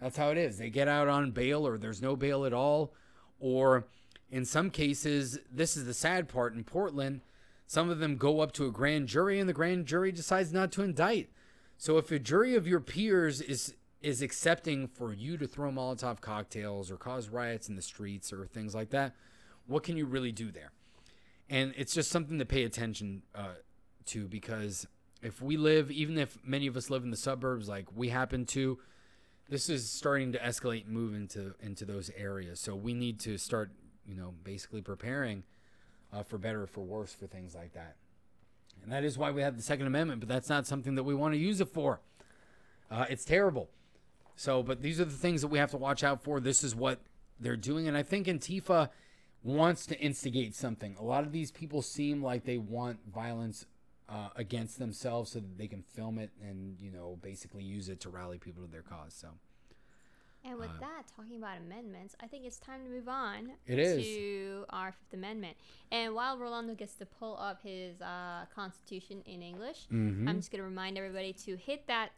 That's 0.00 0.16
how 0.16 0.30
it 0.30 0.38
is. 0.38 0.58
They 0.58 0.70
get 0.70 0.86
out 0.88 1.08
on 1.08 1.32
bail 1.32 1.66
or 1.66 1.76
there's 1.78 2.02
no 2.02 2.14
bail 2.14 2.44
at 2.44 2.52
all. 2.52 2.92
Or 3.40 3.86
in 4.30 4.44
some 4.44 4.70
cases, 4.70 5.38
this 5.52 5.76
is 5.76 5.84
the 5.84 5.94
sad 5.94 6.28
part 6.28 6.54
in 6.54 6.64
Portland, 6.64 7.20
some 7.66 7.90
of 7.90 7.98
them 7.98 8.16
go 8.16 8.40
up 8.40 8.52
to 8.52 8.66
a 8.66 8.70
grand 8.70 9.08
jury 9.08 9.40
and 9.40 9.48
the 9.48 9.52
grand 9.52 9.86
jury 9.86 10.12
decides 10.12 10.52
not 10.52 10.70
to 10.72 10.82
indict. 10.82 11.30
So 11.78 11.98
if 11.98 12.10
a 12.10 12.18
jury 12.18 12.54
of 12.54 12.66
your 12.66 12.80
peers 12.80 13.40
is 13.40 13.74
is 14.02 14.22
accepting 14.22 14.86
for 14.86 15.12
you 15.12 15.36
to 15.36 15.46
throw 15.48 15.70
Molotov 15.70 16.20
cocktails 16.20 16.90
or 16.90 16.96
cause 16.96 17.28
riots 17.28 17.68
in 17.68 17.74
the 17.74 17.82
streets 17.82 18.32
or 18.32 18.46
things 18.46 18.74
like 18.74 18.90
that, 18.90 19.14
what 19.66 19.82
can 19.82 19.96
you 19.96 20.06
really 20.06 20.30
do 20.30 20.52
there? 20.52 20.70
And 21.48 21.74
it's 21.76 21.94
just 21.94 22.10
something 22.10 22.38
to 22.38 22.44
pay 22.44 22.64
attention 22.64 23.22
uh, 23.34 23.54
to 24.06 24.28
because 24.28 24.86
if 25.22 25.42
we 25.42 25.56
live, 25.56 25.90
even 25.90 26.18
if 26.18 26.38
many 26.44 26.66
of 26.66 26.76
us 26.76 26.90
live 26.90 27.02
in 27.02 27.10
the 27.10 27.16
suburbs, 27.16 27.68
like 27.68 27.86
we 27.94 28.10
happen 28.10 28.44
to, 28.46 28.78
this 29.48 29.68
is 29.68 29.90
starting 29.90 30.32
to 30.32 30.38
escalate 30.38 30.84
and 30.84 30.92
move 30.92 31.14
into 31.14 31.54
into 31.60 31.84
those 31.84 32.10
areas. 32.16 32.60
So 32.60 32.74
we 32.74 32.94
need 32.94 33.18
to 33.20 33.38
start, 33.38 33.70
you 34.06 34.14
know, 34.14 34.34
basically 34.44 34.82
preparing 34.82 35.42
uh, 36.12 36.22
for 36.22 36.38
better 36.38 36.62
or 36.62 36.66
for 36.66 36.82
worse 36.82 37.12
for 37.12 37.26
things 37.26 37.54
like 37.54 37.72
that. 37.74 37.96
And 38.82 38.92
that 38.92 39.04
is 39.04 39.18
why 39.18 39.30
we 39.30 39.42
have 39.42 39.56
the 39.56 39.62
Second 39.62 39.86
Amendment, 39.86 40.20
but 40.20 40.28
that's 40.28 40.48
not 40.48 40.66
something 40.66 40.94
that 40.94 41.02
we 41.02 41.14
want 41.14 41.34
to 41.34 41.38
use 41.38 41.60
it 41.60 41.68
for. 41.68 42.00
Uh, 42.90 43.06
it's 43.08 43.24
terrible. 43.24 43.68
So, 44.36 44.62
but 44.62 44.82
these 44.82 45.00
are 45.00 45.04
the 45.04 45.10
things 45.10 45.40
that 45.40 45.48
we 45.48 45.58
have 45.58 45.70
to 45.70 45.76
watch 45.76 46.04
out 46.04 46.22
for. 46.22 46.40
This 46.40 46.62
is 46.62 46.74
what 46.74 47.00
they're 47.40 47.56
doing, 47.56 47.88
and 47.88 47.96
I 47.96 48.02
think 48.02 48.26
Antifa 48.26 48.90
wants 49.42 49.86
to 49.86 49.98
instigate 49.98 50.54
something. 50.54 50.96
A 50.98 51.04
lot 51.04 51.24
of 51.24 51.32
these 51.32 51.50
people 51.50 51.80
seem 51.80 52.22
like 52.22 52.44
they 52.44 52.58
want 52.58 52.98
violence 53.12 53.66
uh, 54.08 54.28
against 54.36 54.78
themselves 54.78 55.32
so 55.32 55.40
that 55.40 55.58
they 55.58 55.66
can 55.66 55.82
film 55.82 56.18
it 56.18 56.30
and 56.40 56.80
you 56.80 56.90
know 56.90 57.18
basically 57.22 57.64
use 57.64 57.88
it 57.88 58.00
to 58.00 58.08
rally 58.08 58.38
people 58.38 58.62
to 58.62 58.70
their 58.70 58.82
cause. 58.82 59.14
So 59.14 59.28
And 60.46 60.58
with 60.60 60.70
Uh, 60.70 60.80
that, 60.80 61.02
talking 61.16 61.36
about 61.38 61.58
amendments, 61.58 62.14
I 62.20 62.26
think 62.28 62.44
it's 62.44 62.58
time 62.58 62.84
to 62.84 62.88
move 62.90 63.08
on 63.08 63.52
It 63.66 63.78
is. 63.78 64.04
to 64.04 64.64
our 64.70 64.92
Fifth 64.92 65.12
Amendment. 65.12 65.56
And 65.90 66.14
while 66.14 66.38
Rolando 66.38 66.74
gets 66.74 66.94
to 66.96 67.06
pull 67.06 67.36
up 67.38 67.62
his 67.62 68.00
uh, 68.00 68.46
Constitution 68.54 69.22
in 69.26 69.42
English, 69.42 69.86
Mhm. 69.90 70.28
I'm 70.28 70.36
just 70.36 70.50
going 70.52 70.60
to 70.62 70.68
remind 70.68 70.96
everybody 70.98 71.32
to 71.32 71.56
hit 71.56 71.86
that 71.88 72.12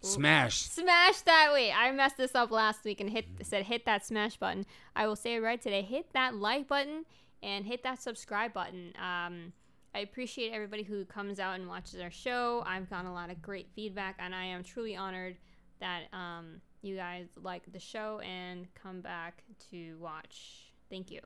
smash. 0.00 0.62
smash 0.62 1.20
that 1.20 1.50
wait 1.52 1.70
i 1.72 1.88
messed 1.92 2.16
this 2.16 2.34
up 2.34 2.50
last 2.50 2.84
week 2.84 3.00
and 3.00 3.08
hit 3.10 3.24
said 3.42 3.62
hit 3.66 3.84
that 3.84 4.04
smash 4.04 4.36
button 4.36 4.66
i 4.96 5.06
will 5.06 5.14
say 5.14 5.36
it 5.36 5.40
right 5.40 5.62
today 5.62 5.80
hit 5.80 6.12
that 6.12 6.34
like 6.34 6.66
button 6.66 7.04
and 7.40 7.66
hit 7.66 7.84
that 7.84 8.02
subscribe 8.02 8.52
button 8.52 8.92
um, 8.98 9.52
i 9.94 10.00
appreciate 10.00 10.50
everybody 10.50 10.82
who 10.82 11.04
comes 11.04 11.38
out 11.38 11.54
and 11.54 11.68
watches 11.68 12.00
our 12.00 12.10
show 12.10 12.64
i've 12.66 12.90
gotten 12.90 13.06
a 13.06 13.12
lot 13.14 13.30
of 13.30 13.40
great 13.40 13.68
feedback 13.76 14.16
and 14.18 14.34
i 14.34 14.44
am 14.44 14.64
truly 14.64 14.96
honored 14.96 15.36
that 15.78 16.12
um, 16.12 16.60
you 16.82 16.96
guys 16.96 17.26
like 17.42 17.62
the 17.72 17.78
show 17.78 18.20
and 18.20 18.66
come 18.74 19.00
back 19.00 19.42
to 19.70 19.96
watch 19.98 20.72
thank 20.90 21.10
you 21.10 21.20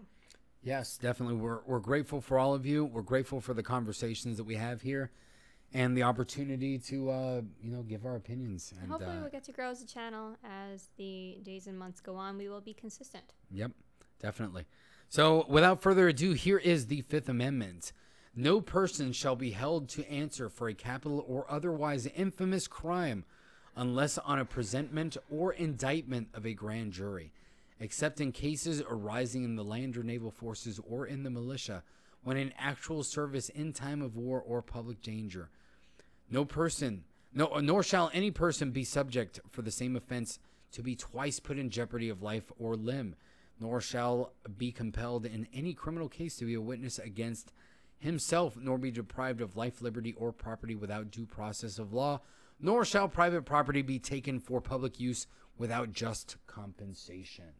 Yes, 0.66 0.96
definitely. 0.96 1.36
We're 1.36 1.60
we're 1.64 1.78
grateful 1.78 2.20
for 2.20 2.40
all 2.40 2.52
of 2.52 2.66
you. 2.66 2.84
We're 2.84 3.02
grateful 3.02 3.40
for 3.40 3.54
the 3.54 3.62
conversations 3.62 4.36
that 4.36 4.42
we 4.42 4.56
have 4.56 4.82
here, 4.82 5.12
and 5.72 5.96
the 5.96 6.02
opportunity 6.02 6.76
to 6.78 7.08
uh, 7.08 7.40
you 7.62 7.70
know 7.70 7.82
give 7.82 8.04
our 8.04 8.16
opinions. 8.16 8.74
And 8.80 8.90
hopefully 8.90 9.16
uh, 9.16 9.20
we'll 9.20 9.30
get 9.30 9.44
to 9.44 9.52
grow 9.52 9.70
as 9.70 9.80
a 9.80 9.86
channel 9.86 10.36
as 10.42 10.88
the 10.96 11.38
days 11.44 11.68
and 11.68 11.78
months 11.78 12.00
go 12.00 12.16
on 12.16 12.36
we 12.36 12.48
will 12.48 12.60
be 12.60 12.74
consistent 12.74 13.32
Yep, 13.52 13.70
definitely. 14.20 14.66
So, 15.08 15.46
without 15.48 15.80
further 15.80 16.08
ado, 16.08 16.32
here 16.32 16.58
is 16.58 16.88
the 16.88 17.02
Fifth 17.02 17.28
Amendment. 17.28 17.92
No 18.34 18.60
person 18.60 19.12
shall 19.12 19.36
be 19.36 19.52
held 19.52 19.88
to 19.90 20.10
answer 20.10 20.48
for 20.48 20.68
a 20.68 20.74
capital 20.74 21.24
or 21.28 21.46
otherwise 21.48 22.06
infamous 22.06 22.66
crime 22.66 23.24
unless 23.76 24.16
on 24.18 24.38
a 24.38 24.44
presentment 24.44 25.16
or 25.30 25.52
indictment 25.52 26.28
of 26.34 26.46
a 26.46 26.54
grand 26.54 26.92
jury, 26.92 27.30
except 27.78 28.20
in 28.20 28.32
cases 28.32 28.82
arising 28.88 29.44
in 29.44 29.54
the 29.54 29.64
land 29.64 29.96
or 29.96 30.02
naval 30.02 30.30
forces 30.30 30.80
or 30.88 31.06
in 31.06 31.22
the 31.22 31.30
militia 31.30 31.82
when 32.24 32.36
in 32.36 32.52
actual 32.58 33.04
service 33.04 33.50
in 33.50 33.72
time 33.72 34.02
of 34.02 34.16
war 34.16 34.42
or 34.44 34.60
public 34.60 35.00
danger. 35.02 35.48
No 36.28 36.44
person, 36.44 37.04
no, 37.32 37.60
nor 37.60 37.84
shall 37.84 38.10
any 38.12 38.32
person 38.32 38.72
be 38.72 38.82
subject 38.82 39.38
for 39.48 39.62
the 39.62 39.70
same 39.70 39.94
offense 39.94 40.40
to 40.72 40.82
be 40.82 40.96
twice 40.96 41.38
put 41.38 41.58
in 41.58 41.70
jeopardy 41.70 42.08
of 42.08 42.22
life 42.22 42.50
or 42.58 42.74
limb, 42.74 43.14
nor 43.60 43.80
shall 43.80 44.32
be 44.58 44.72
compelled 44.72 45.24
in 45.24 45.46
any 45.54 45.72
criminal 45.72 46.08
case 46.08 46.36
to 46.36 46.46
be 46.46 46.54
a 46.54 46.60
witness 46.60 46.98
against 46.98 47.52
himself, 47.98 48.56
nor 48.60 48.76
be 48.76 48.90
deprived 48.90 49.40
of 49.40 49.56
life, 49.56 49.80
liberty, 49.80 50.14
or 50.18 50.32
property 50.32 50.74
without 50.74 51.10
due 51.10 51.26
process 51.26 51.78
of 51.78 51.92
law, 51.92 52.20
nor 52.58 52.84
shall 52.84 53.08
private 53.08 53.42
property 53.42 53.82
be 53.82 53.98
taken 53.98 54.40
for 54.40 54.60
public 54.60 54.98
use 54.98 55.26
without 55.58 55.92
just 55.92 56.36
compensation. 56.46 57.54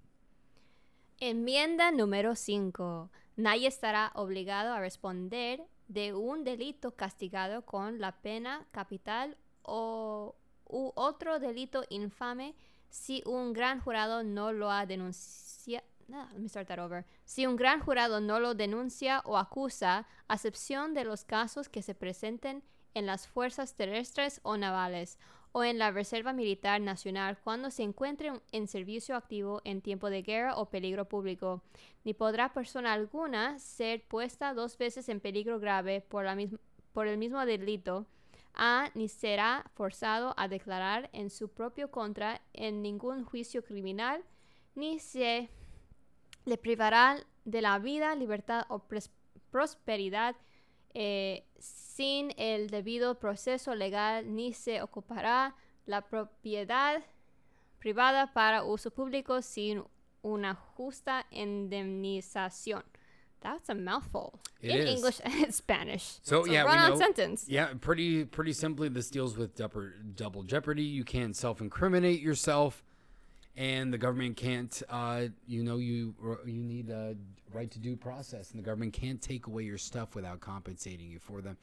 Enmienda 1.20 1.90
número 1.90 2.34
5. 2.34 3.10
Nadie 3.36 3.68
estará 3.68 4.12
obligado 4.14 4.72
a 4.72 4.80
responder 4.80 5.60
de 5.88 6.14
un 6.14 6.44
delito 6.44 6.92
castigado 6.96 7.64
con 7.64 8.00
la 8.00 8.12
pena 8.12 8.66
capital 8.72 9.36
o 9.62 10.34
u 10.68 10.92
otro 10.96 11.38
delito 11.38 11.84
infame 11.90 12.54
si 12.90 13.22
un 13.24 13.52
gran 13.52 13.80
jurado 13.80 14.22
no 14.24 14.52
lo 14.52 14.70
ha 14.70 14.86
denunciado. 14.86 15.84
let 16.08 16.38
me 16.38 16.48
start 16.48 16.68
that 16.68 16.78
over. 16.78 17.04
Si 17.24 17.46
un 17.46 17.56
gran 17.56 17.80
jurado 17.80 18.20
no 18.20 18.38
lo 18.38 18.54
denuncia 18.54 19.22
o 19.24 19.36
acusa, 19.36 20.06
a 20.28 20.34
excepción 20.34 20.94
de 20.94 21.04
los 21.04 21.24
casos 21.24 21.68
que 21.68 21.82
se 21.82 21.94
presenten 21.94 22.62
en 22.96 23.04
las 23.04 23.28
fuerzas 23.28 23.74
terrestres 23.74 24.40
o 24.42 24.56
navales 24.56 25.18
o 25.52 25.64
en 25.64 25.78
la 25.78 25.90
Reserva 25.90 26.32
Militar 26.32 26.80
Nacional 26.80 27.38
cuando 27.44 27.70
se 27.70 27.82
encuentre 27.82 28.32
en 28.52 28.66
servicio 28.66 29.16
activo 29.16 29.60
en 29.64 29.82
tiempo 29.82 30.08
de 30.08 30.22
guerra 30.22 30.56
o 30.56 30.70
peligro 30.70 31.06
público, 31.06 31.62
ni 32.04 32.14
podrá 32.14 32.54
persona 32.54 32.94
alguna 32.94 33.58
ser 33.58 34.02
puesta 34.08 34.54
dos 34.54 34.78
veces 34.78 35.10
en 35.10 35.20
peligro 35.20 35.60
grave 35.60 36.00
por, 36.00 36.24
la 36.24 36.36
por 36.92 37.06
el 37.06 37.18
mismo 37.18 37.44
delito, 37.44 38.06
a 38.54 38.90
ni 38.94 39.08
será 39.08 39.70
forzado 39.74 40.32
a 40.38 40.48
declarar 40.48 41.10
en 41.12 41.28
su 41.28 41.50
propio 41.50 41.90
contra 41.90 42.40
en 42.54 42.80
ningún 42.80 43.24
juicio 43.24 43.62
criminal, 43.62 44.24
ni 44.74 44.98
se 45.00 45.50
le 46.46 46.56
privará 46.56 47.18
de 47.44 47.60
la 47.60 47.78
vida, 47.78 48.14
libertad 48.14 48.64
o 48.68 48.86
prosperidad 49.50 50.36
eh, 50.98 51.44
sin 51.58 52.32
el 52.38 52.68
debido 52.70 53.18
proceso 53.18 53.74
legal, 53.74 54.34
ni 54.34 54.54
se 54.54 54.80
ocupará 54.80 55.54
la 55.84 56.00
propiedad 56.08 57.02
privada 57.78 58.32
para 58.32 58.64
uso 58.64 58.90
público 58.90 59.42
sin 59.42 59.84
una 60.22 60.54
justa 60.54 61.26
indemnización. 61.30 62.82
That's 63.40 63.68
a 63.68 63.74
mouthful. 63.74 64.40
It 64.62 64.70
In 64.70 64.78
is. 64.88 64.94
English 64.96 65.20
and 65.24 65.52
Spanish. 65.54 66.18
So, 66.22 66.40
It's 66.40 66.48
a 66.48 66.52
yeah, 66.52 66.64
we 66.64 66.70
run-on 66.70 66.90
know- 66.90 66.96
sentence. 66.96 67.46
Yeah, 67.48 67.68
pretty 67.80 68.24
pretty 68.24 68.52
simply, 68.54 68.88
this 68.88 69.10
deals 69.10 69.36
with 69.36 69.54
double, 69.54 69.88
double 70.14 70.42
jeopardy. 70.42 70.82
You 70.82 71.04
can't 71.04 71.36
self 71.36 71.60
incriminate 71.60 72.20
yourself, 72.20 72.82
and 73.56 73.92
the 73.92 73.98
government 73.98 74.36
can't. 74.36 74.82
Uh, 74.88 75.26
you 75.46 75.62
know, 75.62 75.78
you 75.78 76.14
you 76.44 76.62
need 76.62 76.90
a 76.90 77.16
right 77.52 77.70
to 77.70 77.78
due 77.78 77.96
process, 77.96 78.50
and 78.50 78.58
the 78.60 78.64
government 78.64 78.92
can't 78.92 79.20
take 79.20 79.46
away 79.46 79.62
your 79.62 79.78
stuff 79.78 80.14
without 80.14 80.40
compensating 80.40 81.10
you 81.10 81.18
for 81.18 81.40
them. 81.40 81.56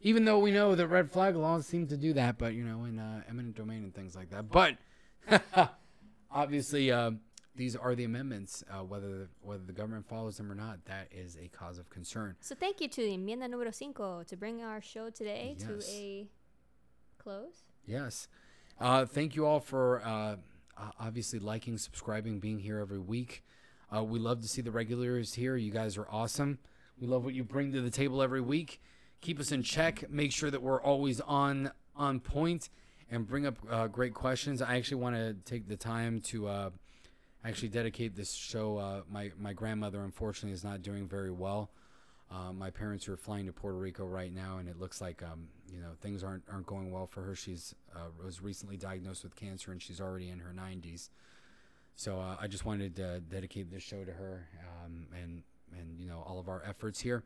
Even 0.00 0.24
though 0.24 0.38
we 0.38 0.50
know 0.50 0.74
that 0.74 0.88
red 0.88 1.10
flag 1.10 1.36
laws 1.36 1.66
seem 1.66 1.86
to 1.86 1.96
do 1.96 2.12
that, 2.14 2.38
but 2.38 2.54
you 2.54 2.64
know, 2.64 2.84
in 2.84 2.98
uh, 2.98 3.22
eminent 3.28 3.56
domain 3.56 3.84
and 3.84 3.94
things 3.94 4.16
like 4.16 4.30
that. 4.30 4.50
But 4.50 4.76
obviously, 6.30 6.90
uh, 6.90 7.12
these 7.54 7.76
are 7.76 7.94
the 7.94 8.04
amendments. 8.04 8.64
Uh, 8.70 8.84
whether 8.84 9.28
whether 9.42 9.64
the 9.64 9.72
government 9.72 10.06
follows 10.08 10.36
them 10.38 10.50
or 10.50 10.54
not, 10.54 10.84
that 10.86 11.08
is 11.10 11.36
a 11.42 11.48
cause 11.48 11.78
of 11.78 11.90
concern. 11.90 12.36
So 12.40 12.54
thank 12.54 12.80
you 12.80 12.88
to 12.88 13.02
Enmienda 13.02 13.48
Número 13.48 13.74
Cinco 13.74 14.22
to 14.24 14.36
bring 14.36 14.62
our 14.62 14.80
show 14.80 15.10
today 15.10 15.56
to 15.60 15.80
a 15.90 16.28
close. 17.18 17.64
Yes. 17.86 18.28
Uh, 18.80 19.06
thank 19.06 19.36
you 19.36 19.46
all 19.46 19.60
for 19.60 20.02
obviously 20.98 21.38
liking, 21.38 21.78
subscribing, 21.78 22.40
being 22.40 22.58
here 22.58 22.78
every 22.78 22.98
week. 22.98 23.44
Uh, 23.94 24.02
we 24.02 24.18
love 24.18 24.40
to 24.42 24.48
see 24.48 24.62
the 24.62 24.70
regulars 24.70 25.34
here. 25.34 25.56
You 25.56 25.70
guys 25.70 25.96
are 25.96 26.06
awesome. 26.10 26.58
We 27.00 27.06
love 27.06 27.24
what 27.24 27.34
you 27.34 27.44
bring 27.44 27.72
to 27.72 27.80
the 27.80 27.90
table 27.90 28.22
every 28.22 28.40
week. 28.40 28.80
Keep 29.20 29.40
us 29.40 29.52
in 29.52 29.62
check. 29.62 30.10
Make 30.10 30.32
sure 30.32 30.50
that 30.50 30.62
we're 30.62 30.80
always 30.80 31.20
on 31.20 31.70
on 31.96 32.20
point 32.20 32.70
and 33.10 33.26
bring 33.26 33.46
up 33.46 33.56
uh, 33.70 33.86
great 33.86 34.14
questions. 34.14 34.60
I 34.60 34.76
actually 34.76 35.00
want 35.00 35.16
to 35.16 35.34
take 35.44 35.68
the 35.68 35.76
time 35.76 36.20
to 36.22 36.48
uh, 36.48 36.70
actually 37.44 37.68
dedicate 37.68 38.16
this 38.16 38.32
show. 38.32 38.78
Uh, 38.78 39.02
my 39.10 39.30
my 39.38 39.52
grandmother 39.52 40.02
unfortunately 40.02 40.54
is 40.54 40.64
not 40.64 40.82
doing 40.82 41.06
very 41.06 41.30
well. 41.30 41.70
Uh, 42.30 42.52
my 42.52 42.70
parents 42.70 43.08
are 43.08 43.16
flying 43.16 43.46
to 43.46 43.52
Puerto 43.52 43.76
Rico 43.76 44.04
right 44.04 44.32
now, 44.32 44.58
and 44.58 44.68
it 44.68 44.78
looks 44.78 45.00
like 45.00 45.22
um, 45.22 45.48
you 45.72 45.80
know 45.80 45.90
things 46.00 46.24
aren't 46.24 46.42
aren't 46.50 46.66
going 46.66 46.90
well 46.90 47.06
for 47.06 47.22
her. 47.22 47.34
She's 47.34 47.74
uh, 47.94 48.08
was 48.24 48.40
recently 48.40 48.76
diagnosed 48.76 49.22
with 49.22 49.36
cancer, 49.36 49.72
and 49.72 49.80
she's 49.80 50.00
already 50.00 50.30
in 50.30 50.38
her 50.40 50.52
90s. 50.52 51.10
So 51.96 52.18
uh, 52.18 52.36
I 52.40 52.48
just 52.48 52.64
wanted 52.64 52.96
to 52.96 53.20
dedicate 53.20 53.70
this 53.70 53.82
show 53.82 54.04
to 54.04 54.12
her, 54.12 54.48
um, 54.84 55.06
and 55.14 55.42
and 55.78 55.98
you 55.98 56.06
know 56.06 56.24
all 56.26 56.38
of 56.38 56.48
our 56.48 56.62
efforts 56.66 57.00
here. 57.00 57.22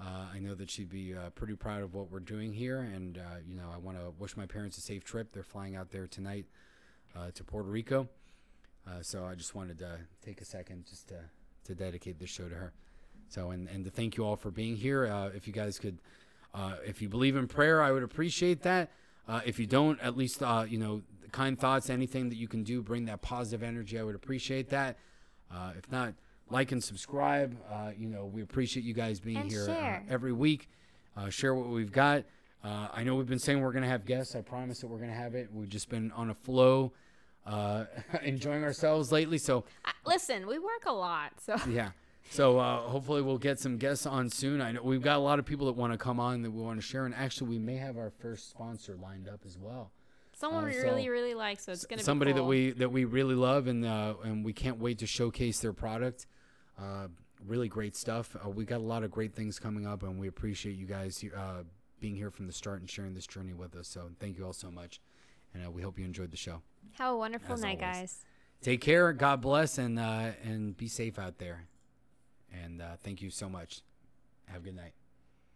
Uh, 0.00 0.26
I 0.34 0.40
know 0.40 0.54
that 0.54 0.68
she'd 0.68 0.90
be 0.90 1.14
uh, 1.14 1.30
pretty 1.30 1.54
proud 1.54 1.82
of 1.82 1.94
what 1.94 2.10
we're 2.10 2.18
doing 2.18 2.52
here, 2.52 2.80
and 2.80 3.18
uh, 3.18 3.38
you 3.46 3.54
know 3.54 3.68
I 3.72 3.78
want 3.78 3.98
to 3.98 4.12
wish 4.18 4.36
my 4.36 4.46
parents 4.46 4.76
a 4.78 4.80
safe 4.80 5.04
trip. 5.04 5.32
They're 5.32 5.44
flying 5.44 5.76
out 5.76 5.90
there 5.90 6.06
tonight 6.06 6.46
to 7.34 7.44
Puerto 7.44 7.68
Rico, 7.68 8.08
so 9.02 9.26
I 9.26 9.34
just 9.34 9.54
wanted 9.54 9.78
to 9.80 9.98
take 10.24 10.40
a 10.40 10.46
second 10.46 10.86
just 10.88 11.08
to 11.08 11.20
to 11.64 11.74
dedicate 11.74 12.18
this 12.18 12.30
show 12.30 12.48
to 12.48 12.54
her. 12.54 12.72
So 13.32 13.50
and 13.50 13.66
and 13.68 13.84
to 13.84 13.90
thank 13.90 14.16
you 14.16 14.24
all 14.24 14.36
for 14.36 14.50
being 14.50 14.76
here. 14.76 15.06
Uh, 15.06 15.28
if 15.34 15.46
you 15.46 15.54
guys 15.54 15.78
could, 15.78 15.98
uh, 16.54 16.74
if 16.84 17.00
you 17.00 17.08
believe 17.08 17.34
in 17.34 17.48
prayer, 17.48 17.82
I 17.82 17.90
would 17.90 18.02
appreciate 18.02 18.62
that. 18.62 18.90
Uh, 19.26 19.40
if 19.46 19.58
you 19.58 19.66
don't, 19.66 19.98
at 20.00 20.16
least 20.16 20.42
uh, 20.42 20.66
you 20.68 20.78
know 20.78 21.02
kind 21.30 21.58
thoughts, 21.58 21.88
anything 21.88 22.28
that 22.28 22.36
you 22.36 22.46
can 22.46 22.62
do, 22.62 22.82
bring 22.82 23.06
that 23.06 23.22
positive 23.22 23.62
energy. 23.62 23.98
I 23.98 24.02
would 24.02 24.14
appreciate 24.14 24.68
that. 24.68 24.98
Uh, 25.50 25.72
if 25.78 25.90
not, 25.90 26.12
like 26.50 26.72
and 26.72 26.84
subscribe. 26.84 27.56
Uh, 27.70 27.92
you 27.96 28.08
know 28.08 28.26
we 28.26 28.42
appreciate 28.42 28.84
you 28.84 28.92
guys 28.92 29.18
being 29.18 29.38
And 29.38 29.50
here. 29.50 30.02
Every 30.10 30.32
week. 30.32 30.68
Uh, 31.16 31.30
share 31.30 31.54
what 31.54 31.68
we've 31.68 31.92
got. 31.92 32.24
Uh, 32.62 32.88
I 32.92 33.02
know 33.02 33.14
we've 33.16 33.26
been 33.26 33.38
saying 33.38 33.60
we're 33.60 33.72
gonna 33.72 33.88
have 33.88 34.04
guests. 34.04 34.36
I 34.36 34.42
promise 34.42 34.80
that 34.80 34.88
we're 34.88 34.98
gonna 34.98 35.14
have 35.14 35.34
it. 35.34 35.48
We've 35.52 35.68
just 35.68 35.88
been 35.88 36.12
on 36.12 36.28
a 36.30 36.34
flow, 36.34 36.92
uh, 37.46 37.84
enjoying 38.22 38.62
ourselves 38.62 39.10
lately. 39.10 39.38
So 39.38 39.64
listen, 40.04 40.46
we 40.46 40.58
work 40.58 40.84
a 40.86 40.92
lot, 40.92 41.32
so 41.40 41.56
yeah. 41.68 41.92
So 42.30 42.58
uh, 42.58 42.78
hopefully 42.88 43.20
we'll 43.20 43.36
get 43.38 43.58
some 43.58 43.76
guests 43.76 44.06
on 44.06 44.30
soon. 44.30 44.62
I 44.62 44.72
know 44.72 44.82
we've 44.82 45.02
got 45.02 45.16
a 45.16 45.20
lot 45.20 45.38
of 45.38 45.44
people 45.44 45.66
that 45.66 45.74
want 45.76 45.92
to 45.92 45.98
come 45.98 46.18
on 46.18 46.42
that 46.42 46.50
we 46.50 46.62
want 46.62 46.80
to 46.80 46.86
share, 46.86 47.04
and 47.04 47.14
actually 47.14 47.50
we 47.50 47.58
may 47.58 47.76
have 47.76 47.98
our 47.98 48.10
first 48.10 48.48
sponsor 48.48 48.96
lined 48.96 49.28
up 49.28 49.40
as 49.46 49.58
well. 49.58 49.92
someone 50.34 50.64
Uh, 50.64 50.68
we 50.68 50.72
so- 50.72 50.82
really, 50.82 51.08
really 51.08 51.34
like. 51.34 51.60
So 51.60 51.72
it's 51.72 51.84
gonna 51.84 52.02
Somebody 52.02 52.32
be 52.32 52.38
cool. 52.38 52.44
that 52.44 52.48
we 52.48 52.70
that 52.72 52.90
we 52.90 53.04
really 53.04 53.34
love, 53.34 53.66
and 53.66 53.84
uh, 53.84 54.14
and 54.24 54.44
we 54.44 54.52
can't 54.52 54.78
wait 54.78 54.98
to 55.00 55.06
showcase 55.06 55.60
their 55.60 55.72
product. 55.74 56.26
Uh, 56.78 57.08
really 57.46 57.68
great 57.68 57.94
stuff. 57.94 58.34
Uh, 58.44 58.48
we 58.48 58.64
got 58.64 58.78
a 58.78 58.84
lot 58.84 59.04
of 59.04 59.10
great 59.10 59.34
things 59.34 59.58
coming 59.58 59.86
up, 59.86 60.02
and 60.02 60.18
we 60.18 60.26
appreciate 60.28 60.76
you 60.76 60.86
guys 60.86 61.22
uh, 61.36 61.62
being 62.00 62.16
here 62.16 62.30
from 62.30 62.46
the 62.46 62.52
start 62.52 62.80
and 62.80 62.88
sharing 62.90 63.14
this 63.14 63.26
journey 63.26 63.52
with 63.52 63.76
us. 63.76 63.86
So 63.88 64.08
thank 64.18 64.38
you 64.38 64.46
all 64.46 64.52
so 64.54 64.70
much, 64.70 65.00
and 65.54 65.66
uh, 65.66 65.70
we 65.70 65.82
hope 65.82 65.98
you 65.98 66.04
enjoyed 66.04 66.30
the 66.30 66.36
show. 66.36 66.62
have 66.98 67.12
a 67.12 67.16
wonderful 67.16 67.54
as 67.54 67.60
night, 67.62 67.80
always. 67.82 67.98
guys. 68.00 68.24
Take 68.62 68.80
care. 68.80 69.12
God 69.12 69.40
bless, 69.42 69.76
and 69.78 69.98
uh, 69.98 70.30
and 70.44 70.76
be 70.76 70.88
safe 70.88 71.18
out 71.18 71.38
there. 71.38 71.66
And 72.52 72.82
uh, 72.82 72.96
thank 73.02 73.22
you 73.22 73.30
so 73.30 73.48
much. 73.48 73.80
Have 74.46 74.62
a 74.62 74.64
good 74.64 74.76
night. 74.76 74.92